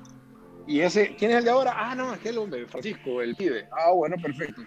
Y 0.67 0.81
ese, 0.81 1.15
¿quién 1.17 1.33
es 1.33 1.39
el 1.39 1.45
de 1.45 1.51
ahora? 1.51 1.75
Ah, 1.77 1.95
no, 1.95 2.11
aquel 2.11 2.39
hombre, 2.39 2.67
Francisco, 2.67 3.21
el 3.23 3.37
pibe. 3.37 3.67
Ah, 3.73 3.91
bueno, 3.93 4.17
perfecto. 4.21 4.63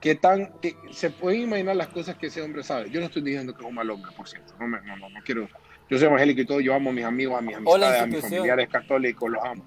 ¿Qué 0.00 0.14
tan, 0.14 0.52
que 0.60 0.76
se 0.90 1.10
pueden 1.10 1.42
imaginar 1.42 1.74
las 1.74 1.88
cosas 1.88 2.16
que 2.16 2.28
ese 2.28 2.40
hombre 2.42 2.62
sabe? 2.62 2.90
Yo 2.90 3.00
no 3.00 3.06
estoy 3.06 3.22
diciendo 3.22 3.52
que 3.54 3.62
es 3.62 3.68
un 3.68 3.74
mal 3.74 3.90
hombre, 3.90 4.12
por 4.16 4.28
cierto. 4.28 4.54
No, 4.60 4.68
no, 4.68 4.80
no, 4.80 5.08
no 5.08 5.20
quiero. 5.24 5.48
Yo 5.90 5.98
soy 5.98 6.06
evangélico 6.06 6.42
y 6.42 6.46
todo, 6.46 6.60
yo 6.60 6.74
amo 6.74 6.90
a 6.90 6.92
mis 6.92 7.04
amigos, 7.04 7.38
a 7.38 7.40
mis 7.40 7.56
amistades, 7.56 8.02
a 8.02 8.06
mis 8.06 8.20
familiares 8.20 8.68
católicos, 8.68 9.30
los 9.30 9.42
amo. 9.42 9.64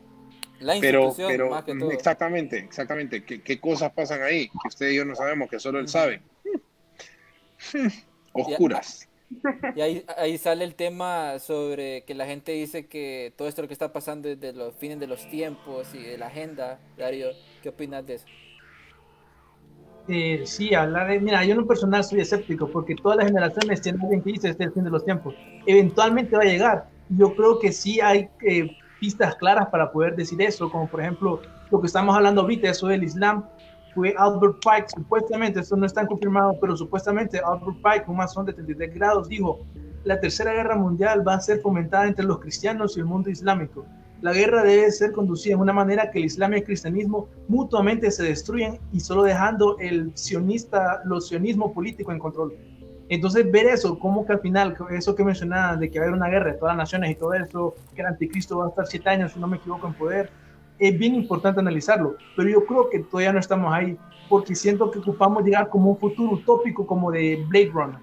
La 0.59 0.75
pero, 0.79 1.13
pero 1.17 1.49
más 1.49 1.63
que 1.63 1.75
todo. 1.75 1.91
exactamente, 1.91 2.59
exactamente. 2.59 3.23
¿Qué, 3.23 3.41
¿Qué, 3.41 3.59
cosas 3.59 3.91
pasan 3.91 4.21
ahí 4.21 4.47
que 4.47 4.67
usted 4.67 4.91
y 4.91 4.97
yo 4.97 5.05
no 5.05 5.15
sabemos, 5.15 5.49
que 5.49 5.59
solo 5.59 5.79
él 5.79 5.88
sabe? 5.88 6.21
Oscuras. 8.34 9.07
Y 9.75 9.82
ahí, 9.82 10.05
ahí 10.17 10.38
sale 10.38 10.65
el 10.65 10.75
tema 10.75 11.39
sobre 11.39 12.03
que 12.03 12.13
la 12.13 12.25
gente 12.25 12.51
dice 12.51 12.88
que 12.88 13.34
todo 13.38 13.47
esto 13.47 13.61
lo 13.61 13.67
que 13.67 13.73
está 13.73 13.93
pasando 13.93 14.27
desde 14.27 14.53
los 14.53 14.75
fines 14.75 14.99
de 14.99 15.07
los 15.07 15.27
tiempos 15.29 15.93
y 15.93 16.03
de 16.03 16.17
la 16.17 16.27
agenda. 16.27 16.79
Dario, 16.97 17.27
¿qué 17.63 17.69
opinas 17.69 18.05
de 18.05 18.15
eso? 18.15 18.25
Eh, 20.07 20.41
sí, 20.45 20.73
hablar 20.73 21.09
de, 21.09 21.19
mira, 21.19 21.45
yo 21.45 21.51
en 21.51 21.59
lo 21.59 21.67
personal 21.67 22.03
soy 22.03 22.21
escéptico 22.21 22.67
porque 22.67 22.95
todas 22.95 23.17
las 23.17 23.27
generaciones 23.27 23.82
tienen 23.82 24.01
alguien 24.01 24.21
que 24.21 24.32
dice 24.32 24.49
este 24.49 24.63
es 24.63 24.67
el 24.67 24.73
fin 24.73 24.84
de 24.84 24.89
los 24.89 25.05
tiempos. 25.05 25.36
Eventualmente 25.65 26.36
va 26.36 26.43
a 26.43 26.45
llegar. 26.45 26.89
Yo 27.09 27.36
creo 27.36 27.59
que 27.59 27.71
sí 27.71 28.01
hay 28.01 28.29
eh, 28.41 28.69
pistas 28.99 29.36
claras 29.36 29.67
para 29.69 29.91
poder 29.91 30.15
decir 30.15 30.41
eso, 30.41 30.69
como 30.69 30.88
por 30.88 31.01
ejemplo 31.01 31.41
lo 31.69 31.79
que 31.79 31.88
estamos 31.88 32.15
hablando 32.15 32.41
ahorita, 32.41 32.69
eso 32.69 32.88
del 32.88 33.03
Islam 33.03 33.45
fue 33.94 34.14
Albert 34.18 34.58
Pike, 34.64 34.88
supuestamente, 34.96 35.60
esto 35.60 35.76
no 35.76 35.86
está 35.86 36.06
confirmado, 36.06 36.58
pero 36.60 36.76
supuestamente 36.76 37.39
Albert 37.39 37.78
Pike, 37.84 38.06
un 38.08 38.18
masón 38.18 38.46
de 38.46 38.54
33 38.54 38.94
grados, 38.94 39.30
dijo, 39.30 39.60
la 40.04 40.20
tercera 40.20 40.54
guerra 40.54 40.76
mundial 40.76 41.28
va 41.28 41.36
a 41.36 41.42
ser 41.42 41.60
fomentada 41.62 42.08
entre 42.08 42.26
los 42.26 42.39
cristianos 42.39 42.98
y 42.98 43.00
el 43.00 43.06
mundo 43.06 43.30
islámico. 43.30 43.86
La 44.22 44.34
guerra 44.34 44.64
debe 44.64 44.92
ser 44.92 45.12
conducida 45.12 45.56
de 45.56 45.62
una 45.62 45.74
manera 45.74 46.12
que 46.12 46.20
el 46.20 46.26
islam 46.26 46.54
y 46.54 46.58
el 46.58 46.64
cristianismo 46.64 47.28
mutuamente 47.48 48.12
se 48.12 48.24
destruyen 48.24 48.80
y 48.92 49.00
solo 49.00 49.24
dejando 49.24 49.78
el 49.80 50.12
sionista, 50.16 51.02
lo 51.06 51.20
sionismo 51.22 51.74
político 51.74 52.12
en 52.12 52.20
control. 52.20 52.56
Entonces, 53.10 53.52
ver 53.52 53.66
eso, 53.66 54.00
como 54.00 54.26
que 54.26 54.34
al 54.34 54.39
final, 54.39 54.78
eso 54.92 55.16
que 55.16 55.24
mencionaba 55.24 55.76
de 55.76 55.89
que 55.89 56.00
va 56.00 56.06
a 56.06 56.08
haber 56.08 56.18
una 56.18 56.30
guerra 56.30 56.54
de 56.54 56.58
todas 56.58 56.78
las 56.78 56.86
naciones 56.86 57.12
y 57.12 57.16
todo 57.16 57.34
eso, 57.34 57.76
que 57.94 58.02
el 58.02 58.08
anticristo 58.08 58.60
va 58.60 58.68
a 58.68 58.70
estar 58.70 58.88
siete 58.88 59.10
años, 59.10 59.34
si 59.34 59.39
no 59.39 59.48
me 59.48 59.58
equivoco, 59.58 59.86
en 59.88 59.94
poder, 59.94 60.30
es 60.82 60.97
bien 60.97 61.13
importante 61.13 61.59
analizarlo, 61.59 62.17
pero 62.36 62.49
yo 62.49 62.65
creo 62.65 62.89
que 62.89 62.99
todavía 62.99 63.32
no 63.32 63.39
estamos 63.39 63.71
ahí, 63.71 63.95
porque 64.27 64.55
siento 64.55 64.89
que 64.89 64.97
ocupamos 64.97 65.43
llegar 65.43 65.69
como 65.69 65.91
un 65.91 65.99
futuro 65.99 66.34
utópico 66.34 66.88
como 66.88 67.11
de 67.11 67.45
Blade 67.47 67.69
Runner. 67.71 67.99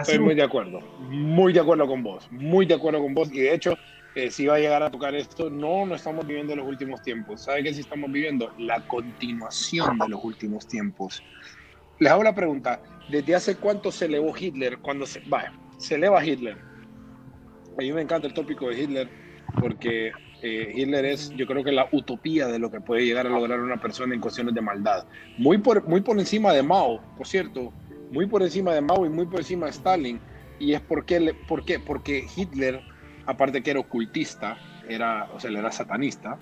Estoy 0.00 0.18
muy 0.18 0.34
de 0.34 0.42
acuerdo, 0.42 0.80
muy 1.10 1.52
de 1.52 1.60
acuerdo 1.60 1.86
con 1.86 2.02
vos, 2.02 2.26
muy 2.30 2.64
de 2.64 2.74
acuerdo 2.74 3.02
con 3.02 3.12
vos, 3.12 3.30
y 3.30 3.40
de 3.40 3.52
hecho, 3.54 3.74
eh, 4.14 4.30
si 4.30 4.46
va 4.46 4.54
a 4.54 4.58
llegar 4.58 4.82
a 4.82 4.90
tocar 4.90 5.14
esto, 5.14 5.50
no, 5.50 5.84
no 5.84 5.94
estamos 5.94 6.26
viviendo 6.26 6.56
los 6.56 6.66
últimos 6.66 7.02
tiempos. 7.02 7.42
¿Sabe 7.42 7.62
qué 7.62 7.74
sí 7.74 7.80
estamos 7.80 8.10
viviendo? 8.10 8.50
La 8.56 8.80
continuación 8.88 9.98
de 9.98 10.08
los 10.08 10.24
últimos 10.24 10.66
tiempos. 10.66 11.22
Les 11.98 12.10
hago 12.10 12.22
la 12.22 12.34
pregunta, 12.34 12.80
¿desde 13.10 13.34
hace 13.34 13.56
cuánto 13.56 13.92
se 13.92 14.06
elevó 14.06 14.32
Hitler? 14.34 14.78
Cuando 14.78 15.04
se, 15.04 15.20
vaya, 15.26 15.52
se 15.76 15.96
eleva 15.96 16.24
Hitler. 16.24 16.56
A 17.76 17.82
mí 17.82 17.92
me 17.92 18.00
encanta 18.00 18.26
el 18.26 18.32
tópico 18.32 18.68
de 18.68 18.82
Hitler 18.82 19.08
porque 19.60 20.12
eh, 20.42 20.72
Hitler 20.74 21.04
es, 21.04 21.30
yo 21.36 21.46
creo 21.46 21.64
que 21.64 21.72
la 21.72 21.88
utopía 21.90 22.46
de 22.46 22.58
lo 22.58 22.70
que 22.70 22.80
puede 22.80 23.04
llegar 23.04 23.26
a 23.26 23.30
lograr 23.30 23.60
una 23.60 23.80
persona 23.80 24.14
en 24.14 24.20
cuestiones 24.20 24.54
de 24.54 24.60
maldad. 24.60 25.06
Muy 25.36 25.58
por, 25.58 25.86
muy 25.88 26.00
por 26.00 26.18
encima 26.18 26.52
de 26.52 26.62
Mao, 26.62 27.00
por 27.16 27.26
cierto, 27.26 27.72
muy 28.10 28.26
por 28.26 28.42
encima 28.42 28.72
de 28.72 28.80
Mao 28.80 29.04
y 29.04 29.08
muy 29.08 29.26
por 29.26 29.40
encima 29.40 29.66
de 29.66 29.72
Stalin. 29.72 30.20
Y 30.60 30.72
es 30.72 30.80
porque, 30.80 31.34
¿por 31.46 31.64
qué? 31.64 31.78
Porque 31.78 32.26
Hitler, 32.36 32.80
aparte 33.26 33.62
que 33.62 33.70
era 33.70 33.80
ocultista, 33.80 34.56
era, 34.88 35.28
o 35.34 35.40
sea, 35.40 35.50
era 35.50 35.70
satanista. 35.72 36.38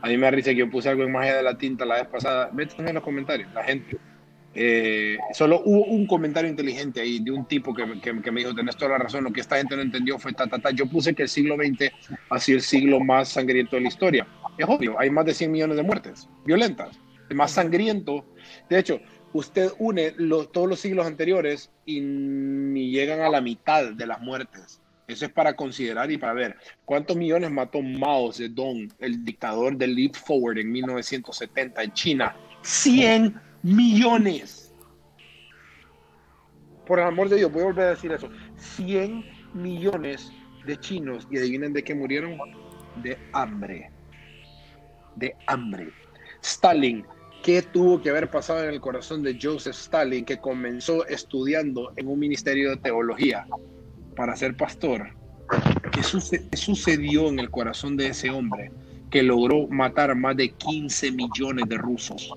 A 0.00 0.08
mí 0.08 0.16
me 0.16 0.30
da 0.30 0.36
que 0.36 0.54
yo 0.54 0.68
puse 0.68 0.88
algo 0.88 1.04
en 1.04 1.12
magia 1.12 1.36
de 1.36 1.42
la 1.42 1.56
tinta 1.56 1.84
la 1.84 1.96
vez 1.96 2.06
pasada. 2.06 2.50
Vete 2.52 2.74
en 2.78 2.94
los 2.94 3.04
comentarios, 3.04 3.52
la 3.54 3.62
gente 3.62 3.98
eh, 4.54 5.18
solo 5.32 5.62
hubo 5.64 5.84
un 5.86 6.06
comentario 6.06 6.50
inteligente 6.50 7.00
ahí 7.00 7.20
de 7.20 7.30
un 7.30 7.46
tipo 7.46 7.74
que, 7.74 8.00
que, 8.00 8.30
me 8.30 8.40
dijo, 8.40 8.54
tenés 8.54 8.76
toda 8.76 8.92
la 8.92 8.98
razón, 8.98 9.24
lo 9.24 9.32
que 9.32 9.40
esta 9.40 9.56
gente 9.56 9.76
no 9.76 9.82
entendió 9.82 10.18
fue 10.18 10.32
ta, 10.32 10.46
ta, 10.46 10.58
ta. 10.58 10.70
Yo 10.70 10.86
puse 10.86 11.14
que 11.14 11.22
el 11.22 11.28
siglo 11.28 11.56
XX 11.56 11.90
ha 12.28 12.38
sido 12.38 12.58
el 12.58 12.62
siglo 12.62 13.00
más 13.00 13.30
sangriento 13.30 13.76
de 13.76 13.82
la 13.82 13.88
historia. 13.88 14.26
Es 14.58 14.66
obvio, 14.68 14.98
hay 14.98 15.10
más 15.10 15.24
de 15.24 15.34
100 15.34 15.50
millones 15.50 15.76
de 15.76 15.82
muertes 15.82 16.28
violentas, 16.44 16.98
más 17.34 17.52
sangriento. 17.52 18.26
De 18.68 18.78
hecho, 18.78 19.00
usted 19.32 19.70
une 19.78 20.12
todos 20.52 20.68
los 20.68 20.80
siglos 20.80 21.06
anteriores 21.06 21.70
y 21.86 22.00
ni 22.00 22.90
llegan 22.90 23.20
a 23.20 23.30
la 23.30 23.40
mitad 23.40 23.92
de 23.92 24.06
las 24.06 24.20
muertes. 24.20 24.80
Eso 25.08 25.26
es 25.26 25.32
para 25.32 25.54
considerar 25.54 26.10
y 26.10 26.16
para 26.16 26.32
ver 26.32 26.56
cuántos 26.84 27.16
millones 27.16 27.50
mató 27.50 27.82
Mao 27.82 28.32
Zedong, 28.32 28.88
el 28.98 29.24
dictador 29.24 29.76
del 29.76 29.94
Leap 29.94 30.14
Forward 30.14 30.58
en 30.58 30.70
1970 30.70 31.82
en 31.82 31.92
China. 31.92 32.36
100 32.62 33.51
millones. 33.62 34.72
Por 36.86 36.98
el 36.98 37.06
amor 37.06 37.28
de 37.28 37.36
Dios, 37.36 37.52
voy 37.52 37.62
a 37.62 37.66
volver 37.66 37.86
a 37.86 37.90
decir 37.90 38.12
eso. 38.12 38.28
100 38.56 39.24
millones 39.54 40.32
de 40.66 40.78
chinos 40.78 41.26
y 41.30 41.38
adivinen 41.38 41.72
de 41.72 41.82
qué 41.82 41.94
murieron. 41.94 42.38
De 43.02 43.16
hambre. 43.32 43.90
De 45.16 45.34
hambre. 45.46 45.90
Stalin, 46.42 47.04
¿qué 47.42 47.62
tuvo 47.62 48.02
que 48.02 48.10
haber 48.10 48.30
pasado 48.30 48.64
en 48.64 48.70
el 48.70 48.80
corazón 48.80 49.22
de 49.22 49.38
Joseph 49.40 49.76
Stalin 49.76 50.24
que 50.24 50.38
comenzó 50.38 51.06
estudiando 51.06 51.92
en 51.96 52.08
un 52.08 52.18
ministerio 52.18 52.70
de 52.70 52.76
teología 52.76 53.46
para 54.16 54.36
ser 54.36 54.56
pastor? 54.56 55.14
¿Qué, 55.92 56.02
sucedió 56.02 57.28
en 57.28 57.38
el 57.38 57.50
corazón 57.50 57.96
de 57.96 58.08
ese 58.08 58.30
hombre 58.30 58.70
que 59.10 59.22
logró 59.22 59.68
matar 59.68 60.14
más 60.14 60.36
de 60.36 60.50
15 60.50 61.12
millones 61.12 61.68
de 61.68 61.76
rusos? 61.76 62.34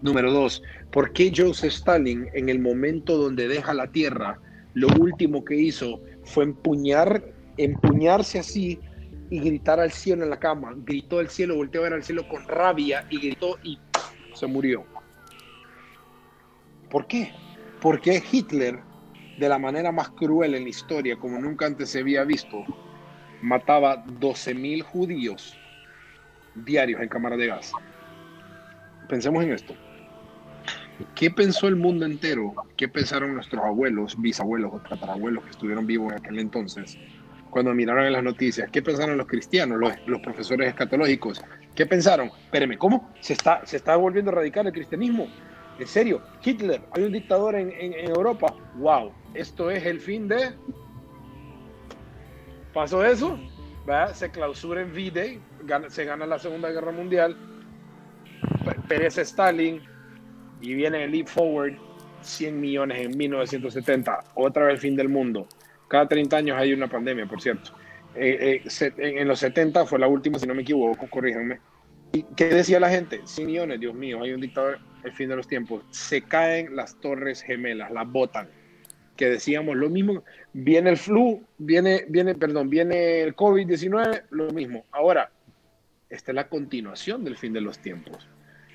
Número 0.00 0.32
dos, 0.32 0.62
¿por 0.90 1.12
qué 1.12 1.32
Joseph 1.34 1.72
Stalin 1.72 2.28
en 2.32 2.48
el 2.48 2.58
momento 2.58 3.18
donde 3.18 3.46
deja 3.46 3.74
la 3.74 3.88
tierra, 3.88 4.40
lo 4.74 4.88
último 4.98 5.44
que 5.44 5.54
hizo 5.54 6.00
fue 6.24 6.44
empuñar, 6.44 7.22
empuñarse 7.58 8.38
así 8.38 8.80
y 9.28 9.38
gritar 9.40 9.80
al 9.80 9.92
cielo 9.92 10.24
en 10.24 10.30
la 10.30 10.38
cama? 10.38 10.72
Gritó 10.76 11.18
al 11.18 11.28
cielo, 11.28 11.56
volteó 11.56 11.82
a 11.82 11.84
ver 11.84 11.92
al 11.92 12.02
cielo 12.02 12.26
con 12.26 12.48
rabia 12.48 13.06
y 13.10 13.18
gritó 13.18 13.58
y 13.62 13.78
se 14.34 14.46
murió. 14.46 14.84
¿Por 16.90 17.06
qué? 17.06 17.32
¿Por 17.80 18.00
qué 18.00 18.22
Hitler, 18.30 18.80
de 19.38 19.48
la 19.48 19.58
manera 19.58 19.92
más 19.92 20.10
cruel 20.10 20.54
en 20.54 20.64
la 20.64 20.70
historia, 20.70 21.16
como 21.16 21.38
nunca 21.38 21.66
antes 21.66 21.90
se 21.90 22.00
había 22.00 22.24
visto, 22.24 22.64
mataba 23.42 24.04
12.000 24.06 24.82
judíos 24.82 25.56
diarios 26.54 27.00
en 27.02 27.08
cámaras 27.08 27.38
de 27.38 27.46
gas? 27.48 27.72
Pensemos 29.12 29.44
en 29.44 29.52
esto. 29.52 29.74
¿Qué 31.14 31.30
pensó 31.30 31.68
el 31.68 31.76
mundo 31.76 32.06
entero? 32.06 32.54
¿Qué 32.78 32.88
pensaron 32.88 33.34
nuestros 33.34 33.62
abuelos, 33.62 34.18
bisabuelos 34.18 34.72
o 34.72 34.78
tatarabuelos 34.78 35.44
que 35.44 35.50
estuvieron 35.50 35.86
vivos 35.86 36.12
en 36.12 36.18
aquel 36.18 36.38
entonces? 36.38 36.96
Cuando 37.50 37.74
miraron 37.74 38.06
en 38.06 38.14
las 38.14 38.22
noticias, 38.22 38.70
¿qué 38.70 38.80
pensaron 38.80 39.18
los 39.18 39.26
cristianos, 39.26 39.78
los, 40.06 40.20
profesores 40.22 40.70
escatológicos? 40.70 41.44
¿Qué 41.74 41.84
pensaron? 41.84 42.28
Espéreme, 42.28 42.78
¿cómo? 42.78 43.12
¿Se 43.20 43.34
está, 43.34 43.60
¿Se 43.66 43.76
está 43.76 43.96
volviendo 43.96 44.30
radical 44.30 44.66
el 44.68 44.72
cristianismo? 44.72 45.28
¿En 45.78 45.86
serio? 45.86 46.22
Hitler, 46.42 46.80
hay 46.92 47.02
un 47.02 47.12
dictador 47.12 47.54
en, 47.54 47.70
Europa. 48.08 48.54
¡Wow! 48.76 49.12
Esto 49.34 49.70
es 49.70 49.84
el 49.84 50.00
fin 50.00 50.26
de... 50.26 50.54
¿Pasó 52.72 53.04
eso? 53.04 53.38
Se 54.14 54.30
clausura 54.30 54.80
en 54.80 54.90
V-Day, 54.90 55.38
se 55.88 56.06
gana 56.06 56.24
la 56.24 56.38
Segunda 56.38 56.70
Guerra 56.70 56.92
Mundial, 56.92 57.36
perece 58.88 59.22
Stalin, 59.22 59.80
y 60.60 60.74
viene 60.74 61.04
el 61.04 61.10
Leap 61.10 61.26
Forward 61.26 61.74
100 62.22 62.60
millones 62.60 63.00
en 63.00 63.16
1970, 63.16 64.24
otra 64.34 64.64
vez 64.64 64.74
el 64.74 64.80
fin 64.80 64.96
del 64.96 65.08
mundo. 65.08 65.46
Cada 65.88 66.08
30 66.08 66.36
años 66.36 66.56
hay 66.58 66.72
una 66.72 66.88
pandemia, 66.88 67.26
por 67.26 67.40
cierto. 67.42 67.72
Eh, 68.14 68.62
eh, 68.64 68.92
en 68.96 69.28
los 69.28 69.40
70 69.40 69.86
fue 69.86 69.98
la 69.98 70.06
última, 70.06 70.38
si 70.38 70.46
no 70.46 70.54
me 70.54 70.62
equivoco, 70.62 71.08
corríjanme. 71.08 71.58
¿Y 72.12 72.24
qué 72.36 72.46
decía 72.46 72.78
la 72.78 72.90
gente? 72.90 73.20
100 73.24 73.46
millones, 73.46 73.80
Dios 73.80 73.94
mío, 73.94 74.22
hay 74.22 74.32
un 74.32 74.40
dictador, 74.40 74.78
el 75.02 75.12
fin 75.12 75.28
de 75.28 75.36
los 75.36 75.48
tiempos. 75.48 75.82
Se 75.90 76.22
caen 76.22 76.76
las 76.76 77.00
torres 77.00 77.42
gemelas, 77.42 77.90
las 77.90 78.06
botan. 78.10 78.48
Que 79.16 79.28
decíamos 79.28 79.76
lo 79.76 79.88
mismo. 79.90 80.22
Viene 80.52 80.90
el 80.90 80.96
flu, 80.96 81.42
viene, 81.58 82.04
viene, 82.08 82.34
perdón, 82.34 82.70
viene 82.70 83.22
el 83.22 83.34
COVID-19, 83.34 84.24
lo 84.30 84.50
mismo. 84.50 84.84
Ahora, 84.92 85.30
esta 86.12 86.30
es 86.30 86.36
la 86.36 86.48
continuación 86.48 87.24
del 87.24 87.38
fin 87.38 87.54
de 87.54 87.62
los 87.62 87.78
tiempos. 87.78 88.28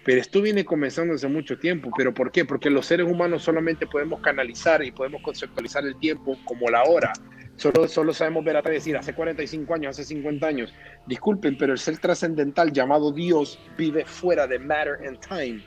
Pero 0.04 0.20
esto 0.20 0.42
viene 0.42 0.66
comenzando 0.66 1.14
hace 1.14 1.28
mucho 1.28 1.60
tiempo. 1.60 1.92
¿Pero 1.96 2.12
por 2.12 2.32
qué? 2.32 2.46
Porque 2.46 2.72
los 2.72 2.88
seres 2.88 3.06
humanos 3.06 3.44
solamente 3.44 3.86
podemos 3.86 4.22
canalizar 4.22 4.84
y 4.84 4.92
podemos 4.92 5.22
conceptualizar 5.22 5.86
el 5.86 6.00
tiempo 6.00 6.36
como 6.46 6.68
la 6.70 6.84
hora. 6.84 7.14
Solo, 7.56 7.88
solo 7.88 8.12
sabemos 8.12 8.44
ver 8.44 8.58
atrás 8.58 8.74
decir, 8.74 8.98
hace 8.98 9.14
45 9.14 9.72
años, 9.76 9.92
hace 9.92 10.06
50 10.06 10.48
años. 10.48 10.74
Disculpen, 11.06 11.58
pero 11.58 11.74
el 11.74 11.80
ser 11.80 12.00
trascendental 12.00 12.72
llamado 12.72 13.12
Dios 13.12 13.60
vive 13.78 14.04
fuera 14.06 14.48
de 14.48 14.58
matter 14.58 14.98
and 15.08 15.20
time. 15.20 15.64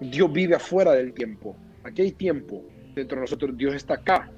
Dios 0.00 0.32
vive 0.32 0.54
afuera 0.54 0.92
del 0.92 1.12
tiempo. 1.14 1.56
Aquí 1.82 2.02
hay 2.02 2.12
tiempo. 2.12 2.64
Dentro 2.94 3.16
de 3.16 3.22
nosotros 3.22 3.56
Dios 3.56 3.74
está 3.74 3.94
acá. 3.94 4.30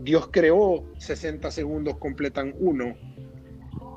Dios 0.00 0.28
creó 0.32 0.90
60 0.96 1.50
segundos 1.50 1.98
completan 1.98 2.54
uno 2.58 2.96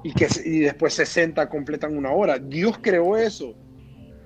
y, 0.06 0.14
que, 0.14 0.28
y 0.45 0.60
después 0.60 0.93
60 0.93 1.49
completan 1.49 1.97
una 1.97 2.12
hora. 2.12 2.38
Dios 2.38 2.78
creó 2.80 3.18
eso. 3.18 3.56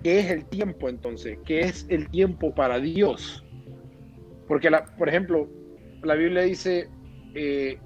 ¿Qué 0.03 0.19
es 0.19 0.30
el 0.30 0.43
tiempo 0.45 0.89
entonces? 0.89 1.39
¿Qué 1.45 1.61
es 1.61 1.86
el 1.88 2.09
tiempo 2.09 2.53
para 2.53 2.80
Dios? 2.80 3.45
Porque, 4.45 4.69
por 4.97 5.07
ejemplo, 5.07 5.47
la 6.03 6.15
Biblia 6.15 6.41
dice, 6.41 6.89
eh, 7.34 7.80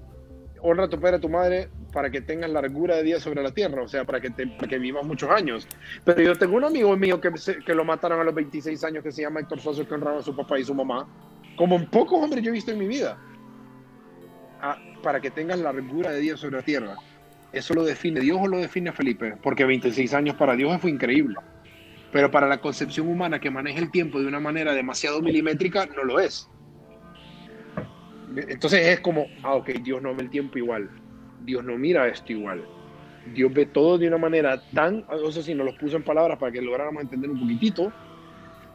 honra 0.60 0.86
a 0.86 0.90
tu 0.90 1.00
padre 1.00 1.18
a 1.18 1.20
tu 1.20 1.30
madre 1.30 1.70
para 1.92 2.10
que 2.10 2.22
tengas 2.22 2.50
largura 2.50 2.96
de 2.96 3.04
días 3.04 3.22
sobre 3.22 3.44
la 3.44 3.52
tierra, 3.52 3.84
o 3.84 3.88
sea, 3.88 4.06
para 4.06 4.20
que, 4.20 4.32
te, 4.32 4.58
que 4.58 4.80
vivas 4.80 5.06
muchos 5.06 5.30
años. 5.30 5.68
Pero 6.04 6.20
yo 6.20 6.36
tengo 6.36 6.58
un 6.58 6.64
amigo 6.64 6.98
mío 6.98 7.22
que, 7.22 7.30
que 7.64 7.76
lo 7.76 7.86
mataron 7.86 8.20
a 8.20 8.24
los 8.24 8.34
26 8.34 8.84
años 8.86 9.04
que 9.04 9.12
se 9.12 9.22
llama 9.22 9.42
Héctor 9.42 9.60
Soso, 9.60 9.88
que 9.88 9.94
honraba 9.94 10.18
a 10.18 10.24
su 10.24 10.36
papá 10.36 10.58
y 10.58 10.64
su 10.64 10.74
mamá, 10.74 11.08
como 11.56 11.76
en 11.76 11.88
pocos 11.92 12.20
hombres 12.20 12.44
yo 12.44 12.50
he 12.50 12.54
visto 12.54 12.72
en 12.72 12.80
mi 12.80 12.88
vida, 12.88 13.20
ah, 14.62 14.80
para 15.04 15.22
que 15.22 15.30
tengas 15.30 15.60
largura 15.60 16.10
de 16.10 16.22
días 16.22 16.40
sobre 16.40 16.58
la 16.58 16.64
tierra. 16.64 16.98
¿Eso 17.54 17.74
lo 17.74 17.84
define 17.84 18.20
Dios 18.20 18.38
o 18.42 18.48
lo 18.48 18.58
define 18.58 18.92
Felipe? 18.92 19.36
Porque 19.42 19.64
26 19.64 20.14
años 20.14 20.36
para 20.36 20.56
Dios 20.56 20.82
fue 20.82 20.90
increíble 20.90 21.36
pero 22.14 22.30
para 22.30 22.48
la 22.48 22.62
concepción 22.62 23.10
humana 23.10 23.40
que 23.40 23.50
maneja 23.50 23.80
el 23.80 23.90
tiempo 23.90 24.22
de 24.22 24.28
una 24.28 24.40
manera 24.40 24.74
demasiado 24.74 25.20
milimétrica, 25.20 25.88
no 25.88 26.04
lo 26.04 26.20
es. 26.20 26.48
Entonces 28.36 28.88
es 28.88 29.00
como, 29.00 29.26
ah, 29.42 29.56
ok, 29.56 29.70
Dios 29.84 30.02
no 30.02 30.16
ve 30.16 30.22
el 30.22 30.30
tiempo 30.30 30.60
igual, 30.60 30.90
Dios 31.44 31.64
no 31.64 31.76
mira 31.76 32.08
esto 32.08 32.32
igual, 32.32 32.64
Dios 33.34 33.52
ve 33.52 33.66
todo 33.66 33.98
de 33.98 34.08
una 34.08 34.20
manera 34.20 34.62
tan, 34.74 35.06
no 35.10 35.32
sé 35.32 35.42
si 35.42 35.56
nos 35.56 35.66
lo 35.66 35.76
puso 35.76 35.98
en 35.98 36.04
palabras 36.04 36.38
para 36.38 36.52
que 36.52 36.62
lográramos 36.62 37.02
entender 37.02 37.32
un 37.32 37.40
poquitito, 37.40 37.92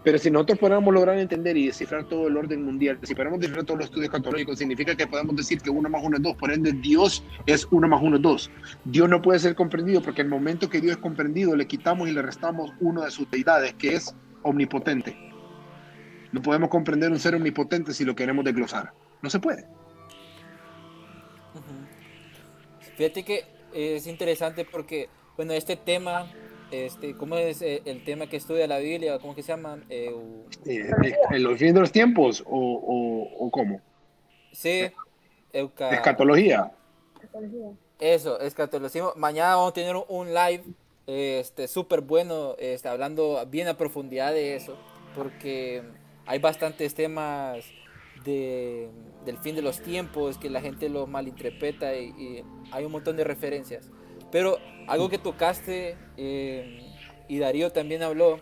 pero 0.04 0.16
si 0.18 0.30
nosotros 0.30 0.58
podamos 0.58 0.94
lograr 0.94 1.18
entender 1.18 1.56
y 1.56 1.66
descifrar 1.66 2.04
todo 2.04 2.28
el 2.28 2.36
orden 2.36 2.64
mundial, 2.64 2.98
si 3.02 3.14
podemos 3.14 3.40
descifrar 3.40 3.64
todos 3.64 3.80
los 3.80 3.88
estudios 3.88 4.10
católicos, 4.10 4.58
significa 4.58 4.94
que 4.94 5.06
podemos 5.06 5.36
decir 5.36 5.60
que 5.60 5.70
uno 5.70 5.88
más 5.88 6.02
uno 6.04 6.16
es 6.16 6.22
dos, 6.22 6.36
por 6.36 6.52
ende 6.52 6.72
Dios 6.72 7.24
es 7.46 7.66
uno 7.70 7.88
más 7.88 8.00
uno 8.02 8.16
es 8.16 8.22
dos. 8.22 8.50
Dios 8.84 9.08
no 9.08 9.20
puede 9.20 9.38
ser 9.40 9.54
comprendido 9.54 10.00
porque 10.00 10.22
el 10.22 10.28
momento 10.28 10.70
que 10.70 10.80
Dios 10.80 10.92
es 10.92 10.98
comprendido 10.98 11.56
le 11.56 11.66
quitamos 11.66 12.08
y 12.08 12.12
le 12.12 12.22
restamos 12.22 12.72
uno 12.80 13.02
de 13.02 13.10
sus 13.10 13.28
deidades, 13.30 13.74
que 13.74 13.94
es 13.94 14.14
omnipotente. 14.42 15.16
No 16.32 16.42
podemos 16.42 16.68
comprender 16.68 17.10
un 17.10 17.18
ser 17.18 17.34
omnipotente 17.34 17.92
si 17.92 18.04
lo 18.04 18.14
queremos 18.14 18.44
desglosar. 18.44 18.92
No 19.22 19.30
se 19.30 19.40
puede. 19.40 19.66
Fíjate 22.96 23.24
que 23.24 23.44
es 23.72 24.06
interesante 24.06 24.64
porque, 24.64 25.08
bueno, 25.36 25.52
este 25.52 25.76
tema 25.76 26.30
este, 26.70 27.14
¿Cómo 27.14 27.36
es 27.36 27.62
eh, 27.62 27.82
el 27.84 28.04
tema 28.04 28.26
que 28.26 28.36
estudia 28.36 28.66
la 28.66 28.78
Biblia? 28.78 29.18
¿Cómo 29.18 29.34
que 29.34 29.42
se 29.42 29.52
llama? 29.52 29.78
Eh, 29.88 30.14
eh, 30.66 30.90
¿En 31.30 31.42
los 31.42 31.58
fines 31.58 31.74
de 31.74 31.80
los 31.80 31.92
tiempos 31.92 32.42
o, 32.46 33.34
o, 33.38 33.50
cómo? 33.50 33.80
Sí. 34.52 34.90
Escatología. 35.52 36.72
Eso, 37.98 38.38
escatología. 38.40 39.04
Mañana 39.16 39.56
vamos 39.56 39.70
a 39.70 39.74
tener 39.74 39.96
un 40.08 40.34
live 40.34 40.64
este 41.06 41.68
súper 41.68 42.02
bueno, 42.02 42.54
este, 42.58 42.88
hablando 42.88 43.44
bien 43.46 43.66
a 43.68 43.78
profundidad 43.78 44.32
de 44.32 44.56
eso, 44.56 44.76
porque 45.14 45.82
hay 46.26 46.38
bastantes 46.38 46.94
temas 46.94 47.64
de, 48.24 48.90
del 49.24 49.38
fin 49.38 49.54
de 49.54 49.62
los 49.62 49.80
tiempos 49.80 50.36
que 50.36 50.50
la 50.50 50.60
gente 50.60 50.90
lo 50.90 51.06
malinterpreta 51.06 51.96
y 51.96 52.44
hay 52.70 52.84
un 52.84 52.92
montón 52.92 53.16
de 53.16 53.24
referencias. 53.24 53.90
Pero 54.30 54.58
algo 54.86 55.08
que 55.08 55.18
tocaste 55.18 55.96
eh, 56.16 56.80
y 57.28 57.38
Darío 57.38 57.70
también 57.70 58.02
habló 58.02 58.40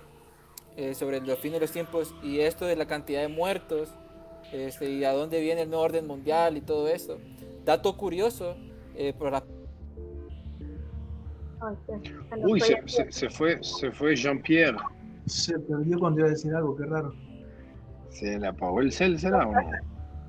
eh, 0.77 0.95
sobre 0.95 1.19
el 1.19 1.37
fin 1.37 1.53
de 1.53 1.61
los 1.61 1.73
tiempos 1.73 2.15
y 2.23 2.41
esto 2.41 2.67
de 2.67 2.77
la 2.77 2.87
cantidad 2.87 3.21
de 3.21 3.29
muertos 3.29 3.95
este, 4.53 4.91
y 4.91 5.05
a 5.05 5.13
dónde 5.13 5.41
viene 5.41 5.63
el 5.63 5.71
nuevo 5.71 5.85
orden 5.85 6.07
mundial 6.07 6.57
y 6.57 6.61
todo 6.61 6.89
eso. 6.89 7.19
Dato 7.65 7.97
curioso, 7.97 8.57
eh, 8.95 9.13
por 9.13 9.33
la... 9.33 9.43
Uy, 12.43 12.61
se, 12.61 13.11
se, 13.11 13.31
fue, 13.31 13.63
se 13.63 13.91
fue 13.91 14.15
Jean-Pierre. 14.15 14.77
Se 15.27 15.59
perdió 15.59 15.99
cuando 15.99 16.21
iba 16.21 16.29
a 16.29 16.31
decir 16.31 16.55
algo, 16.55 16.77
qué 16.77 16.85
raro. 16.85 17.13
¿Se 18.11 18.39
le 18.39 18.47
apagó 18.47 18.81
el 18.81 18.93
cel, 18.93 19.19
será 19.19 19.47
o 19.47 19.53
no? 19.53 19.61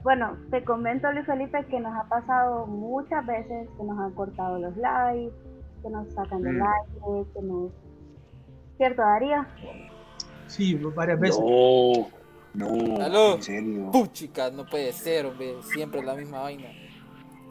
Bueno, 0.03 0.37
te 0.51 0.63
comento, 0.63 1.11
Luis 1.11 1.25
Felipe, 1.25 1.65
que 1.65 1.79
nos 1.79 1.93
ha 1.93 2.07
pasado 2.07 2.65
muchas 2.65 3.25
veces 3.25 3.67
que 3.77 3.83
nos 3.83 3.99
han 3.99 4.13
cortado 4.13 4.57
los 4.57 4.75
likes, 4.77 5.35
que 5.81 5.89
nos 5.89 6.07
sacan 6.13 6.41
del 6.41 6.57
mm. 6.57 6.63
aire, 6.63 7.29
que 7.33 7.41
nos... 7.41 7.71
¿Cierto, 8.77 9.01
Darío? 9.01 9.45
Sí, 10.47 10.75
varias 10.75 11.19
veces. 11.19 11.39
No, 11.39 12.07
no, 12.53 13.03
¿Aló? 13.03 13.35
en 13.35 13.43
serio. 13.43 13.91
Puchica, 13.91 14.49
no 14.51 14.65
puede 14.65 14.93
ser, 14.93 15.25
hombre, 15.25 15.61
siempre 15.63 16.03
la 16.03 16.15
misma 16.15 16.41
vaina. 16.41 16.69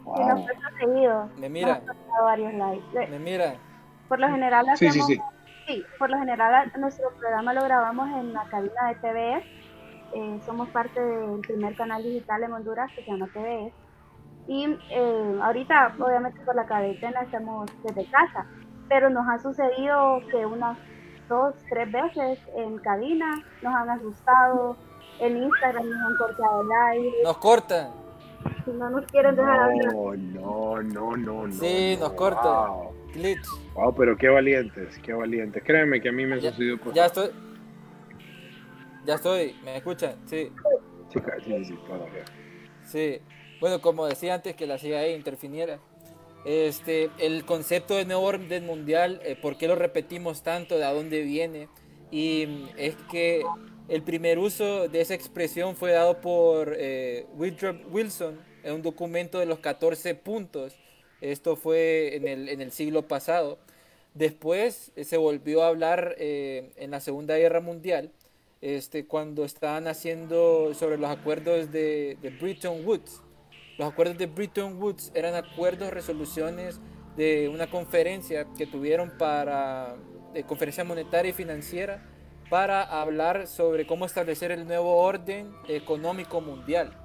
Wow. 0.03 0.15
Sí, 0.15 0.23
nos 0.23 0.49
ha 0.49 0.79
seguido. 0.79 1.29
Me 1.37 1.49
mira. 1.49 1.81
Nos 1.85 1.95
varios 2.23 2.53
likes. 2.53 3.09
Me 3.09 3.19
mira. 3.19 3.55
Por 4.07 4.19
lo 4.19 4.29
general 4.29 4.69
hacemos... 4.69 4.93
Sí, 4.93 5.01
sí, 5.01 5.15
sí. 5.15 5.21
Sí, 5.67 5.83
por 5.99 6.09
lo 6.09 6.17
general 6.17 6.71
nuestro 6.79 7.09
programa 7.19 7.53
lo 7.53 7.61
grabamos 7.65 8.07
en 8.17 8.31
la 8.31 8.45
cabina 8.45 8.87
de 8.87 8.95
TVS. 8.95 9.45
Eh, 10.13 10.39
somos 10.45 10.69
parte 10.69 11.01
del 11.01 11.41
primer 11.41 11.75
canal 11.75 12.01
digital 12.01 12.41
en 12.41 12.53
Honduras 12.53 12.89
que 12.95 13.03
se 13.03 13.11
llama 13.11 13.27
TVS 13.27 13.73
y 14.47 14.77
eh, 14.89 15.39
ahorita, 15.41 15.95
obviamente, 15.99 16.39
por 16.45 16.55
la 16.55 16.65
cuarentena 16.65 17.21
estamos 17.21 17.69
desde 17.83 18.05
casa, 18.09 18.45
pero 18.87 19.09
nos 19.09 19.27
ha 19.27 19.39
sucedido 19.39 20.21
que 20.31 20.45
unas 20.45 20.77
dos, 21.27 21.53
tres 21.69 21.91
veces 21.91 22.39
en 22.55 22.77
cabina 22.79 23.43
nos 23.61 23.75
han 23.75 23.89
asustado, 23.89 24.77
en 25.19 25.43
Instagram 25.43 25.89
nos 25.89 25.99
han 25.99 26.15
cortado 26.15 26.61
el 26.61 26.67
aire. 26.93 27.17
Nos 27.23 27.37
cortan. 27.37 27.91
Si 28.63 28.71
no 28.71 28.89
nos 28.89 29.05
quieren 29.07 29.35
dejar 29.35 29.59
hablar. 29.59 29.93
No, 29.93 30.81
no, 30.81 30.81
no, 30.81 31.47
no. 31.47 31.51
Sí, 31.51 31.97
nos 31.99 32.13
cortan. 32.13 32.71
Glitch. 33.13 33.45
Wow, 33.73 33.93
pero 33.95 34.15
qué 34.15 34.29
valientes, 34.29 34.97
qué 34.99 35.13
valientes. 35.13 35.63
Créeme 35.63 35.99
que 36.01 36.09
a 36.09 36.11
mí 36.11 36.25
me 36.25 36.35
ha 36.35 36.41
sucedido 36.41 36.77
Ya 36.93 37.07
estoy. 37.07 37.29
Ya 39.05 39.15
estoy, 39.15 39.55
¿me 39.63 39.77
escuchan? 39.77 40.15
Sí. 40.25 40.51
Sí, 41.09 41.19
sí, 41.45 41.65
sí, 41.65 41.79
todavía. 41.87 42.25
Sí. 42.83 43.21
Bueno, 43.59 43.81
como 43.81 44.05
decía 44.05 44.35
antes 44.35 44.55
que 44.55 44.67
la 44.67 44.77
CIA 44.77 45.09
interfiniera, 45.15 45.79
este, 46.45 47.09
el 47.17 47.43
concepto 47.45 47.95
de 47.95 48.05
nuevo 48.05 48.23
orden 48.23 48.65
mundial, 48.65 49.19
eh, 49.23 49.35
¿por 49.35 49.57
qué 49.57 49.67
lo 49.67 49.75
repetimos 49.75 50.43
tanto? 50.43 50.77
¿De 50.77 50.85
dónde 50.85 51.23
viene? 51.23 51.69
Y 52.11 52.47
es 52.77 52.95
que 53.11 53.43
El 53.89 54.03
primer 54.03 54.37
uso 54.37 54.89
de 54.89 54.99
esa 54.99 55.13
expresión 55.13 55.75
fue 55.77 55.93
dado 55.93 56.19
por 56.19 56.75
eh, 56.77 57.25
Wilson 57.37 58.37
en 58.63 58.73
un 58.73 58.81
documento 58.81 59.39
de 59.39 59.45
los 59.45 59.59
14 59.59 60.13
puntos. 60.15 60.75
Esto 61.21 61.55
fue 61.55 62.15
en 62.17 62.27
el, 62.27 62.49
en 62.49 62.61
el 62.61 62.71
siglo 62.73 63.07
pasado. 63.07 63.59
Después 64.13 64.91
eh, 64.97 65.05
se 65.05 65.15
volvió 65.17 65.63
a 65.63 65.67
hablar 65.69 66.15
eh, 66.17 66.71
en 66.75 66.91
la 66.91 66.99
Segunda 66.99 67.37
Guerra 67.37 67.61
Mundial, 67.61 68.11
este, 68.61 69.05
cuando 69.05 69.45
estaban 69.45 69.87
haciendo 69.87 70.73
sobre 70.73 70.97
los 70.97 71.09
acuerdos 71.09 71.71
de, 71.71 72.17
de 72.21 72.29
Bretton 72.31 72.85
Woods. 72.85 73.21
Los 73.77 73.91
acuerdos 73.91 74.17
de 74.17 74.25
Bretton 74.25 74.81
Woods 74.81 75.11
eran 75.13 75.35
acuerdos, 75.35 75.91
resoluciones 75.91 76.79
de 77.15 77.47
una 77.47 77.69
conferencia 77.69 78.47
que 78.57 78.65
tuvieron 78.65 79.11
para, 79.19 79.95
de 80.33 80.43
conferencia 80.43 80.83
monetaria 80.83 81.29
y 81.29 81.33
financiera, 81.33 82.03
para 82.49 82.81
hablar 82.81 83.47
sobre 83.47 83.85
cómo 83.85 84.05
establecer 84.05 84.51
el 84.51 84.65
nuevo 84.65 84.97
orden 84.97 85.53
económico 85.67 86.41
mundial. 86.41 86.97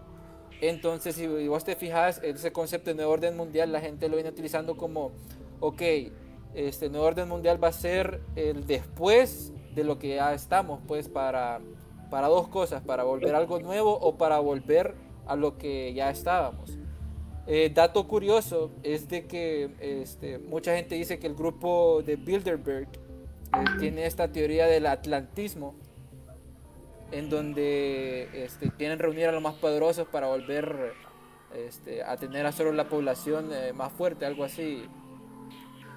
Entonces, 0.63 1.17
si 1.17 1.27
vos 1.27 1.65
te 1.65 1.77
fijas, 1.77 2.21
ese 2.23 2.53
concepto 2.53 2.91
de 2.91 2.97
nuevo 2.97 3.13
orden 3.13 3.37
mundial, 3.37 3.73
la 3.73 3.81
gente 3.81 4.09
lo 4.09 4.15
viene 4.15 4.31
utilizando 4.31 4.77
como, 4.77 5.11
ok, 5.61 5.83
este 6.55 6.89
nuevo 6.89 7.05
orden 7.07 7.29
mundial 7.29 7.63
va 7.63 7.69
a 7.69 7.73
ser 7.73 8.21
el 8.37 8.67
después 8.67 9.53
de 9.75 9.85
lo 9.85 9.99
que 9.99 10.17
ya 10.17 10.33
estamos, 10.33 10.81
pues 10.87 11.09
para, 11.09 11.61
para 12.11 12.29
dos 12.29 12.49
cosas, 12.49 12.83
para 12.83 13.03
volver 13.03 13.35
algo 13.35 13.59
nuevo 13.59 13.99
o 13.99 14.17
para 14.17 14.39
volver 14.39 14.95
a 15.27 15.37
lo 15.37 15.59
que 15.59 15.93
ya 15.95 16.11
estábamos. 16.11 16.79
Eh, 17.47 17.73
dato 17.75 18.07
curioso 18.07 18.71
es 18.85 19.09
de 19.09 19.27
que 19.27 19.71
este, 19.81 20.39
mucha 20.39 20.77
gente 20.77 20.95
dice 20.95 21.19
que 21.19 21.27
el 21.27 21.35
grupo 21.35 22.03
de 22.05 22.15
Bilderberg 22.15 22.87
eh, 22.87 23.65
tiene 23.81 24.07
esta 24.07 24.31
teoría 24.31 24.67
del 24.67 24.87
atlantismo, 24.87 25.75
en 27.11 27.29
donde 27.29 28.29
este, 28.45 28.71
quieren 28.71 28.99
reunir 28.99 29.27
a 29.27 29.33
los 29.33 29.43
más 29.43 29.55
poderosos 29.55 30.07
para 30.07 30.29
volver 30.29 30.95
este, 31.55 32.03
a 32.03 32.17
tener 32.17 32.47
a 32.47 32.53
solo 32.53 32.73
la 32.73 32.85
población 32.85 33.51
eh, 33.53 33.73
más 33.73 33.93
fuerte, 33.93 34.25
algo 34.25 34.45
así. 34.45 34.85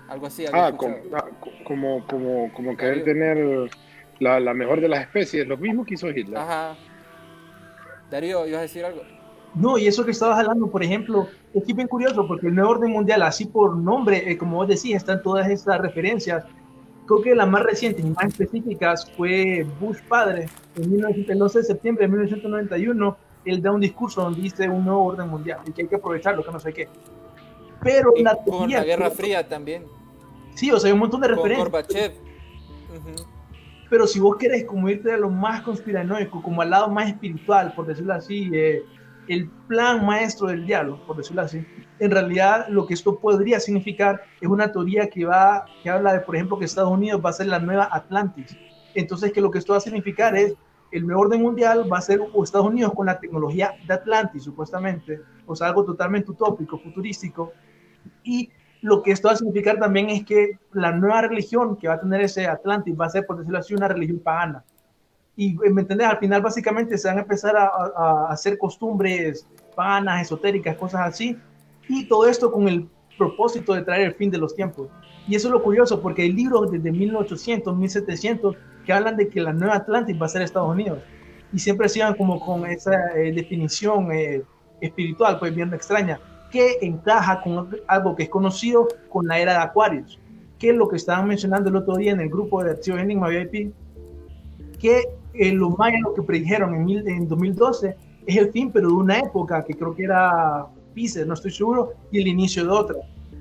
Algo 0.10 0.28
así. 0.28 0.46
Ah, 0.48 0.68
ah, 0.68 0.78
como, 1.64 2.06
como, 2.08 2.54
como, 2.54 2.78
querer 2.78 3.04
tener 3.04 3.70
la, 4.20 4.40
la, 4.40 4.54
mejor 4.54 4.82
de 4.82 4.88
las 4.88 5.02
especies, 5.02 5.48
lo 5.48 5.58
mismo 5.58 5.86
que 5.86 5.94
hizo 5.94 6.10
Hitler. 6.10 6.38
Ajá. 6.38 6.76
Darío, 8.10 8.46
¿ibas 8.48 8.60
a 8.60 8.62
decir 8.64 8.86
algo? 8.86 9.02
No, 9.56 9.78
y 9.78 9.88
eso 9.88 10.04
que 10.04 10.12
estabas 10.12 10.40
hablando, 10.40 10.68
por 10.68 10.84
ejemplo, 10.84 11.28
es 11.54 11.66
bien 11.66 11.88
curioso 11.88 12.28
porque 12.28 12.48
el 12.48 12.56
nuevo 12.56 12.72
orden 12.72 12.92
mundial, 12.92 13.22
así 13.24 13.46
por 13.46 13.76
nombre, 13.76 14.30
eh, 14.30 14.38
como 14.38 14.58
vos 14.58 14.68
decís, 14.68 14.96
están 14.96 15.24
todas 15.24 15.50
estas 15.50 15.80
referencias. 15.80 16.44
Creo 17.06 17.22
que 17.22 17.36
las 17.36 17.48
más 17.48 17.64
recientes 17.64 18.04
y 18.04 18.10
más 18.10 18.26
específicas 18.26 19.10
fue 19.16 19.66
Bush 19.80 20.00
padre, 20.10 20.50
en 20.76 20.94
el 21.30 21.42
11 21.42 21.60
de 21.60 21.64
septiembre 21.64 22.06
de 22.06 22.10
1991, 22.10 23.18
él 23.46 23.62
da 23.62 23.72
un 23.72 23.80
discurso 23.80 24.24
donde 24.24 24.42
dice 24.42 24.68
un 24.68 24.84
nuevo 24.84 25.06
orden 25.06 25.30
mundial 25.30 25.60
y 25.66 25.72
que 25.72 25.84
hay 25.84 25.88
que 25.88 25.96
aprovecharlo, 25.96 26.44
que 26.44 26.52
no 26.52 26.60
sé 26.60 26.74
qué. 26.74 26.90
Pero 27.82 28.12
la 28.18 28.36
con 28.36 28.70
la 28.70 28.84
Guerra 28.84 29.12
Fría 29.12 29.48
también. 29.48 29.86
Sí, 30.56 30.72
o 30.72 30.80
sea, 30.80 30.90
hay 30.90 30.94
un 30.94 31.00
montón 31.00 31.22
de 31.22 31.28
referencias. 31.30 31.70
Gorbachev. 31.70 32.14
Pero 33.90 34.08
si 34.08 34.20
vos 34.20 34.36
querés 34.38 34.66
como 34.66 34.90
irte 34.90 35.14
a 35.14 35.18
lo 35.18 35.30
más 35.30 35.62
conspiranoico, 35.62 36.42
como 36.42 36.62
al 36.62 36.72
lado 36.72 36.90
más 36.90 37.08
espiritual, 37.08 37.74
por 37.76 37.86
decirlo 37.86 38.14
así, 38.14 38.50
eh, 38.54 38.84
el 39.28 39.50
plan 39.68 40.06
maestro 40.06 40.48
del 40.48 40.66
diálogo, 40.66 41.06
por 41.06 41.18
decirlo 41.18 41.42
así, 41.42 41.66
en 42.00 42.12
realidad 42.12 42.68
lo 42.70 42.86
que 42.86 42.94
esto 42.94 43.20
podría 43.20 43.60
significar 43.60 44.22
es 44.42 44.48
una 44.48 44.72
teoría 44.72 45.10
que 45.10 45.26
va, 45.26 45.66
que 45.82 45.90
habla 45.90 46.14
de, 46.14 46.20
por 46.20 46.36
ejemplo, 46.36 46.60
que 46.60 46.66
Estados 46.66 46.92
Unidos 46.92 47.22
va 47.24 47.30
a 47.30 47.34
ser 47.34 47.48
la 47.48 47.60
nueva 47.60 47.90
Atlantis. 47.92 48.58
Entonces, 48.94 49.32
que 49.32 49.42
lo 49.42 49.52
que 49.52 49.60
esto 49.60 49.74
va 49.74 49.78
a 49.78 49.82
significar 49.82 50.36
es 50.36 50.56
el 50.92 51.06
nuevo 51.06 51.22
orden 51.22 51.42
mundial 51.42 51.92
va 51.92 51.98
a 51.98 52.02
ser 52.02 52.22
Estados 52.42 52.68
Unidos 52.68 52.94
con 52.94 53.08
la 53.08 53.20
tecnología 53.20 53.74
de 53.86 53.94
Atlantis, 53.94 54.44
supuestamente, 54.44 55.22
o 55.46 55.56
sea, 55.56 55.68
algo 55.68 55.84
totalmente 55.84 56.32
utópico, 56.32 56.78
futurístico. 56.78 57.52
Y 58.24 58.50
lo 58.82 59.02
que 59.02 59.12
esto 59.12 59.28
va 59.28 59.34
a 59.34 59.38
significar 59.38 59.78
también 59.80 60.10
es 60.10 60.24
que 60.24 60.60
la 60.74 60.92
nueva 60.92 61.24
religión 61.24 61.76
que 61.76 61.88
va 61.88 61.96
a 61.96 62.00
tener 62.00 62.22
ese 62.22 62.48
Atlantis 62.48 62.96
va 63.00 63.08
a 63.08 63.10
ser, 63.10 63.26
por 63.26 63.38
decirlo 63.38 63.58
así, 63.58 63.74
una 63.74 63.88
religión 63.88 64.20
pagana 64.20 64.64
y, 65.36 65.54
¿me 65.54 65.82
entendés? 65.82 66.08
Al 66.08 66.18
final 66.18 66.42
básicamente 66.42 66.98
se 66.98 67.08
van 67.08 67.18
a 67.18 67.22
empezar 67.22 67.56
a, 67.58 68.28
hacer 68.30 68.58
costumbres 68.58 69.46
vanas, 69.76 70.22
esotéricas, 70.22 70.78
cosas 70.78 71.02
así, 71.02 71.38
y 71.90 72.08
todo 72.08 72.28
esto 72.28 72.52
con 72.52 72.68
el 72.68 72.88
propósito 73.18 73.74
de 73.74 73.82
traer 73.82 74.08
el 74.08 74.14
fin 74.16 74.32
de 74.32 74.38
los 74.38 74.56
tiempos. 74.56 74.88
Y 75.28 75.36
eso 75.36 75.48
es 75.48 75.52
lo 75.52 75.62
curioso, 75.62 76.02
porque 76.02 76.22
hay 76.22 76.32
libros 76.32 76.72
desde 76.72 76.92
1800, 76.92 77.76
1700 77.76 78.56
que 78.86 78.94
hablan 78.94 79.18
de 79.18 79.28
que 79.28 79.42
la 79.42 79.52
nueva 79.52 79.76
Atlantis 79.76 80.20
va 80.22 80.28
a 80.28 80.30
ser 80.30 80.42
Estados 80.42 80.70
Unidos. 80.70 81.00
Y 81.52 81.60
siempre 81.60 81.90
sigan 81.90 82.16
como 82.16 82.40
con 82.40 82.66
esa 82.66 82.94
eh, 83.16 83.32
definición 83.34 84.12
eh, 84.12 84.44
espiritual, 84.82 85.40
pues 85.40 85.54
bien 85.54 85.74
extraña, 85.74 86.20
que 86.52 86.78
encaja 86.82 87.42
con 87.42 87.76
algo 87.88 88.16
que 88.16 88.24
es 88.24 88.30
conocido 88.30 88.88
con 89.10 89.28
la 89.28 89.40
era 89.40 89.54
de 89.54 89.60
Aquarius, 89.60 90.20
que 90.60 90.70
es 90.70 90.76
lo 90.76 90.88
que 90.88 90.96
estaban 90.96 91.28
mencionando 91.28 91.70
el 91.70 91.76
otro 91.76 91.96
día 91.98 92.12
en 92.12 92.22
el 92.22 92.30
grupo 92.30 92.64
de 92.64 92.72
Acción 92.72 93.00
Enigma 93.00 93.30
VIP, 93.30 93.74
que 94.80 95.04
eh, 95.38 95.52
los 95.54 95.78
mayas 95.78 96.02
lo 96.02 96.14
que 96.14 96.22
predijeron 96.22 96.76
en, 96.76 97.08
en 97.08 97.28
2012 97.28 97.96
es 98.26 98.38
el 98.38 98.52
fin, 98.52 98.72
pero 98.72 98.88
de 98.88 98.94
una 98.94 99.20
época 99.20 99.64
que 99.64 99.74
creo 99.74 99.96
que 99.96 100.04
era 100.04 100.66
Pisces, 100.94 101.28
no 101.28 101.34
estoy 101.34 101.52
seguro, 101.52 101.94
y 102.12 102.22
el 102.22 102.28
inicio 102.28 102.64
de 102.64 102.70
otra, 102.72 102.96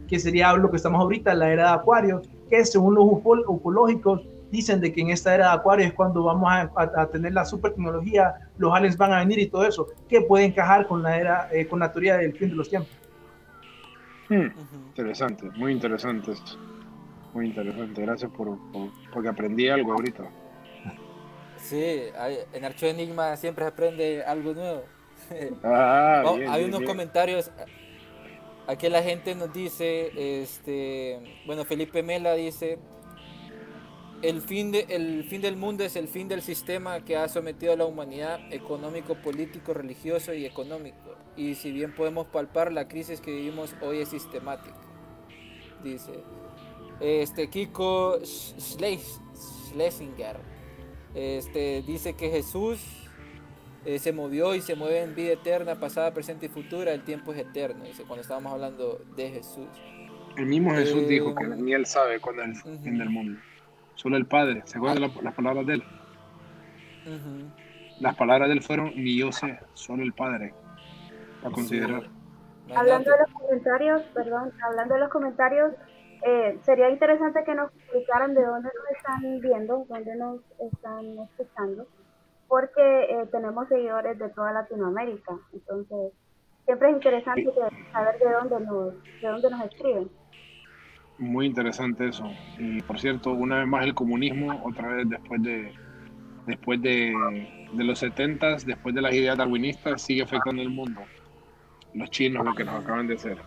que 0.09 0.18
sería 0.18 0.53
lo 0.55 0.70
que 0.70 0.76
estamos 0.76 1.01
ahorita, 1.01 1.34
la 1.34 1.51
era 1.51 1.68
de 1.68 1.74
Acuario, 1.74 2.22
que 2.51 2.64
según 2.64 2.95
los 2.95 3.05
ufológicos 3.47 4.22
dicen 4.51 4.80
de 4.80 4.92
que 4.92 5.01
en 5.01 5.11
esta 5.11 5.34
era 5.34 5.49
de 5.49 5.55
Acuario 5.55 5.86
es 5.86 5.95
cuando 5.95 6.24
vamos 6.24 6.49
a, 6.53 7.07
tener 7.07 7.32
la 7.32 7.45
super 7.45 7.72
tecnología, 7.72 8.34
los 8.59 8.72
aliens 8.72 8.97
van 8.97 9.12
a 9.12 9.18
venir 9.18 9.38
y 9.38 9.47
todo 9.47 9.64
eso, 9.64 9.88
que 10.09 10.20
puede 10.20 10.45
encajar 10.45 10.86
con 10.86 11.03
la 11.03 11.18
era, 11.18 11.49
eh, 11.53 11.66
con 11.66 11.80
la 11.80 11.90
teoría 11.90 12.16
del 12.18 12.32
fin 12.36 12.51
de 12.51 12.55
los 12.55 12.68
tiempos. 12.68 12.92
Hmm, 14.28 14.49
interesante, 14.88 15.51
muy 15.57 15.72
interesante 15.72 16.32
esto. 16.32 16.53
Muy 17.32 17.47
interesante, 17.47 18.01
gracias 18.03 18.30
por, 18.30 18.57
por, 18.70 18.90
porque 19.12 19.28
aprendí 19.28 19.68
algo 19.68 19.92
ahorita. 19.92 20.22
Sí, 21.64 22.02
en 22.52 22.64
Archo 22.64 22.86
Enigma 22.86 23.36
siempre 23.38 23.64
se 23.64 23.68
aprende 23.68 24.22
algo 24.22 24.54
nuevo. 24.54 24.84
Ah, 25.64 26.22
hay 26.50 26.64
unos 26.64 26.82
comentarios. 26.82 27.50
Aquí 28.66 28.90
la 28.90 29.02
gente 29.02 29.34
nos 29.34 29.50
dice, 29.54 30.42
este, 30.42 31.40
bueno, 31.46 31.64
Felipe 31.64 32.02
Mela 32.02 32.34
dice, 32.34 32.78
el 34.20 34.42
fin, 34.42 34.72
de, 34.72 34.84
el 34.90 35.24
fin 35.24 35.40
del 35.40 35.56
mundo 35.56 35.82
es 35.82 35.96
el 35.96 36.08
fin 36.08 36.28
del 36.28 36.42
sistema 36.42 37.02
que 37.02 37.16
ha 37.16 37.26
sometido 37.28 37.72
a 37.72 37.76
la 37.76 37.86
humanidad 37.86 38.38
económico, 38.52 39.14
político, 39.14 39.72
religioso 39.72 40.34
y 40.34 40.44
económico. 40.44 41.16
Y 41.36 41.54
si 41.54 41.72
bien 41.72 41.94
podemos 41.94 42.26
palpar, 42.26 42.70
la 42.70 42.86
crisis 42.86 43.22
que 43.22 43.30
vivimos 43.30 43.74
hoy 43.80 44.00
es 44.00 44.10
sistemática. 44.10 44.76
Dice, 45.82 46.12
este, 47.00 47.48
Kiko 47.48 48.18
Schlesinger 48.22 50.36
este, 51.14 51.82
dice 51.82 52.14
que 52.14 52.30
Jesús 52.30 52.80
eh, 53.84 53.98
se 53.98 54.12
movió 54.12 54.54
y 54.54 54.60
se 54.60 54.74
mueve 54.74 55.02
en 55.02 55.14
vida 55.14 55.32
eterna, 55.32 55.76
pasada, 55.76 56.12
presente 56.12 56.46
y 56.46 56.48
futura. 56.48 56.92
El 56.92 57.04
tiempo 57.04 57.32
es 57.32 57.40
eterno, 57.40 57.84
dice, 57.84 58.04
cuando 58.04 58.22
estábamos 58.22 58.52
hablando 58.52 59.00
de 59.14 59.30
Jesús. 59.30 59.68
El 60.36 60.46
mismo 60.46 60.72
Jesús 60.72 61.02
eh, 61.02 61.06
dijo 61.06 61.34
que 61.34 61.46
ni 61.46 61.74
él 61.74 61.86
sabe 61.86 62.20
cuándo 62.20 62.42
es 62.42 62.64
el 62.64 62.78
fin 62.80 62.98
del 62.98 63.10
mundo. 63.10 63.40
Solo 63.94 64.16
el 64.16 64.26
Padre. 64.26 64.62
¿Se 64.64 64.78
acuerdan 64.78 65.12
las 65.22 65.34
palabras 65.34 65.66
de 65.66 65.74
él? 65.74 65.84
Las 68.00 68.16
palabras 68.16 68.48
de 68.48 68.54
él 68.54 68.62
fueron, 68.62 68.92
ni 68.96 69.16
yo 69.16 69.30
sé, 69.30 69.58
solo 69.74 70.02
el 70.02 70.12
Padre. 70.12 70.52
A 71.44 71.50
considerar. 71.50 72.08
Hablando 72.74 73.10
de 73.10 73.16
los 73.18 73.30
comentarios, 73.32 74.02
perdón, 74.14 74.52
hablando 74.62 74.94
de 74.94 75.00
los 75.00 75.10
comentarios, 75.10 75.72
eh, 76.26 76.58
sería 76.62 76.90
interesante 76.90 77.44
que 77.44 77.54
nos 77.54 77.70
explicaran 77.95 78.34
de 78.34 78.45
dónde 78.45 78.68
nos 78.74 78.97
están 78.97 79.40
viendo, 79.40 79.86
dónde 79.88 80.16
nos 80.16 80.40
están 80.59 81.18
escuchando, 81.18 81.86
porque 82.49 82.82
eh, 82.82 83.26
tenemos 83.30 83.68
seguidores 83.68 84.18
de 84.18 84.28
toda 84.30 84.53
Latinoamérica. 84.53 85.38
Entonces, 85.53 86.12
siempre 86.64 86.90
es 86.90 86.95
interesante 86.97 87.47
saber 87.92 88.18
de 88.18 88.32
dónde 88.32 88.66
nos, 88.66 88.95
de 89.20 89.28
dónde 89.28 89.51
nos 89.51 89.64
escriben. 89.66 90.11
Muy 91.18 91.47
interesante 91.47 92.09
eso. 92.09 92.24
Y 92.59 92.82
por 92.82 92.99
cierto, 92.99 93.32
una 93.32 93.61
vez 93.61 93.68
más 93.68 93.84
el 93.84 93.95
comunismo, 93.95 94.61
otra 94.64 94.88
vez 94.88 95.09
después 95.09 95.42
de 95.42 95.72
después 96.47 96.82
de, 96.82 97.14
de 97.72 97.84
los 97.84 98.01
70 98.01 98.57
después 98.66 98.95
de 98.95 99.01
las 99.01 99.14
ideas 99.14 99.38
darwinistas, 99.38 100.03
sigue 100.03 100.22
afectando 100.22 100.61
el 100.61 100.68
mundo. 100.68 101.01
Los 101.95 102.11
chinos, 102.11 102.45
lo 102.45 102.55
que 102.55 102.64
nos 102.64 102.82
acaban 102.82 103.07
de 103.07 103.14
hacer. 103.14 103.38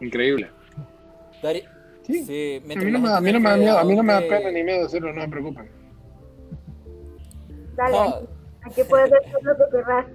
Increíble. 0.00 0.50
Sí. 2.02 2.60
a, 2.64 2.66
mí 2.66 2.90
no 2.90 2.98
me, 2.98 3.08
a, 3.10 3.20
mí 3.20 3.32
no 3.32 3.40
me, 3.40 3.50
da 3.50 3.56
miedo, 3.56 3.78
a 3.78 3.84
mí 3.84 3.94
no 3.94 4.02
me 4.02 4.12
da 4.12 4.20
pena 4.20 4.50
ni 4.50 4.64
miedo 4.64 4.86
hacerlo, 4.86 5.12
no 5.12 5.22
se 5.22 5.28
preocupen. 5.28 5.70
Dale, 7.76 8.28
aquí 8.62 8.82
puedes 8.88 9.12
hacer 9.12 9.42
lo 9.42 9.56
que 9.56 9.76
querrás. 9.76 10.06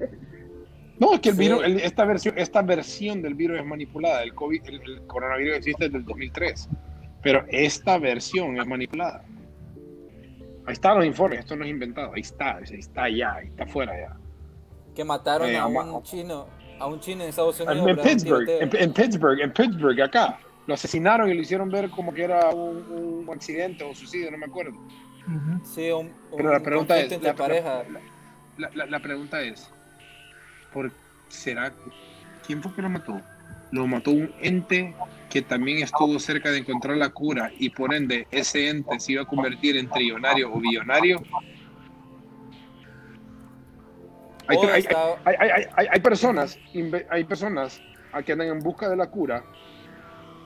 No, 1.00 1.14
es 1.14 1.20
que 1.20 1.30
el 1.30 1.36
virus, 1.36 1.64
esta, 1.64 2.06
versión, 2.06 2.38
esta 2.38 2.62
versión 2.62 3.22
del 3.22 3.36
virus 3.36 3.60
es 3.60 3.66
manipulada. 3.66 4.24
El, 4.24 4.34
COVID, 4.34 4.62
el, 4.68 5.02
coronavirus 5.06 5.58
existe 5.58 5.86
desde 5.86 6.00
el 6.00 6.06
2003, 6.06 6.70
pero 7.22 7.46
esta 7.50 8.00
versión 8.00 8.60
es 8.60 8.66
manipulada. 8.66 9.24
Ahí 10.66 10.74
están 10.74 10.98
los 10.98 11.06
informes, 11.06 11.40
esto 11.40 11.56
no 11.56 11.64
es 11.64 11.70
inventado, 11.70 12.12
ahí 12.14 12.22
está, 12.22 12.58
ahí 12.58 12.80
está 12.80 13.10
ya, 13.10 13.36
ahí 13.36 13.48
está 13.48 13.64
afuera 13.64 13.94
ya. 13.98 14.18
Que 14.94 15.04
mataron 15.04 15.48
Eh, 15.48 15.58
a 15.58 15.68
un 15.68 16.04
chino, 16.04 16.48
a 16.80 16.88
un 16.88 17.00
chino 17.00 17.24
en 17.24 17.30
Estados 17.30 17.60
Unidos. 17.60 17.78
En. 17.78 17.98
Un 18.00 18.04
Pittsburgh, 18.04 18.50
en, 18.50 18.70
en 18.76 18.94
Pittsburgh, 18.94 19.40
en 19.40 19.54
Pittsburgh, 19.54 20.02
acá. 20.02 20.40
Lo 20.68 20.74
asesinaron 20.74 21.30
y 21.30 21.34
lo 21.34 21.42
hicieron 21.42 21.70
ver 21.70 21.90
como 21.90 22.14
que 22.14 22.24
era 22.24 22.50
un, 22.50 23.26
un 23.26 23.30
accidente 23.34 23.84
o 23.86 23.96
suicidio, 23.96 24.30
no 24.32 24.38
me 24.38 24.46
acuerdo. 24.46 24.78
Sí, 25.64 25.90
un, 25.92 26.12
Pero 26.36 26.52
la 26.52 26.58
un 26.58 26.64
pregunta 26.64 27.00
es, 27.00 27.12
entre 27.12 27.30
la, 27.30 27.36
pareja. 27.36 27.84
la- 28.58 28.70
la- 28.76 28.86
la 28.86 29.00
pregunta 29.00 29.42
es, 29.42 29.70
¿por 30.74 30.92
será 31.30 31.74
quién 32.46 32.62
fue 32.62 32.74
que 32.74 32.82
lo 32.82 32.90
mató? 32.90 33.20
Lo 33.72 33.86
mató 33.88 34.12
un 34.12 34.34
ente 34.42 34.94
que 35.30 35.42
también 35.42 35.80
estuvo 35.80 36.18
cerca 36.20 36.52
de 36.52 36.60
encontrar 36.60 36.96
la 36.98 37.10
cura 37.10 37.52
y 37.60 37.70
por 37.70 37.94
ende 37.94 38.28
ese 38.32 38.70
ente 38.70 39.00
se 39.00 39.14
iba 39.14 39.24
a 39.24 39.26
convertir 39.26 39.76
en 39.78 39.90
trillonario 39.90 40.54
o 40.54 40.60
billonario. 40.60 41.22
Hay, 44.48 44.58
hay- 44.58 44.86
hay- 45.26 45.36
hay- 45.38 45.50
hay- 45.52 45.66
hay- 45.76 45.88
hay 45.92 46.00
personas, 46.00 46.58
hay 47.10 47.24
personas 47.26 47.82
a 48.14 48.24
que 48.24 48.32
andan 48.32 48.48
en 48.48 48.60
busca 48.60 48.88
de 48.90 48.96
la 48.96 49.08
cura 49.10 49.44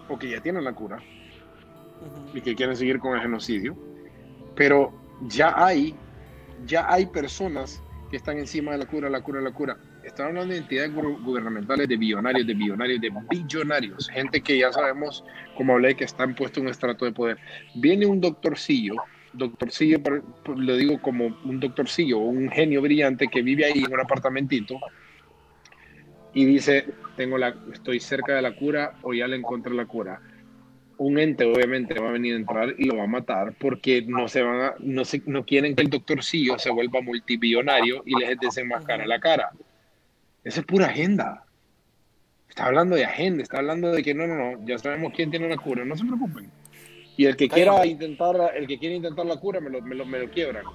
o 0.08 0.18
que 0.18 0.30
ya 0.30 0.41
tienen 0.41 0.64
la 0.64 0.74
cura 0.74 0.97
Ujú. 0.97 2.38
y 2.38 2.41
que 2.41 2.56
quieren 2.56 2.76
seguir 2.76 2.99
con 2.99 3.16
el 3.16 3.22
genocidio, 3.22 3.76
pero 4.56 4.91
ya 5.28 5.54
hay, 5.56 5.95
ya 6.66 6.86
hay 6.91 7.06
personas 7.08 7.82
que 8.10 8.18
están 8.18 8.38
encima 8.38 8.72
de 8.74 8.80
la 8.80 8.86
cura, 8.86 9.10
la 9.10 9.22
cura, 9.22 9.39
la 9.41 9.52
cura. 9.52 9.78
Están 10.04 10.28
hablando 10.28 10.54
de 10.54 10.60
entidades 10.60 10.91
gu- 10.93 11.22
gubernamentales, 11.24 11.88
de 11.88 11.95
billonarios, 11.95 12.45
de 12.45 12.54
billonarios, 12.56 12.99
de 12.99 13.12
billonarios, 13.30 14.10
gente 14.10 14.41
que 14.41 14.58
ya 14.58 14.72
sabemos, 14.74 15.24
como 15.56 15.74
hablé, 15.74 15.95
que 15.95 16.04
está 16.04 16.28
puesto 16.28 16.60
en 16.60 16.66
un 16.66 16.72
estrato 16.72 17.06
de 17.06 17.12
poder. 17.12 17.38
Viene 17.76 18.06
un 18.08 18.20
doctorcillo, 18.20 18.95
doctorcillo, 19.32 19.99
lo 20.58 20.76
digo 20.76 20.99
como 21.02 21.28
un 21.45 21.60
doctorcillo, 21.60 22.18
un 22.18 22.49
genio 22.49 22.82
brillante 22.82 23.28
que 23.28 23.41
vive 23.43 23.64
ahí 23.66 23.84
en 23.86 23.93
un 23.93 23.99
apartamentito 24.02 24.80
y 26.34 26.46
dice, 26.46 26.86
tengo 27.18 27.38
la, 27.38 27.56
estoy 27.74 28.00
cerca 28.00 28.36
de 28.36 28.42
la 28.42 28.56
cura 28.56 28.94
o 29.04 29.14
ya 29.14 29.28
le 29.28 29.36
encontré 29.36 29.74
la 29.74 29.86
cura 29.86 30.22
un 30.98 31.18
ente 31.18 31.46
obviamente 31.46 32.00
va 32.00 32.10
a 32.10 32.12
venir 32.12 32.36
a 32.36 32.38
entrar 32.38 32.76
y 32.78 32.86
lo 32.86 32.98
va 32.98 33.06
a 33.06 33.08
matar 33.08 33.56
porque 33.60 34.04
no 34.04 34.28
se 34.28 34.44
van 34.44 34.62
a, 34.62 34.74
no 34.78 35.04
se, 35.04 35.24
no 35.26 35.44
quieren 35.44 35.76
que 35.76 35.82
el 35.82 35.90
doctorcillo 35.90 36.60
se 36.60 36.70
vuelva 36.70 37.02
multibillonario 37.02 38.04
y 38.06 38.20
les 38.20 38.38
desenmascara 38.40 39.08
la 39.08 39.20
cara. 39.20 39.50
Esa 40.44 40.60
es 40.60 40.66
pura 40.68 40.86
agenda. 40.88 41.44
Está 42.48 42.68
hablando 42.68 42.96
de 42.96 43.06
agenda, 43.06 43.42
está 43.42 43.58
hablando 43.58 43.92
de 43.92 44.04
que 44.04 44.14
no, 44.14 44.28
no, 44.28 44.36
no, 44.36 44.64
ya 44.68 44.78
sabemos 44.78 45.12
quién 45.16 45.32
tiene 45.32 45.50
la 45.50 45.58
cura, 45.58 45.84
no 45.86 45.96
se 45.98 46.06
preocupen. 46.06 46.52
Y 47.18 47.26
el 47.26 47.36
que 47.36 47.50
quiera 47.50 47.84
intentar, 47.84 48.36
el 48.56 48.68
que 48.68 48.78
quiera 48.78 48.94
intentar 48.94 49.26
la 49.26 49.38
cura 49.38 49.60
me 49.60 49.72
lo, 49.72 49.82
me 49.82 49.96
lo, 49.96 50.06
me 50.06 50.20
lo 50.20 50.30
quiebran. 50.30 50.66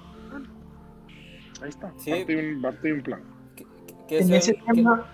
Ahí 1.63 1.69
está, 1.69 1.93
Sí. 1.99 2.11
parte, 2.11 2.35
de 2.35 2.53
un, 2.55 2.63
parte 2.63 2.89
de 2.89 2.95
un 2.95 3.03
plan. 3.03 3.21
Que- 3.55 3.67
que 4.09 4.19
En 4.19 4.27
se- 4.27 4.37
ese 4.39 4.55
tema, 4.75 5.09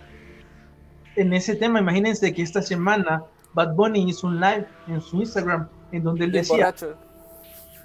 en 1.16 1.32
ese 1.32 1.56
tema, 1.56 1.80
imagínense 1.80 2.32
que 2.32 2.42
esta 2.42 2.62
semana 2.62 3.24
Bad 3.54 3.74
Bunny 3.74 4.08
hizo 4.08 4.26
un 4.26 4.40
live 4.40 4.66
en 4.88 5.00
su 5.00 5.18
Instagram 5.18 5.68
en 5.92 6.02
donde 6.02 6.24
él 6.24 6.32
decía, 6.32 6.56
borracho. 6.56 6.94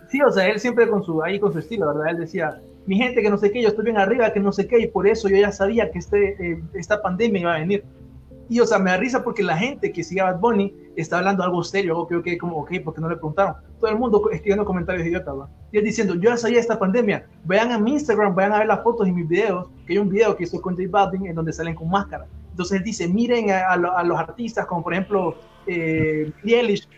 sí, 0.09 0.21
o 0.21 0.31
sea, 0.31 0.47
él 0.47 0.59
siempre 0.59 0.89
con 0.89 1.03
su, 1.03 1.21
ahí 1.23 1.39
con 1.39 1.51
su 1.51 1.59
estilo, 1.59 1.87
¿verdad? 1.87 2.11
Él 2.11 2.17
decía, 2.19 2.61
mi 2.85 2.97
gente 2.97 3.21
que 3.21 3.29
no 3.29 3.37
sé 3.37 3.51
qué, 3.51 3.61
yo 3.61 3.69
estoy 3.69 3.85
bien 3.85 3.97
arriba, 3.97 4.31
que 4.31 4.39
no 4.39 4.51
sé 4.51 4.67
qué, 4.67 4.79
y 4.79 4.87
por 4.87 5.07
eso 5.07 5.27
yo 5.27 5.35
ya 5.35 5.51
sabía 5.51 5.91
que 5.91 5.99
este, 5.99 6.51
eh, 6.51 6.63
esta 6.73 7.01
pandemia 7.01 7.41
iba 7.41 7.55
a 7.55 7.59
venir. 7.59 7.83
Y, 8.49 8.61
o 8.61 8.65
sea, 8.65 8.79
me 8.79 8.91
da 8.91 8.97
risa 8.97 9.25
porque 9.25 9.43
la 9.43 9.57
gente 9.57 9.91
que 9.91 10.05
sigue 10.05 10.21
a 10.21 10.31
Bad 10.31 10.39
Bunny 10.39 10.73
está 10.95 11.17
hablando 11.17 11.43
algo 11.43 11.61
serio, 11.65 11.91
algo 11.91 12.07
que 12.07 12.15
yo 12.15 12.23
quedé 12.23 12.37
como, 12.37 12.57
ok, 12.61 12.75
porque 12.85 13.01
no 13.01 13.09
le 13.09 13.17
preguntaron. 13.17 13.55
Todo 13.81 13.91
el 13.91 13.97
mundo 13.97 14.23
escribiendo 14.31 14.63
comentarios 14.63 15.05
idiotas, 15.05 15.37
¿va? 15.37 15.49
Y 15.73 15.79
él 15.79 15.83
diciendo, 15.83 16.15
yo 16.15 16.29
ya 16.29 16.37
sabía 16.37 16.61
esta 16.61 16.79
pandemia, 16.79 17.27
vayan 17.43 17.73
a 17.73 17.77
mi 17.77 17.91
Instagram, 17.91 18.33
vayan 18.33 18.53
a 18.53 18.59
ver 18.59 18.67
las 18.67 18.81
fotos 18.83 19.05
y 19.05 19.11
mis 19.11 19.27
videos, 19.27 19.67
que 19.85 19.93
hay 19.93 19.99
un 19.99 20.07
video 20.07 20.37
que 20.37 20.45
hizo 20.45 20.61
con 20.61 20.77
J 20.77 20.87
Balvin 20.89 21.27
en 21.27 21.35
donde 21.35 21.51
salen 21.51 21.75
con 21.75 21.89
máscara. 21.89 22.25
Entonces 22.57 22.79
él 22.79 22.83
dice, 22.83 23.07
miren 23.07 23.51
a, 23.51 23.67
a 23.69 23.77
lo- 23.77 23.95
a 23.95 24.03
los 24.03 24.17
artistas, 24.17 24.65
como 24.65 24.81
por 24.83 24.91
ejemplo, 24.91 25.37
eh, 25.67 26.31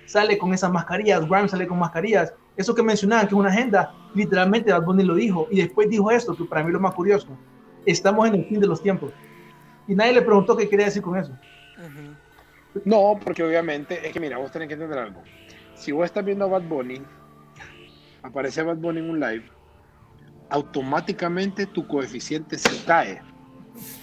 sale 0.05 0.37
con 0.37 0.53
esas 0.53 0.71
mascarillas, 0.71 1.27
Grimes 1.27 1.51
sale 1.51 1.67
con 1.67 1.77
mascarillas. 1.77 2.33
Eso 2.55 2.73
que 2.73 2.81
mencionaban, 2.81 3.27
que 3.27 3.35
es 3.35 3.39
una 3.39 3.49
agenda, 3.49 3.93
literalmente 4.15 4.71
Bad 4.71 4.85
Bunny 4.85 5.03
lo 5.03 5.15
dijo. 5.15 5.49
Y 5.51 5.57
después 5.57 5.89
dijo 5.89 6.09
esto, 6.11 6.33
que 6.33 6.45
para 6.45 6.61
mí 6.63 6.69
es 6.69 6.73
lo 6.75 6.79
más 6.79 6.93
curioso. 6.93 7.27
Estamos 7.85 8.25
en 8.29 8.35
el 8.35 8.45
fin 8.45 8.61
de 8.61 8.67
los 8.67 8.81
tiempos. 8.81 9.11
Y 9.85 9.95
nadie 9.95 10.13
le 10.13 10.21
preguntó 10.21 10.55
qué 10.55 10.69
quería 10.69 10.85
decir 10.85 11.01
con 11.01 11.17
eso. 11.17 11.37
No, 12.85 13.19
porque 13.21 13.43
obviamente, 13.43 14.07
es 14.07 14.13
que 14.13 14.19
mira, 14.21 14.37
vos 14.37 14.49
tenés 14.53 14.69
que 14.69 14.75
entender 14.75 14.97
algo. 14.97 15.21
Si 15.75 15.91
vos 15.91 16.05
estás 16.05 16.23
viendo 16.23 16.45
a 16.45 16.47
Bad 16.47 16.61
Bunny, 16.69 17.01
aparece 18.23 18.63
Bad 18.63 18.77
Bunny 18.77 18.99
en 18.99 19.09
un 19.09 19.19
live, 19.19 19.43
automáticamente 20.49 21.65
tu 21.65 21.85
coeficiente 21.85 22.57
se 22.57 22.81
cae. 22.85 23.21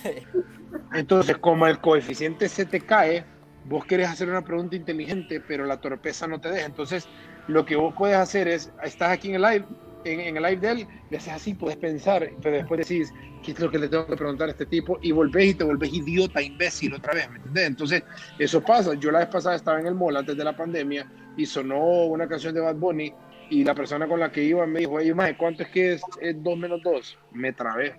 Entonces, 0.94 1.36
como 1.38 1.66
el 1.66 1.78
coeficiente 1.78 2.48
se 2.48 2.64
te 2.64 2.80
cae, 2.80 3.24
vos 3.64 3.84
querés 3.84 4.08
hacer 4.08 4.28
una 4.28 4.42
pregunta 4.42 4.76
inteligente, 4.76 5.40
pero 5.40 5.64
la 5.66 5.80
torpeza 5.80 6.26
no 6.26 6.40
te 6.40 6.50
deja. 6.50 6.66
Entonces, 6.66 7.08
lo 7.48 7.64
que 7.64 7.76
vos 7.76 7.94
puedes 7.96 8.16
hacer 8.16 8.48
es, 8.48 8.72
estás 8.82 9.10
aquí 9.10 9.28
en 9.28 9.36
el 9.36 9.42
live, 9.42 9.64
en, 10.04 10.36
el 10.36 10.42
live 10.42 10.56
de 10.56 10.70
él, 10.70 10.88
le 11.10 11.16
haces 11.16 11.32
así, 11.32 11.54
puedes 11.54 11.76
pensar, 11.76 12.30
pero 12.42 12.56
después 12.56 12.88
decís, 12.88 13.12
¿qué 13.42 13.52
es 13.52 13.60
lo 13.60 13.70
que 13.70 13.78
le 13.78 13.88
tengo 13.88 14.06
que 14.06 14.16
preguntar 14.16 14.48
a 14.48 14.52
este 14.52 14.66
tipo? 14.66 14.98
Y 15.02 15.12
volvés 15.12 15.46
y 15.46 15.54
te 15.54 15.64
volvés 15.64 15.92
idiota, 15.92 16.40
imbécil 16.42 16.94
otra 16.94 17.14
vez. 17.14 17.28
Entonces, 17.54 18.02
eso 18.38 18.60
pasa. 18.62 18.94
Yo 18.94 19.10
la 19.10 19.20
vez 19.20 19.28
pasada 19.28 19.56
estaba 19.56 19.80
en 19.80 19.86
el 19.86 19.94
mall 19.94 20.16
antes 20.16 20.36
de 20.36 20.44
la 20.44 20.56
pandemia 20.56 21.10
y 21.36 21.46
sonó 21.46 22.06
una 22.06 22.28
canción 22.28 22.54
de 22.54 22.60
Bad 22.60 22.76
Bunny 22.76 23.12
y 23.50 23.64
la 23.64 23.74
persona 23.74 24.08
con 24.08 24.20
la 24.20 24.30
que 24.30 24.42
iba 24.42 24.66
me 24.66 24.80
dijo, 24.80 24.92
oye, 24.92 25.14
¿cuánto 25.36 25.62
es 25.62 25.68
que 25.68 25.92
es 25.94 26.02
2 26.42 26.58
menos 26.58 26.80
2? 26.82 27.18
Me 27.32 27.52
trabé. 27.52 27.94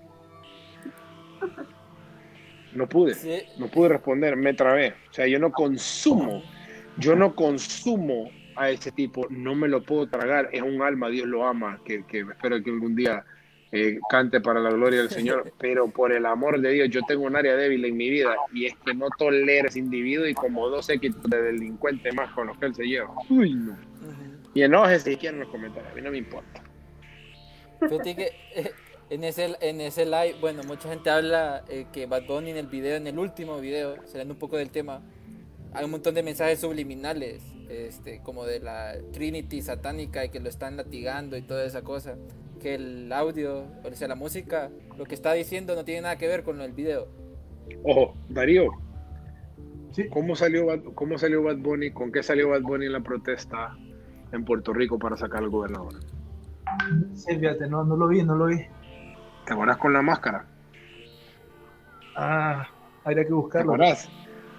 No 2.78 2.88
pude. 2.88 3.16
Sí, 3.16 3.42
No 3.58 3.68
pude 3.68 3.90
responder, 3.90 4.36
me 4.36 4.54
trabé. 4.54 4.94
O 5.10 5.14
sea, 5.14 5.26
yo 5.26 5.40
no 5.40 5.52
consumo, 5.52 6.44
yo 6.98 7.16
no 7.16 7.36
consumo 7.36 8.30
a 8.56 8.70
ese 8.70 8.92
tipo, 8.92 9.26
no 9.32 9.56
me 9.56 9.68
lo 9.68 9.82
puedo 9.82 10.08
tragar. 10.08 10.50
Es 10.52 10.62
un 10.62 10.82
alma, 10.84 11.10
Dios 11.10 11.28
lo 11.28 11.46
ama, 11.46 11.82
que, 11.84 12.06
que 12.06 12.20
espero 12.20 12.62
que 12.64 12.70
algún 12.70 12.96
día 12.96 13.26
eh, 13.72 14.00
cante 14.10 14.42
para 14.42 14.60
la 14.60 14.70
gloria 14.70 15.00
del 15.00 15.10
Señor. 15.10 15.52
Pero 15.60 15.90
por 15.90 16.12
el 16.12 16.28
amor 16.28 16.62
de 16.62 16.72
Dios, 16.72 16.90
yo 16.90 17.02
tengo 17.08 17.24
un 17.24 17.36
área 17.36 17.56
débil 17.56 17.84
en 17.84 17.98
mi 17.98 18.12
vida 18.12 18.36
y 18.54 18.68
es 18.68 18.76
que 18.86 18.94
no 18.94 19.08
tolero 19.18 19.70
ese 19.70 19.80
individuo 19.80 20.28
y 20.28 20.36
como 20.36 20.70
dos 20.70 20.86
séquitos 20.86 21.24
de 21.24 21.42
delincuente 21.42 22.12
más 22.12 22.32
con 22.34 22.46
los 22.48 22.58
que 22.60 22.68
él 22.68 22.76
se 22.76 22.84
lleva. 22.84 23.10
Uy, 23.28 23.56
no. 23.56 23.72
ujú. 23.74 24.50
Y 24.54 24.62
enójese 24.62 25.12
si 25.12 25.18
quieren 25.18 25.40
los 25.40 25.50
comentarios, 25.50 25.92
a 25.92 25.96
mí 25.96 26.02
no 26.02 26.12
me 26.12 26.18
importa. 26.20 26.64
Fíjate 27.80 28.16
que 28.16 28.32
eh, 28.56 28.72
en 29.10 29.24
ese, 29.24 29.56
en 29.62 29.82
ese 29.82 30.06
live, 30.06 30.36
bueno, 30.42 30.64
mucha 30.64 30.90
gente 30.90 31.10
habla 31.10 31.64
eh, 31.70 31.86
que 31.92 32.06
Bad 32.06 32.26
Bunny 32.28 32.52
en 32.52 32.58
el 32.58 32.68
video, 32.68 32.96
en 32.96 33.08
el 33.08 33.18
último 33.20 33.60
video, 33.60 33.96
saliendo 34.06 34.34
un 34.34 34.40
poco 34.40 34.58
del 34.58 34.70
tema, 34.70 35.02
hay 35.74 35.86
un 35.86 35.92
montón 35.92 36.16
de 36.16 36.24
mensajes 36.24 36.60
subliminales, 36.60 37.42
este, 37.70 38.22
como 38.22 38.46
de 38.46 38.60
la 38.60 38.96
Trinity 39.14 39.62
satánica 39.62 40.26
y 40.26 40.30
que 40.30 40.40
lo 40.40 40.50
están 40.50 40.78
latigando 40.78 41.38
y 41.38 41.42
toda 41.42 41.66
esa 41.66 41.82
cosa. 41.84 42.16
Que 42.62 42.76
el 42.76 43.12
audio, 43.14 43.66
o 43.84 43.94
sea, 43.94 44.08
la 44.08 44.16
música, 44.16 44.72
lo 44.98 45.06
que 45.06 45.14
está 45.16 45.34
diciendo 45.34 45.76
no 45.76 45.86
tiene 45.86 46.02
nada 46.02 46.18
que 46.18 46.28
ver 46.28 46.44
con 46.44 46.60
el 46.62 46.72
video. 46.72 47.08
Ojo, 47.84 48.16
Darío, 48.30 48.70
Sí. 49.92 50.08
¿cómo 50.10 50.36
salió, 50.36 50.68
Bad, 50.68 50.82
¿cómo 50.96 51.18
salió 51.18 51.44
Bad 51.44 51.58
Bunny? 51.58 51.92
¿Con 51.92 52.12
qué 52.12 52.22
salió 52.22 52.50
Bad 52.50 52.62
Bunny 52.62 52.86
en 52.86 52.94
la 52.94 53.00
protesta 53.00 53.76
en 54.32 54.46
Puerto 54.46 54.74
Rico 54.74 55.00
para 55.00 55.18
sacar 55.18 55.44
al 55.44 55.50
gobernador? 55.50 55.94
Sí, 57.16 57.36
fíjate, 57.38 57.68
no, 57.68 57.84
no 57.84 57.96
lo 57.96 58.08
vi, 58.08 58.22
no 58.24 58.36
lo 58.36 58.46
vi. 58.46 58.58
¿Te 59.48 59.54
acuerdas 59.54 59.78
con 59.78 59.94
la 59.94 60.02
máscara? 60.02 60.46
Ah, 62.16 62.68
habría 63.06 63.24
que 63.24 63.30
¿Te 63.30 63.34
buscarlo. 63.34 63.78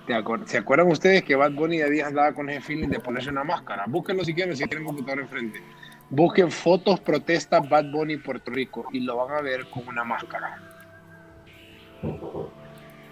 ¿Te 0.06 0.14
acuer- 0.14 0.46
¿Se 0.46 0.56
acuerdan 0.56 0.90
ustedes 0.90 1.22
que 1.22 1.36
Bad 1.36 1.52
Bunny 1.52 1.76
de 1.76 1.90
días 1.90 2.08
andaba 2.08 2.32
con 2.32 2.48
ese 2.48 2.62
feeling 2.62 2.88
de 2.88 2.98
ponerse 2.98 3.28
una 3.28 3.44
máscara? 3.44 3.84
Búsquenlo 3.86 4.24
si 4.24 4.32
quieren, 4.32 4.56
si 4.56 4.64
tienen 4.66 4.86
computador 4.86 5.20
enfrente. 5.20 5.60
Busquen 6.08 6.50
fotos 6.50 6.98
protesta 7.00 7.60
Bad 7.60 7.90
Bunny 7.92 8.16
Puerto 8.16 8.50
Rico 8.50 8.86
y 8.90 9.00
lo 9.00 9.16
van 9.18 9.36
a 9.36 9.42
ver 9.42 9.68
con 9.68 9.86
una 9.86 10.04
máscara. 10.04 10.56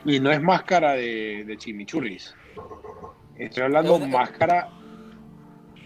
Y 0.07 0.19
no 0.21 0.31
es 0.31 0.41
máscara 0.41 0.93
de, 0.93 1.45
de 1.47 1.57
chimichurris. 1.59 2.35
Estoy 3.37 3.65
hablando 3.65 3.97
Es 3.97 4.03
una- 4.03 4.19
máscara. 4.19 4.69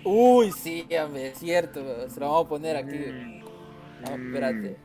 Uy, 0.04 0.52
sí, 0.52 0.86
hombre, 1.02 1.28
es 1.28 1.38
cierto, 1.38 2.08
se 2.08 2.20
lo 2.20 2.26
vamos 2.30 2.46
a 2.46 2.48
poner 2.48 2.76
aquí. 2.76 2.96
Mm, 2.96 4.04
espérate. 4.04 4.76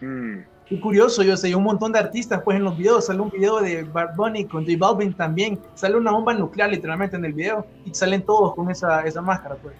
Mm. 0.00 0.38
Qué 0.68 0.78
curioso, 0.80 1.22
yo 1.22 1.34
sé, 1.34 1.46
hay 1.46 1.54
un 1.54 1.62
montón 1.62 1.92
de 1.92 1.98
artistas 1.98 2.42
pues 2.42 2.58
en 2.58 2.64
los 2.64 2.76
videos, 2.76 3.06
sale 3.06 3.20
un 3.20 3.30
video 3.30 3.58
de 3.60 3.84
Bad 3.84 4.14
Bunny 4.16 4.44
con 4.44 4.66
J 4.66 4.76
Balvin 4.78 5.14
también, 5.14 5.58
sale 5.74 5.96
una 5.96 6.12
bomba 6.12 6.34
nuclear 6.34 6.68
literalmente 6.68 7.16
en 7.16 7.24
el 7.24 7.32
video 7.32 7.66
y 7.86 7.94
salen 7.94 8.20
todos 8.22 8.54
con 8.54 8.70
esa, 8.70 9.00
esa 9.06 9.22
máscara 9.22 9.56
pues. 9.56 9.74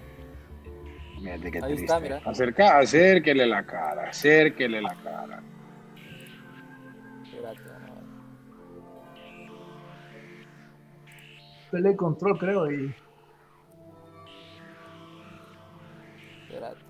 Fíjate 1.20 1.50
qué 1.50 1.58
Ahí 1.58 1.64
triste. 1.64 1.84
está, 1.84 2.00
mira. 2.00 2.22
Acerca, 2.24 2.78
acérquele 2.78 3.46
la 3.46 3.66
cara, 3.66 4.08
acérquele 4.08 4.80
la 4.80 4.94
cara. 5.02 5.42
Espérate, 7.22 7.60
vamos 7.68 7.98
a 11.70 11.76
ver. 11.76 11.82
Play 11.82 11.96
control 11.96 12.38
creo 12.38 12.72
y 12.72 12.94
Espérate. 16.48 16.88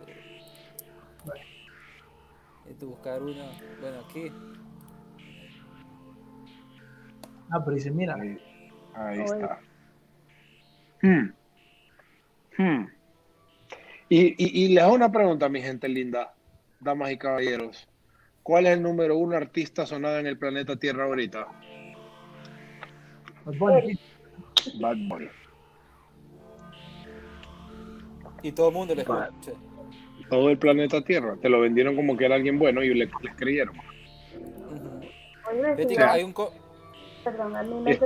De 2.77 2.87
buscar 2.87 3.23
uno. 3.23 3.45
Bueno, 3.81 4.01
aquí. 4.09 4.33
Ah, 7.51 7.65
pero 7.65 7.77
dice, 7.77 7.91
mira. 7.91 8.17
Ahí, 8.95 9.21
está. 9.21 9.61
Hmm. 11.03 11.33
Hmm. 12.57 12.87
Y, 14.09 14.27
y, 14.43 14.65
y 14.65 14.69
le 14.69 14.81
hago 14.81 14.95
una 14.95 15.13
pregunta, 15.13 15.49
mi 15.49 15.61
gente 15.63 15.89
linda, 15.89 16.35
damas 16.81 17.11
y 17.13 17.19
caballeros. 17.19 17.89
¿Cuál 18.43 18.67
es 18.67 18.73
el 18.73 18.83
número 18.83 19.17
uno 19.17 19.37
artista 19.37 19.85
sonado 19.87 20.19
en 20.19 20.27
el 20.27 20.39
planeta 20.39 20.77
Tierra 20.77 21.05
ahorita? 21.05 21.47
Bad 23.45 23.59
Bunny. 23.59 24.01
Bad 24.81 24.97
Bunny. 25.09 25.29
Y 28.43 28.53
todo 28.53 28.69
el 28.69 28.75
mundo 28.75 28.95
le 28.95 29.03
escucha. 29.03 29.53
Todo 30.29 30.51
el 30.51 30.59
planeta 30.59 31.03
Tierra. 31.03 31.37
Te 31.41 31.49
lo 31.49 31.61
vendieron 31.61 31.97
como 31.97 32.17
que 32.17 32.25
era 32.27 32.35
alguien 32.35 32.59
bueno 32.59 32.83
y 32.83 32.93
le, 32.95 33.07
les 33.23 33.35
creyeron. 33.37 33.75
Oye, 35.51 35.75
Betty, 35.77 35.95
sí, 35.95 36.01
hay 36.03 36.23
un 36.23 36.33
co- 36.33 36.53
perdón, 37.25 37.57
a 37.57 37.63
mí 37.63 37.75
me 37.81 37.91
Es, 37.93 37.99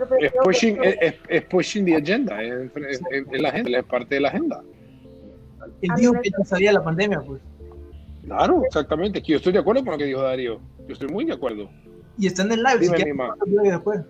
pushing, 0.44 0.78
es, 0.82 1.14
es 1.28 1.42
pushing 1.44 1.84
the 1.84 1.96
agenda. 1.96 2.42
Es, 2.42 2.70
es- 2.76 3.02
es 3.32 3.40
la 3.42 3.48
agenda, 3.48 3.78
es 3.78 3.84
parte 3.84 4.14
de 4.16 4.20
la 4.20 4.28
agenda. 4.28 4.62
Él 5.80 5.90
dijo 5.96 6.12
que 6.20 6.30
ya 6.30 6.44
sabía 6.44 6.72
la 6.72 6.82
pandemia, 6.82 7.20
pues. 7.20 7.40
Claro, 8.24 8.62
exactamente. 8.64 9.20
Que 9.22 9.32
yo 9.32 9.36
estoy 9.38 9.52
de 9.52 9.58
acuerdo 9.58 9.82
con 9.82 9.92
lo 9.92 9.98
que 9.98 10.04
dijo 10.04 10.22
Darío. 10.22 10.60
Yo 10.86 10.92
estoy 10.92 11.08
muy 11.08 11.24
de 11.24 11.32
acuerdo. 11.32 11.68
Y 12.18 12.26
está 12.26 12.42
en 12.42 12.52
el 12.52 12.62
live. 12.62 12.78
Dime, 12.80 12.96
si 12.98 13.02
quieres, 13.04 13.72
después. 13.72 14.00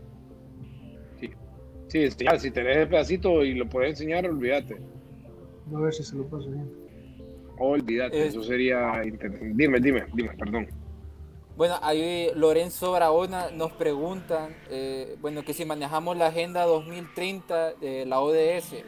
Sí, 1.89 2.05
enseñar. 2.05 2.41
Si 2.41 2.51
tenés 2.51 2.77
el 2.79 2.89
pedacito 2.89 3.45
y 3.45 3.55
lo 3.55 3.69
puedes 3.69 3.91
enseñar, 3.91 4.27
olvídate. 4.27 4.77
A 5.75 5.79
ver 5.79 5.93
si 5.93 6.03
se 6.03 6.17
lo 6.17 6.25
paso 6.25 6.51
bien. 6.51 6.71
Olvídate. 7.59 8.27
Es- 8.27 8.35
Eso 8.35 8.43
sería 8.43 9.05
interesante. 9.05 9.53
Dime, 9.55 9.81
dime, 9.81 10.07
dime, 10.15 10.31
perdón. 10.37 10.69
Bueno, 11.57 11.79
ahí 11.83 12.29
Lorenzo 12.35 12.93
Barahona 12.93 13.51
nos 13.51 13.73
preguntan, 13.73 14.57
eh, 14.71 15.17
bueno, 15.21 15.43
que 15.45 15.53
si 15.53 15.65
manejamos 15.67 16.17
la 16.17 16.29
agenda 16.29 16.65
2030 16.65 17.75
de 17.75 18.07
la 18.07 18.21
ODS. 18.21 18.83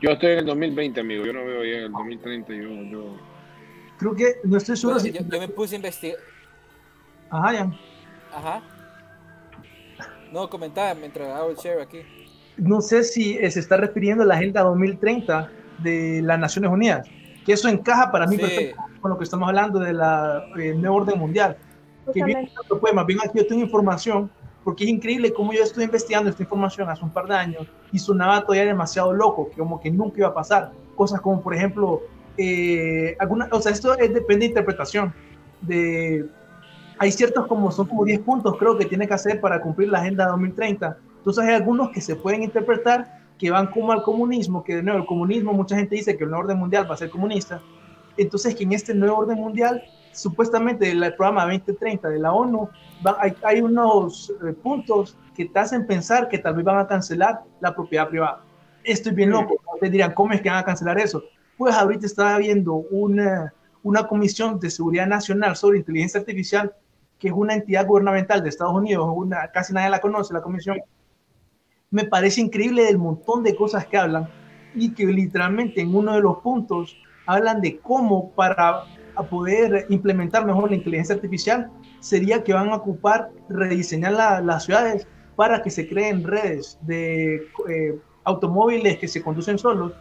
Yo 0.00 0.10
estoy 0.10 0.32
en 0.32 0.38
el 0.40 0.46
2020, 0.46 1.00
amigo. 1.00 1.24
Yo 1.24 1.32
no 1.32 1.44
veo 1.44 1.64
ya 1.64 1.78
en 1.78 1.82
el 1.84 1.92
2030. 1.92 2.52
Yo, 2.54 2.68
yo... 2.84 3.16
Creo 3.98 4.14
que 4.14 4.34
no 4.44 4.56
estoy 4.56 4.76
seguro 4.76 4.98
Bueno, 5.00 5.12
si. 5.18 5.24
yo, 5.24 5.28
yo 5.30 5.40
me 5.40 5.48
puse 5.48 5.74
a 5.74 5.76
investigar. 5.76 6.18
Ajá, 7.30 7.52
ya. 7.52 7.72
Ajá. 8.32 8.62
No, 10.32 10.48
comentaba 10.50 10.94
mientras 10.94 11.28
hago 11.28 11.50
el 11.50 11.56
share 11.56 11.80
aquí. 11.80 11.98
No 12.56 12.80
sé 12.80 13.02
si 13.04 13.34
se 13.50 13.60
está 13.60 13.76
refiriendo 13.76 14.22
a 14.22 14.26
la 14.26 14.34
Agenda 14.34 14.62
2030 14.62 15.50
de 15.78 16.20
las 16.22 16.38
Naciones 16.38 16.70
Unidas. 16.70 17.06
Que 17.44 17.52
eso 17.52 17.68
encaja 17.68 18.10
para 18.10 18.26
mí 18.26 18.36
Sí. 18.36 18.42
perfecto 18.42 18.82
con 19.00 19.10
lo 19.10 19.18
que 19.18 19.24
estamos 19.24 19.46
hablando 19.48 19.78
de 19.80 19.92
la 19.92 20.44
eh, 20.58 20.74
nuevo 20.74 20.96
orden 20.96 21.18
mundial. 21.18 21.56
Que 22.12 22.24
bien, 22.24 22.48
pues, 22.80 22.94
más 22.94 23.04
bien 23.06 23.18
aquí 23.22 23.38
yo 23.38 23.46
tengo 23.46 23.62
información, 23.62 24.30
porque 24.62 24.84
es 24.84 24.90
increíble 24.90 25.32
cómo 25.32 25.52
yo 25.52 25.62
estuve 25.62 25.84
investigando 25.84 26.30
esta 26.30 26.42
información 26.42 26.88
hace 26.88 27.04
un 27.04 27.10
par 27.10 27.26
de 27.26 27.34
años 27.34 27.66
y 27.92 27.98
sonaba 27.98 28.40
todavía 28.42 28.64
demasiado 28.64 29.12
loco, 29.12 29.50
que 29.50 29.56
como 29.58 29.78
que 29.80 29.90
nunca 29.90 30.18
iba 30.20 30.28
a 30.28 30.34
pasar. 30.34 30.72
Cosas 30.96 31.20
como, 31.20 31.42
por 31.42 31.54
ejemplo, 31.54 32.00
eh, 32.38 33.14
alguna, 33.18 33.48
o 33.52 33.60
sea, 33.60 33.72
esto 33.72 33.92
es- 33.98 34.12
depende 34.14 34.40
de 34.40 34.46
interpretación. 34.46 35.12
De, 35.60 36.24
hay 36.98 37.12
ciertos 37.12 37.46
como 37.46 37.70
son 37.70 37.86
como 37.88 38.04
10 38.04 38.20
puntos, 38.20 38.56
creo 38.58 38.76
que 38.78 38.86
tiene 38.86 39.06
que 39.06 39.14
hacer 39.14 39.40
para 39.40 39.60
cumplir 39.60 39.88
la 39.90 39.98
Agenda 39.98 40.26
2030. 40.28 40.96
Entonces 41.18 41.44
hay 41.44 41.54
algunos 41.54 41.90
que 41.90 42.00
se 42.00 42.16
pueden 42.16 42.42
interpretar 42.42 43.23
que 43.44 43.50
van 43.50 43.66
como 43.66 43.92
al 43.92 44.02
comunismo, 44.02 44.64
que 44.64 44.76
de 44.76 44.82
nuevo 44.82 45.00
el 45.00 45.04
comunismo, 45.06 45.52
mucha 45.52 45.76
gente 45.76 45.96
dice 45.96 46.16
que 46.16 46.24
el 46.24 46.30
nuevo 46.30 46.44
orden 46.44 46.56
mundial 46.58 46.88
va 46.90 46.94
a 46.94 46.96
ser 46.96 47.10
comunista. 47.10 47.60
Entonces 48.16 48.54
que 48.54 48.64
en 48.64 48.72
este 48.72 48.94
nuevo 48.94 49.18
orden 49.18 49.36
mundial 49.36 49.82
supuestamente 50.12 50.90
el 50.90 51.00
programa 51.14 51.42
2030 51.42 52.08
de 52.08 52.18
la 52.20 52.32
ONU, 52.32 52.70
va- 53.06 53.18
hay, 53.20 53.34
hay 53.42 53.60
unos 53.60 54.32
eh, 54.48 54.54
puntos 54.54 55.18
que 55.36 55.44
te 55.44 55.58
hacen 55.58 55.86
pensar 55.86 56.28
que 56.30 56.38
tal 56.38 56.54
vez 56.54 56.64
van 56.64 56.78
a 56.78 56.86
cancelar 56.86 57.42
la 57.60 57.74
propiedad 57.74 58.08
privada. 58.08 58.40
Estoy 58.82 59.12
bien 59.12 59.28
loco. 59.28 59.56
Ustedes 59.74 59.92
dirán, 59.92 60.14
¿cómo 60.14 60.32
es 60.32 60.40
que 60.40 60.48
van 60.48 60.58
a 60.60 60.64
cancelar 60.64 60.98
eso? 60.98 61.22
Pues 61.58 61.74
ahorita 61.74 62.06
está 62.06 62.34
habiendo 62.34 62.72
una, 62.90 63.52
una 63.82 64.06
comisión 64.06 64.58
de 64.58 64.70
seguridad 64.70 65.06
nacional 65.06 65.54
sobre 65.54 65.76
inteligencia 65.76 66.20
artificial, 66.20 66.72
que 67.18 67.28
es 67.28 67.34
una 67.34 67.52
entidad 67.52 67.86
gubernamental 67.86 68.42
de 68.42 68.48
Estados 68.48 68.72
Unidos, 68.74 69.06
una, 69.14 69.48
casi 69.52 69.74
nadie 69.74 69.90
la 69.90 70.00
conoce, 70.00 70.32
la 70.32 70.40
comisión. 70.40 70.78
Me 71.94 72.04
parece 72.04 72.40
increíble 72.40 72.88
el 72.88 72.98
montón 72.98 73.44
de 73.44 73.54
cosas 73.54 73.86
que 73.86 73.96
hablan 73.96 74.26
y 74.74 74.92
que 74.94 75.06
literalmente 75.06 75.80
en 75.80 75.94
uno 75.94 76.14
de 76.14 76.20
los 76.22 76.38
puntos 76.38 76.96
hablan 77.24 77.60
de 77.60 77.78
cómo 77.78 78.32
para 78.32 78.82
poder 79.30 79.86
implementar 79.90 80.44
mejor 80.44 80.70
la 80.70 80.74
inteligencia 80.76 81.14
artificial 81.14 81.70
sería 82.00 82.42
que 82.42 82.52
van 82.52 82.70
a 82.70 82.74
ocupar 82.78 83.30
rediseñar 83.48 84.12
la- 84.12 84.40
las 84.40 84.64
ciudades 84.64 85.06
para 85.36 85.62
que 85.62 85.70
se 85.70 85.86
creen 85.88 86.24
redes 86.24 86.76
de 86.80 87.36
eh, 87.68 87.94
automóviles 88.24 88.98
que 88.98 89.06
se 89.06 89.22
conducen 89.22 89.56
solos 89.56 89.92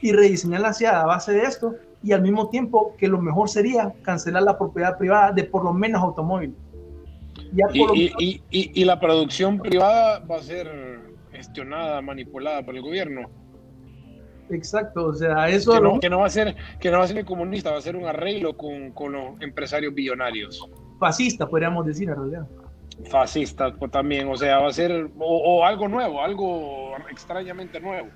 y 0.00 0.12
rediseñar 0.12 0.60
la 0.60 0.72
ciudad 0.72 1.00
a 1.00 1.06
base 1.06 1.32
de 1.32 1.42
esto 1.42 1.74
y 2.04 2.12
al 2.12 2.22
mismo 2.22 2.48
tiempo 2.50 2.94
que 2.96 3.08
lo 3.08 3.20
mejor 3.20 3.48
sería 3.48 3.92
cancelar 4.02 4.44
la 4.44 4.56
propiedad 4.56 4.96
privada 4.96 5.32
de 5.32 5.42
por 5.42 5.64
lo 5.64 5.72
menos 5.74 6.00
automóviles. 6.04 6.56
Ya 7.52 7.66
Y, 7.72 7.78
por 7.80 7.88
lo 7.88 7.94
y, 7.94 7.98
menos- 8.04 8.22
y, 8.22 8.42
y, 8.50 8.80
y 8.80 8.84
la 8.84 9.00
producción 9.00 9.58
privada 9.58 10.20
va 10.20 10.36
a 10.36 10.42
ser 10.42 10.70
gestionada, 11.32 12.00
manipulada 12.02 12.62
por 12.64 12.74
el 12.76 12.82
gobierno. 12.82 13.28
exacto, 14.50 15.06
o 15.06 15.14
sea, 15.14 15.48
eso 15.48 15.72
Que 15.72 15.80
lo- 15.80 15.94
no, 15.94 16.00
que 16.00 16.10
no 16.10 16.18
va 16.20 16.26
a 16.26 16.30
ser 16.30 16.56
que 16.80 16.90
no 16.90 16.98
va 16.98 17.04
a 17.04 17.06
ser 17.08 17.18
el 17.18 17.24
comunista, 17.24 17.70
va 17.70 17.78
a 17.78 17.82
ser 17.82 17.96
un 17.96 18.04
arreglo 18.06 18.56
con, 18.56 18.90
con 18.92 19.12
los 19.12 19.40
empresarios 19.40 19.94
billonarios. 19.94 20.68
fascista, 20.98 21.46
podríamos 21.48 21.86
decir 21.86 22.08
en 22.08 22.16
realidad. 22.16 22.46
Fascistas 23.08 23.72
pues, 23.78 23.90
también, 23.90 24.28
o 24.28 24.36
sea, 24.36 24.58
va 24.58 24.68
a 24.68 24.72
ser 24.72 25.08
o, 25.18 25.60
o 25.60 25.64
algo 25.64 25.88
nuevo, 25.88 26.20
algo 26.22 26.94
extrañamente 27.10 27.80
nuevo. 27.80 28.08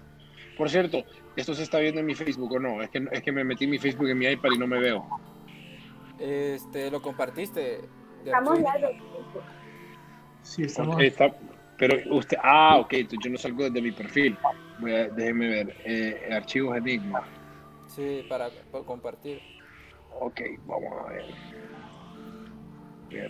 Por 0.58 0.68
cierto, 0.68 0.98
esto 1.36 1.54
se 1.54 1.62
está 1.62 1.78
viendo 1.78 2.00
en 2.00 2.06
mi 2.06 2.14
Facebook 2.14 2.52
o 2.52 2.58
no, 2.60 2.82
es 2.82 2.90
que, 2.90 3.02
es 3.10 3.22
que 3.22 3.32
me 3.32 3.42
metí 3.44 3.64
en 3.64 3.70
mi 3.70 3.78
Facebook 3.78 4.08
en 4.08 4.18
mi 4.18 4.26
iPad 4.26 4.50
y 4.54 4.58
no 4.58 4.66
me 4.66 4.78
veo. 4.78 5.04
Este, 6.18 6.90
lo 6.90 7.00
compartiste. 7.00 7.80
Estamos 8.24 8.58
ya 8.60 8.78
de- 8.78 9.00
Sí, 10.42 10.62
estamos... 10.62 11.02
Está- 11.02 11.34
pero 11.76 11.96
usted, 12.14 12.36
ah, 12.42 12.78
ok, 12.78 12.92
entonces 12.92 13.18
yo 13.24 13.30
no 13.30 13.38
salgo 13.38 13.64
desde 13.64 13.82
mi 13.82 13.90
perfil. 13.90 14.36
Voy 14.78 14.92
a, 14.92 15.08
déjeme 15.08 15.48
ver, 15.48 15.76
eh, 15.84 16.28
archivos 16.32 16.76
Enigma. 16.76 17.26
Sí, 17.88 18.24
para, 18.28 18.48
para 18.70 18.84
compartir. 18.84 19.40
Ok, 20.20 20.40
vamos 20.66 20.92
a 21.00 21.12
ver. 21.12 21.24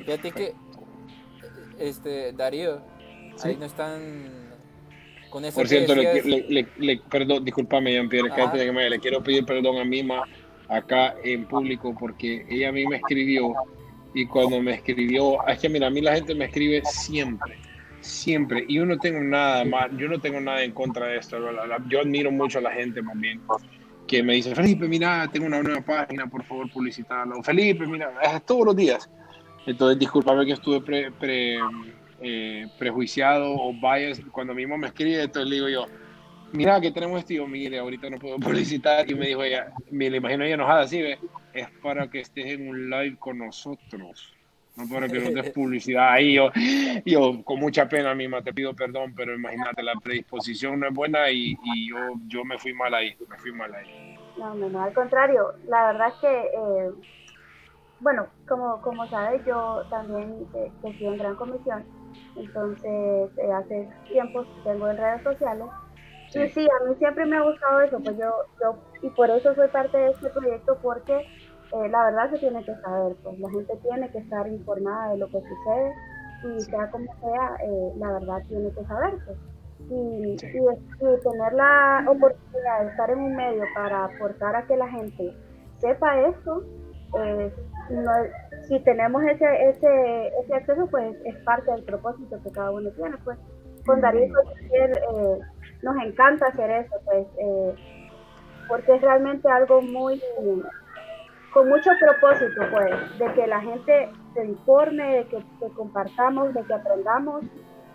Fíjate 0.04 0.32
que, 0.32 0.54
este, 1.78 2.32
Darío, 2.32 2.82
ahí 3.42 3.56
no 3.56 3.64
están 3.64 4.52
con 5.30 5.44
eso 5.44 5.58
Por 5.60 5.68
cierto, 5.68 5.94
le, 5.94 6.22
le, 6.22 6.46
le- 6.48 6.68
le- 6.76 6.98
perdón, 7.10 7.44
discúlpame, 7.44 7.92
que 8.08 8.22
me 8.22 8.28
vaya, 8.28 8.90
le 8.90 9.00
quiero 9.00 9.22
pedir 9.22 9.44
perdón 9.44 9.78
a 9.78 9.84
Mima 9.84 10.22
acá 10.68 11.14
en 11.22 11.46
público 11.46 11.94
porque 11.98 12.46
ella 12.48 12.68
a 12.68 12.72
mí 12.72 12.86
me 12.86 12.96
escribió 12.96 13.54
y 14.14 14.26
cuando 14.26 14.60
me 14.62 14.74
escribió, 14.74 15.46
es 15.46 15.58
que 15.58 15.68
mira, 15.68 15.88
a 15.88 15.90
mí 15.90 16.00
la 16.00 16.14
gente 16.14 16.34
me 16.34 16.46
escribe 16.46 16.82
siempre, 16.84 17.56
siempre, 18.00 18.64
y 18.68 18.76
yo 18.76 18.86
no 18.86 18.96
tengo 18.98 19.20
nada 19.20 19.64
más, 19.64 19.90
yo 19.96 20.08
no 20.08 20.20
tengo 20.20 20.40
nada 20.40 20.62
en 20.62 20.72
contra 20.72 21.06
de 21.08 21.18
esto, 21.18 21.38
yo 21.88 22.00
admiro 22.00 22.30
mucho 22.30 22.58
a 22.58 22.62
la 22.62 22.70
gente 22.72 23.02
más 23.02 23.18
bien 23.18 23.42
que 24.06 24.22
me 24.22 24.34
dice, 24.34 24.54
Felipe, 24.54 24.86
mira, 24.86 25.28
tengo 25.32 25.46
una 25.46 25.62
nueva 25.62 25.80
página, 25.80 26.26
por 26.26 26.44
favor, 26.44 26.70
publicitarla, 26.70 27.42
Felipe, 27.42 27.86
mira, 27.86 28.12
es 28.22 28.44
todos 28.44 28.66
los 28.66 28.76
días. 28.76 29.10
Entonces, 29.66 29.98
discúlpame 29.98 30.44
que 30.44 30.52
estuve 30.52 30.80
pre- 30.82 31.58
eh, 32.20 32.66
prejuiciado 32.78 33.54
o 33.54 33.72
bias 33.72 34.20
cuando 34.30 34.54
mismo 34.54 34.76
me 34.76 34.88
escribe, 34.88 35.22
entonces 35.22 35.48
le 35.48 35.56
digo 35.56 35.68
yo, 35.68 35.86
mira 36.52 36.80
que 36.80 36.90
tenemos 36.92 37.18
esto, 37.18 37.32
y 37.32 37.36
yo, 37.36 37.46
mire, 37.48 37.78
ahorita 37.78 38.10
no 38.10 38.18
puedo 38.18 38.36
publicitar, 38.38 39.10
y 39.10 39.14
me 39.14 39.28
dijo 39.28 39.42
ella, 39.42 39.72
me 39.90 40.06
imagino 40.06 40.44
ella 40.44 40.54
enojada 40.54 40.82
así, 40.82 41.00
ve, 41.00 41.18
es 41.54 41.70
para 41.82 42.08
que 42.08 42.20
estés 42.20 42.46
en 42.46 42.68
un 42.68 42.90
live 42.90 43.16
con 43.18 43.38
nosotros, 43.38 44.34
no 44.76 44.88
para 44.88 45.08
que 45.08 45.20
nos 45.20 45.32
des 45.32 45.50
publicidad 45.54 46.12
ahí, 46.12 46.34
yo, 46.34 46.50
yo 47.04 47.42
con 47.44 47.60
mucha 47.60 47.88
pena 47.88 48.14
misma 48.14 48.42
te 48.42 48.52
pido 48.52 48.74
perdón, 48.74 49.14
pero 49.16 49.34
imagínate, 49.34 49.82
la 49.82 49.94
predisposición 49.94 50.80
no 50.80 50.88
es 50.88 50.94
buena 50.94 51.30
y, 51.30 51.56
y 51.64 51.88
yo, 51.90 51.96
yo 52.26 52.44
me 52.44 52.58
fui 52.58 52.74
mal 52.74 52.92
ahí, 52.92 53.16
me 53.28 53.38
fui 53.38 53.52
mal 53.52 53.72
ahí. 53.74 54.16
No, 54.36 54.54
no, 54.54 54.68
no, 54.68 54.82
al 54.82 54.92
contrario, 54.92 55.54
la 55.68 55.92
verdad 55.92 56.08
es 56.08 56.14
que, 56.14 56.40
eh, 56.40 56.90
bueno, 58.00 58.26
como, 58.48 58.82
como 58.82 59.06
sabes, 59.08 59.44
yo 59.46 59.84
también 59.90 60.44
eh, 60.54 60.72
estoy 60.82 61.06
en 61.06 61.18
Gran 61.18 61.36
Comisión, 61.36 61.84
entonces 62.36 63.30
eh, 63.38 63.52
hace 63.52 63.88
tiempo 64.08 64.44
tengo 64.64 64.90
en 64.90 64.96
redes 64.96 65.22
sociales, 65.22 65.66
y 66.34 66.48
sí, 66.48 66.66
a 66.66 66.88
mí 66.88 66.96
siempre 66.98 67.24
me 67.26 67.36
ha 67.36 67.42
gustado 67.42 67.80
eso, 67.80 68.00
pues 68.00 68.16
yo, 68.18 68.32
yo, 68.60 68.76
y 69.02 69.10
por 69.10 69.30
eso 69.30 69.54
soy 69.54 69.68
parte 69.68 69.96
de 69.96 70.10
este 70.10 70.30
proyecto, 70.30 70.76
porque 70.82 71.26
eh, 71.74 71.88
la 71.88 72.04
verdad 72.04 72.30
se 72.30 72.38
tiene 72.38 72.64
que 72.64 72.74
saber, 72.76 73.16
pues 73.22 73.38
la 73.38 73.50
gente 73.50 73.76
tiene 73.82 74.10
que 74.10 74.18
estar 74.18 74.46
informada 74.46 75.12
de 75.12 75.18
lo 75.18 75.26
que 75.28 75.40
sucede, 75.40 75.94
y 76.44 76.60
sea 76.60 76.90
como 76.90 77.06
sea, 77.20 77.56
eh, 77.64 77.92
la 77.96 78.12
verdad 78.12 78.38
tiene 78.48 78.70
que 78.72 78.84
saberse. 78.84 79.32
Y, 79.90 80.38
Sí. 80.38 80.46
y, 80.46 80.60
y 80.60 81.20
tener 81.20 81.52
la 81.52 82.04
oportunidad 82.08 82.80
de 82.80 82.86
estar 82.90 83.10
en 83.10 83.18
un 83.18 83.36
medio 83.36 83.64
para 83.74 84.04
aportar 84.06 84.56
a 84.56 84.66
que 84.66 84.76
la 84.76 84.88
gente 84.88 85.34
sepa 85.78 86.20
eso, 86.20 86.62
eh, 87.18 87.52
si 88.66 88.80
tenemos 88.80 89.22
ese, 89.24 89.44
ese, 89.68 90.28
ese 90.42 90.54
acceso, 90.54 90.86
pues 90.90 91.14
es 91.24 91.36
parte 91.44 91.70
del 91.70 91.84
propósito 91.84 92.40
que 92.42 92.50
cada 92.50 92.70
uno 92.70 92.90
tiene. 92.92 93.16
Pues 93.24 93.38
con 93.84 94.00
Darío 94.00 94.32
eh, 94.72 95.38
nos 95.82 95.96
encanta 96.02 96.46
hacer 96.46 96.70
eso, 96.70 96.96
pues, 97.04 97.26
eh, 97.38 97.74
porque 98.68 98.94
es 98.94 99.02
realmente 99.02 99.48
algo 99.50 99.82
muy, 99.82 100.22
con 101.54 101.68
mucho 101.68 101.90
propósito, 102.00 102.62
pues, 102.70 103.18
de 103.18 103.32
que 103.32 103.46
la 103.46 103.60
gente 103.60 104.10
se 104.34 104.44
informe, 104.44 105.18
de 105.18 105.24
que, 105.26 105.44
compartamos, 105.76 106.52
de 106.52 106.62
que 106.64 106.74
aprendamos 106.74 107.44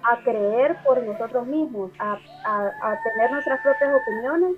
a 0.01 0.23
creer 0.23 0.77
por 0.85 1.03
nosotros 1.03 1.45
mismos, 1.45 1.91
a, 1.99 2.13
a, 2.13 3.03
tener 3.03 3.31
nuestras 3.31 3.61
propias 3.61 3.91
opiniones 4.01 4.55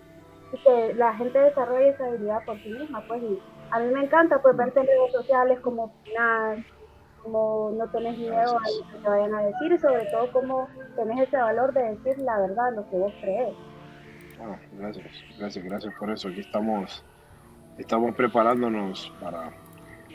y 0.54 0.64
que 0.64 0.93
la 0.93 1.14
gente 1.16 1.39
desarrolle 1.39 1.89
esa 1.89 2.06
habilidad 2.06 2.45
por 2.45 2.62
sí 2.62 2.70
misma, 2.70 3.04
pues, 3.08 3.24
y 3.24 3.41
a 3.72 3.80
mí 3.80 3.91
me 3.91 4.04
encanta, 4.04 4.39
pues, 4.39 4.56
verte 4.56 4.80
en 4.80 4.86
redes 4.86 5.12
sociales 5.14 5.60
como 5.62 5.86
opinar, 5.86 6.58
como 7.24 7.72
no 7.76 7.88
tenés 7.89 8.18
miedo 8.18 8.39
a 8.39 8.70
lo 8.70 8.91
que 8.91 8.97
te 9.02 9.10
vayan 9.10 9.34
a 9.34 9.41
decir 9.41 9.72
y 9.72 9.80
sobre 9.80 10.06
todo 10.06 10.32
como 10.32 10.68
tenés 10.95 11.28
ese 11.28 11.38
valor 11.38 11.74
de 11.74 11.95
decir 11.95 12.18
la 12.20 12.39
verdad, 12.39 12.74
lo 12.76 12.89
que 12.89 12.97
vos 12.97 13.14
crees. 13.22 13.56
Ah, 14.39 14.58
gracias, 14.74 15.06
gracias, 15.38 15.66
gracias 15.66 15.93
por 15.99 16.10
eso. 16.10 16.28
Aquí 16.30 16.39
estamos, 16.39 17.04
estamos 17.78 18.16
preparándonos 18.16 19.14
para, 19.22 19.52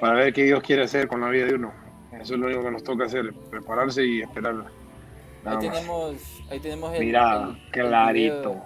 para 0.00 0.14
ver 0.14 0.32
qué 0.32 0.44
Dios 0.44 0.62
quiere 0.62 0.82
hacer 0.84 1.08
con 1.08 1.20
la 1.20 1.28
vida 1.28 1.46
de 1.46 1.54
uno. 1.54 1.72
Eso 2.12 2.34
es 2.34 2.40
lo 2.40 2.46
único 2.46 2.62
que 2.62 2.70
nos 2.70 2.82
toca 2.82 3.04
hacer, 3.04 3.32
prepararse 3.50 4.04
y 4.04 4.22
esperar. 4.22 4.64
Ahí 5.44 5.58
tenemos, 5.58 6.42
ahí 6.50 6.60
tenemos 6.60 6.94
el. 6.94 7.00
Mira, 7.00 7.56
clarito. 7.70 8.62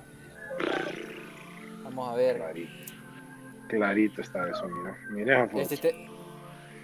Vamos 1.85 2.09
a 2.09 2.15
ver. 2.17 2.37
Clarito. 2.37 2.73
Clarito 3.69 4.21
está 4.21 4.49
eso, 4.49 4.69
mira. 4.69 4.97
Mira, 5.11 5.51
este, 5.55 5.95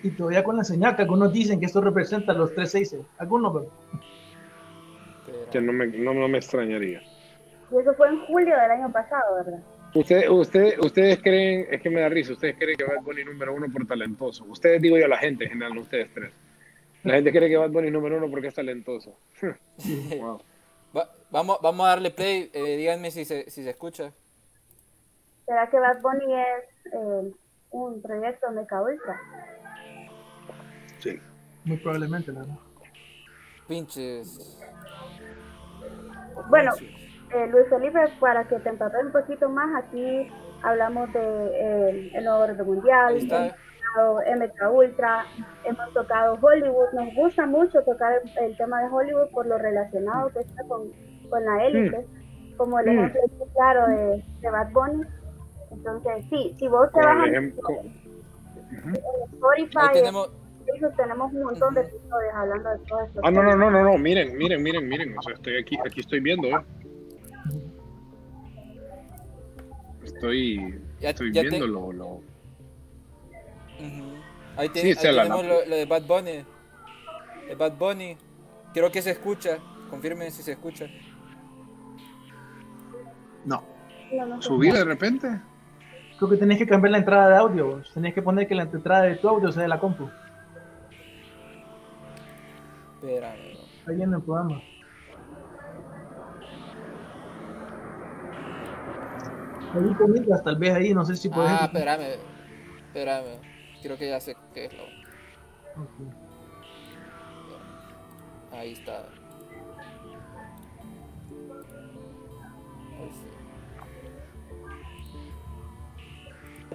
y 0.02 0.10
todavía 0.10 0.44
con 0.44 0.56
la 0.56 0.64
señal 0.64 0.94
que 0.94 1.02
algunos 1.02 1.32
dicen 1.32 1.58
que 1.58 1.66
esto 1.66 1.80
representa 1.80 2.32
los 2.32 2.54
tres 2.54 2.70
seis. 2.70 2.96
Algunos, 3.18 3.52
pero... 3.52 5.50
Que 5.50 5.60
no 5.60 5.72
me, 5.72 5.86
no, 5.86 6.28
me 6.28 6.38
extrañaría. 6.38 7.00
Y 7.72 7.78
eso 7.78 7.94
fue 7.94 8.08
en 8.08 8.24
julio 8.26 8.56
del 8.56 8.70
año 8.70 8.92
pasado, 8.92 9.36
¿verdad? 9.36 9.58
Usted, 9.96 10.28
usted, 10.28 10.78
ustedes 10.80 11.22
creen, 11.22 11.68
es 11.70 11.80
que 11.80 11.88
me 11.88 12.02
da 12.02 12.10
risa, 12.10 12.34
ustedes 12.34 12.56
creen 12.58 12.76
que 12.76 12.84
Bad 12.84 13.02
Bunny 13.02 13.24
número 13.24 13.54
uno 13.54 13.66
por 13.72 13.86
talentoso. 13.86 14.44
Ustedes 14.44 14.82
digo 14.82 14.98
yo, 14.98 15.08
la 15.08 15.16
gente 15.16 15.44
en 15.44 15.50
general, 15.50 15.74
no 15.74 15.80
ustedes 15.80 16.12
tres. 16.12 16.34
La 17.02 17.14
gente 17.14 17.32
cree 17.32 17.48
que 17.48 17.56
Bad 17.56 17.70
Bunny 17.70 17.90
número 17.90 18.18
uno 18.18 18.30
porque 18.30 18.48
es 18.48 18.54
talentoso. 18.54 19.16
vamos, 21.30 21.58
vamos 21.62 21.86
a 21.86 21.88
darle 21.88 22.10
play, 22.10 22.50
eh, 22.52 22.76
díganme 22.76 23.10
si 23.10 23.24
se, 23.24 23.48
si 23.48 23.62
se 23.62 23.70
escucha. 23.70 24.12
¿Será 25.46 25.70
que 25.70 25.78
Bad 25.78 26.02
Bunny 26.02 26.34
es 26.34 26.92
eh, 26.92 27.32
un 27.70 28.02
proyecto 28.02 28.50
de 28.52 28.60
Ultra? 28.60 29.20
Sí. 30.98 31.18
Muy 31.64 31.78
probablemente, 31.78 32.32
la 32.32 32.40
verdad. 32.40 32.58
Pinches. 33.66 34.60
Bueno, 36.50 36.72
eh, 37.34 37.46
Luis 37.50 37.66
Felipe, 37.68 37.98
para 38.20 38.44
que 38.44 38.58
te 38.60 38.68
empapes 38.68 39.04
un 39.04 39.12
poquito 39.12 39.48
más, 39.48 39.84
aquí 39.84 40.28
hablamos 40.62 41.12
de 41.12 41.20
eh, 41.20 42.10
el 42.14 42.24
nuevo 42.24 42.46
reto 42.46 42.64
mundial, 42.64 43.16
hemos 43.16 43.28
tocado 43.28 44.20
MK 44.36 44.72
Ultra, 44.72 45.24
hemos 45.64 45.92
tocado 45.92 46.38
Hollywood, 46.40 46.92
nos 46.94 47.14
gusta 47.14 47.46
mucho 47.46 47.82
tocar 47.82 48.20
el, 48.40 48.56
tema 48.56 48.82
de 48.82 48.88
Hollywood 48.88 49.30
por 49.30 49.46
lo 49.46 49.58
relacionado 49.58 50.28
que 50.30 50.40
está 50.40 50.62
con, 50.64 50.90
con 51.30 51.44
la 51.44 51.66
élite, 51.66 51.98
mm. 51.98 52.56
como 52.56 52.78
el 52.80 52.86
mm. 52.86 53.04
ejemplo 53.04 53.46
claro 53.54 53.86
de, 53.88 54.24
de, 54.40 54.50
Bad 54.50 54.72
Bunny. 54.72 55.04
Entonces, 55.72 56.24
sí, 56.30 56.54
si 56.58 56.68
vos 56.68 56.90
te 56.92 57.00
vas 57.00 57.16
a... 57.16 57.26
Spotify, 59.32 59.92
tenemos 59.92 60.30
tenemos 60.96 61.32
un 61.32 61.42
montón 61.42 61.74
de 61.74 61.80
episodios 61.82 62.34
hablando 62.34 62.70
de 62.70 62.78
todo 62.86 63.00
esto. 63.02 63.20
Ah, 63.22 63.30
no, 63.30 63.42
no, 63.42 63.56
no, 63.56 63.70
no, 63.70 63.84
no, 63.84 63.98
miren, 63.98 64.36
miren, 64.36 64.62
miren, 64.62 64.88
miren, 64.88 65.16
o 65.16 65.22
sea, 65.22 65.34
estoy 65.34 65.56
aquí, 65.58 65.78
aquí 65.84 66.00
estoy 66.00 66.20
viendo, 66.20 66.48
¿eh? 66.48 66.60
Estoy, 70.16 70.80
estoy 71.00 71.30
viendo 71.30 71.66
lo, 71.66 71.92
lo... 71.92 72.20
Ahí, 74.56 74.70
te, 74.70 74.80
sí, 74.80 74.88
ahí 74.88 74.94
tenemos 74.94 75.44
lo, 75.44 75.66
lo, 75.66 75.76
de 75.76 75.84
Bad 75.84 76.06
Bunny. 76.06 76.44
De 77.48 77.54
Bad 77.54 77.76
Bunny. 77.76 78.16
Creo 78.72 78.90
que 78.90 79.02
se 79.02 79.10
escucha. 79.10 79.58
Confirmen 79.90 80.32
si 80.32 80.42
se 80.42 80.52
escucha. 80.52 80.86
No. 83.44 83.62
¿Subir 84.40 84.72
de 84.72 84.84
repente? 84.84 85.28
Creo 86.16 86.30
que 86.30 86.36
tenés 86.38 86.56
que 86.56 86.66
cambiar 86.66 86.92
la 86.92 86.98
entrada 86.98 87.28
de 87.28 87.36
audio. 87.36 87.82
Tenés 87.92 88.14
que 88.14 88.22
poner 88.22 88.48
que 88.48 88.54
la 88.54 88.62
entrada 88.62 89.02
de 89.02 89.16
tu 89.16 89.28
audio 89.28 89.52
sea 89.52 89.62
de 89.64 89.68
la 89.68 89.78
compu. 89.78 90.08
Espérame. 92.94 93.58
Ahí 93.86 94.02
en 94.02 94.14
el 94.14 94.22
programa. 94.22 94.62
Tal 100.44 100.56
vez 100.56 100.74
ahí, 100.74 100.94
no 100.94 101.04
sé 101.04 101.16
si 101.16 101.28
puedes. 101.28 101.50
Ah, 101.50 101.64
espérame. 101.64 102.18
Espérame. 102.86 103.40
Creo 103.82 103.98
que 103.98 104.08
ya 104.08 104.20
sé 104.20 104.36
qué 104.54 104.66
es 104.66 104.72
lo. 104.74 104.84
Ahí 108.56 108.72
está. 108.72 109.08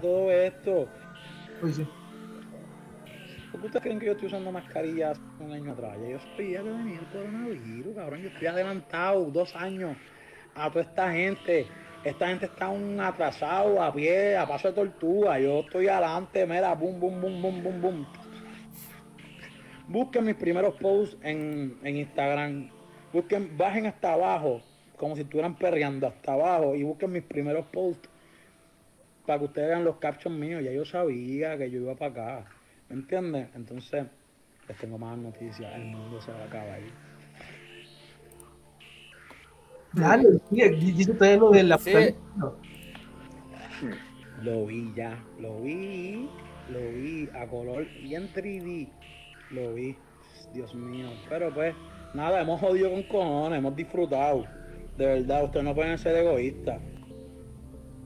Todo 0.02 0.32
esto. 0.32 0.88
Uy, 1.62 1.74
sí. 1.74 1.88
¿Por 3.52 3.60
qué 3.62 3.66
ustedes 3.68 3.84
creen 3.84 3.99
que 3.99 4.06
yo 4.06 4.12
estoy 4.14 4.28
usando 4.28 4.52
mascarillas 4.52 5.20
un 5.39 5.52
año 5.52 5.74
atrás? 5.74 5.97
Ya 6.02 6.10
yo 6.10 6.20
sabía 6.20 6.64
que 6.64 6.70
venía 6.70 6.99
el 6.99 7.06
coronavirus, 7.08 7.95
cabrón. 7.95 8.22
Yo 8.22 8.30
estoy 8.30 8.47
adelantado 8.47 9.26
dos 9.26 9.56
años 9.56 9.97
a 10.56 10.70
toda 10.70 10.86
esta 10.86 11.12
gente. 11.12 11.68
Esta 12.04 12.30
gente 12.30 12.47
está 12.47 12.68
un 12.68 12.99
atrasado 12.99 13.82
a 13.82 13.93
pie, 13.93 14.36
a 14.36 14.47
paso 14.47 14.70
de 14.70 14.74
tortuga. 14.74 15.39
Yo 15.39 15.60
estoy 15.60 15.88
adelante, 15.88 16.47
mira, 16.47 16.74
boom, 16.74 16.99
boom, 16.99 17.22
boom, 17.22 17.41
boom, 17.41 17.64
boom, 17.64 17.82
boom. 17.82 18.08
Busquen 19.88 20.26
mis 20.26 20.36
primeros 20.36 20.74
posts 20.76 21.16
en, 21.22 21.78
en 21.84 21.97
Instagram. 21.97 22.72
Busquen, 23.14 23.56
bajen 23.56 23.86
hasta 23.86 24.14
abajo, 24.14 24.62
como 24.97 25.16
si 25.16 25.22
estuvieran 25.22 25.56
perreando 25.56 26.08
hasta 26.08 26.34
abajo, 26.34 26.74
y 26.76 26.82
busquen 26.82 27.12
mis 27.12 27.24
primeros 27.24 27.68
posts 27.68 28.10
para 29.28 29.38
que 29.38 29.45
ustedes 29.45 29.68
vean 29.68 29.84
los 29.84 29.98
captions 29.98 30.36
míos. 30.36 30.64
Ya 30.64 30.72
yo 30.72 30.86
sabía 30.86 31.56
que 31.56 31.69
yo 31.69 31.82
iba 31.82 31.94
para 31.94 32.40
acá. 32.40 32.45
¿Me 32.90 32.95
entiendes? 32.95 33.48
Entonces, 33.53 34.07
les 34.68 34.78
tengo 34.78 34.98
más 34.98 35.18
noticias. 35.19 35.72
El 35.76 35.86
mundo 35.86 36.19
se 36.19 36.32
va 36.32 36.40
a 36.40 36.45
acabar 36.45 36.80
Dale, 39.93 40.39
dice 40.49 41.13
todavía 41.13 41.38
lo 41.38 41.51
de 41.51 41.63
la 41.63 41.77
sí. 41.77 41.91
Lo 44.41 44.65
vi 44.65 44.91
ya, 44.95 45.23
lo 45.39 45.61
vi, 45.61 46.30
lo 46.69 46.80
vi 46.80 47.30
a 47.34 47.45
color 47.47 47.85
y 48.01 48.15
en 48.15 48.31
3D. 48.34 48.89
Lo 49.51 49.73
vi, 49.73 49.95
Dios 50.53 50.73
mío. 50.73 51.09
Pero 51.30 51.53
pues, 51.53 51.76
nada, 52.13 52.41
hemos 52.41 52.59
jodido 52.59 52.89
con 52.89 53.03
cojones, 53.03 53.59
hemos 53.59 53.76
disfrutado. 53.76 54.45
De 54.97 55.05
verdad, 55.05 55.43
ustedes 55.43 55.65
no 55.65 55.76
pueden 55.76 55.97
ser 55.97 56.15
egoístas. 56.15 56.81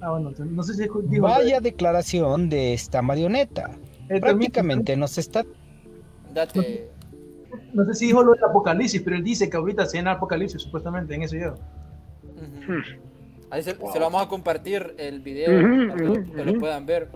Ah, 0.01 0.11
bueno, 0.11 0.31
no 0.37 0.63
sé 0.63 0.73
si 0.73 0.89
Vaya 1.19 1.59
declaración 1.61 2.49
de 2.49 2.73
esta 2.73 3.01
marioneta. 3.01 3.71
Prácticamente 4.07 4.95
nos 4.97 5.17
está. 5.17 5.45
Date. 6.33 6.89
No 7.73 7.86
sé 7.86 7.94
si 7.94 8.07
dijo 8.07 8.23
lo 8.23 8.34
del 8.34 8.44
apocalipsis, 8.44 9.02
pero 9.02 9.15
él 9.15 9.23
dice 9.23 9.49
que 9.49 9.57
ahorita 9.57 9.86
se 9.86 9.98
en 9.98 10.07
apocalipsis, 10.07 10.61
supuestamente, 10.61 11.15
en 11.15 11.23
ese 11.23 11.38
video. 11.38 11.56
Ahí 13.49 13.64
se, 13.64 13.76
lo 13.76 13.99
vamos 13.99 14.23
a 14.23 14.27
compartir 14.27 14.95
el 14.98 15.22
video 15.22 15.61
para 15.90 15.95
que, 15.95 16.52
lo 16.52 16.60
puedan 16.60 16.86
ver. 16.86 17.10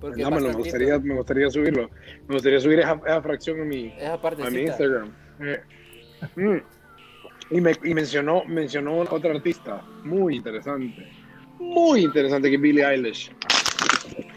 Porque 0.00 0.22
no, 0.22 0.30
me, 0.30 0.52
gustaría, 0.52 0.98
me 0.98 1.14
gustaría 1.14 1.50
subirlo. 1.50 1.90
Me 2.28 2.34
gustaría 2.34 2.60
subir 2.60 2.80
esa, 2.80 3.22
fracción 3.22 3.60
en 3.60 3.68
mi, 3.68 3.94
a 4.02 4.50
mi 4.50 4.60
Instagram. 4.62 5.12
Eh, 5.40 5.60
mm. 6.36 6.56
Y, 7.50 7.60
me, 7.60 7.72
y 7.84 7.94
mencionó, 7.94 8.44
mencionó 8.44 8.98
otra 8.98 9.32
artista 9.32 9.82
muy 10.04 10.36
interesante. 10.36 11.08
Muy 11.58 12.04
interesante 12.04 12.50
que 12.50 12.56
Billie 12.56 12.84
Eilish. 12.84 13.32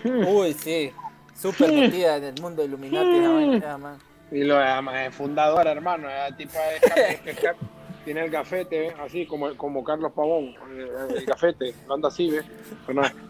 Uy, 0.04 0.54
sí. 0.54 0.92
Super 1.36 1.72
metida 1.72 2.18
en 2.18 2.24
el 2.26 2.42
mundo 2.42 2.64
Illuminati. 2.64 3.62
Y 4.32 4.44
lo 4.44 4.62
es 4.62 5.16
fundadora, 5.16 5.72
hermano. 5.72 6.08
tipo 6.38 6.54
tiene 8.06 8.22
el 8.22 8.32
gafete, 8.32 8.94
así 9.00 9.26
como, 9.26 9.56
como 9.56 9.84
Carlos 9.84 10.12
Pavón. 10.14 10.56
El, 11.16 11.26
gafete, 11.26 11.74
lo 11.88 11.96
anda 11.96 12.08
así, 12.08 12.32
¿ves? 12.32 12.46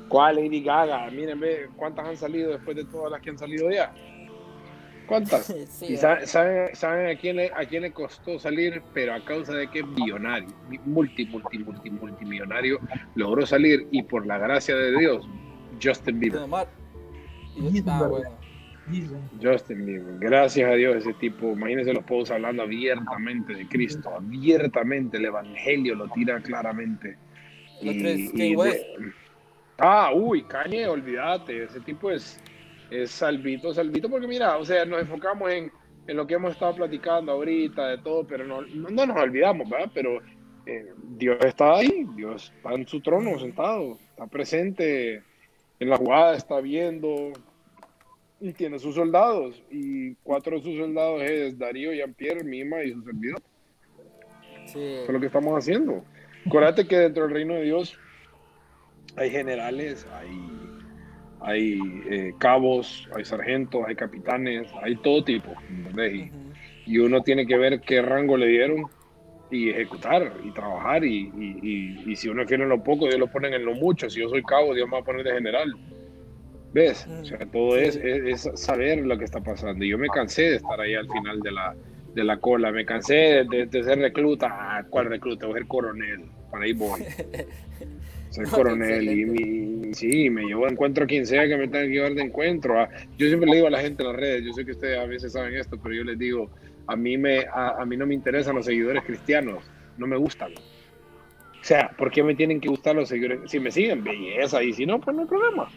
¿Cuál 0.08 0.38
Lady 0.38 0.62
Gaga? 0.62 1.10
Miren, 1.12 1.40
ve 1.40 1.70
cuántas 1.76 2.08
han 2.08 2.18
salido 2.18 2.52
después 2.52 2.76
de 2.76 2.86
todas 2.86 3.12
las 3.12 3.22
que 3.22 3.30
han 3.30 3.38
salido 3.38 3.70
ya. 3.72 3.94
¿Cuántas? 5.08 5.50
y 5.82 5.98
saben, 5.98 6.28
saben, 6.28 7.08
a, 7.10 7.20
quién 7.20 7.38
le, 7.38 7.52
a 7.54 7.66
quién 7.66 7.84
le 7.84 7.92
costó 7.92 8.40
salir, 8.40 8.82
pero 8.94 9.14
a 9.14 9.24
causa 9.24 9.54
de 9.54 9.70
que 9.70 9.84
millonario, 9.84 10.50
multi, 10.86 11.26
multi, 11.26 11.60
multi, 11.60 11.90
multimillonario, 11.90 12.80
logró 13.16 13.46
salir 13.46 13.88
y 13.92 14.04
por 14.04 14.26
la 14.26 14.38
gracia 14.38 14.76
de 14.76 14.98
Dios, 14.98 15.28
Justin 15.82 16.20
Bieber. 16.20 16.42
Ah, 17.88 18.08
bueno. 18.08 18.39
Justin 19.42 19.86
Bieber, 19.86 20.18
gracias 20.20 20.70
a 20.70 20.74
Dios 20.74 20.98
ese 20.98 21.14
tipo, 21.14 21.52
imagínense 21.52 21.94
los 21.94 22.04
pueblos 22.04 22.32
hablando 22.32 22.64
abiertamente 22.64 23.54
de 23.54 23.68
Cristo, 23.68 24.10
abiertamente 24.16 25.18
el 25.18 25.26
Evangelio 25.26 25.96
lo 25.96 26.08
tira 26.10 26.40
claramente. 26.42 27.18
Y, 27.82 28.56
ah, 29.78 30.12
uy, 30.14 30.44
Cañe, 30.44 30.88
olvídate, 30.88 31.64
ese 31.64 31.80
tipo 31.82 32.12
es, 32.12 32.40
es 32.90 33.12
salvito, 33.12 33.74
salvito, 33.74 34.10
porque 34.10 34.28
mira, 34.28 34.58
o 34.58 34.66
sea, 34.66 34.86
nos 34.86 35.02
enfocamos 35.02 35.52
en, 35.52 35.72
en 36.08 36.18
lo 36.18 36.26
que 36.26 36.34
hemos 36.34 36.54
estado 36.54 36.76
platicando 36.76 37.32
ahorita, 37.32 37.88
de 37.88 37.98
todo, 38.00 38.26
pero 38.26 38.46
no, 38.46 38.62
no, 38.62 39.06
nos 39.06 39.18
olvidamos, 39.18 39.70
¿verdad? 39.70 39.92
Pero 39.94 40.20
eh, 40.66 40.94
Dios 41.18 41.38
está 41.46 41.78
ahí, 41.78 42.06
Dios 42.16 42.52
está 42.56 42.74
en 42.74 42.88
su 42.88 43.00
trono 43.02 43.38
sentado, 43.40 43.98
está 44.10 44.28
presente 44.28 45.24
en 45.80 45.90
la 45.90 45.98
jugada, 45.98 46.36
está 46.36 46.60
viendo, 46.60 47.32
y 48.40 48.54
tiene 48.54 48.80
sus 48.80 48.96
soldados. 48.96 49.62
Y 49.70 50.16
cuatro 50.16 50.58
de 50.58 50.64
sus 50.64 50.78
soldados 50.78 51.22
es 51.24 51.58
Darío, 51.58 51.94
Jean-Pierre, 51.94 52.44
Mima 52.44 52.84
y 52.84 52.94
su 52.94 53.02
servidor. 53.04 53.42
Sí. 54.66 54.80
Eso 54.80 55.04
es 55.04 55.10
lo 55.10 55.20
que 55.20 55.26
estamos 55.28 55.58
haciendo. 55.58 56.04
Acuérdate 56.46 56.88
que 56.88 56.98
dentro 56.98 57.24
del 57.24 57.34
reino 57.34 57.56
de 57.56 57.64
Dios 57.64 57.98
hay 59.16 59.30
generales, 59.30 60.08
hay, 60.14 60.30
hay 61.42 61.80
eh, 62.10 62.34
cabos, 62.40 63.10
hay 63.16 63.26
sargentos, 63.26 63.84
hay 63.88 63.96
capitanes, 63.96 64.70
hay 64.82 64.96
todo 64.98 65.24
tipo. 65.24 65.54
Y, 65.98 66.32
y, 66.86 66.98
uno 67.00 67.22
tiene 67.22 67.46
que 67.46 67.58
ver 67.58 67.82
qué 67.82 68.02
rango 68.02 68.38
le 68.38 68.48
dieron 68.48 68.86
y 69.52 69.70
ejecutar 69.70 70.32
y 70.44 70.52
trabajar. 70.52 71.04
Y, 71.04 71.32
y, 71.36 72.12
y 72.12 72.16
si 72.16 72.30
uno 72.30 72.46
quiere 72.46 72.64
en 72.64 72.70
lo 72.70 72.84
poco, 72.84 73.08
Dios 73.08 73.20
lo 73.20 73.28
pone 73.28 73.54
en 73.54 73.66
lo 73.66 73.74
mucho. 73.74 74.10
Si 74.10 74.22
yo 74.22 74.30
soy 74.30 74.44
cabo, 74.44 74.74
Dios 74.74 74.88
me 74.88 74.94
va 74.94 75.00
a 75.00 75.04
poner 75.04 75.24
de 75.24 75.34
general. 75.34 75.74
¿Ves? 76.74 77.08
O 77.08 77.26
sea, 77.26 77.40
todo 77.52 77.78
es, 77.78 77.96
es, 77.96 78.50
saber 78.54 79.00
lo 79.00 79.18
que 79.18 79.26
está 79.26 79.42
pasando. 79.42 79.84
Y 79.84 79.90
yo 79.90 79.98
me 79.98 80.08
cansé 80.08 80.44
de 80.44 80.56
estar 80.58 80.80
ahí 80.80 80.94
al 80.94 81.10
final 81.10 81.40
de 81.40 81.52
la, 81.52 81.76
de 82.14 82.24
la 82.24 82.38
cola. 82.38 82.72
Me 82.72 82.86
cansé 82.86 83.44
de, 83.50 83.66
de 83.66 83.84
ser 83.84 84.00
recluta. 84.00 84.48
Ah, 84.52 84.86
¿cuál 84.90 85.08
recluta? 85.08 85.48
Voy 85.48 85.56
a 85.56 85.60
ser 85.60 85.68
coronel. 85.68 86.26
Para 86.52 86.66
ahí 86.66 86.74
voy. 86.74 87.02
Ser 88.30 88.48
coronel. 88.48 89.10
Y 89.10 89.26
mi, 89.26 89.94
sí, 89.96 90.30
me 90.30 90.44
llevo 90.44 90.66
de 90.66 90.74
encuentro 90.74 91.04
a 91.04 91.08
quien 91.08 91.26
sea 91.26 91.48
que 91.48 91.58
me 91.58 91.68
tenga 91.68 91.86
que 91.86 91.94
llevar 91.94 92.14
de 92.14 92.22
encuentro. 92.22 92.80
Ah, 92.80 92.88
yo 93.18 93.26
siempre 93.26 93.50
le 93.50 93.56
digo 93.56 93.68
a 93.68 93.72
la 93.72 93.82
gente 93.82 94.04
en 94.04 94.10
las 94.10 94.18
redes, 94.18 94.46
yo 94.46 94.54
sé 94.54 94.66
que 94.66 94.74
ustedes 94.74 95.00
a 95.00 95.06
veces 95.06 95.34
saben 95.34 95.56
esto, 95.56 95.80
pero 95.82 95.96
yo 95.96 96.04
les 96.04 96.20
digo, 96.20 96.48
a 96.86 96.96
mí, 96.96 97.18
me, 97.18 97.48
a, 97.52 97.82
a 97.82 97.86
mí 97.88 97.98
no 97.98 98.06
me 98.06 98.14
interesan 98.14 98.56
los 98.56 98.66
seguidores 98.66 99.04
cristianos. 99.04 99.64
No 99.98 100.06
me 100.06 100.16
gustan. 100.16 100.52
O 100.52 101.64
sea, 101.64 101.90
¿por 101.98 102.12
qué 102.12 102.22
me 102.22 102.36
tienen 102.36 102.62
que 102.62 102.70
gustar 102.70 102.96
los 102.96 103.10
seguidores? 103.10 103.50
Si 103.50 103.60
me 103.60 103.72
siguen, 103.72 104.04
belleza. 104.04 104.62
Y 104.62 104.74
si 104.74 104.86
no, 104.86 105.02
pues 105.02 105.16
no 105.16 105.24
hay 105.24 105.28
problema 105.28 105.68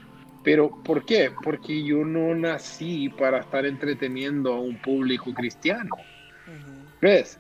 pero 0.43 0.71
¿por 0.83 1.05
qué? 1.05 1.31
Porque 1.43 1.83
yo 1.83 2.05
no 2.05 2.35
nací 2.35 3.09
para 3.09 3.41
estar 3.41 3.65
entreteniendo 3.65 4.55
a 4.55 4.61
un 4.61 4.77
público 4.81 5.33
cristiano. 5.35 5.91
¿Ves? 7.01 7.39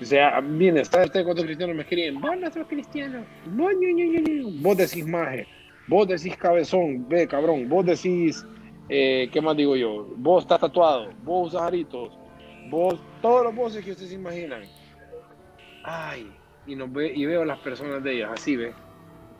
O 0.00 0.04
sea, 0.04 0.40
bien, 0.40 0.78
está 0.78 1.04
este 1.04 1.22
cuántos 1.22 1.44
cristianos 1.44 1.76
me 1.76 1.82
escriben, 1.82 2.20
vos 2.20 2.36
no 2.38 2.50
sos 2.50 2.66
cristiano, 2.66 3.22
vos, 3.46 3.72
vos 4.62 4.76
decís 4.78 5.06
maje, 5.06 5.46
vos 5.88 6.08
decís 6.08 6.36
cabezón, 6.38 7.06
ve 7.06 7.26
cabrón, 7.26 7.68
vos 7.68 7.84
decís, 7.84 8.46
eh, 8.88 9.28
¿qué 9.30 9.42
más 9.42 9.56
digo 9.58 9.76
yo? 9.76 10.06
Vos 10.16 10.44
estás 10.44 10.60
tatuado, 10.60 11.10
vos 11.22 11.48
usas 11.48 11.62
aritos, 11.62 12.16
vos, 12.70 12.98
todos 13.20 13.44
los 13.44 13.54
voces 13.54 13.84
que 13.84 13.90
ustedes 13.90 14.08
se 14.08 14.16
imaginan. 14.16 14.62
Ay, 15.84 16.32
y, 16.66 16.74
nos 16.76 16.90
ve, 16.90 17.12
y 17.14 17.26
veo 17.26 17.42
a 17.42 17.46
las 17.46 17.58
personas 17.58 18.02
de 18.02 18.14
ellas 18.14 18.30
así, 18.32 18.56
ve, 18.56 18.72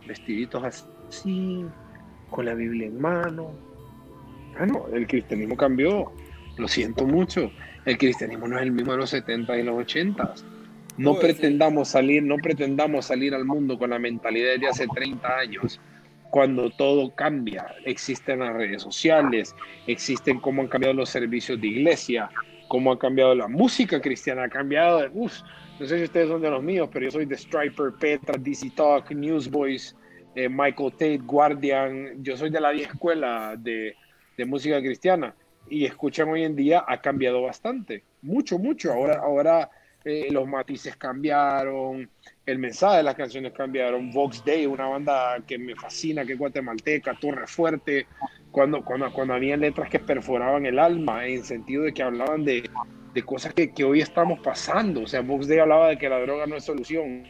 vestiditos 0.06 0.62
así, 0.62 1.64
con 2.30 2.46
la 2.46 2.54
Biblia 2.54 2.86
en 2.86 3.00
mano. 3.00 3.50
Bueno, 4.56 4.86
el 4.92 5.06
cristianismo 5.06 5.56
cambió. 5.56 6.12
Lo 6.56 6.68
siento 6.68 7.06
mucho. 7.06 7.50
El 7.84 7.96
cristianismo 7.96 8.48
no 8.48 8.56
es 8.56 8.62
el 8.62 8.72
mismo 8.72 8.92
de 8.92 8.98
los 8.98 9.10
70 9.10 9.58
y 9.58 9.62
los 9.62 9.78
80. 9.78 10.34
No 10.96 11.18
pretendamos 11.18 11.88
salir, 11.88 12.22
no 12.22 12.36
pretendamos 12.36 13.06
salir 13.06 13.34
al 13.34 13.44
mundo 13.44 13.78
con 13.78 13.90
la 13.90 13.98
mentalidad 13.98 14.58
de 14.58 14.68
hace 14.68 14.86
30 14.86 15.38
años, 15.38 15.80
cuando 16.30 16.68
todo 16.70 17.14
cambia. 17.14 17.66
Existen 17.86 18.40
las 18.40 18.52
redes 18.52 18.82
sociales, 18.82 19.54
existen 19.86 20.40
cómo 20.40 20.60
han 20.60 20.68
cambiado 20.68 20.94
los 20.94 21.08
servicios 21.08 21.60
de 21.60 21.68
iglesia, 21.68 22.28
cómo 22.68 22.92
ha 22.92 22.98
cambiado 22.98 23.34
la 23.34 23.48
música 23.48 24.00
cristiana, 24.00 24.44
ha 24.44 24.48
cambiado. 24.50 25.08
Uf, 25.14 25.40
no 25.78 25.86
sé 25.86 25.96
si 25.96 26.04
ustedes 26.04 26.28
son 26.28 26.42
de 26.42 26.50
los 26.50 26.62
míos, 26.62 26.90
pero 26.92 27.06
yo 27.06 27.12
soy 27.12 27.24
de 27.24 27.36
Striper, 27.36 27.92
Petra, 27.98 28.36
DC 28.38 28.70
Talk, 28.76 29.10
Newsboys, 29.10 29.96
eh, 30.34 30.48
Michael 30.48 30.92
Tate, 30.92 31.18
Guardian. 31.18 32.22
Yo 32.22 32.36
soy 32.36 32.50
de 32.50 32.60
la 32.60 32.70
vieja 32.70 32.92
escuela 32.92 33.54
de, 33.56 33.96
música 34.46 34.80
cristiana 34.80 35.34
y 35.68 35.84
escuchan 35.84 36.30
hoy 36.30 36.44
en 36.44 36.56
día 36.56 36.82
ha 36.88 36.98
cambiado 37.02 37.42
bastante, 37.42 38.04
mucho, 38.22 38.58
mucho. 38.58 38.90
Ahora, 38.90 39.20
ahora 39.22 39.70
eh, 40.02 40.28
los 40.30 40.48
matices 40.48 40.96
cambiaron, 40.96 42.08
el 42.46 42.58
mensaje 42.58 42.98
de 42.98 43.02
las 43.02 43.14
canciones 43.14 43.52
cambiaron. 43.52 44.10
Vox 44.10 44.42
Day, 44.42 44.64
una 44.64 44.86
banda 44.86 45.42
que 45.46 45.58
me 45.58 45.76
fascina, 45.76 46.24
que 46.24 46.32
es 46.32 46.38
guatemalteca, 46.38 47.18
Torre 47.20 47.46
Fuerte, 47.46 48.06
cuando, 48.50 48.82
cuando, 48.82 49.12
cuando 49.12 49.34
había 49.34 49.58
letras 49.58 49.90
que 49.90 49.98
perforaban 49.98 50.64
el 50.64 50.78
alma, 50.78 51.26
en 51.26 51.44
sentido 51.44 51.82
de 51.82 51.92
que 51.92 52.02
hablaban 52.02 52.42
de, 52.42 52.70
de 53.12 53.22
cosas 53.22 53.52
que, 53.52 53.72
que, 53.74 53.84
hoy 53.84 54.00
estamos 54.00 54.40
pasando. 54.40 55.02
O 55.02 55.06
sea, 55.06 55.20
Vox 55.20 55.46
Day 55.46 55.58
hablaba 55.58 55.88
de 55.88 55.98
que 55.98 56.08
la 56.08 56.18
droga 56.18 56.46
no 56.46 56.56
es 56.56 56.64
solución 56.64 57.26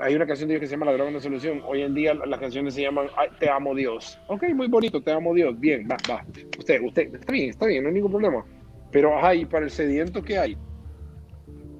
hay 0.00 0.14
una 0.14 0.26
canción 0.26 0.48
de 0.48 0.54
ellos 0.54 0.60
que 0.62 0.66
se 0.66 0.72
llama 0.72 0.86
La 0.86 0.92
droga 0.92 1.10
no 1.10 1.20
solución. 1.20 1.62
Hoy 1.66 1.82
en 1.82 1.94
día 1.94 2.14
las 2.14 2.40
canciones 2.40 2.74
se 2.74 2.82
llaman 2.82 3.08
Te 3.38 3.48
amo 3.50 3.74
Dios. 3.74 4.18
Ok, 4.28 4.44
muy 4.54 4.68
bonito, 4.68 5.00
Te 5.02 5.12
amo 5.12 5.34
Dios. 5.34 5.58
Bien, 5.58 5.86
va, 5.90 5.96
va. 6.10 6.24
Usted, 6.58 6.80
usted, 6.82 7.14
está 7.14 7.32
bien, 7.32 7.50
está 7.50 7.66
bien, 7.66 7.82
no 7.82 7.88
hay 7.88 7.94
ningún 7.94 8.10
problema. 8.10 8.44
Pero, 8.90 9.16
ajá, 9.16 9.34
y 9.34 9.44
para 9.44 9.64
el 9.64 9.70
sediento 9.70 10.22
que 10.22 10.38
hay, 10.38 10.56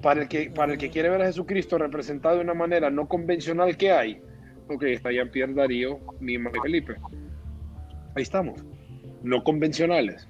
para 0.02 0.22
el 0.22 0.28
que, 0.28 0.50
para 0.50 0.72
el 0.72 0.78
que 0.78 0.90
quiere 0.90 1.08
ver 1.08 1.22
a 1.22 1.26
Jesucristo 1.26 1.78
representado 1.78 2.36
de 2.36 2.42
una 2.42 2.54
manera 2.54 2.90
no 2.90 3.08
convencional 3.08 3.76
que 3.76 3.90
hay, 3.90 4.20
ok, 4.68 4.82
está 4.84 5.10
Jean-Pierre 5.10 5.54
Darío, 5.54 5.98
y 6.20 6.38
Felipe. 6.62 6.96
Ahí 8.14 8.22
estamos. 8.22 8.64
No 9.22 9.42
convencionales. 9.42 10.28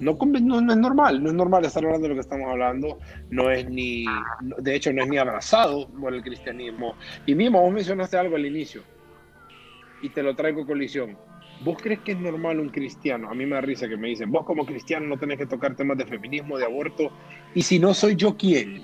No, 0.00 0.18
no, 0.20 0.72
es 0.72 0.76
normal, 0.76 1.22
no 1.22 1.30
es 1.30 1.34
normal 1.34 1.64
estar 1.64 1.84
hablando 1.84 2.04
de 2.04 2.08
lo 2.10 2.14
que 2.14 2.20
estamos 2.20 2.48
hablando, 2.50 2.98
no 3.30 3.50
es 3.50 3.68
ni, 3.68 4.04
de 4.58 4.74
hecho 4.74 4.92
no 4.92 5.02
es 5.02 5.08
ni 5.08 5.18
abrazado 5.18 5.88
por 5.88 6.14
el 6.14 6.22
cristianismo. 6.22 6.94
Y 7.26 7.34
mismo 7.34 7.60
vos 7.60 7.72
mencionaste 7.72 8.16
algo 8.16 8.36
al 8.36 8.44
inicio 8.44 8.82
y 10.02 10.08
te 10.08 10.22
lo 10.22 10.34
traigo 10.34 10.66
colisión. 10.66 11.16
¿Vos 11.64 11.78
crees 11.80 12.00
que 12.00 12.12
es 12.12 12.18
normal 12.18 12.58
un 12.58 12.68
cristiano? 12.68 13.30
A 13.30 13.34
mí 13.34 13.46
me 13.46 13.54
da 13.54 13.60
risa 13.60 13.88
que 13.88 13.96
me 13.96 14.08
dicen, 14.08 14.30
vos 14.30 14.44
como 14.44 14.66
cristiano 14.66 15.06
no 15.06 15.16
tenés 15.16 15.38
que 15.38 15.46
tocar 15.46 15.76
temas 15.76 15.96
de 15.96 16.04
feminismo, 16.04 16.58
de 16.58 16.64
aborto, 16.64 17.12
y 17.54 17.62
si 17.62 17.78
no 17.78 17.94
soy 17.94 18.16
yo, 18.16 18.36
¿quién? 18.36 18.82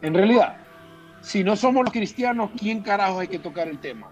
En 0.00 0.14
realidad, 0.14 0.56
si 1.20 1.44
no 1.44 1.56
somos 1.56 1.84
los 1.84 1.92
cristianos, 1.92 2.50
¿quién 2.58 2.80
carajo 2.80 3.20
hay 3.20 3.28
que 3.28 3.38
tocar 3.38 3.68
el 3.68 3.78
tema? 3.78 4.10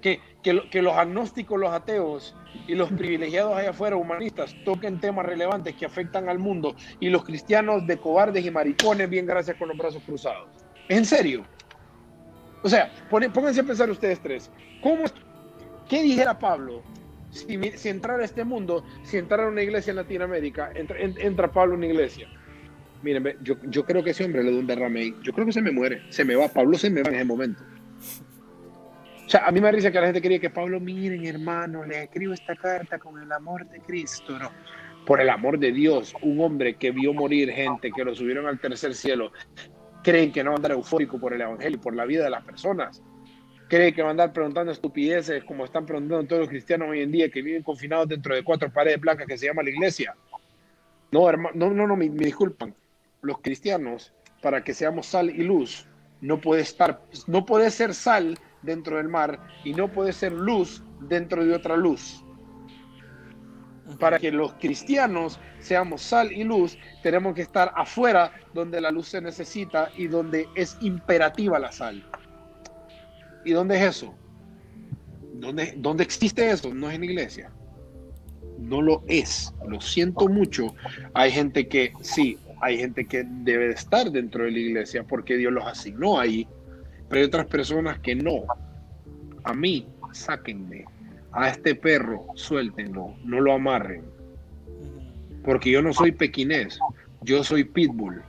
Que, 0.00 0.20
que, 0.46 0.70
que 0.70 0.80
los 0.80 0.94
agnósticos, 0.94 1.58
los 1.58 1.72
ateos, 1.72 2.36
y 2.68 2.76
los 2.76 2.92
privilegiados 2.92 3.56
allá 3.56 3.70
afuera, 3.70 3.96
humanistas, 3.96 4.54
toquen 4.64 5.00
temas 5.00 5.26
relevantes 5.26 5.74
que 5.74 5.84
afectan 5.84 6.28
al 6.28 6.38
mundo 6.38 6.76
y 7.00 7.10
los 7.10 7.24
cristianos 7.24 7.84
de 7.86 7.96
cobardes 7.96 8.44
y 8.46 8.50
maricones, 8.50 9.10
bien 9.10 9.26
gracias 9.26 9.56
con 9.56 9.68
los 9.68 9.76
brazos 9.76 10.02
cruzados. 10.04 10.48
¿En 10.88 11.04
serio? 11.04 11.44
O 12.62 12.68
sea, 12.68 12.92
pónganse 13.10 13.60
a 13.60 13.64
pensar 13.64 13.90
ustedes 13.90 14.20
tres. 14.20 14.50
¿Cómo, 14.82 15.04
¿Qué 15.88 16.02
dijera 16.02 16.38
Pablo 16.38 16.82
si, 17.30 17.58
si 17.74 17.88
entrara 17.88 18.22
a 18.22 18.24
este 18.24 18.44
mundo, 18.44 18.84
si 19.02 19.16
entrara 19.16 19.46
a 19.46 19.48
una 19.48 19.62
iglesia 19.62 19.90
en 19.90 19.96
Latinoamérica, 19.96 20.70
entra, 20.74 20.96
entra 21.00 21.50
Pablo 21.50 21.74
en 21.74 21.78
una 21.78 21.86
iglesia? 21.86 22.28
Miren, 23.02 23.36
yo, 23.42 23.56
yo 23.64 23.84
creo 23.84 24.02
que 24.02 24.10
ese 24.10 24.24
hombre 24.24 24.42
le 24.42 24.52
da 24.52 24.58
un 24.58 24.66
derrame. 24.66 25.12
Yo 25.22 25.32
creo 25.32 25.46
que 25.46 25.52
se 25.52 25.60
me 25.60 25.70
muere, 25.70 26.02
se 26.08 26.24
me 26.24 26.34
va. 26.34 26.48
Pablo 26.48 26.78
se 26.78 26.88
me 26.88 27.02
va 27.02 27.10
en 27.10 27.16
ese 27.16 27.24
momento. 27.24 27.62
O 29.26 29.28
sea, 29.28 29.44
a 29.44 29.50
mí 29.50 29.60
me 29.60 29.72
risa 29.72 29.90
que 29.90 29.98
la 29.98 30.06
gente 30.06 30.22
quería 30.22 30.38
que 30.38 30.50
Pablo, 30.50 30.78
miren 30.78 31.26
hermano, 31.26 31.84
le 31.84 32.04
escribo 32.04 32.32
esta 32.32 32.54
carta 32.54 32.96
con 33.00 33.20
el 33.20 33.30
amor 33.32 33.68
de 33.68 33.80
Cristo, 33.80 34.38
¿no? 34.38 34.52
Por 35.04 35.20
el 35.20 35.28
amor 35.30 35.58
de 35.58 35.72
Dios, 35.72 36.14
un 36.22 36.40
hombre 36.40 36.76
que 36.76 36.92
vio 36.92 37.12
morir 37.12 37.50
gente, 37.50 37.90
que 37.90 38.04
lo 38.04 38.14
subieron 38.14 38.46
al 38.46 38.60
tercer 38.60 38.94
cielo, 38.94 39.32
creen 40.04 40.30
que 40.30 40.44
no 40.44 40.50
va 40.50 40.54
a 40.54 40.56
andar 40.58 40.70
eufórico 40.70 41.18
por 41.18 41.34
el 41.34 41.40
Evangelio, 41.40 41.80
por 41.80 41.96
la 41.96 42.04
vida 42.04 42.22
de 42.22 42.30
las 42.30 42.44
personas. 42.44 43.02
Creen 43.68 43.92
que 43.92 44.02
va 44.02 44.08
a 44.08 44.10
andar 44.12 44.32
preguntando 44.32 44.70
estupideces 44.70 45.42
como 45.42 45.64
están 45.64 45.84
preguntando 45.86 46.24
todos 46.28 46.40
los 46.42 46.48
cristianos 46.48 46.88
hoy 46.88 47.00
en 47.00 47.10
día 47.10 47.28
que 47.28 47.42
viven 47.42 47.64
confinados 47.64 48.06
dentro 48.06 48.32
de 48.32 48.44
cuatro 48.44 48.72
paredes 48.72 49.00
blancas 49.00 49.26
que 49.26 49.36
se 49.36 49.46
llama 49.46 49.64
la 49.64 49.70
iglesia. 49.70 50.14
No, 51.10 51.28
hermano, 51.28 51.56
no, 51.56 51.70
no, 51.70 51.88
no 51.88 51.96
me, 51.96 52.08
me 52.10 52.26
disculpan. 52.26 52.72
Los 53.22 53.40
cristianos, 53.40 54.12
para 54.40 54.62
que 54.62 54.72
seamos 54.72 55.06
sal 55.06 55.30
y 55.30 55.42
luz, 55.42 55.88
no 56.20 56.40
puede 56.40 56.62
estar, 56.62 57.02
no 57.26 57.44
puede 57.44 57.72
ser 57.72 57.92
sal 57.92 58.38
dentro 58.66 58.98
del 58.98 59.08
mar 59.08 59.40
y 59.64 59.72
no 59.72 59.88
puede 59.88 60.12
ser 60.12 60.32
luz 60.32 60.82
dentro 61.00 61.44
de 61.44 61.54
otra 61.54 61.76
luz. 61.76 62.22
Para 64.00 64.18
que 64.18 64.32
los 64.32 64.52
cristianos 64.54 65.38
seamos 65.60 66.02
sal 66.02 66.32
y 66.32 66.42
luz, 66.42 66.76
tenemos 67.02 67.34
que 67.34 67.42
estar 67.42 67.72
afuera 67.76 68.32
donde 68.52 68.80
la 68.80 68.90
luz 68.90 69.08
se 69.08 69.20
necesita 69.20 69.90
y 69.96 70.08
donde 70.08 70.48
es 70.56 70.76
imperativa 70.80 71.58
la 71.58 71.70
sal. 71.70 72.04
¿Y 73.44 73.52
dónde 73.52 73.76
es 73.76 73.96
eso? 73.96 74.12
¿Dónde, 75.34 75.74
¿Dónde 75.76 76.02
existe 76.02 76.50
eso? 76.50 76.74
No 76.74 76.90
es 76.90 76.96
en 76.96 77.04
iglesia. 77.04 77.50
No 78.58 78.82
lo 78.82 79.04
es. 79.06 79.54
Lo 79.68 79.80
siento 79.80 80.26
mucho. 80.26 80.74
Hay 81.14 81.30
gente 81.30 81.68
que 81.68 81.92
sí, 82.00 82.38
hay 82.60 82.78
gente 82.78 83.06
que 83.06 83.24
debe 83.24 83.68
de 83.68 83.74
estar 83.74 84.10
dentro 84.10 84.44
de 84.44 84.50
la 84.50 84.58
iglesia 84.58 85.04
porque 85.04 85.36
Dios 85.36 85.52
los 85.52 85.66
asignó 85.66 86.18
ahí, 86.18 86.48
pero 87.08 87.20
hay 87.20 87.26
otras 87.26 87.46
personas 87.46 87.98
que 88.00 88.14
no. 88.14 88.42
A 89.44 89.54
mí, 89.54 89.86
sáquenme. 90.12 90.84
A 91.32 91.48
este 91.48 91.74
perro, 91.74 92.26
suéltenlo, 92.34 93.14
no 93.24 93.40
lo 93.40 93.52
amarren. 93.52 94.02
Porque 95.44 95.70
yo 95.70 95.82
no 95.82 95.92
soy 95.92 96.12
pequinés, 96.12 96.78
yo 97.22 97.44
soy 97.44 97.64
pitbull. 97.64 98.22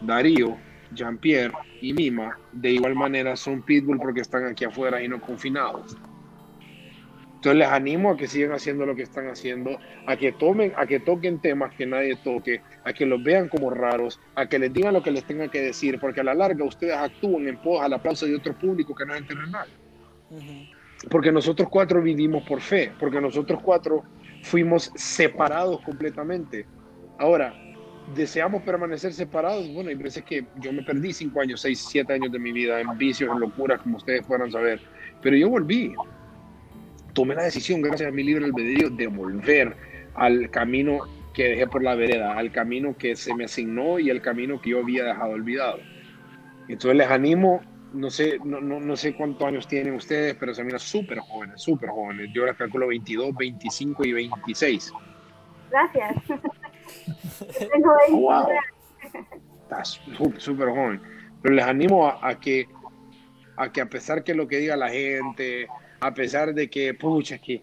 Darío, 0.00 0.56
Jean-Pierre 0.92 1.54
y 1.80 1.92
Mima, 1.92 2.38
de 2.52 2.72
igual 2.72 2.94
manera, 2.94 3.36
son 3.36 3.62
pitbull 3.62 3.98
porque 3.98 4.20
están 4.20 4.46
aquí 4.46 4.64
afuera 4.64 5.02
y 5.02 5.08
no 5.08 5.20
confinados. 5.20 5.96
Entonces 7.44 7.58
les 7.58 7.68
animo 7.68 8.10
a 8.10 8.16
que 8.16 8.26
sigan 8.26 8.52
haciendo 8.52 8.86
lo 8.86 8.96
que 8.96 9.02
están 9.02 9.28
haciendo, 9.28 9.78
a 10.06 10.16
que 10.16 10.32
tomen, 10.32 10.72
a 10.78 10.86
que 10.86 10.98
toquen 10.98 11.42
temas 11.42 11.74
que 11.74 11.84
nadie 11.84 12.16
toque, 12.16 12.62
a 12.84 12.94
que 12.94 13.04
los 13.04 13.22
vean 13.22 13.50
como 13.50 13.68
raros, 13.68 14.18
a 14.34 14.46
que 14.46 14.58
les 14.58 14.72
digan 14.72 14.94
lo 14.94 15.02
que 15.02 15.10
les 15.10 15.24
tengan 15.24 15.50
que 15.50 15.60
decir, 15.60 16.00
porque 16.00 16.22
a 16.22 16.24
la 16.24 16.32
larga 16.32 16.64
ustedes 16.64 16.96
actúan 16.96 17.46
en 17.46 17.58
pos 17.58 17.82
al 17.82 17.92
aplauso 17.92 18.24
de 18.24 18.34
otro 18.34 18.54
público 18.58 18.94
que 18.94 19.04
no 19.04 19.14
es 19.14 19.26
terrenal. 19.26 19.68
Porque 21.10 21.30
nosotros 21.30 21.68
cuatro 21.68 22.00
vivimos 22.00 22.44
por 22.44 22.62
fe, 22.62 22.92
porque 22.98 23.20
nosotros 23.20 23.60
cuatro 23.62 24.04
fuimos 24.42 24.90
separados 24.94 25.82
completamente. 25.82 26.64
Ahora, 27.18 27.52
deseamos 28.16 28.62
permanecer 28.62 29.12
separados. 29.12 29.70
Bueno, 29.70 29.90
hay 29.90 29.96
veces 29.96 30.24
que 30.24 30.46
yo 30.62 30.72
me 30.72 30.82
perdí 30.82 31.12
cinco 31.12 31.42
años, 31.42 31.60
seis, 31.60 31.84
siete 31.86 32.14
años 32.14 32.32
de 32.32 32.38
mi 32.38 32.52
vida 32.52 32.80
en 32.80 32.96
vicios, 32.96 33.30
en 33.30 33.38
locuras, 33.38 33.82
como 33.82 33.98
ustedes 33.98 34.24
puedan 34.26 34.50
saber. 34.50 34.80
Pero 35.20 35.36
yo 35.36 35.50
volví 35.50 35.94
tomé 37.14 37.34
la 37.34 37.44
decisión, 37.44 37.80
gracias 37.80 38.08
a 38.08 38.12
mi 38.12 38.22
libre 38.22 38.44
albedrío, 38.44 38.90
de 38.90 39.06
volver 39.06 39.76
al 40.14 40.50
camino 40.50 40.98
que 41.32 41.50
dejé 41.50 41.66
por 41.66 41.82
la 41.82 41.94
vereda, 41.94 42.36
al 42.36 42.52
camino 42.52 42.96
que 42.96 43.16
se 43.16 43.34
me 43.34 43.44
asignó 43.44 43.98
y 43.98 44.10
al 44.10 44.20
camino 44.20 44.60
que 44.60 44.70
yo 44.70 44.80
había 44.80 45.04
dejado 45.04 45.32
olvidado. 45.32 45.78
Entonces 46.68 46.96
les 46.96 47.10
animo, 47.10 47.60
no 47.92 48.10
sé, 48.10 48.38
no, 48.44 48.60
no, 48.60 48.80
no 48.80 48.96
sé 48.96 49.14
cuántos 49.14 49.46
años 49.46 49.66
tienen 49.66 49.94
ustedes, 49.94 50.34
pero 50.34 50.54
se 50.54 50.62
miran 50.64 50.80
súper 50.80 51.18
jóvenes, 51.18 51.60
súper 51.60 51.90
jóvenes. 51.90 52.30
Yo 52.32 52.46
les 52.46 52.56
calculo 52.56 52.88
22, 52.88 53.34
25 53.34 54.04
y 54.04 54.12
26. 54.12 54.92
Gracias. 55.70 56.16
Tengo 57.58 57.92
20. 58.08 58.12
wow. 58.12 58.46
Estás 59.62 60.00
súper 60.38 60.68
joven. 60.68 61.00
Pero 61.42 61.54
les 61.54 61.64
animo 61.64 62.06
a, 62.06 62.28
a, 62.28 62.38
que, 62.38 62.68
a 63.56 63.72
que 63.72 63.80
a 63.80 63.86
pesar 63.86 64.24
que 64.24 64.34
lo 64.34 64.46
que 64.46 64.58
diga 64.58 64.76
la 64.76 64.88
gente, 64.88 65.66
a 66.04 66.12
pesar 66.12 66.52
de 66.52 66.68
que, 66.68 66.92
pucha, 66.92 67.36
es 67.36 67.40
que, 67.40 67.62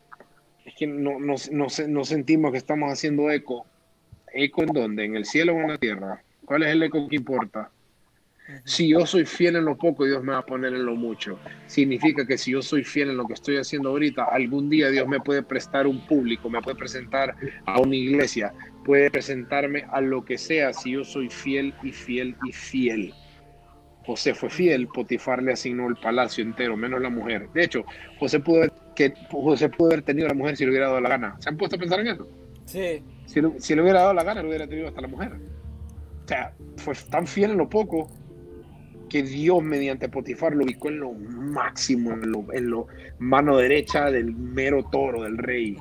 es 0.65 0.73
que 0.73 0.88
no, 0.88 1.19
no, 1.19 1.35
no, 1.51 1.68
no, 1.88 2.03
sentimos 2.03 2.51
que 2.51 2.57
estamos 2.57 2.91
haciendo 2.91 3.30
eco. 3.30 3.68
¿Eco 4.34 4.63
en 4.63 4.73
dónde? 4.73 5.05
¿En 5.05 5.15
el 5.15 5.26
cielo 5.26 5.53
o 5.53 5.59
en 5.59 5.68
la 5.68 5.77
tierra? 5.77 6.23
¿Cuál 6.43 6.63
es 6.63 6.69
el 6.69 6.81
eco 6.81 7.07
que 7.07 7.18
importa? 7.18 7.69
Si 8.65 8.89
yo 8.89 9.05
soy 9.05 9.26
fiel 9.26 9.57
en 9.57 9.65
lo 9.65 9.77
poco, 9.77 10.05
Dios 10.05 10.23
me 10.23 10.31
va 10.31 10.39
a 10.39 10.45
poner 10.45 10.73
en 10.73 10.88
lo 10.88 10.95
mucho. 10.95 11.38
Significa 11.68 12.26
que 12.26 12.35
si 12.35 12.51
yo 12.51 12.63
soy 12.63 12.84
fiel 12.84 13.11
en 13.11 13.18
lo 13.18 13.27
que 13.27 13.34
estoy 13.34 13.57
haciendo 13.57 13.89
ahorita, 13.89 14.23
algún 14.23 14.72
día 14.72 14.89
Dios 14.89 15.07
me 15.07 15.19
puede 15.19 15.43
prestar 15.43 15.85
un 15.85 16.03
público, 16.07 16.49
me 16.49 16.63
puede 16.63 16.77
presentar 16.77 17.35
a 17.65 17.80
una 17.80 17.95
iglesia, 17.95 18.53
puede 18.84 19.11
presentarme 19.11 19.85
a 19.91 20.01
lo 20.01 20.26
que 20.26 20.39
sea 20.39 20.73
si 20.73 20.93
yo 20.93 21.03
soy 21.03 21.30
fiel 21.30 21.76
y 21.84 21.91
fiel 21.91 22.35
y 22.43 22.51
fiel. 22.51 23.13
José 24.06 24.34
fue 24.34 24.49
fiel, 24.49 24.88
Potifar 24.88 25.44
le 25.44 25.53
asignó 25.53 25.88
el 25.88 25.95
palacio 25.95 26.44
entero, 26.44 26.76
menos 26.76 27.02
la 27.02 27.10
mujer. 27.10 27.49
De 27.53 27.64
hecho, 27.64 27.84
José 28.19 28.40
pudo 28.40 28.57
haber, 28.57 28.73
que, 28.95 29.14
José 29.30 29.69
pudo 29.69 29.90
haber 29.90 30.02
tenido 30.02 30.26
a 30.26 30.30
la 30.30 30.36
mujer 30.36 30.57
si 30.57 30.65
le 30.65 30.72
hubiera 30.72 30.88
dado 30.88 31.02
la 31.02 31.10
gana. 31.10 31.36
¿Se 31.40 31.49
han 31.49 31.57
puesto 31.57 31.76
a 31.76 31.80
pensar 31.80 31.99
en 31.99 32.07
eso? 32.07 32.28
Sí. 32.65 33.03
Si, 33.26 33.41
si 33.60 33.76
le 33.76 33.82
hubiera 33.82 34.02
dado 34.02 34.14
la 34.14 34.23
gana, 34.23 34.41
le 34.41 34.49
hubiera 34.49 34.68
tenido 34.68 34.88
hasta 34.88 35.02
la 35.02 35.07
mujer. 35.07 35.34
O 36.26 36.28
sea, 36.28 36.53
fue 36.78 36.95
tan 37.10 37.28
fiel 37.28 37.52
en 37.52 37.57
lo 37.57 37.69
poco 37.69 38.10
que 39.11 39.23
Dios 39.23 39.61
mediante 39.61 40.07
Potifar 40.07 40.56
lo 40.56 40.64
ubicó 40.64 40.88
en 40.88 40.99
lo 41.02 41.11
máximo, 41.11 42.14
en 42.14 42.32
lo, 42.32 42.45
en 42.53 42.69
lo 42.69 42.88
mano 43.19 43.57
derecha 43.57 44.10
del 44.10 44.34
mero 44.34 44.84
toro, 44.90 45.23
del 45.23 45.38
rey. 45.38 45.78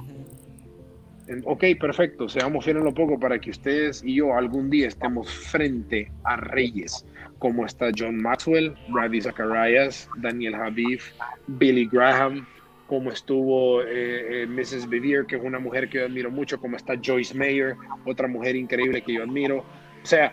Ok, 1.44 1.64
perfecto, 1.78 2.28
seamos 2.28 2.64
fieles 2.64 2.82
lo 2.82 2.92
poco 2.92 3.18
para 3.18 3.38
que 3.38 3.50
ustedes 3.50 4.02
y 4.02 4.16
yo 4.16 4.34
algún 4.34 4.68
día 4.68 4.88
estemos 4.88 5.30
frente 5.30 6.10
a 6.24 6.34
reyes, 6.36 7.06
como 7.38 7.64
está 7.64 7.90
John 7.96 8.20
Maxwell, 8.20 8.74
Ravi 8.92 9.20
Zacharias, 9.20 10.08
Daniel 10.16 10.56
Habib, 10.56 10.98
Billy 11.46 11.86
Graham, 11.86 12.48
como 12.88 13.12
estuvo 13.12 13.80
eh, 13.82 14.42
eh, 14.42 14.46
Mrs. 14.48 14.88
Bevere, 14.88 15.24
que 15.24 15.36
es 15.36 15.42
una 15.42 15.60
mujer 15.60 15.88
que 15.88 15.98
yo 15.98 16.06
admiro 16.06 16.32
mucho, 16.32 16.58
como 16.58 16.76
está 16.76 16.94
Joyce 17.00 17.32
Mayer, 17.36 17.76
otra 18.04 18.26
mujer 18.26 18.56
increíble 18.56 19.00
que 19.00 19.14
yo 19.14 19.22
admiro. 19.22 19.58
O 19.58 20.06
sea, 20.06 20.32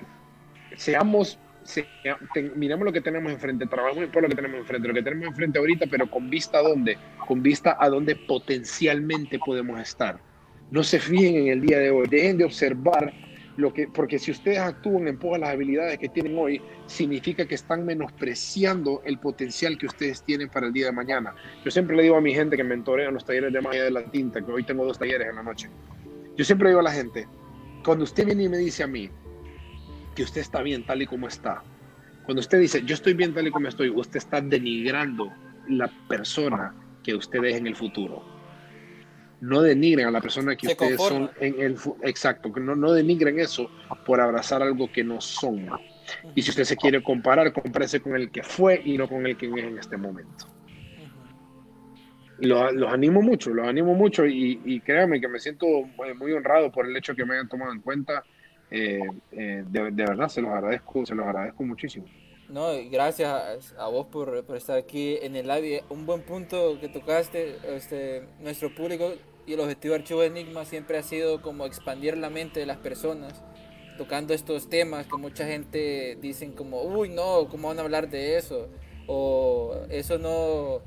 seamos, 0.78 1.38
miremos 2.56 2.86
lo 2.86 2.92
que 2.92 3.02
tenemos 3.02 3.32
enfrente, 3.32 3.68
trabajemos 3.68 4.10
por 4.10 4.24
lo 4.24 4.30
que 4.30 4.36
tenemos 4.36 4.62
enfrente, 4.62 4.88
lo 4.88 4.96
que 4.96 5.04
tenemos 5.04 5.28
enfrente 5.28 5.60
ahorita, 5.60 5.86
pero 5.92 6.10
con 6.10 6.32
vista 6.32 6.58
a 6.58 6.64
dónde, 6.64 6.98
con 7.28 7.44
vista 7.44 7.78
a 7.80 7.88
dónde 7.88 8.16
potencialmente 8.16 9.38
podemos 9.38 9.80
estar 9.80 10.27
no 10.72 10.84
se 10.84 11.00
fijen 11.00 11.36
en 11.36 11.48
el 11.48 11.62
día 11.62 11.80
de 11.80 11.92
hoy, 11.92 12.08
dejen 12.10 12.38
de 12.38 12.46
observar 12.46 13.14
lo 13.58 13.74
que, 13.74 13.88
porque 13.88 14.20
si 14.20 14.32
ustedes 14.32 14.60
actúan 14.60 15.08
en 15.08 15.18
pos 15.18 15.40
las 15.40 15.50
habilidades 15.50 15.98
que 15.98 16.10
tienen 16.10 16.38
hoy, 16.38 16.62
significa 16.86 17.46
que 17.46 17.56
están 17.56 17.86
menospreciando 17.86 19.02
el 19.04 19.18
potencial 19.18 19.78
que 19.78 19.88
ustedes 19.88 20.24
tienen 20.24 20.50
para 20.50 20.68
el 20.68 20.74
día 20.74 20.88
de 20.88 20.92
mañana. 20.92 21.34
Yo 21.66 21.72
siempre 21.72 21.96
le 21.96 22.04
digo 22.04 22.18
a 22.18 22.22
mi 22.22 22.34
gente 22.34 22.56
que 22.56 22.64
mentorea 22.64 23.08
en 23.08 23.16
los 23.16 23.26
talleres 23.26 23.52
de 23.52 23.62
magia 23.62 23.84
de 23.84 23.92
la 23.92 24.04
tinta, 24.12 24.42
que 24.42 24.52
hoy 24.52 24.64
tengo 24.64 24.86
dos 24.86 25.00
talleres 25.00 25.28
en 25.28 25.36
la 25.36 25.44
noche. 25.44 25.70
Yo 26.36 26.46
siempre 26.46 26.70
digo 26.70 26.82
a 26.82 26.84
la 26.84 26.92
gente, 26.92 27.28
cuando 27.84 28.04
usted 28.04 28.26
viene 28.26 28.44
y 28.44 28.50
me 28.50 28.58
dice 28.58 28.84
a 28.84 28.88
mí 28.88 29.10
que 30.14 30.24
usted 30.24 30.42
está 30.42 30.62
bien 30.62 30.86
tal 30.86 31.02
y 31.02 31.08
como 31.08 31.28
está, 31.28 31.64
cuando 32.26 32.42
usted 32.42 32.60
dice 32.60 32.84
yo 32.86 32.94
estoy 32.94 33.14
bien 33.14 33.34
tal 33.34 33.48
y 33.48 33.52
como 33.52 33.68
estoy, 33.68 33.90
usted 33.90 34.18
está 34.18 34.40
denigrando 34.42 35.34
la 35.68 35.90
persona 36.08 36.76
que 37.02 37.16
usted 37.16 37.44
es 37.46 37.56
en 37.56 37.66
el 37.66 37.76
futuro 37.76 38.37
no 39.42 39.62
denigren 39.62 40.08
a 40.08 40.12
la 40.12 40.22
persona 40.22 40.56
que 40.56 40.68
ustedes 40.68 41.00
son 41.00 41.30
en 41.40 41.60
el 41.60 41.78
exacto, 42.04 42.52
que 42.52 42.60
no, 42.60 42.76
no 42.76 42.92
denigren 42.92 43.40
eso 43.40 43.70
por 44.06 44.20
abrazar 44.20 44.62
algo 44.62 44.92
que 44.92 45.04
no 45.04 45.22
son. 45.22 45.70
Y 46.36 46.42
si 46.42 46.50
usted 46.52 46.64
se 46.64 46.78
quiere 46.78 47.04
comparar, 47.04 47.52
compárese 47.54 48.00
con 48.00 48.16
el 48.16 48.32
que 48.32 48.44
fue 48.44 48.82
y 48.84 48.98
no 48.98 49.08
con 49.08 49.26
el 49.26 49.38
que 49.38 49.48
es 49.48 49.64
en 49.64 49.78
este 49.78 49.98
momento. 49.98 50.48
Los, 52.40 52.74
los 52.74 52.94
animo 52.94 53.22
mucho, 53.22 53.52
los 53.52 53.68
animo 53.68 53.96
mucho 53.96 54.26
y, 54.26 54.62
y, 54.64 54.80
créanme 54.82 55.20
que 55.20 55.28
me 55.28 55.40
siento 55.40 55.66
muy 56.20 56.32
honrado 56.34 56.72
por 56.72 56.86
el 56.86 56.96
hecho 56.96 57.16
que 57.16 57.26
me 57.26 57.34
hayan 57.34 57.50
tomado 57.50 57.72
en 57.72 57.82
cuenta. 57.82 58.24
Eh, 58.70 59.00
eh, 59.32 59.64
de, 59.66 59.92
de, 59.92 60.04
verdad, 60.06 60.28
se 60.28 60.42
los 60.42 60.52
agradezco, 60.52 61.06
se 61.06 61.16
los 61.16 61.26
agradezco 61.26 61.64
muchísimo. 61.64 62.06
No, 62.50 62.70
gracias 62.90 63.76
a 63.78 63.88
vos 63.88 64.08
por, 64.08 64.46
por, 64.46 64.56
estar 64.56 64.78
aquí 64.78 65.18
en 65.22 65.36
el 65.36 65.48
live. 65.48 65.84
Un 65.90 66.06
buen 66.06 66.22
punto 66.22 66.78
que 66.80 66.88
tocaste, 66.88 67.58
este, 67.76 68.24
nuestro 68.40 68.74
público 68.74 69.14
y 69.48 69.54
el 69.54 69.62
objetivo 69.62 69.94
de 69.94 70.02
Archivo 70.02 70.24
Enigma 70.24 70.66
siempre 70.66 70.98
ha 70.98 71.04
sido 71.04 71.42
como 71.42 71.66
expandir 71.66 72.18
la 72.18 72.30
mente 72.30 72.60
de 72.60 72.66
las 72.66 72.78
personas, 72.78 73.42
tocando 73.98 74.34
estos 74.34 74.70
temas 74.70 75.08
que 75.08 75.16
mucha 75.16 75.48
gente 75.48 76.18
dicen 76.22 76.52
como, 76.52 76.84
uy, 76.84 77.08
no, 77.10 77.48
¿cómo 77.50 77.70
van 77.70 77.80
a 77.80 77.84
hablar 77.84 78.10
de 78.10 78.38
eso? 78.38 78.68
O 79.08 79.74
eso 79.90 80.18
no, 80.18 80.82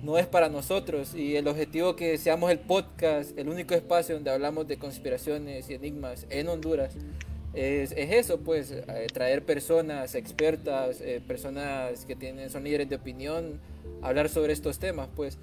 no 0.00 0.16
es 0.16 0.28
para 0.28 0.48
nosotros. 0.48 1.12
Y 1.16 1.36
el 1.36 1.48
objetivo 1.48 1.96
que 1.96 2.16
seamos 2.18 2.52
el 2.52 2.60
podcast, 2.60 3.36
el 3.36 3.48
único 3.48 3.74
espacio 3.74 4.14
donde 4.14 4.30
hablamos 4.30 4.68
de 4.68 4.78
conspiraciones 4.78 5.68
y 5.68 5.74
enigmas 5.74 6.24
en 6.30 6.48
Honduras, 6.48 6.96
es, 7.52 7.90
es 7.92 8.12
eso, 8.12 8.38
pues, 8.38 8.70
eh, 8.70 9.06
traer 9.12 9.44
personas 9.44 10.14
expertas, 10.14 11.00
eh, 11.00 11.20
personas 11.26 12.04
que 12.04 12.14
tienen, 12.14 12.48
son 12.48 12.62
líderes 12.62 12.88
de 12.88 12.94
opinión, 12.94 13.60
hablar 14.02 14.28
sobre 14.28 14.52
estos 14.52 14.78
temas, 14.78 15.08
pues. 15.16 15.36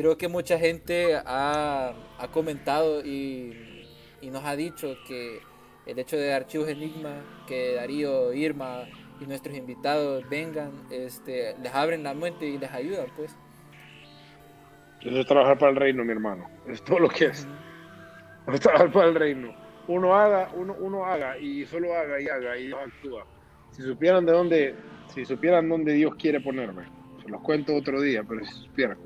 Creo 0.00 0.16
que 0.16 0.28
mucha 0.28 0.58
gente 0.58 1.14
ha, 1.14 1.92
ha 2.18 2.28
comentado 2.28 3.04
y, 3.04 3.84
y, 4.22 4.30
nos 4.30 4.42
ha 4.46 4.56
dicho 4.56 4.96
que 5.06 5.40
el 5.84 5.98
hecho 5.98 6.16
de 6.16 6.32
Archivos 6.32 6.70
Enigma, 6.70 7.22
que 7.46 7.74
Darío, 7.74 8.32
Irma 8.32 8.84
y 9.20 9.26
nuestros 9.26 9.54
invitados 9.54 10.26
vengan, 10.30 10.72
este, 10.90 11.54
les 11.62 11.74
abren 11.74 12.02
la 12.02 12.14
mente 12.14 12.46
y 12.46 12.56
les 12.56 12.72
ayudan, 12.72 13.08
pues. 13.14 13.36
Eso 15.02 15.20
es 15.20 15.26
trabajar 15.26 15.58
para 15.58 15.72
el 15.72 15.76
reino, 15.76 16.02
mi 16.02 16.12
hermano. 16.12 16.48
Es 16.66 16.82
todo 16.82 17.00
lo 17.00 17.10
que 17.10 17.26
es. 17.26 17.46
Es 18.50 18.60
trabajar 18.60 18.90
para 18.90 19.08
el 19.08 19.14
reino 19.16 19.54
uno 19.86 20.14
haga, 20.14 20.50
uno, 20.54 20.76
uno 20.78 21.04
haga 21.04 21.36
y 21.36 21.66
solo 21.66 21.92
haga 21.94 22.20
y 22.20 22.28
haga 22.28 22.56
y 22.56 22.68
Dios 22.68 22.78
actúa. 22.86 23.26
Si 23.72 23.82
supieran 23.82 24.24
de 24.24 24.32
dónde, 24.32 24.74
si 25.12 25.26
supieran 25.26 25.68
dónde 25.68 25.92
Dios 25.92 26.14
quiere 26.14 26.40
ponerme, 26.40 26.84
se 27.20 27.28
los 27.28 27.40
cuento 27.42 27.74
otro 27.74 28.00
día, 28.00 28.22
pero 28.22 28.44
si 28.44 28.54
supieran, 28.54 28.98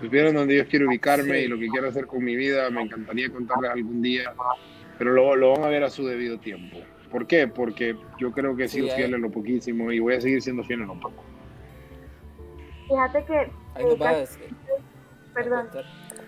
supieran 0.00 0.34
dónde 0.34 0.54
Dios 0.54 0.66
quiere 0.68 0.86
ubicarme 0.86 1.40
y 1.40 1.48
lo 1.48 1.58
que 1.58 1.68
quiero 1.68 1.88
hacer 1.88 2.06
con 2.06 2.24
mi 2.24 2.36
vida, 2.36 2.70
me 2.70 2.82
encantaría 2.82 3.30
contarles 3.30 3.70
algún 3.70 4.02
día, 4.02 4.32
pero 4.98 5.12
lo, 5.12 5.36
lo 5.36 5.52
van 5.52 5.64
a 5.64 5.68
ver 5.68 5.84
a 5.84 5.90
su 5.90 6.06
debido 6.06 6.38
tiempo. 6.38 6.78
¿Por 7.10 7.26
qué? 7.26 7.46
Porque 7.48 7.96
yo 8.18 8.32
creo 8.32 8.56
que 8.56 8.64
he 8.64 8.68
sido 8.68 8.94
fiel 8.94 9.14
en 9.14 9.22
lo 9.22 9.30
poquísimo 9.30 9.92
y 9.92 10.00
voy 10.00 10.14
a 10.14 10.20
seguir 10.20 10.42
siendo 10.42 10.64
fiel 10.64 10.82
en 10.82 10.88
lo 10.88 11.00
poco. 11.00 11.22
Fíjate 12.88 13.24
que... 13.24 13.50
Perdón. 15.34 15.68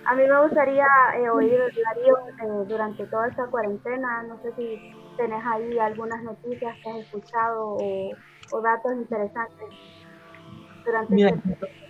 A 0.04 0.14
mí 0.14 0.22
me 0.22 0.42
gustaría 0.42 0.86
eh, 1.16 1.28
oír 1.30 1.58
Darío 1.84 2.18
eh, 2.18 2.66
durante 2.68 3.06
toda 3.06 3.28
esta 3.28 3.46
cuarentena. 3.46 4.22
No 4.24 4.40
sé 4.42 4.52
si 4.56 4.92
tenés 5.16 5.44
ahí 5.44 5.78
algunas 5.78 6.22
noticias 6.22 6.76
que 6.82 6.90
has 6.90 6.96
escuchado 6.98 7.76
o, 7.76 8.60
datos 8.62 8.92
interesantes 8.92 9.68
durante 10.84 11.14
Mira, 11.14 11.30
este 11.30 11.87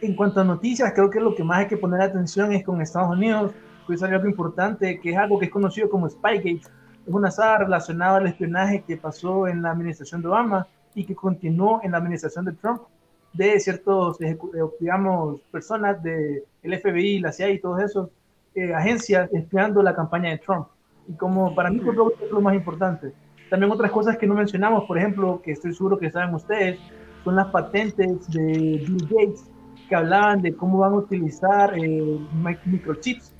En 0.00 0.14
cuanto 0.14 0.40
a 0.40 0.44
noticias, 0.44 0.92
creo 0.94 1.10
que 1.10 1.18
lo 1.18 1.34
que 1.34 1.42
más 1.42 1.58
hay 1.58 1.66
que 1.66 1.76
poner 1.76 2.00
atención 2.00 2.52
es 2.52 2.64
con 2.64 2.80
Estados 2.80 3.10
Unidos, 3.10 3.52
que 3.86 3.94
es 3.94 4.02
algo 4.02 4.28
importante, 4.28 5.00
que 5.00 5.10
es 5.10 5.16
algo 5.16 5.40
que 5.40 5.46
es 5.46 5.50
conocido 5.50 5.90
como 5.90 6.08
Spygate. 6.08 6.60
Es 7.06 7.12
una 7.12 7.32
saga 7.32 7.58
relacionada 7.58 8.18
al 8.18 8.28
espionaje 8.28 8.84
que 8.86 8.96
pasó 8.96 9.48
en 9.48 9.60
la 9.60 9.72
administración 9.72 10.22
de 10.22 10.28
Obama 10.28 10.68
y 10.94 11.04
que 11.04 11.16
continuó 11.16 11.80
en 11.82 11.92
la 11.92 11.98
administración 11.98 12.44
de 12.44 12.52
Trump 12.52 12.82
de 13.32 13.58
ciertos, 13.58 14.18
digamos, 14.78 15.40
personas 15.50 16.00
del 16.02 16.44
FBI, 16.62 17.18
la 17.18 17.32
CIA 17.32 17.50
y 17.50 17.60
todos 17.60 17.82
esos 17.82 18.08
eh, 18.54 18.72
agencias 18.72 19.28
espiando 19.32 19.82
la 19.82 19.96
campaña 19.96 20.30
de 20.30 20.38
Trump. 20.38 20.68
Y 21.08 21.14
como 21.14 21.54
para 21.56 21.70
mí 21.70 21.80
es 21.80 22.30
lo 22.30 22.40
más 22.40 22.54
importante. 22.54 23.12
También 23.50 23.72
otras 23.72 23.90
cosas 23.90 24.16
que 24.16 24.26
no 24.26 24.34
mencionamos, 24.34 24.84
por 24.84 24.96
ejemplo, 24.96 25.40
que 25.42 25.52
estoy 25.52 25.74
seguro 25.74 25.98
que 25.98 26.10
saben 26.10 26.34
ustedes, 26.34 26.78
son 27.24 27.34
las 27.34 27.48
patentes 27.48 28.30
de 28.30 28.84
Bill 28.86 29.08
Gates 29.10 29.44
que 29.88 29.96
hablaban 29.96 30.42
de 30.42 30.54
cómo 30.54 30.78
van 30.78 30.92
a 30.92 30.96
utilizar 30.96 31.76
eh, 31.78 32.18
microchips 32.66 33.32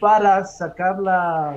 para 0.00 0.44
sacarla, 0.44 1.56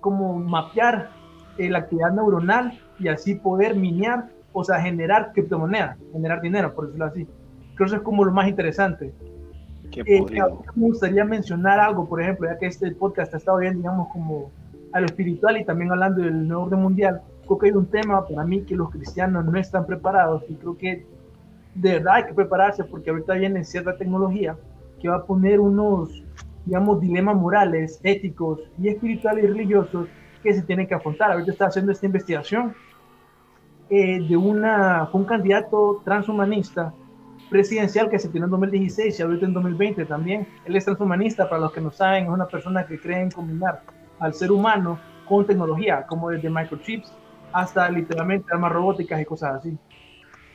como 0.00 0.38
mapear 0.38 1.10
la 1.58 1.78
actividad 1.78 2.12
neuronal 2.12 2.78
y 3.00 3.08
así 3.08 3.34
poder 3.34 3.74
minear 3.74 4.28
o 4.52 4.64
sea, 4.64 4.80
generar 4.80 5.32
criptomonedas, 5.32 5.96
generar 6.12 6.40
dinero, 6.40 6.74
por 6.74 6.86
decirlo 6.86 7.06
así. 7.06 7.24
Creo 7.74 7.76
que 7.76 7.84
eso 7.84 7.96
es 7.96 8.02
como 8.02 8.24
lo 8.24 8.32
más 8.32 8.48
interesante. 8.48 9.12
Eh, 9.94 10.24
me 10.74 10.86
gustaría 10.86 11.24
mencionar 11.24 11.80
algo, 11.80 12.08
por 12.08 12.20
ejemplo, 12.20 12.48
ya 12.48 12.58
que 12.58 12.66
este 12.66 12.90
podcast 12.92 13.32
ha 13.34 13.38
estado 13.38 13.58
bien, 13.58 13.76
digamos, 13.76 14.08
como 14.08 14.50
a 14.92 15.00
lo 15.00 15.06
espiritual 15.06 15.58
y 15.58 15.64
también 15.64 15.92
hablando 15.92 16.22
del 16.22 16.46
nuevo 16.46 16.64
orden 16.64 16.80
mundial, 16.80 17.22
creo 17.44 17.58
que 17.58 17.66
hay 17.66 17.72
un 17.72 17.86
tema 17.86 18.26
para 18.26 18.44
mí 18.44 18.62
que 18.62 18.74
los 18.74 18.90
cristianos 18.90 19.44
no 19.44 19.58
están 19.58 19.86
preparados 19.86 20.42
y 20.48 20.54
creo 20.54 20.76
que 20.76 21.06
de 21.80 21.92
verdad 21.94 22.14
hay 22.14 22.24
que 22.24 22.34
prepararse 22.34 22.84
porque 22.84 23.10
ahorita 23.10 23.34
viene 23.34 23.64
cierta 23.64 23.96
tecnología 23.96 24.56
que 25.00 25.08
va 25.08 25.16
a 25.16 25.24
poner 25.24 25.60
unos, 25.60 26.22
digamos, 26.64 27.00
dilemas 27.00 27.36
morales, 27.36 28.00
éticos 28.02 28.60
y 28.78 28.88
espirituales 28.88 29.44
y 29.44 29.46
religiosos 29.46 30.08
que 30.42 30.52
se 30.54 30.62
tienen 30.62 30.86
que 30.86 30.94
afrontar. 30.94 31.32
Ahorita 31.32 31.52
está 31.52 31.66
haciendo 31.66 31.92
esta 31.92 32.06
investigación 32.06 32.74
eh, 33.90 34.20
de 34.26 34.36
una, 34.36 35.08
un 35.12 35.24
candidato 35.24 36.02
transhumanista 36.04 36.92
presidencial 37.48 38.10
que 38.10 38.18
se 38.18 38.28
tiene 38.28 38.44
en 38.46 38.50
2016 38.50 39.18
y 39.18 39.22
ahorita 39.22 39.46
en 39.46 39.54
2020 39.54 40.04
también. 40.04 40.48
Él 40.64 40.76
es 40.76 40.84
transhumanista, 40.84 41.48
para 41.48 41.62
los 41.62 41.72
que 41.72 41.80
no 41.80 41.90
saben, 41.90 42.24
es 42.24 42.30
una 42.30 42.46
persona 42.46 42.86
que 42.86 42.98
cree 42.98 43.20
en 43.20 43.30
combinar 43.30 43.82
al 44.18 44.34
ser 44.34 44.50
humano 44.50 44.98
con 45.26 45.46
tecnología, 45.46 46.04
como 46.06 46.30
desde 46.30 46.50
microchips 46.50 47.12
hasta 47.52 47.88
literalmente 47.88 48.52
armas 48.52 48.72
robóticas 48.72 49.20
y 49.20 49.24
cosas 49.24 49.56
así. 49.56 49.78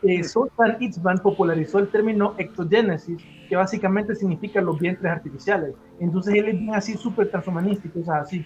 Eh, 0.04 0.24
Sultan 0.24 0.76
Itzban 0.82 1.20
popularizó 1.20 1.80
el 1.80 1.88
término 1.88 2.36
ectogénesis, 2.38 3.24
que 3.48 3.56
básicamente 3.56 4.16
significa 4.16 4.60
los 4.60 4.78
vientres 4.78 5.10
artificiales. 5.10 5.74
Entonces 6.00 6.36
él 6.36 6.50
es 6.50 6.60
bien 6.60 6.76
así, 6.76 6.98
súper 6.98 7.32
transhumanista 7.32 7.88
y 7.88 7.92
cosas 7.92 8.16
así. 8.24 8.46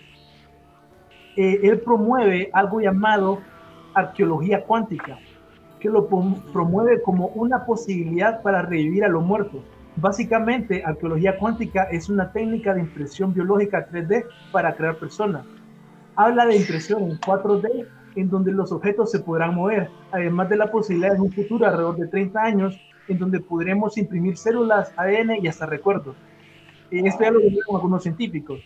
Eh, 1.36 1.60
él 1.64 1.80
promueve 1.80 2.50
algo 2.54 2.80
llamado 2.80 3.40
arqueología 3.96 4.64
cuántica, 4.64 5.18
que 5.80 5.90
lo 5.90 6.08
promueve 6.08 7.02
como 7.02 7.28
una 7.30 7.66
posibilidad 7.66 8.42
para 8.44 8.62
revivir 8.62 9.04
a 9.04 9.08
los 9.08 9.24
muertos. 9.24 9.62
Básicamente, 9.96 10.84
arqueología 10.86 11.40
cuántica 11.40 11.84
es 11.86 12.08
una 12.08 12.32
técnica 12.32 12.76
de 12.76 12.82
impresión 12.82 13.34
biológica 13.34 13.88
3D 13.90 14.26
para 14.52 14.76
crear 14.76 14.98
personas. 14.98 15.44
Habla 16.16 16.46
de 16.46 16.58
impresión 16.58 17.04
en 17.04 17.20
4D, 17.20 17.88
en 18.18 18.30
donde 18.30 18.52
los 18.52 18.72
objetos 18.72 19.12
se 19.12 19.20
podrán 19.20 19.54
mover, 19.54 19.90
además 20.12 20.50
de 20.50 20.58
la 20.58 20.72
posibilidad 20.72 21.14
de 21.14 21.22
un 21.22 21.32
futuro 21.32 21.66
alrededor 21.66 21.98
de 21.98 22.08
30 22.08 22.44
años, 22.44 22.82
en 23.08 23.20
donde 23.20 23.40
podremos 23.40 23.98
imprimir 23.98 24.38
células, 24.38 24.92
ADN 24.98 25.36
y 25.42 25.48
hasta 25.48 25.66
recuerdos. 25.68 26.16
Esto 26.90 27.24
ya 27.24 27.32
lo 27.32 27.40
dijeron 27.40 27.76
algunos 27.76 28.04
científicos. 28.04 28.60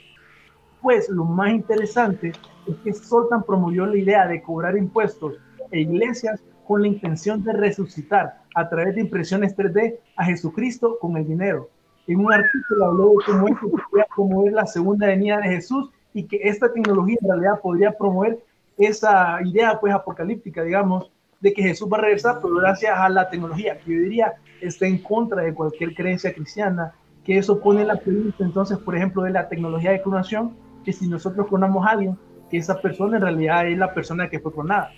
Pues 0.81 1.09
lo 1.09 1.25
más 1.25 1.51
interesante 1.51 2.31
es 2.67 2.75
que 2.83 2.93
Soltan 2.93 3.43
promovió 3.43 3.85
la 3.85 3.97
idea 3.97 4.27
de 4.27 4.41
cobrar 4.41 4.77
impuestos 4.77 5.35
e 5.69 5.81
iglesias 5.81 6.41
con 6.65 6.81
la 6.81 6.87
intención 6.87 7.43
de 7.43 7.53
resucitar 7.53 8.41
a 8.55 8.69
través 8.69 8.95
de 8.95 9.01
impresiones 9.01 9.55
3D 9.55 9.97
a 10.15 10.25
Jesucristo 10.25 10.97
con 10.99 11.17
el 11.17 11.27
dinero. 11.27 11.69
En 12.07 12.19
un 12.19 12.33
artículo 12.33 12.85
habló 12.85 13.09
de 13.09 13.15
cómo 13.25 13.47
esto 13.47 13.69
podría 13.69 14.07
promover 14.15 14.53
la 14.53 14.65
segunda 14.65 15.07
venida 15.07 15.37
de 15.37 15.49
Jesús 15.49 15.89
y 16.13 16.23
que 16.23 16.39
esta 16.43 16.71
tecnología 16.71 17.17
en 17.21 17.27
realidad 17.27 17.59
podría 17.61 17.91
promover 17.91 18.39
esa 18.85 19.39
idea 19.43 19.79
pues 19.79 19.93
apocalíptica, 19.93 20.63
digamos, 20.63 21.11
de 21.39 21.53
que 21.53 21.63
Jesús 21.63 21.89
va 21.91 21.97
a 21.97 22.01
regresar, 22.01 22.39
pero 22.41 22.55
gracias 22.55 22.97
a 22.97 23.09
la 23.09 23.29
tecnología, 23.29 23.77
que 23.79 23.93
yo 23.93 23.99
diría 23.99 24.33
está 24.61 24.85
en 24.85 24.99
contra 24.99 25.41
de 25.41 25.53
cualquier 25.53 25.93
creencia 25.95 26.33
cristiana, 26.33 26.93
que 27.23 27.37
eso 27.37 27.59
pone 27.59 27.83
la 27.83 27.97
pregunta 27.97 28.43
entonces, 28.43 28.77
por 28.77 28.95
ejemplo, 28.95 29.23
de 29.23 29.31
la 29.31 29.49
tecnología 29.49 29.91
de 29.91 30.01
clonación, 30.01 30.55
que 30.85 30.93
si 30.93 31.07
nosotros 31.07 31.47
clonamos 31.47 31.85
a 31.85 31.91
alguien, 31.91 32.17
que 32.49 32.57
esa 32.57 32.79
persona 32.79 33.17
en 33.17 33.23
realidad 33.23 33.67
es 33.67 33.77
la 33.77 33.93
persona 33.93 34.29
que 34.29 34.39
fue 34.39 34.53
clonada. 34.53 34.91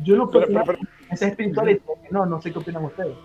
Yo 0.00 0.16
no 0.16 0.28
creo 0.28 0.46
que 0.46 0.78
esa 1.10 1.28
espiritualidad, 1.28 1.80
no, 2.10 2.26
no 2.26 2.40
sé 2.40 2.52
qué 2.52 2.58
opinan 2.58 2.84
ustedes. 2.84 3.16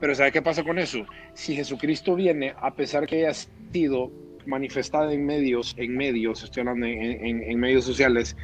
Pero 0.00 0.14
¿sabe 0.14 0.32
qué 0.32 0.40
pasa 0.40 0.62
con 0.62 0.78
eso? 0.78 1.04
Si 1.34 1.54
Jesucristo 1.54 2.14
viene, 2.14 2.54
a 2.60 2.72
pesar 2.72 3.06
que 3.06 3.26
haya 3.26 3.34
sido 3.34 4.10
manifestado 4.46 5.10
en 5.10 5.26
medios, 5.26 5.74
en 5.76 5.96
medios, 5.96 6.44
estoy 6.44 6.60
hablando 6.60 6.86
en, 6.86 7.42
en, 7.42 7.60
medios 7.60 7.84
sociales, 7.84 8.36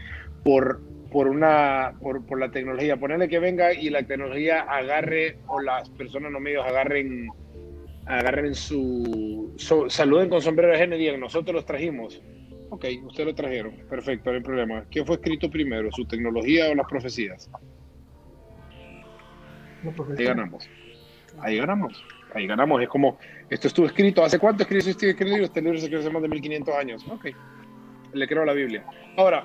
por, 0.42 0.80
por, 1.14 1.28
una, 1.28 1.94
por, 2.00 2.26
por, 2.26 2.40
la 2.40 2.50
tecnología, 2.50 2.96
ponerle 2.96 3.28
que 3.28 3.38
venga 3.38 3.72
y 3.72 3.88
la 3.88 4.02
tecnología 4.02 4.62
agarre, 4.62 5.38
o 5.46 5.60
las 5.60 5.88
personas 5.90 6.32
no 6.32 6.40
medios 6.40 6.66
agarren, 6.66 7.28
agarren 8.04 8.52
su, 8.52 9.54
saluden 9.88 10.28
con 10.28 10.42
sombrero 10.42 10.72
de 10.72 10.78
género 10.78 10.96
y 10.96 11.04
digan, 11.04 11.20
nosotros 11.20 11.54
los 11.54 11.64
trajimos, 11.64 12.20
Ok, 12.70 12.86
usted 13.04 13.24
lo 13.24 13.34
trajeron. 13.36 13.72
Perfecto, 13.88 14.30
no 14.30 14.36
hay 14.36 14.42
problema. 14.42 14.84
¿Qué 14.90 15.04
fue 15.04 15.14
escrito 15.14 15.48
primero, 15.48 15.92
su 15.92 16.04
tecnología 16.06 16.68
o 16.72 16.74
las 16.74 16.88
profecías? 16.88 17.48
Ahí 20.18 20.24
ganamos. 20.24 20.68
Ahí 21.38 21.56
ganamos. 21.58 22.04
Ahí 22.34 22.48
ganamos. 22.48 22.82
Es 22.82 22.88
como, 22.88 23.16
esto 23.48 23.68
estuvo 23.68 23.86
escrito. 23.86 24.24
¿Hace 24.24 24.40
cuánto 24.40 24.64
escribió 24.64 24.90
este 24.90 25.24
libro? 25.24 25.44
Este 25.44 25.62
libro 25.62 25.78
se 25.78 25.84
escribió 25.84 26.00
hace 26.00 26.12
más 26.12 26.22
de 26.22 26.28
1500 26.28 26.74
años. 26.74 27.06
Ok. 27.08 27.26
Le 28.12 28.26
creo 28.26 28.42
a 28.42 28.46
la 28.46 28.54
Biblia. 28.54 28.84
Ahora, 29.16 29.44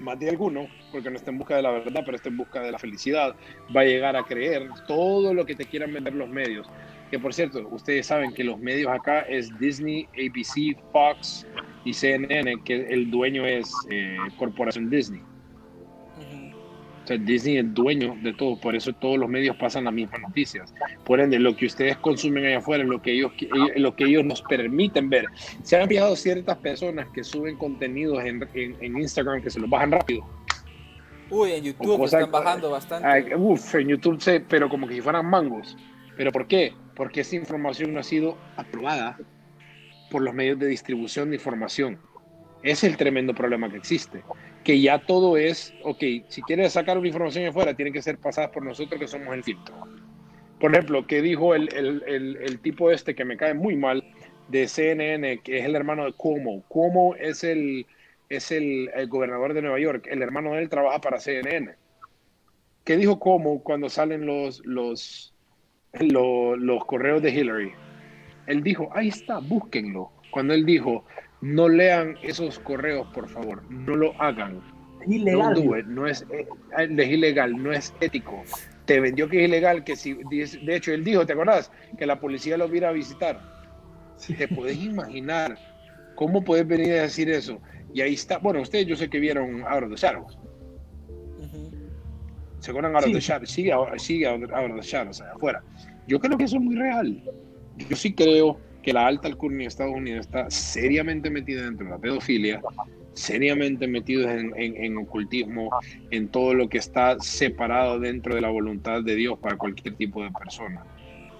más 0.00 0.18
de 0.18 0.30
alguno, 0.30 0.68
porque 0.92 1.10
no 1.10 1.16
está 1.16 1.30
en 1.30 1.38
busca 1.38 1.56
de 1.56 1.62
la 1.62 1.70
verdad, 1.70 2.02
pero 2.04 2.16
está 2.16 2.28
en 2.28 2.36
busca 2.36 2.60
de 2.60 2.72
la 2.72 2.78
felicidad, 2.78 3.34
va 3.74 3.82
a 3.82 3.84
llegar 3.84 4.16
a 4.16 4.22
creer 4.24 4.68
todo 4.86 5.32
lo 5.34 5.44
que 5.46 5.54
te 5.54 5.64
quieran 5.64 5.92
vender 5.92 6.14
los 6.14 6.28
medios. 6.28 6.66
Que 7.10 7.18
por 7.18 7.34
cierto, 7.34 7.66
ustedes 7.70 8.06
saben 8.06 8.32
que 8.32 8.44
los 8.44 8.58
medios 8.58 8.90
acá 8.90 9.20
es 9.22 9.56
Disney, 9.58 10.08
ABC, 10.14 10.80
Fox, 10.92 11.44
y 11.84 11.92
CNN, 11.92 12.62
que 12.64 12.86
el 12.88 13.10
dueño 13.10 13.46
es 13.46 13.72
eh, 13.90 14.16
Corporación 14.38 14.90
Disney. 14.90 15.20
Sea, 17.10 17.18
Disney 17.18 17.58
es 17.58 17.74
dueño 17.74 18.16
de 18.22 18.32
todo, 18.32 18.56
por 18.60 18.76
eso 18.76 18.92
todos 18.92 19.18
los 19.18 19.28
medios 19.28 19.56
pasan 19.56 19.82
las 19.82 19.92
mismas 19.92 20.20
noticias. 20.20 20.72
Por 21.04 21.18
ende, 21.18 21.40
lo 21.40 21.56
que 21.56 21.66
ustedes 21.66 21.96
consumen 21.96 22.46
allá 22.46 22.58
afuera 22.58 22.84
es 22.84 22.88
lo 22.88 23.02
que 23.02 23.10
ellos, 23.10 23.32
lo 23.74 23.96
que 23.96 24.04
ellos 24.04 24.24
nos 24.24 24.42
permiten 24.42 25.10
ver. 25.10 25.26
Se 25.64 25.76
han 25.76 25.88
fijado 25.88 26.14
ciertas 26.14 26.56
personas 26.58 27.08
que 27.12 27.24
suben 27.24 27.56
contenidos 27.56 28.22
en, 28.24 28.48
en, 28.54 28.96
Instagram 28.96 29.42
que 29.42 29.50
se 29.50 29.58
los 29.58 29.68
bajan 29.68 29.90
rápido. 29.90 30.24
Uy, 31.30 31.50
en 31.50 31.64
YouTube 31.64 32.04
están 32.04 32.30
bajando 32.30 32.70
bastante. 32.70 33.34
uf, 33.34 33.74
en 33.74 33.88
YouTube, 33.88 34.20
sí, 34.20 34.38
pero 34.48 34.68
como 34.68 34.86
que 34.86 34.94
si 34.94 35.00
fueran 35.00 35.26
mangos. 35.26 35.76
¿Pero 36.16 36.30
por 36.30 36.46
qué? 36.46 36.74
Porque 36.94 37.22
esa 37.22 37.34
información 37.34 37.92
no 37.92 37.98
ha 37.98 38.04
sido 38.04 38.38
aprobada 38.56 39.18
por 40.12 40.22
los 40.22 40.32
medios 40.32 40.60
de 40.60 40.68
distribución 40.68 41.30
de 41.30 41.36
información. 41.36 41.98
Es 42.62 42.84
el 42.84 42.96
tremendo 42.96 43.34
problema 43.34 43.68
que 43.68 43.78
existe. 43.78 44.22
Que 44.64 44.80
ya 44.80 44.98
todo 44.98 45.36
es, 45.36 45.74
ok, 45.82 46.02
si 46.28 46.42
quieres 46.42 46.72
sacar 46.72 46.98
una 46.98 47.08
información 47.08 47.46
afuera, 47.46 47.74
tiene 47.74 47.92
que 47.92 48.02
ser 48.02 48.18
pasada 48.18 48.50
por 48.50 48.64
nosotros 48.64 49.00
que 49.00 49.06
somos 49.06 49.34
el 49.34 49.42
filtro. 49.42 49.74
Por 50.60 50.72
ejemplo, 50.72 51.06
que 51.06 51.22
dijo 51.22 51.54
el, 51.54 51.72
el, 51.74 52.36
el, 52.36 52.58
tipo 52.60 52.90
este 52.90 53.14
que 53.14 53.24
me 53.24 53.38
cae 53.38 53.54
muy 53.54 53.76
mal 53.76 54.04
de 54.48 54.68
CNN, 54.68 55.38
que 55.38 55.60
es 55.60 55.64
el 55.64 55.74
hermano 55.74 56.04
de 56.04 56.12
Cuomo. 56.12 56.62
Cuomo 56.68 57.14
es 57.14 57.42
el, 57.44 57.86
es 58.28 58.50
el, 58.52 58.90
gobernador 59.08 59.54
de 59.54 59.62
Nueva 59.62 59.80
York. 59.80 60.06
El 60.10 60.20
hermano 60.20 60.52
de 60.52 60.62
él 60.62 60.68
trabaja 60.68 61.00
para 61.00 61.18
CNN. 61.18 61.76
¿Qué 62.84 62.98
dijo 62.98 63.18
Cuomo 63.18 63.62
cuando 63.62 63.88
salen 63.88 64.26
los, 64.26 64.64
los, 64.66 65.34
los, 65.94 66.58
los 66.58 66.84
correos 66.84 67.22
de 67.22 67.30
Hillary? 67.30 67.72
Él 68.46 68.62
dijo, 68.62 68.90
ahí 68.92 69.08
está, 69.08 69.38
búsquenlo. 69.38 70.10
Cuando 70.30 70.52
él 70.52 70.66
dijo, 70.66 71.06
no 71.40 71.68
lean 71.68 72.16
esos 72.22 72.58
correos, 72.58 73.06
por 73.14 73.28
favor, 73.28 73.62
no 73.70 73.96
lo 73.96 74.20
hagan. 74.20 74.60
Ilegal. 75.06 75.94
No, 75.94 76.06
es, 76.06 76.26
eh, 76.30 76.46
es 76.76 77.08
ilegal, 77.08 77.62
no 77.62 77.72
es 77.72 77.94
ético. 78.00 78.42
Te 78.84 79.00
vendió 79.00 79.28
que 79.28 79.42
es 79.42 79.48
ilegal, 79.48 79.84
que 79.84 79.96
si, 79.96 80.14
de 80.14 80.76
hecho 80.76 80.92
él 80.92 81.04
dijo, 81.04 81.24
¿te 81.24 81.32
acordás? 81.32 81.70
Que 81.96 82.06
la 82.06 82.20
policía 82.20 82.56
lo 82.56 82.68
viera 82.68 82.90
a 82.90 82.92
visitar. 82.92 83.40
¿Te 84.36 84.48
puedes 84.48 84.76
imaginar 84.82 85.56
cómo 86.16 86.44
puedes 86.44 86.66
venir 86.66 86.92
a 86.92 87.02
decir 87.02 87.30
eso? 87.30 87.58
Y 87.94 88.02
ahí 88.02 88.14
está, 88.14 88.38
bueno, 88.38 88.60
ustedes 88.60 88.86
yo 88.86 88.96
sé 88.96 89.08
que 89.08 89.18
vieron 89.18 89.62
Out 89.66 89.84
of 89.84 89.90
the 89.90 89.96
Shadows. 89.96 90.38
¿Se 92.58 92.70
acuerdan 92.70 92.94
Out 92.94 93.06
of 93.06 93.12
the 93.12 93.20
Shadows? 93.20 93.50
Sigue, 93.50 93.72
sigue 93.96 94.26
Out 94.26 94.42
of 94.42 94.80
the 94.80 94.86
Shadows, 94.86 95.22
afuera. 95.22 95.62
Yo 96.06 96.20
creo 96.20 96.36
que 96.36 96.44
eso 96.44 96.56
es 96.56 96.62
muy 96.62 96.76
real. 96.76 97.22
Yo 97.88 97.96
sí 97.96 98.12
creo 98.12 98.58
que 98.82 98.92
la 98.92 99.06
alta 99.06 99.28
alcurnia 99.28 99.64
de 99.64 99.68
Estados 99.68 99.94
Unidos 99.94 100.20
está 100.26 100.50
seriamente 100.50 101.30
metida 101.30 101.64
dentro 101.64 101.86
de 101.86 101.92
la 101.92 101.98
pedofilia, 101.98 102.60
seriamente 103.12 103.86
metidos 103.86 104.30
en, 104.30 104.96
ocultismo, 104.96 105.70
en 106.10 106.28
todo 106.28 106.54
lo 106.54 106.68
que 106.68 106.78
está 106.78 107.18
separado 107.20 107.98
dentro 107.98 108.34
de 108.34 108.40
la 108.40 108.48
voluntad 108.48 109.02
de 109.02 109.14
Dios 109.14 109.38
para 109.38 109.56
cualquier 109.56 109.94
tipo 109.94 110.22
de 110.22 110.30
persona. 110.30 110.84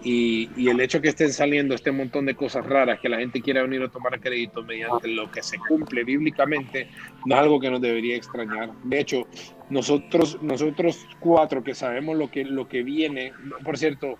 Y, 0.02 0.48
el 0.68 0.80
hecho 0.80 1.02
que 1.02 1.08
estén 1.08 1.30
saliendo 1.30 1.74
este 1.74 1.92
montón 1.92 2.24
de 2.24 2.34
cosas 2.34 2.64
raras, 2.64 3.00
que 3.00 3.08
la 3.08 3.18
gente 3.18 3.42
quiera 3.42 3.62
venir 3.62 3.82
a 3.82 3.88
tomar 3.88 4.18
crédito 4.18 4.62
mediante 4.62 5.08
lo 5.08 5.30
que 5.30 5.42
se 5.42 5.58
cumple 5.58 6.04
bíblicamente, 6.04 6.88
no 7.26 7.34
es 7.34 7.40
algo 7.40 7.60
que 7.60 7.70
nos 7.70 7.82
debería 7.82 8.16
extrañar. 8.16 8.72
De 8.84 9.00
hecho, 9.00 9.26
nosotros, 9.68 10.38
nosotros 10.42 11.06
cuatro 11.20 11.62
que 11.62 11.74
sabemos 11.74 12.16
lo 12.16 12.30
que, 12.30 12.44
lo 12.44 12.66
que 12.66 12.82
viene, 12.82 13.32
por 13.62 13.76
cierto, 13.76 14.18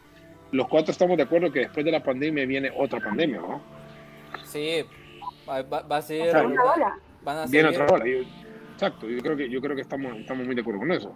los 0.53 0.69
cuatro 0.69 0.93
estamos 0.93 1.17
de 1.17 1.23
acuerdo 1.23 1.53
que 1.53 1.61
después 1.61 1.85
de 1.85 1.93
la 1.93 2.03
pandemia 2.03 2.47
viene 2.47 2.71
otra 2.77 3.01
pandemia, 3.01 3.41
¿no? 3.41 3.63
Sí, 4.45 4.85
va, 5.49 5.97
a 5.97 6.03
ser... 6.03 6.35
Viene 7.49 7.69
otra 7.69 7.87
ola. 7.87 8.05
exacto, 8.73 9.09
yo 9.09 9.19
creo 9.21 9.37
que, 9.37 9.49
yo 9.49 9.61
creo 9.61 9.77
que 9.77 9.83
estamos, 9.83 10.17
estamos 10.17 10.47
muy 10.47 10.55
de 10.55 10.63
acuerdo 10.63 10.81
con 10.81 10.93
eso. 10.93 11.15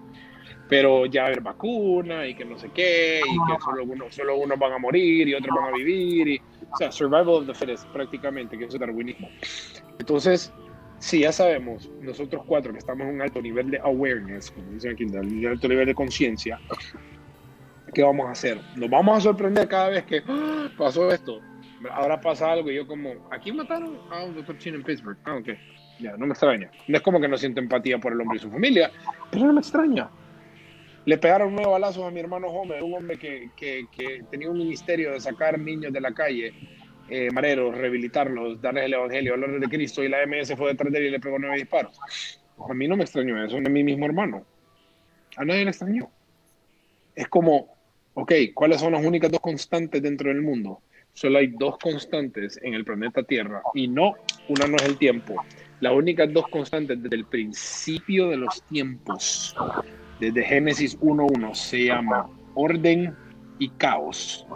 Pero 0.69 1.07
ya 1.07 1.27
haber 1.27 1.41
vacuna 1.41 2.27
y 2.27 2.35
que 2.35 2.45
no 2.45 2.59
sé 2.59 2.71
qué, 2.75 3.21
y 3.21 3.53
que 3.53 3.61
solo, 3.63 3.85
uno, 3.85 4.07
solo 4.11 4.37
unos 4.37 4.59
van 4.59 4.73
a 4.73 4.79
morir 4.79 5.29
y 5.29 5.35
otros 5.35 5.55
van 5.55 5.73
a 5.73 5.77
vivir. 5.77 6.29
Y, 6.29 6.43
o 6.73 6.77
sea, 6.77 6.91
survival 6.91 7.29
of 7.29 7.47
the 7.47 7.55
fittest 7.55 7.87
prácticamente, 7.89 8.57
que 8.57 8.65
es 8.65 8.79
darwinismo. 8.79 9.29
Entonces, 9.99 10.53
si 10.99 11.21
ya 11.21 11.33
sabemos, 11.33 11.91
nosotros 12.01 12.43
cuatro 12.47 12.73
que 12.73 12.79
estamos 12.79 13.07
en 13.07 13.17
un 13.17 13.23
alto 13.23 13.43
nivel 13.43 13.71
de 13.71 13.79
awareness, 13.79 14.51
como 14.51 14.71
dicen 14.73 14.93
aquí, 14.93 15.05
un 15.05 15.47
alto 15.47 15.69
nivel 15.69 15.87
de 15.87 15.95
conciencia, 15.95 16.59
¿qué 17.93 18.03
vamos 18.03 18.27
a 18.27 18.33
hacer? 18.33 18.59
Nos 18.77 18.89
vamos 18.89 19.19
a 19.19 19.21
sorprender 19.21 19.69
cada 19.69 19.91
vez 19.91 20.05
que 20.05 20.23
¡Ah! 20.27 20.69
pasó 20.77 21.11
esto. 21.11 21.41
Ahora 21.91 22.21
pasa 22.21 22.51
algo 22.51 22.71
y 22.71 22.77
yo 22.77 22.87
como, 22.87 23.29
¿aquí 23.31 23.53
mataron 23.53 23.99
a 24.11 24.25
un 24.25 24.35
doctor 24.35 24.57
chino 24.59 24.77
en 24.77 24.85
Pittsburgh? 24.85 25.19
Ah, 25.25 25.37
ok. 25.37 25.49
Ya, 26.01 26.17
no 26.17 26.27
me 26.27 26.33
extraña. 26.33 26.71
No 26.89 26.97
es 26.97 27.03
como 27.03 27.21
que 27.21 27.29
no 27.29 27.37
siento 27.37 27.61
empatía 27.61 27.99
por 27.99 28.13
el 28.13 28.21
hombre 28.21 28.39
y 28.39 28.41
su 28.41 28.51
familia, 28.51 28.91
pero 29.31 29.47
no 29.47 29.53
me 29.53 29.61
extraña. 29.61 30.09
Le 31.05 31.19
pegaron 31.19 31.55
nueve 31.55 31.71
balazos 31.71 32.05
a 32.05 32.11
mi 32.11 32.21
hermano 32.21 32.49
Homer, 32.49 32.83
un 32.83 32.95
hombre 32.95 33.19
que, 33.19 33.51
que, 33.57 33.87
que 33.95 34.25
tenía 34.31 34.51
un 34.51 34.57
ministerio 34.57 35.13
de 35.13 35.21
sacar 35.21 35.59
niños 35.59 35.93
de 35.93 36.01
la 36.01 36.13
calle, 36.15 36.55
eh, 37.11 37.29
mareros, 37.31 37.77
rehabilitarlos, 37.77 38.61
darles 38.63 38.85
el 38.85 38.95
evangelio, 38.95 39.35
hablarles 39.35 39.61
de 39.61 39.69
Cristo, 39.69 40.03
y 40.03 40.09
la 40.09 40.27
MS 40.27 40.55
fue 40.57 40.71
detrás 40.71 40.91
de 40.91 40.99
él 40.99 41.05
y 41.07 41.11
le 41.11 41.21
pegó 41.21 41.39
nueve 41.39 41.57
disparos. 41.57 42.01
A 42.59 42.73
mí 42.73 42.89
no 42.89 42.97
me 42.97 43.05
extrañó 43.05 43.45
eso, 43.45 43.59
a 43.59 43.61
mi 43.61 43.85
mismo 43.85 44.07
hermano. 44.07 44.47
A 45.37 45.45
nadie 45.45 45.65
le 45.65 45.71
extrañó. 45.71 46.11
Es 47.15 47.29
como, 47.29 47.74
ok, 48.15 48.33
¿cuáles 48.55 48.81
son 48.81 48.93
las 48.93 49.05
únicas 49.05 49.31
dos 49.31 49.41
constantes 49.41 50.03
dentro 50.03 50.29
del 50.29 50.43
mundo? 50.43 50.81
Solo 51.13 51.39
hay 51.39 51.49
dos 51.49 51.79
constantes 51.79 52.59
en 52.63 52.75
el 52.75 52.85
planeta 52.85 53.23
Tierra 53.23 53.63
y 53.75 53.87
no, 53.87 54.15
una 54.49 54.67
no 54.67 54.77
es 54.77 54.85
el 54.85 54.99
tiempo, 54.99 55.37
las 55.81 55.93
únicas 55.93 56.33
dos 56.33 56.49
constantes 56.49 57.03
desde 57.03 57.17
el 57.17 57.27
principio 57.27 58.29
de 58.29 58.37
los 58.37 58.63
tiempos, 58.65 59.55
desde 60.19 60.43
Génesis 60.43 60.99
1.1, 61.01 61.55
se 61.55 61.85
llama 61.85 62.29
orden 62.55 63.15
y 63.59 63.69
caos. 63.71 64.47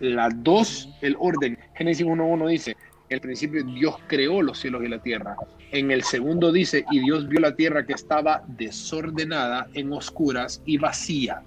Las 0.00 0.32
dos, 0.42 0.88
el 1.00 1.16
orden, 1.18 1.58
Génesis 1.74 2.06
1.1 2.06 2.48
dice, 2.48 2.76
el 3.08 3.20
principio 3.20 3.62
Dios 3.64 3.96
creó 4.06 4.42
los 4.42 4.58
cielos 4.58 4.82
y 4.84 4.88
la 4.88 5.02
tierra. 5.02 5.36
En 5.72 5.90
el 5.90 6.02
segundo 6.02 6.52
dice, 6.52 6.84
y 6.90 7.00
Dios 7.00 7.26
vio 7.28 7.40
la 7.40 7.56
tierra 7.56 7.86
que 7.86 7.94
estaba 7.94 8.44
desordenada, 8.46 9.68
en 9.72 9.90
oscuras 9.92 10.62
y 10.66 10.76
vacía. 10.76 11.42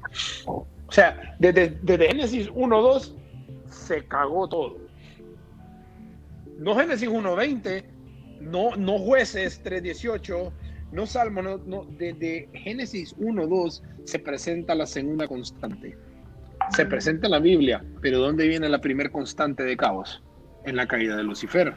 O 0.47 0.65
sea, 0.89 1.35
desde, 1.37 1.77
desde 1.83 2.07
Génesis 2.07 2.49
1.2 2.49 3.13
se 3.69 4.03
cagó 4.05 4.47
todo. 4.49 4.77
No 6.57 6.75
Génesis 6.75 7.07
1.20, 7.07 7.85
no, 8.41 8.75
no 8.75 8.97
jueces 8.97 9.63
3.18, 9.63 10.51
no 10.91 11.05
Salmo, 11.05 11.43
no, 11.43 11.57
no, 11.59 11.85
desde 11.97 12.49
Génesis 12.53 13.15
1.2 13.17 13.81
se 14.05 14.19
presenta 14.19 14.73
la 14.73 14.87
segunda 14.87 15.27
constante. 15.27 15.95
Se 16.71 16.85
presenta 16.87 17.27
en 17.27 17.31
la 17.31 17.39
Biblia, 17.39 17.83
pero 18.01 18.17
¿dónde 18.17 18.47
viene 18.47 18.69
la 18.69 18.81
primer 18.81 19.11
constante 19.11 19.63
de 19.63 19.77
caos? 19.77 20.23
En 20.65 20.75
la 20.77 20.87
caída 20.87 21.15
de 21.15 21.23
Lucifer. 21.23 21.75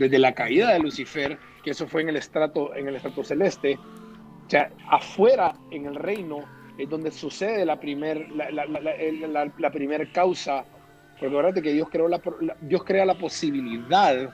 Desde 0.00 0.18
la 0.18 0.32
caída 0.32 0.72
de 0.72 0.78
Lucifer, 0.78 1.38
que 1.62 1.72
eso 1.72 1.86
fue 1.86 2.00
en 2.00 2.08
el 2.08 2.16
estrato, 2.16 2.74
en 2.74 2.88
el 2.88 2.96
estrato 2.96 3.22
celeste, 3.22 3.76
o 3.76 4.50
sea, 4.50 4.70
afuera 4.88 5.52
en 5.70 5.84
el 5.84 5.94
reino 5.94 6.38
es 6.78 6.88
donde 6.88 7.10
sucede 7.10 7.66
la 7.66 7.78
primer, 7.78 8.30
la, 8.30 8.50
la, 8.50 9.70
primer 9.70 10.10
causa. 10.10 10.64
Porque 11.12 11.26
acuérdate 11.26 11.60
que 11.60 11.74
Dios 11.74 11.88
creó 11.90 12.08
la, 12.08 12.18
Dios 12.62 12.82
crea 12.82 13.04
la 13.04 13.18
posibilidad 13.18 14.32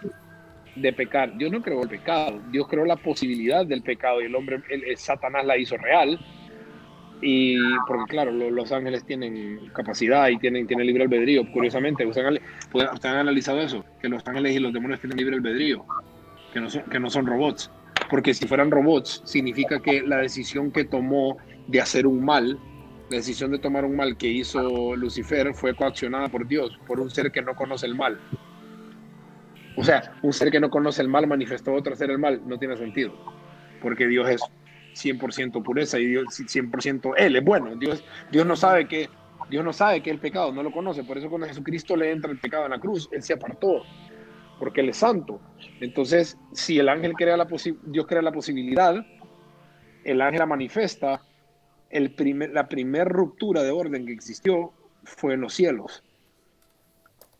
de 0.76 0.92
pecar. 0.92 1.36
Dios 1.36 1.50
no 1.50 1.60
creó 1.60 1.82
el 1.82 1.88
pecado, 1.88 2.40
Dios 2.52 2.68
creó 2.68 2.84
la 2.84 2.96
posibilidad 2.96 3.66
del 3.66 3.82
pecado 3.82 4.22
y 4.22 4.26
el 4.26 4.36
hombre, 4.36 4.62
el, 4.70 4.96
Satanás 4.96 5.44
la 5.44 5.56
hizo 5.56 5.76
real. 5.76 6.16
Y 7.22 7.56
porque 7.86 8.04
claro, 8.10 8.30
los 8.30 8.72
ángeles 8.72 9.04
tienen 9.04 9.70
capacidad 9.74 10.28
y 10.28 10.38
tienen, 10.38 10.66
tienen 10.66 10.86
libre 10.86 11.04
albedrío. 11.04 11.50
Curiosamente, 11.52 12.06
ustedes 12.06 12.40
han, 12.74 13.16
analizado 13.16 13.60
eso, 13.60 13.84
que 14.00 14.08
los 14.08 14.26
ángeles 14.26 14.54
y 14.54 14.58
los 14.58 14.72
demonios 14.72 15.00
tienen 15.00 15.18
libre 15.18 15.36
albedrío, 15.36 15.84
que 16.52 16.60
no 16.60 16.68
son, 16.68 16.82
que 16.82 17.00
no 17.00 17.08
son 17.08 17.26
robots. 17.26 17.70
Porque 18.10 18.34
si 18.34 18.46
fueran 18.46 18.70
robots, 18.70 19.22
significa 19.24 19.80
que 19.80 20.02
la 20.02 20.18
decisión 20.18 20.70
que 20.70 20.84
tomó 20.84 21.38
de 21.66 21.80
hacer 21.80 22.06
un 22.06 22.24
mal, 22.24 22.58
la 23.10 23.16
decisión 23.16 23.50
de 23.50 23.58
tomar 23.58 23.84
un 23.84 23.96
mal 23.96 24.16
que 24.16 24.28
hizo 24.28 24.94
Lucifer 24.94 25.54
fue 25.54 25.74
coaccionada 25.74 26.28
por 26.28 26.46
Dios, 26.46 26.78
por 26.86 27.00
un 27.00 27.10
ser 27.10 27.32
que 27.32 27.40
no 27.40 27.54
conoce 27.54 27.86
el 27.86 27.94
mal. 27.94 28.20
O 29.76 29.84
sea, 29.84 30.14
un 30.22 30.32
ser 30.32 30.50
que 30.50 30.60
no 30.60 30.70
conoce 30.70 31.02
el 31.02 31.08
mal 31.08 31.26
manifestó 31.26 31.72
otro 31.72 31.96
ser 31.96 32.10
el 32.10 32.18
mal, 32.18 32.42
no 32.46 32.58
tiene 32.58 32.76
sentido. 32.76 33.14
Porque 33.80 34.06
Dios 34.06 34.28
es 34.28 34.40
100% 34.96 35.62
pureza 35.62 35.98
y 35.98 36.06
Dios 36.06 36.24
100% 36.28 37.14
Él 37.16 37.36
es 37.36 37.44
bueno. 37.44 37.74
Dios, 37.76 38.02
Dios 38.30 38.46
no 38.46 38.56
sabe 38.56 38.88
que 38.88 39.08
Dios 39.50 39.64
no 39.64 39.72
sabe 39.72 40.02
que 40.02 40.10
el 40.10 40.18
pecado, 40.18 40.52
no 40.52 40.62
lo 40.62 40.72
conoce. 40.72 41.04
Por 41.04 41.18
eso 41.18 41.28
cuando 41.28 41.46
Jesucristo 41.46 41.96
le 41.96 42.10
entra 42.10 42.30
el 42.30 42.38
pecado 42.38 42.64
en 42.64 42.72
la 42.72 42.80
cruz, 42.80 43.08
Él 43.12 43.22
se 43.22 43.34
apartó, 43.34 43.82
porque 44.58 44.80
Él 44.80 44.88
es 44.88 44.96
santo. 44.96 45.40
Entonces, 45.80 46.36
si 46.52 46.78
el 46.78 46.88
ángel 46.88 47.12
crea 47.12 47.36
la 47.36 47.46
Dios 47.84 48.06
crea 48.06 48.22
la 48.22 48.32
posibilidad, 48.32 49.06
el 50.04 50.20
ángel 50.20 50.40
la 50.40 50.46
manifiesta, 50.46 51.22
el 51.90 52.12
primer, 52.14 52.50
la 52.50 52.68
primera 52.68 53.04
ruptura 53.04 53.62
de 53.62 53.70
orden 53.70 54.06
que 54.06 54.12
existió 54.12 54.72
fue 55.04 55.34
en 55.34 55.42
los 55.42 55.54
cielos. 55.54 56.02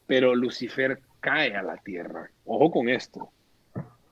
Pero 0.07 0.37
Lucifer 0.37 1.01
cae 1.21 1.57
a 1.57 1.63
la 1.63 1.77
tierra. 1.79 2.31
Ojo 2.45 2.71
con 2.71 2.89
esto. 2.89 3.31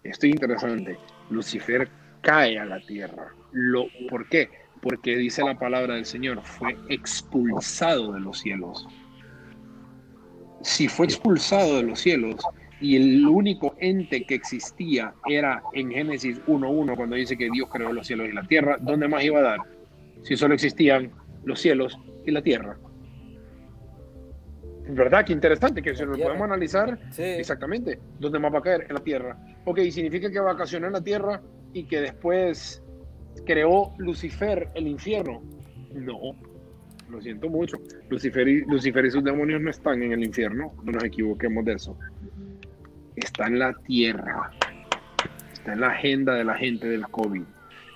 Esto 0.02 0.26
es 0.26 0.32
interesante. 0.32 0.98
Lucifer 1.30 1.88
cae 2.24 2.58
a 2.58 2.64
la 2.64 2.80
tierra. 2.80 3.28
Lo, 3.52 3.86
¿Por 4.08 4.28
qué? 4.28 4.48
Porque 4.82 5.16
dice 5.16 5.44
la 5.44 5.58
palabra 5.58 5.94
del 5.94 6.04
Señor, 6.04 6.40
fue 6.42 6.76
expulsado 6.88 8.12
de 8.12 8.20
los 8.20 8.40
cielos. 8.40 8.86
Si 10.62 10.88
fue 10.88 11.06
expulsado 11.06 11.76
de 11.76 11.84
los 11.84 12.00
cielos 12.00 12.36
y 12.80 12.96
el 12.96 13.26
único 13.26 13.76
ente 13.78 14.24
que 14.24 14.34
existía 14.34 15.14
era 15.26 15.62
en 15.74 15.90
Génesis 15.90 16.40
1.1, 16.46 16.96
cuando 16.96 17.16
dice 17.16 17.36
que 17.36 17.50
Dios 17.50 17.68
creó 17.70 17.92
los 17.92 18.06
cielos 18.06 18.28
y 18.28 18.32
la 18.32 18.46
tierra, 18.46 18.78
¿dónde 18.80 19.06
más 19.06 19.22
iba 19.22 19.38
a 19.38 19.42
dar? 19.42 19.58
Si 20.22 20.36
solo 20.36 20.54
existían 20.54 21.12
los 21.44 21.60
cielos 21.60 21.98
y 22.26 22.30
la 22.30 22.42
tierra. 22.42 22.76
¿Verdad? 24.86 25.24
Qué 25.24 25.32
interesante, 25.32 25.80
que 25.80 25.94
si 25.94 26.04
lo 26.04 26.12
podemos 26.12 26.42
analizar 26.42 26.98
exactamente, 27.16 27.98
¿dónde 28.18 28.38
más 28.38 28.52
va 28.52 28.58
a 28.58 28.62
caer? 28.62 28.86
En 28.88 28.94
la 28.94 29.00
Tierra. 29.00 29.38
Ok, 29.64 29.80
significa 29.90 30.30
que 30.30 30.38
vacacionó 30.38 30.88
en 30.88 30.92
la 30.92 31.00
Tierra 31.02 31.40
y 31.74 31.84
que 31.84 32.00
después 32.00 32.82
creó 33.44 33.92
Lucifer 33.98 34.70
el 34.74 34.88
infierno. 34.88 35.42
No, 35.92 36.34
lo 37.10 37.20
siento 37.20 37.50
mucho. 37.50 37.76
Lucifer 38.08 38.48
y, 38.48 38.64
sus 39.10 39.24
demonios 39.24 39.60
no 39.60 39.70
están 39.70 40.02
en 40.02 40.12
el 40.12 40.24
infierno, 40.24 40.72
no 40.82 40.92
nos 40.92 41.04
equivoquemos 41.04 41.64
de 41.66 41.74
eso. 41.74 41.98
Está 43.16 43.46
en 43.46 43.58
la 43.58 43.74
Tierra, 43.74 44.50
está 45.52 45.74
en 45.74 45.80
la 45.80 45.88
agenda 45.88 46.34
de 46.34 46.44
la 46.44 46.54
gente 46.54 46.88
del 46.88 47.06
COVID, 47.08 47.42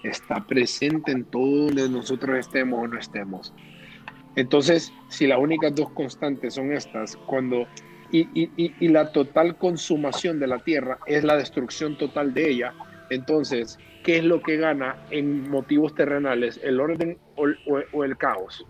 está 0.05 0.47
presente 0.47 1.13
en 1.13 1.25
todo 1.25 1.67
donde 1.67 1.89
nosotros 1.89 2.39
estemos 2.39 2.85
o 2.85 2.87
no 2.87 2.99
estemos. 2.99 3.55
Entonces, 4.37 4.93
si 5.09 5.27
las 5.27 5.39
únicas 5.39 5.75
dos 5.75 5.91
constantes 5.91 6.55
son 6.55 6.73
estas, 6.73 7.17
cuando 7.17 7.67
y, 8.13 8.89
la 8.89 9.13
total 9.13 9.57
consumación 9.57 10.39
de 10.39 10.47
la 10.47 10.59
tierra 10.61 10.99
es 11.07 11.25
la 11.25 11.37
destrucción 11.37 11.99
total 11.99 12.33
de 12.35 12.51
ella, 12.51 12.75
entonces, 13.11 13.79
¿qué 14.05 14.19
es 14.19 14.25
lo 14.25 14.41
que 14.41 14.57
gana 14.57 14.97
en 15.11 15.49
motivos 15.51 15.95
terrenales? 15.95 16.61
¿El 16.63 16.81
orden 16.81 17.19
o, 17.37 18.05
el 18.05 18.17
caos? 18.17 18.67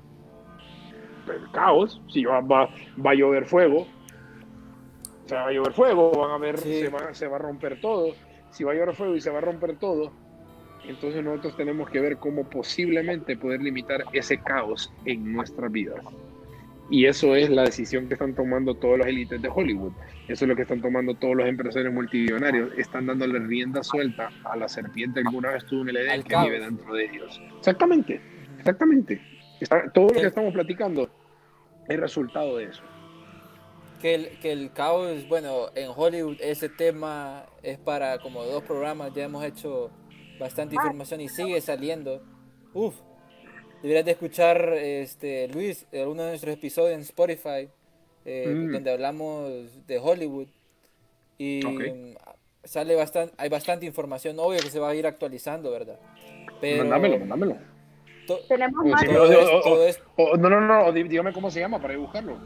El 1.27 1.51
caos, 1.53 2.01
si 2.09 2.25
va, 2.25 2.41
va, 2.41 2.71
a 3.05 3.15
llover 3.15 3.45
fuego, 3.45 3.87
se 5.27 5.35
va 5.35 5.49
a 5.49 5.53
llover 5.53 5.73
fuego, 5.73 6.13
van 6.13 6.31
a 6.31 6.39
ver, 6.39 6.59
se, 6.59 6.89
va, 6.89 7.13
se 7.13 7.27
va 7.27 7.37
a 7.37 7.41
romper 7.41 7.81
todo. 7.81 8.15
Si 8.51 8.65
va 8.65 8.73
a 8.73 8.75
llover 8.75 8.95
fuego 8.95 9.15
y 9.15 9.21
se 9.21 9.31
va 9.31 9.39
a 9.39 9.43
romper 9.43 9.77
todo, 9.77 10.11
entonces 10.85 11.23
nosotros 11.23 11.57
tenemos 11.57 11.91
que 11.91 12.01
ver 12.01 12.17
cómo 12.17 12.49
posiblemente 12.49 13.37
poder 13.37 13.61
limitar 13.61 14.05
ese 14.13 14.39
caos 14.39 14.91
en 15.05 15.33
nuestras 15.33 15.71
vidas. 15.71 16.03
Y 16.91 17.05
eso 17.05 17.35
es 17.35 17.51
la 17.51 17.65
decisión 17.65 18.09
que 18.09 18.15
están 18.15 18.35
tomando 18.35 18.75
todos 18.75 18.99
los 18.99 19.07
élites 19.07 19.43
de 19.43 19.49
Hollywood. 19.49 19.93
Eso 20.27 20.45
es 20.45 20.49
lo 20.49 20.57
que 20.57 20.63
están 20.63 20.81
tomando 20.81 21.15
todos 21.15 21.37
los 21.37 21.47
empresarios 21.47 21.93
multimillonarios. 21.93 22.71
Están 22.79 23.07
dándole 23.07 23.39
rienda 23.41 23.83
suelta 23.83 24.31
a 24.45 24.57
la 24.57 24.69
serpiente 24.69 25.21
que 25.21 25.29
alguna 25.29 25.51
vez 25.51 25.67
tuvo 25.67 25.83
un 25.83 25.91
Edén 25.91 26.23
que 26.23 26.37
vive 26.37 26.61
dentro 26.61 26.95
de 26.95 27.05
ellos. 27.05 27.43
Exactamente, 27.59 28.21
exactamente. 28.59 29.21
todo 29.93 30.09
lo 30.09 30.21
que 30.21 30.27
estamos 30.27 30.55
platicando 30.55 31.11
es 31.89 32.01
resultado 32.01 32.57
de 32.57 32.65
eso. 32.65 32.83
Que 34.01 34.15
el, 34.15 34.39
que 34.39 34.53
el 34.53 34.73
caos, 34.73 35.29
bueno, 35.29 35.67
en 35.75 35.91
Hollywood 35.95 36.37
ese 36.41 36.69
tema 36.69 37.47
es 37.63 37.79
para 37.79 38.19
como 38.19 38.45
dos 38.45 38.63
programas, 38.63 39.13
ya 39.13 39.25
hemos 39.25 39.45
hecho 39.45 39.91
bastante 40.39 40.77
ah. 40.79 40.83
información 40.85 41.21
y 41.21 41.29
sigue 41.29 41.61
saliendo. 41.61 42.23
Uf, 42.73 42.95
deberías 43.83 44.05
de 44.05 44.13
escuchar, 44.13 44.73
este, 44.75 45.49
Luis, 45.49 45.87
uno 45.93 46.23
de 46.23 46.29
nuestros 46.31 46.55
episodios 46.55 46.95
en 46.95 47.01
Spotify, 47.01 47.69
eh, 48.25 48.49
mm. 48.49 48.73
donde 48.73 48.91
hablamos 48.91 49.87
de 49.87 49.99
Hollywood. 49.99 50.49
Y 51.39 51.61
sale 52.65 52.97
bastante, 52.97 53.35
hay 53.39 53.49
bastante 53.49 53.87
información, 53.87 54.39
obvio 54.39 54.61
que 54.61 54.71
se 54.71 54.81
va 54.81 54.91
a 54.91 54.95
ir 54.95 55.07
actualizando, 55.07 55.71
¿verdad? 55.71 55.99
Pero, 56.61 56.83
mandámelo, 56.83 57.19
mandámelo. 57.21 57.57
Tenemos 58.49 58.85
más. 58.85 59.03
no, 60.39 60.51
no, 60.51 60.61
no, 60.61 60.93
dígame 60.93 61.33
cómo 61.33 61.51
se 61.51 61.61
llama 61.61 61.81
para 61.81 61.97
buscarlo. 61.97 62.37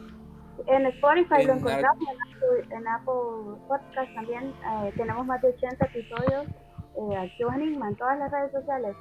En 0.67 0.85
Spotify 0.85 1.43
lo 1.45 1.53
encontramos, 1.53 2.07
en 2.69 2.87
Apple, 2.87 3.59
Podcast 3.67 4.13
también. 4.13 4.45
Eh, 4.45 4.93
tenemos 4.95 5.25
más 5.25 5.41
de 5.41 5.49
80 5.49 5.85
episodios 5.85 6.45
eh, 6.95 7.17
activos 7.17 7.55
en 7.55 7.95
todas 7.95 8.17
las 8.19 8.31
redes 8.31 8.51
sociales 8.51 8.95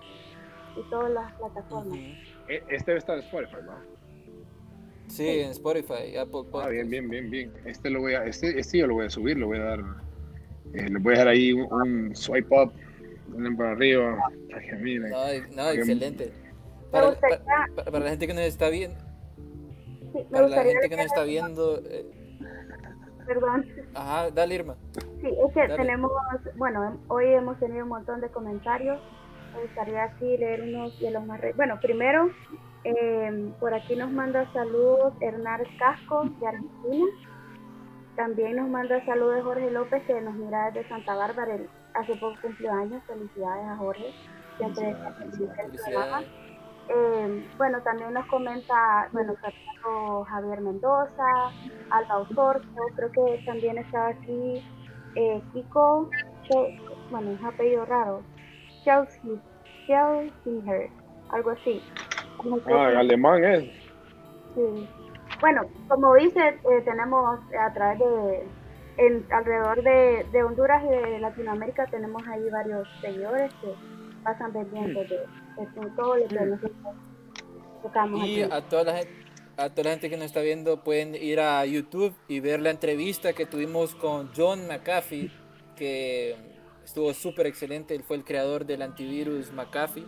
y 0.77 0.91
todas 0.91 1.11
las 1.13 1.33
plataformas. 1.35 1.99
E, 2.49 2.63
este 2.69 2.97
está 2.97 3.15
en 3.15 3.21
Spotify, 3.21 3.57
¿no? 3.65 3.73
Sí, 5.09 5.29
en 5.29 5.51
Spotify, 5.51 6.17
Apple 6.17 6.45
Podcast. 6.51 6.67
Ah, 6.67 6.69
bien, 6.71 6.89
bien, 6.89 7.09
bien, 7.09 7.31
bien. 7.31 7.53
Este 7.65 7.91
lo 7.91 8.01
voy 8.01 8.15
a, 8.15 8.25
este, 8.25 8.59
este 8.59 8.79
yo 8.79 8.87
lo 8.87 8.95
voy 8.95 9.07
a 9.07 9.11
subir, 9.11 9.37
lo 9.37 9.47
voy 9.47 9.59
a 9.59 9.65
dar, 9.65 9.81
eh, 10.73 10.89
le 10.89 10.99
voy 10.99 11.15
a 11.15 11.19
dar 11.19 11.29
ahí 11.29 11.53
un, 11.53 12.15
swipe 12.17 12.55
up, 12.55 12.73
para 13.57 13.73
arriba. 13.73 14.19
no, 14.49 15.57
no 15.57 15.71
excelente. 15.71 16.33
Para, 16.91 17.15
para, 17.85 18.01
la 18.01 18.11
gente 18.11 18.27
que 18.27 18.35
nos 18.35 18.45
está 18.45 18.69
viendo, 18.69 18.97
para 20.31 20.49
la 20.49 20.63
gente 20.63 20.89
que 20.89 20.97
nos 20.97 21.07
está 21.07 21.25
viendo, 21.25 21.81
eh, 21.85 22.07
Perdón. 23.27 23.67
Ajá, 23.95 24.31
dale 24.31 24.55
Irma. 24.57 24.77
Sí, 25.21 25.29
es 25.29 25.55
que 25.55 25.75
tenemos, 25.77 26.11
bueno, 26.57 26.99
hoy 27.09 27.27
hemos 27.27 27.59
tenido 27.59 27.85
un 27.85 27.91
montón 27.91 28.21
de 28.21 28.29
comentarios. 28.29 29.01
Me 29.55 29.63
gustaría 29.63 30.05
así 30.05 30.37
leer 30.37 30.63
unos 30.63 30.99
de 31.01 31.11
los 31.11 31.25
más... 31.25 31.41
Bueno, 31.57 31.79
primero, 31.81 32.31
eh, 32.85 33.53
por 33.61 33.75
aquí 33.75 33.97
nos 33.97 34.11
manda 34.11 34.51
saludos 34.53 35.15
Hernán 35.21 35.63
Casco 35.79 36.25
de 36.41 36.47
Argentina. 36.47 37.07
También 38.17 38.57
nos 38.57 38.69
manda 38.69 39.05
saludos 39.05 39.43
Jorge 39.43 39.71
López 39.71 40.03
que 40.05 40.21
nos 40.21 40.35
mira 40.35 40.71
desde 40.71 40.89
Santa 40.89 41.15
Bárbara. 41.15 41.57
hace 41.95 42.15
poco 42.17 42.37
cumplió 42.43 42.73
años. 42.73 43.03
Felicidades 43.07 43.67
a 43.67 43.77
Jorge. 43.77 44.13
Siempre 44.59 44.91
el 44.91 44.97
eh, 46.89 47.49
bueno, 47.57 47.81
también 47.83 48.13
nos 48.13 48.27
comenta, 48.27 49.09
bueno, 49.13 49.35
Javier 50.29 50.61
Mendoza, 50.61 51.51
Alba 51.91 52.19
Osorto, 52.19 52.83
creo 52.97 53.11
que 53.13 53.43
también 53.47 53.79
está 53.79 54.09
aquí 54.09 54.63
eh, 55.15 55.43
Kiko, 55.53 56.11
bueno, 57.11 57.31
es 57.31 57.45
apellido 57.45 57.85
raro, 57.85 58.23
Chelsinger, 58.85 59.41
algo 61.31 61.51
así. 61.51 61.83
Ah, 62.67 62.91
en 62.91 62.97
alemán 62.97 63.45
es. 63.45 63.65
Sí. 64.55 64.89
Bueno, 65.41 65.63
como 65.89 66.15
dice, 66.15 66.49
eh, 66.49 66.83
tenemos 66.85 67.41
a 67.59 67.73
través 67.73 67.99
de, 67.99 68.47
en, 68.99 69.27
alrededor 69.33 69.83
de, 69.83 70.25
de, 70.31 70.45
Honduras 70.45 70.85
y 70.85 70.89
de 70.89 71.19
Latinoamérica, 71.19 71.87
tenemos 71.87 72.23
ahí 72.29 72.49
varios 72.51 72.87
seguidores 73.01 73.53
que 73.55 73.75
pasan 74.23 74.53
pendientes 74.53 75.11
de 75.11 75.19
y 78.25 78.43
a 78.43 78.61
toda 78.63 78.85
la 78.85 78.99
gente 78.99 79.23
a 79.57 79.69
toda 79.69 79.85
la 79.85 79.91
gente 79.91 80.09
que 80.09 80.17
nos 80.17 80.27
está 80.27 80.41
viendo 80.41 80.83
pueden 80.83 81.15
ir 81.15 81.41
a 81.41 81.65
YouTube 81.67 82.15
y 82.27 82.41
ver 82.41 82.61
la 82.61 82.71
entrevista 82.71 83.35
que 83.35 83.45
tuvimos 83.45 83.95
con 83.95 84.31
John 84.35 84.67
McAfee, 84.67 85.31
que 85.77 86.37
estuvo 86.93 87.15
súper 87.15 87.47
excelente, 87.47 87.95
él 87.95 88.03
fue 88.03 88.17
el 88.17 88.25
creador 88.25 88.67
del 88.67 88.83
antivirus 88.83 89.51
McAfee 89.51 90.05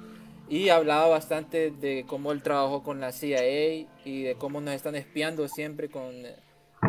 y 0.50 0.68
hablaba 0.68 1.08
bastante 1.08 1.70
de 1.70 2.04
cómo 2.06 2.30
él 2.30 2.42
trabajó 2.42 2.82
con 2.82 3.00
la 3.00 3.10
CIA 3.10 3.88
y 4.04 4.22
de 4.24 4.36
cómo 4.38 4.60
nos 4.60 4.74
están 4.74 4.94
espiando 4.94 5.48
siempre 5.48 5.88
con 5.88 6.12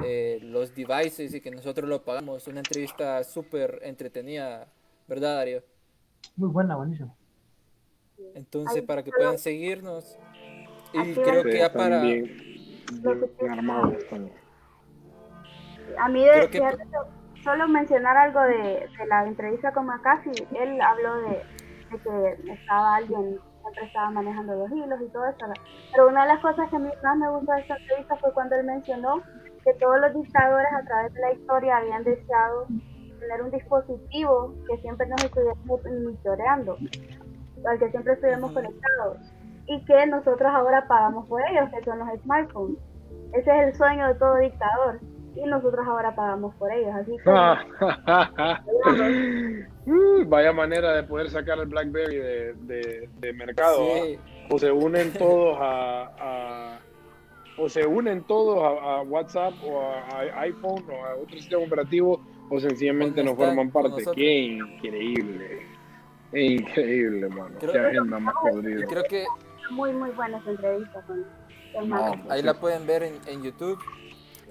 eh, 0.04 0.40
los 0.42 0.76
devices 0.76 1.34
y 1.34 1.40
que 1.40 1.50
nosotros 1.50 1.88
lo 1.88 2.04
pagamos. 2.04 2.46
Una 2.48 2.60
entrevista 2.60 3.24
súper 3.24 3.80
entretenida, 3.84 4.68
¿verdad 5.08 5.38
Darío? 5.38 5.64
Muy 6.36 6.50
buena, 6.50 6.76
buenísimo. 6.76 7.16
Entonces, 8.34 8.84
para 8.84 9.02
que 9.02 9.12
puedan 9.12 9.38
seguirnos. 9.38 10.18
Y 10.92 11.14
creo 11.14 11.44
que 11.44 11.58
ya 11.58 11.72
para. 11.72 12.02
A 15.98 16.10
mí, 16.10 16.20
de, 16.26 16.50
solo 17.46 17.68
mencionar 17.68 18.18
algo 18.18 18.42
de, 18.42 18.90
la 19.08 19.26
entrevista 19.26 19.72
con 19.72 19.86
McAfee, 19.86 20.48
él 20.60 20.82
habló 20.82 21.16
de, 21.22 21.42
que 22.04 22.52
estaba 22.52 22.96
alguien 22.98 23.40
siempre 23.62 23.86
estaba 23.86 24.10
manejando 24.10 24.56
los 24.56 24.72
hilos 24.72 25.00
y 25.02 25.10
todo 25.10 25.26
eso. 25.26 25.38
Pero 25.92 26.08
una 26.10 26.24
de 26.24 26.34
las 26.34 26.42
cosas 26.42 26.70
que 26.70 26.76
a 26.76 26.80
mí 26.80 26.90
más 27.04 27.18
me 27.18 27.30
gustó 27.30 27.54
de 27.54 27.62
esta 27.62 27.78
entrevista 27.78 28.16
fue 28.18 28.34
cuando 28.34 28.56
él 28.56 28.66
mencionó 28.66 29.22
que 29.64 29.74
todos 29.76 30.02
los 30.02 30.14
dictadores 30.14 30.74
a 30.74 30.84
través 30.86 31.14
de 31.14 31.22
la 31.22 31.32
historia 31.34 31.78
habían 31.78 32.04
deseado 32.04 32.66
tener 33.20 33.42
un 33.44 33.52
dispositivo 33.52 34.54
que 34.68 34.78
siempre 34.82 35.08
nos 35.08 35.24
estuviera 35.24 35.56
monitoreando 35.66 36.78
al 37.66 37.80
que 37.80 37.90
siempre 37.90 38.14
estuvimos 38.14 38.52
conectados 38.52 39.18
y 39.68 39.84
que 39.86 40.06
nosotros 40.08 40.52
ahora 40.54 40.88
pagamos 40.88 41.28
por 41.28 41.42
ellos, 41.50 41.70
que 41.72 41.84
son 41.84 42.00
los 42.00 42.10
smartphones. 42.22 42.78
Ese 43.34 43.52
es 43.52 43.68
el 43.68 43.76
sueño 43.76 44.08
de 44.08 44.16
todo 44.16 44.36
dictador 44.38 45.00
y 45.36 45.46
nosotros 45.48 45.88
ahora 45.88 46.16
pagamos 46.16 46.56
por 46.56 46.72
ellos. 46.72 46.94
Así 46.96 47.18
que. 47.18 47.24
Uh, 49.88 50.26
vaya 50.26 50.52
manera 50.52 50.96
de 50.96 51.04
poder 51.04 51.30
sacar 51.30 51.60
el 51.60 51.68
Blackberry 51.68 52.16
de, 52.16 53.08
de, 53.20 53.34
mercado. 53.34 53.86
O 54.50 54.58
se 54.58 54.72
unen 54.72 55.14
todos 55.14 55.60
a, 55.62 56.80
o 57.58 57.70
se 57.70 57.86
unen 57.86 58.24
todos 58.24 58.64
a, 58.64 59.04
WhatsApp 59.04 59.54
o 59.64 59.82
a, 59.82 60.42
iPhone 60.42 60.84
o 60.90 61.06
a 61.06 61.16
otro 61.18 61.38
sistema 61.38 61.64
operativo 61.64 62.20
o 62.50 62.60
sencillamente 62.60 63.24
no 63.24 63.36
forman 63.36 63.70
parte. 63.70 64.04
Qué 64.16 64.40
increíble. 64.40 65.68
Increíble, 66.34 67.30
mano. 67.30 67.56
Creo, 67.60 67.72
Qué 67.72 67.80
agenda 67.80 68.20
más 68.20 68.36
podrida. 68.42 68.88
Creo 68.88 69.04
que. 69.08 69.26
Muy, 69.70 69.94
muy 69.94 70.10
buena 70.12 70.40
esa 70.40 70.50
entrevista 70.50 71.06
con. 71.06 71.26
ahí 72.30 72.42
la 72.42 72.56
pueden 72.56 72.88
ver 72.88 73.04
en, 73.04 73.14
en, 73.28 73.44
YouTube. 73.44 73.80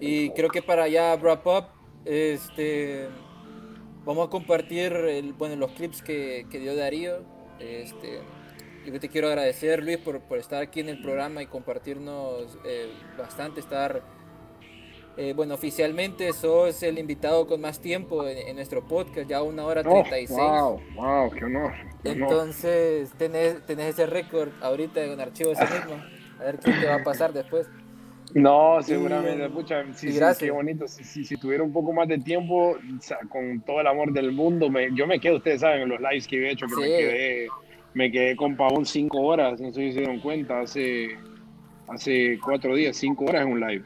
Y 0.00 0.30
creo 0.30 0.50
que 0.50 0.62
para 0.62 0.88
ya 0.88 1.16
wrap 1.16 1.46
up, 1.46 1.64
este. 2.04 3.08
Vamos 4.04 4.26
a 4.26 4.30
compartir 4.30 4.92
el, 4.92 5.32
bueno, 5.32 5.56
los 5.56 5.72
clips 5.72 6.02
que, 6.02 6.46
que 6.50 6.58
dio 6.58 6.76
Darío. 6.76 7.22
Este, 7.58 8.20
yo 8.84 9.00
te 9.00 9.08
quiero 9.08 9.28
agradecer, 9.28 9.82
Luis, 9.82 9.96
por, 9.96 10.20
por 10.20 10.38
estar 10.38 10.62
aquí 10.62 10.80
en 10.80 10.90
el 10.90 11.00
programa 11.00 11.42
y 11.42 11.46
compartirnos 11.46 12.58
eh, 12.66 12.92
bastante, 13.16 13.60
estar 13.60 14.02
eh, 15.16 15.32
bueno, 15.34 15.54
oficialmente 15.54 16.32
sos 16.32 16.82
el 16.82 16.98
invitado 16.98 17.46
con 17.46 17.60
más 17.60 17.80
tiempo 17.80 18.26
en, 18.26 18.56
nuestro 18.56 18.84
podcast, 18.84 19.28
ya 19.28 19.42
una 19.42 19.64
hora 19.64 19.82
treinta 19.84 20.18
y 20.18 20.26
seis. 20.26 20.38
wow, 20.38 20.80
wow, 20.96 21.30
qué 21.30 21.44
honor. 21.44 21.72
Entonces, 22.02 23.12
tenés, 23.16 23.62
ese 23.68 24.06
récord 24.06 24.50
ahorita 24.60 25.04
en 25.04 25.20
archivo 25.20 25.52
ese 25.52 25.62
mismo. 25.62 26.02
A 26.40 26.44
ver 26.44 26.58
qué 26.58 26.72
te 26.72 26.86
va 26.86 26.96
a 26.96 27.04
pasar 27.04 27.32
después. 27.32 27.68
No, 28.44 28.82
seguramente, 28.82 29.48
pucha, 29.48 29.84
sí, 29.94 30.10
sí, 30.10 30.20
qué 30.40 30.50
bonito. 30.50 30.88
Si, 30.88 31.24
si, 31.24 31.36
tuviera 31.36 31.62
un 31.62 31.72
poco 31.72 31.92
más 31.92 32.08
de 32.08 32.18
tiempo, 32.18 32.76
con 33.28 33.60
todo 33.60 33.80
el 33.80 33.86
amor 33.86 34.12
del 34.12 34.32
mundo, 34.32 34.68
me, 34.68 34.92
yo 34.92 35.06
me 35.06 35.20
quedo, 35.20 35.36
ustedes 35.36 35.60
saben, 35.60 35.82
en 35.82 35.88
los 35.88 36.00
lives 36.00 36.26
que 36.26 36.38
he 36.38 36.50
hecho, 36.50 36.66
que 36.66 36.74
me 36.74 36.86
quedé, 36.86 37.48
me 37.94 38.10
quedé 38.10 38.34
con 38.34 38.56
Pavón 38.56 38.84
cinco 38.84 39.20
horas, 39.20 39.60
no 39.60 39.72
sé 39.72 39.82
si 39.82 39.92
se 39.92 39.98
dieron 40.00 40.18
cuenta, 40.18 40.60
hace, 40.60 41.16
hace 41.86 42.40
cuatro 42.44 42.74
días, 42.74 42.96
cinco 42.96 43.24
horas 43.24 43.42
en 43.42 43.52
un 43.52 43.60
live. 43.60 43.84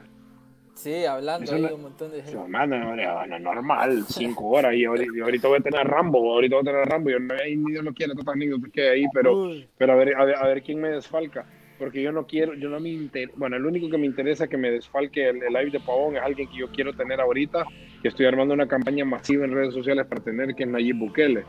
Sí, 0.73 1.05
hablando 1.05 1.53
ahí 1.53 1.65
un 1.75 1.83
montón 1.83 2.11
de 2.13 2.23
gente. 2.23 2.39
No, 2.39 3.39
normal, 3.39 4.05
cinco 4.09 4.47
horas. 4.47 4.75
Y 4.75 4.85
ahorita, 4.85 5.49
voy 5.49 5.59
a 5.59 5.61
tener 5.61 5.87
Rambo, 5.87 6.33
ahorita 6.33 6.55
voy 6.55 6.63
a 6.63 6.73
tener 6.73 6.89
Rambo. 6.89 7.11
Yo 7.11 7.19
no, 7.19 7.35
ni 7.35 7.73
Dios 7.73 7.85
no 7.85 7.93
tantas 7.93 8.29
anécdotas 8.29 8.71
que 8.73 8.83
hay 8.83 9.01
ahí, 9.01 9.07
pero, 9.13 9.51
pero 9.77 9.93
a 9.93 9.97
ver, 9.97 10.17
a 10.17 10.25
ver, 10.25 10.37
a 10.37 10.47
ver 10.47 10.63
quién 10.63 10.81
me 10.81 10.91
desfalca. 10.91 11.45
Porque 11.79 12.03
yo 12.03 12.13
no 12.13 12.27
quiero, 12.27 12.55
yo 12.55 12.69
no 12.69 12.81
me 12.81 12.91
interesa, 12.91 13.33
bueno, 13.37 13.57
el 13.57 13.65
único 13.65 13.89
que 13.89 13.99
me 13.99 14.07
interesa 14.07 14.49
que 14.49 14.57
me 14.57 14.71
desfalque 14.71 15.29
el, 15.29 15.39
live 15.39 15.71
de 15.71 15.81
Pavón 15.81 16.17
es 16.17 16.23
alguien 16.23 16.49
que 16.49 16.59
yo 16.59 16.69
quiero 16.69 16.93
tener 16.93 17.21
ahorita, 17.21 17.65
que 18.03 18.09
estoy 18.09 18.27
armando 18.27 18.55
una 18.55 18.67
campaña 18.67 19.05
masiva 19.05 19.45
en 19.45 19.53
redes 19.53 19.75
sociales 19.75 20.07
para 20.07 20.23
tener, 20.23 20.55
que 20.55 20.65
es 20.65 20.69
Nayib 20.69 20.97
Bukele. 20.97 21.45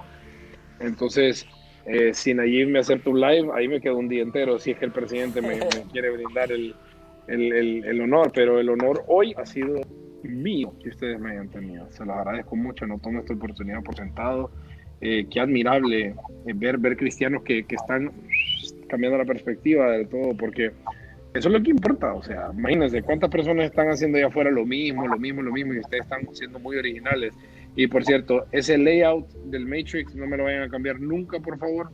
Entonces, 0.79 1.47
eh, 1.85 2.13
si 2.13 2.33
Nayib 2.33 2.69
me 2.69 2.79
acepta 2.79 3.09
un 3.09 3.19
live, 3.19 3.49
ahí 3.53 3.67
me 3.67 3.81
quedo 3.81 3.97
un 3.97 4.07
día 4.07 4.21
entero, 4.21 4.59
si 4.59 4.71
es 4.71 4.77
que 4.77 4.85
el 4.85 4.91
presidente 4.91 5.41
me, 5.41 5.59
quiere 5.91 6.11
brindar 6.11 6.51
el, 6.51 6.75
el, 7.27 7.83
el, 7.85 8.01
honor, 8.01 8.31
pero 8.33 8.59
el 8.59 8.69
honor 8.69 9.03
hoy 9.07 9.33
ha 9.37 9.45
sido 9.45 9.81
mío 10.23 10.73
que 10.81 10.89
ustedes 10.89 11.19
me 11.19 11.31
hayan 11.31 11.49
tenido. 11.49 11.89
Se 11.91 12.05
los 12.05 12.15
agradezco 12.15 12.55
mucho, 12.55 12.85
no 12.85 12.99
tomo 12.99 13.19
esta 13.19 13.33
oportunidad 13.33 13.81
por 13.83 13.95
sentado. 13.95 14.51
Eh, 15.01 15.27
qué 15.31 15.39
admirable 15.39 16.07
eh, 16.45 16.53
ver, 16.53 16.77
ver 16.77 16.97
cristianos 16.97 17.43
que, 17.43 17.63
que 17.63 17.75
están 17.75 18.11
cambiando 18.89 19.17
la 19.17 19.25
perspectiva 19.25 19.91
de 19.91 20.05
todo, 20.05 20.35
porque 20.35 20.71
eso 21.33 21.47
es 21.47 21.53
lo 21.53 21.61
que 21.61 21.71
importa. 21.71 22.13
O 22.13 22.23
sea, 22.23 22.49
imagínense 22.53 23.01
cuántas 23.03 23.29
personas 23.29 23.65
están 23.65 23.89
haciendo 23.89 24.17
allá 24.17 24.27
afuera 24.27 24.51
lo 24.51 24.65
mismo, 24.65 25.07
lo 25.07 25.17
mismo, 25.17 25.41
lo 25.41 25.51
mismo, 25.51 25.73
y 25.73 25.79
ustedes 25.79 26.03
están 26.03 26.27
siendo 26.33 26.59
muy 26.59 26.77
originales. 26.77 27.33
Y 27.75 27.87
por 27.87 28.03
cierto, 28.03 28.45
ese 28.51 28.77
layout 28.77 29.29
del 29.45 29.65
Matrix 29.65 30.15
no 30.15 30.25
me 30.27 30.37
lo 30.37 30.45
vayan 30.45 30.63
a 30.63 30.69
cambiar 30.69 30.99
nunca, 30.99 31.39
por 31.39 31.57
favor. 31.57 31.91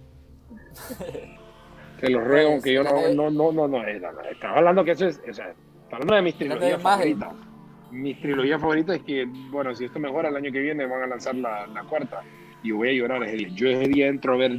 Se 2.00 2.10
los 2.10 2.24
ruego, 2.24 2.54
aunque 2.54 2.74
yo 2.74 2.84
no, 2.84 3.14
no, 3.14 3.30
no, 3.30 3.52
no, 3.52 3.68
no, 3.68 3.88
estaba 3.88 4.58
hablando 4.58 4.84
que 4.84 4.92
eso 4.92 5.08
es, 5.08 5.22
o 5.30 5.34
sea, 5.34 5.54
hablando 5.92 6.16
de 6.16 6.22
mis 6.22 6.36
trilogías 6.36 6.82
favoritas. 6.82 7.34
Mis 7.92 8.20
trilogías 8.20 8.60
favoritas 8.60 8.98
es 8.98 9.04
que, 9.04 9.26
bueno, 9.52 9.74
si 9.76 9.86
esto 9.86 10.00
mejora 10.00 10.30
el 10.30 10.36
año 10.36 10.52
que 10.52 10.60
viene 10.60 10.86
van 10.86 11.04
a 11.04 11.08
lanzar 11.08 11.36
la, 11.36 11.68
la 11.68 11.84
cuarta 11.84 12.22
y 12.66 12.72
voy 12.72 12.90
a 12.90 12.94
llorar 12.94 13.24
ese 13.24 13.38
día. 13.38 13.48
Yo 13.50 13.70
ese 13.70 13.88
día 13.88 14.08
entro 14.08 14.34
a 14.34 14.38
ver 14.38 14.54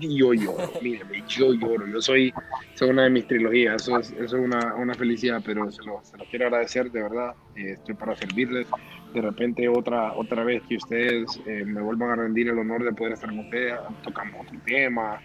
y 0.00 0.18
yo 0.18 0.34
lloro, 0.34 0.72
míreme, 0.82 1.22
yo 1.28 1.54
lloro. 1.54 1.86
Yo 1.86 2.00
soy, 2.00 2.32
soy 2.74 2.90
una 2.90 3.04
de 3.04 3.10
mis 3.10 3.26
trilogías, 3.26 3.82
eso 3.82 3.98
es, 3.98 4.10
eso 4.10 4.36
es 4.36 4.44
una, 4.44 4.74
una, 4.74 4.94
felicidad, 4.94 5.40
pero 5.44 5.70
se 5.70 5.84
lo, 5.84 6.00
se 6.02 6.16
lo, 6.16 6.24
quiero 6.24 6.46
agradecer 6.46 6.90
de 6.90 7.02
verdad. 7.02 7.34
Eh, 7.54 7.72
estoy 7.74 7.94
para 7.94 8.16
servirles. 8.16 8.66
De 9.14 9.22
repente, 9.22 9.68
otra, 9.68 10.12
otra 10.14 10.42
vez 10.42 10.62
que 10.68 10.76
ustedes 10.76 11.40
eh, 11.46 11.64
me 11.64 11.80
vuelvan 11.80 12.10
a 12.10 12.16
rendir 12.16 12.48
el 12.48 12.58
honor 12.58 12.84
de 12.84 12.92
poder 12.92 13.12
estar 13.12 13.30
con 13.30 13.38
ustedes, 13.38 13.74
tocamos 14.02 14.44
otro 14.44 14.58
tema. 14.66 15.20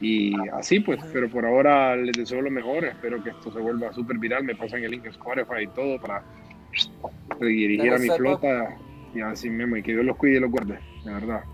Y 0.00 0.34
así 0.50 0.80
pues, 0.80 1.00
pero 1.12 1.28
por 1.28 1.44
ahora 1.44 1.96
les 1.96 2.14
deseo 2.16 2.42
lo 2.42 2.50
mejor, 2.50 2.84
espero 2.84 3.22
que 3.22 3.30
esto 3.30 3.50
se 3.50 3.58
vuelva 3.58 3.92
súper 3.94 4.18
viral, 4.18 4.44
me 4.44 4.54
pasan 4.54 4.84
el 4.84 4.90
link 4.90 5.06
Spotify 5.06 5.62
y 5.62 5.68
todo 5.68 5.98
para 5.98 6.22
dirigir 7.40 7.94
a 7.94 7.98
mi 7.98 8.08
flota 8.10 8.76
y 9.14 9.22
así 9.22 9.48
mismo, 9.48 9.76
y 9.76 9.82
que 9.82 9.92
Dios 9.92 10.04
los 10.04 10.16
cuide 10.16 10.36
y 10.36 10.40
los 10.40 10.50
guarde, 10.50 10.78
de 11.06 11.14
verdad. 11.14 11.44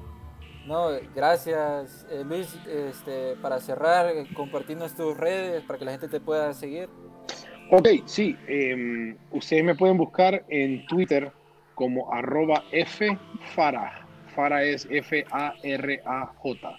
No, 0.66 0.90
gracias 1.14 2.06
eh, 2.10 2.22
Luis, 2.24 2.56
este, 2.66 3.36
para 3.42 3.60
cerrar, 3.60 4.06
eh, 4.14 4.26
compartirnos 4.34 4.94
tus 4.94 5.16
redes 5.16 5.62
para 5.64 5.78
que 5.78 5.84
la 5.84 5.92
gente 5.92 6.08
te 6.08 6.20
pueda 6.20 6.52
seguir. 6.54 6.88
Ok, 7.70 7.88
sí, 8.04 8.36
em, 8.46 9.16
ustedes 9.30 9.64
me 9.64 9.74
pueden 9.74 9.96
buscar 9.96 10.44
en 10.48 10.86
Twitter 10.86 11.32
como 11.74 12.12
arroba 12.12 12.62
ffara, 12.70 14.06
fara 14.34 14.62
es 14.62 14.86
F-A-R-A-J. 14.90 16.76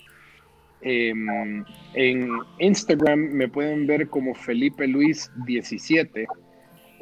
Em, 0.82 1.66
en 1.94 2.30
Instagram 2.60 3.20
me 3.20 3.48
pueden 3.48 3.88
ver 3.88 4.10
como 4.10 4.36
Felipe 4.36 4.88
Luis 4.88 5.32
17 5.46 6.28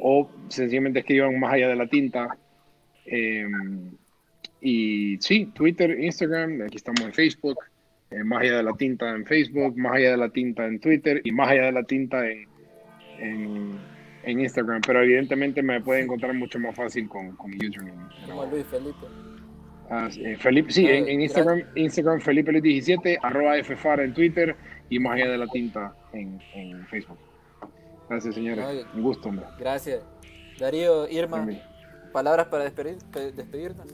o 0.00 0.28
sencillamente 0.48 1.00
escriban 1.00 1.38
más 1.38 1.52
allá 1.52 1.68
de 1.68 1.76
la 1.76 1.86
tinta 1.86 2.38
Em, 3.04 3.96
y 4.62 5.18
sí, 5.20 5.46
Twitter, 5.46 5.98
Instagram, 6.00 6.62
aquí 6.62 6.76
estamos 6.76 7.00
en 7.00 7.12
Facebook, 7.12 7.58
eh, 8.10 8.22
más 8.22 8.42
allá 8.42 8.58
de 8.58 8.62
la 8.62 8.72
tinta 8.74 9.10
en 9.10 9.26
Facebook, 9.26 9.76
más 9.76 9.94
allá 9.96 10.12
de 10.12 10.16
la 10.16 10.28
tinta 10.28 10.64
en 10.66 10.78
Twitter 10.78 11.20
y 11.24 11.32
más 11.32 11.48
allá 11.48 11.64
de 11.64 11.72
la 11.72 11.82
tinta 11.82 12.24
en, 12.28 12.46
en, 13.18 14.40
Instagram. 14.40 14.80
Pero 14.86 15.02
evidentemente 15.02 15.62
me 15.62 15.80
puede 15.80 16.02
encontrar 16.02 16.32
mucho 16.34 16.60
más 16.60 16.76
fácil 16.76 17.08
con, 17.08 17.34
con 17.34 17.50
username. 17.54 18.08
Como 18.24 18.46
Luis 18.46 18.64
Felipe. 18.66 19.06
Ah, 19.90 20.08
eh, 20.16 20.36
Felipe, 20.38 20.70
sí, 20.70 20.86
en, 20.86 21.20
Instagram, 21.20 21.62
Instagram 21.74 22.20
Felipe 22.20 22.52
Luis 22.52 22.62
17, 22.62 23.18
arroba 23.20 23.56
FFAR 23.62 24.00
en 24.00 24.14
Twitter 24.14 24.54
y 24.88 25.00
más 25.00 25.14
allá 25.14 25.28
de 25.28 25.38
la 25.38 25.46
tinta 25.48 25.92
en, 26.12 26.40
en 26.54 26.86
Facebook. 26.86 27.18
Gracias, 28.08 28.36
señores. 28.36 28.86
Un 28.94 29.02
gusto, 29.02 29.28
hombre. 29.28 29.44
Gracias. 29.58 30.04
Darío, 30.60 31.08
Irma 31.08 31.44
palabras 32.12 32.46
para 32.46 32.64
despedir, 32.64 32.98
despedirnos. 33.34 33.86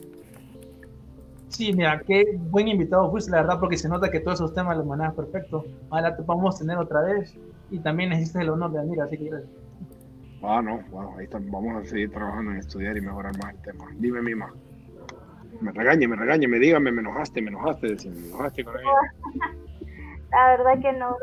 Sí, 1.49 1.73
mira, 1.73 2.01
qué 2.07 2.37
buen 2.37 2.69
invitado 2.69 3.11
fuiste, 3.11 3.31
la 3.31 3.39
verdad, 3.39 3.59
porque 3.59 3.77
se 3.77 3.89
nota 3.89 4.11
que 4.11 4.21
todos 4.21 4.39
esos 4.39 4.55
temas 4.55 4.77
los 4.77 4.87
manejas 4.87 5.15
perfecto. 5.15 5.65
Ojalá 5.89 6.17
te 6.17 6.23
podamos 6.23 6.59
tener 6.59 6.77
otra 6.77 7.03
vez 7.03 7.35
y 7.71 7.79
también 7.81 8.11
necesitas 8.11 8.43
el 8.43 8.51
honor 8.51 8.73
de 8.73 8.81
venir, 8.81 9.01
así 9.01 9.17
que 9.17 9.25
gracias. 9.25 9.51
Ah, 10.43 10.63
no, 10.63 10.81
bueno, 10.91 11.15
ahí 11.19 11.25
está, 11.25 11.39
vamos 11.41 11.83
a 11.83 11.89
seguir 11.89 12.13
trabajando 12.13 12.53
en 12.53 12.59
estudiar 12.59 12.97
y 12.97 13.01
mejorar 13.01 13.37
más 13.39 13.55
el 13.55 13.63
tema. 13.63 13.87
Dime, 13.97 14.23
Mima. 14.23 14.53
Me 15.61 15.73
regañe, 15.73 16.07
me 16.07 16.17
regañe, 16.17 16.47
me 16.47 16.59
dígame, 16.59 16.93
me 16.93 17.01
enojaste, 17.01 17.43
me 17.43 17.49
enojaste, 17.49 17.89
me 18.11 18.29
enojaste 18.29 18.65
con 18.65 18.75
ella. 18.79 18.91
La 20.31 20.57
verdad 20.57 20.81
que 20.81 20.93
no, 20.93 21.17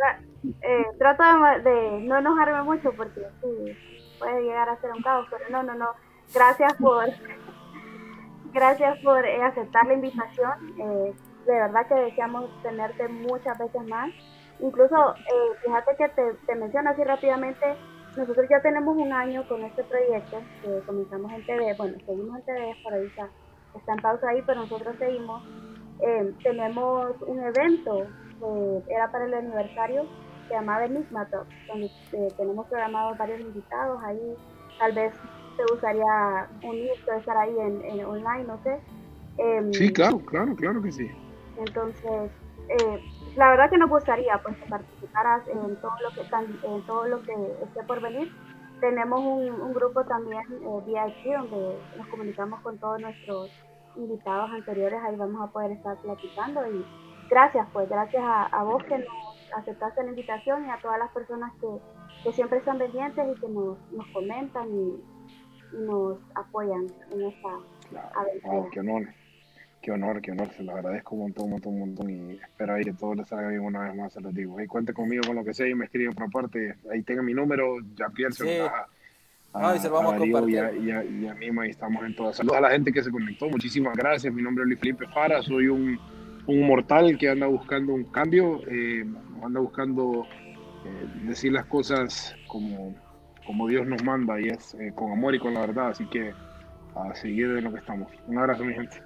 eh, 0.62 0.86
trato 0.98 1.24
de, 1.24 1.70
de, 1.70 2.00
no 2.02 2.18
enojarme 2.18 2.64
mucho 2.64 2.92
porque 2.98 3.22
sí, 3.42 3.78
puede 4.20 4.42
llegar 4.42 4.68
a 4.68 4.82
ser 4.82 4.92
un 4.92 5.04
caos, 5.04 5.28
pero 5.30 5.44
no, 5.52 5.62
no, 5.62 5.76
no 5.76 5.90
Gracias 6.34 6.74
por, 6.76 7.06
gracias 8.56 8.98
por 9.04 9.24
eh, 9.26 9.44
aceptar 9.44 9.86
la 9.86 9.94
invitación. 9.94 10.80
Eh, 10.80 11.14
de 11.46 11.54
verdad 11.54 11.86
que 11.88 11.96
deseamos 11.96 12.50
tenerte 12.64 13.08
muchas 13.10 13.58
veces 13.60 13.86
más. 13.88 14.10
Incluso, 14.60 14.96
eh, 15.16 15.58
fíjate 15.64 15.96
que 15.98 16.10
te, 16.48 16.56
menciono 16.56 16.90
así 16.90 17.04
rápidamente, 17.04 17.76
nosotros 18.16 18.48
ya 18.50 18.62
tenemos 18.62 18.96
un 18.96 19.12
año 19.12 19.46
con 19.50 19.62
este 19.64 19.84
proyecto 19.84 20.42
que 20.62 20.80
comenzamos 20.86 21.32
en 21.34 21.46
TV, 21.46 21.76
bueno, 21.78 21.98
seguimos 22.06 22.40
en 22.40 22.46
TV, 22.46 22.76
por 22.82 22.94
ahí 22.94 23.06
está, 23.06 23.28
está 23.76 23.94
en 23.94 24.00
pausa 24.00 24.30
ahí, 24.30 24.42
pero 24.48 24.62
nosotros 24.62 24.96
seguimos. 24.98 25.44
tenemos 26.42 27.22
un 27.28 27.44
evento 27.44 28.08
que 28.88 28.94
era 28.94 29.12
para 29.12 29.26
el 29.26 29.34
aniversario, 29.34 30.06
se 30.48 30.54
llamaba 30.54 30.86
Enigma 30.86 31.26
Talk, 31.26 31.48
donde 31.68 31.92
tenemos 32.38 32.66
programados 32.68 33.18
varios 33.18 33.42
invitados 33.42 34.02
ahí, 34.06 34.38
tal 34.80 34.94
vez 34.94 35.14
te 35.56 35.64
gustaría 35.72 36.48
unirte, 36.64 37.18
estar 37.18 37.38
ahí 37.38 37.56
en, 37.60 37.84
en 37.86 38.06
online, 38.06 38.44
no 38.46 38.58
sé. 38.64 38.80
Em, 39.38 39.74
sí, 39.74 39.92
claro, 39.92 40.20
claro, 40.20 40.56
claro 40.56 40.82
que 40.82 40.92
sí. 40.92 41.10
Entonces, 41.58 42.32
eh, 42.70 43.02
la 43.36 43.50
verdad 43.50 43.70
que 43.70 43.78
nos 43.78 43.90
gustaría 43.90 44.38
pues 44.42 44.58
que 44.58 44.70
participaras 44.70 45.48
en 45.48 45.76
todo 45.78 45.94
lo 46.02 46.10
que 46.14 46.68
en 46.68 46.82
todo 46.86 47.08
lo 47.08 47.22
que 47.22 47.34
esté 47.64 47.84
por 47.84 48.02
venir. 48.02 48.32
Tenemos 48.80 49.22
un, 49.22 49.62
un 49.62 49.74
grupo 49.74 50.04
también 50.04 50.42
eh, 50.42 50.82
VIP 50.86 51.34
donde 51.34 51.78
nos 51.98 52.08
comunicamos 52.08 52.60
con 52.62 52.78
todos 52.78 53.00
nuestros 53.00 53.50
invitados 53.96 54.52
anteriores, 54.52 55.00
ahí 55.04 55.16
vamos 55.16 55.42
a 55.42 55.52
poder 55.52 55.72
estar 55.72 55.96
platicando 55.98 56.62
y 56.70 56.86
gracias 57.30 57.66
pues, 57.72 57.88
gracias 57.88 58.22
a, 58.22 58.46
a 58.48 58.64
vos 58.64 58.84
que 58.84 58.98
nos 58.98 59.08
aceptaste 59.58 60.04
la 60.04 60.10
invitación 60.10 60.66
y 60.66 60.70
a 60.70 60.78
todas 60.82 61.00
las 61.00 61.10
personas 61.12 61.54
que, 61.62 61.68
que 62.24 62.34
siempre 62.34 62.60
están 62.60 62.78
pendientes 62.78 63.26
y 63.38 63.40
que 63.40 63.48
nos, 63.48 63.78
nos 63.92 64.08
comentan 64.08 64.68
y, 64.70 65.02
nos 65.80 66.18
apoyan 66.36 66.88
en 67.12 67.22
esta 67.24 67.50
aventura. 68.16 68.70
qué 68.72 68.80
honor, 68.80 69.08
qué 69.82 69.92
honor, 69.92 70.22
qué 70.22 70.32
honor, 70.32 70.50
se 70.56 70.64
lo 70.64 70.74
agradezco 70.74 71.16
un 71.16 71.22
montón, 71.22 71.46
un 71.46 71.52
montón, 71.52 71.74
un 71.74 71.80
montón 71.80 72.10
y 72.10 72.36
espero 72.36 72.74
ahí 72.74 72.84
que 72.84 72.94
todo 72.94 73.16
les 73.16 73.28
salga 73.28 73.50
bien 73.50 73.62
una 73.62 73.82
vez 73.82 73.96
más, 73.96 74.14
se 74.14 74.22
los 74.22 74.34
digo. 74.34 74.58
Ahí 74.58 74.68
cuente 74.68 74.94
conmigo 74.94 75.24
con 75.28 75.36
lo 75.36 75.44
que 75.44 75.54
sea 75.54 75.68
y 75.68 75.76
me 75.76 75.86
escriben 75.86 76.14
por 76.14 76.28
aparte, 76.28 76.76
ahí 76.92 77.04
tengan 77.04 77.26
mi 77.26 77.34
número, 77.34 77.78
ya 77.96 78.10
pierdo 78.10 78.46
sí. 78.46 78.50
a, 79.54 79.70
a, 79.70 79.78
se 79.78 79.88
lo 79.88 79.96
vamos 79.96 80.16
a, 80.16 80.18
compartir. 80.18 80.56
Y 80.56 80.58
a, 80.58 81.04
y, 81.04 81.28
a, 81.28 81.34
mí 81.34 81.50
ahí 81.62 81.70
estamos 81.70 82.04
en 82.04 82.16
todas. 82.16 82.38
Saludos 82.38 82.58
a 82.58 82.62
la 82.62 82.72
gente 82.72 82.92
que 82.92 83.04
se 83.04 83.12
conectó, 83.12 83.50
muchísimas 83.50 83.96
gracias, 83.96 84.34
mi 84.34 84.42
nombre 84.42 84.64
es 84.64 84.70
Luis 84.70 84.80
Felipe 84.80 85.08
Fara, 85.08 85.42
soy 85.42 85.68
un, 85.68 86.00
un 86.48 86.68
mortal 86.68 87.18
que 87.18 87.30
anda 87.30 87.48
buscando 87.48 87.94
un 87.94 88.06
cambio, 88.06 88.62
eh, 88.68 89.06
anda 89.44 89.60
buscando 89.60 90.26
eh, 90.86 91.28
decir 91.28 91.52
las 91.52 91.66
cosas 91.66 92.36
como 92.48 92.96
como 93.46 93.68
Dios 93.68 93.86
nos 93.86 94.04
manda 94.04 94.40
y 94.40 94.50
es 94.50 94.74
eh, 94.76 94.92
con 94.96 95.12
amor 95.12 95.36
y 95.36 95.40
con 95.40 95.54
la 95.54 95.62
verdad. 95.62 95.90
Así 95.90 96.06
que 96.08 96.34
a 96.96 97.16
seguir 97.16 97.54
de 97.54 97.62
lo 97.62 97.72
que 97.72 97.80
estamos. 97.80 98.12
Un 98.28 98.38
abrazo, 98.38 98.64
mi 98.64 98.74
gente. 98.74 99.02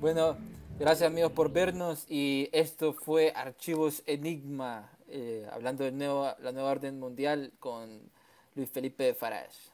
Bueno, 0.00 0.36
gracias 0.78 1.10
amigos 1.10 1.32
por 1.32 1.52
vernos 1.52 2.06
y 2.08 2.48
esto 2.52 2.94
fue 2.94 3.32
Archivos 3.34 4.02
Enigma, 4.06 4.90
eh, 5.08 5.46
hablando 5.52 5.84
de 5.84 5.92
nuevo, 5.92 6.32
la 6.38 6.52
nueva 6.52 6.70
orden 6.70 6.98
mundial 6.98 7.52
con 7.58 8.10
Luis 8.54 8.70
Felipe 8.70 9.12
Farage. 9.14 9.70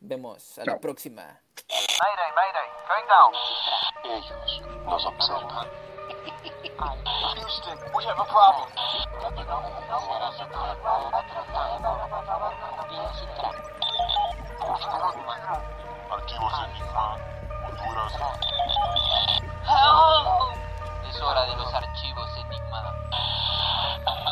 Vemos 0.00 0.58
a 0.58 0.64
la 0.64 0.80
próxima. 0.80 1.22
Mayday, 1.68 2.32
mayday, 2.34 2.68
going 2.88 3.06
down. 3.06 3.32
Ellos 4.04 4.62
nos 4.84 5.06
observan. 5.06 5.68
Houston, 6.12 7.78
we 7.96 8.04
have 8.04 8.18
a 8.18 8.24
problem. 8.24 8.68
Es 21.08 21.20
hora 21.20 21.46
de 21.46 21.56
los 21.56 21.74
archivos 21.74 22.30
Enigma. 22.36 22.94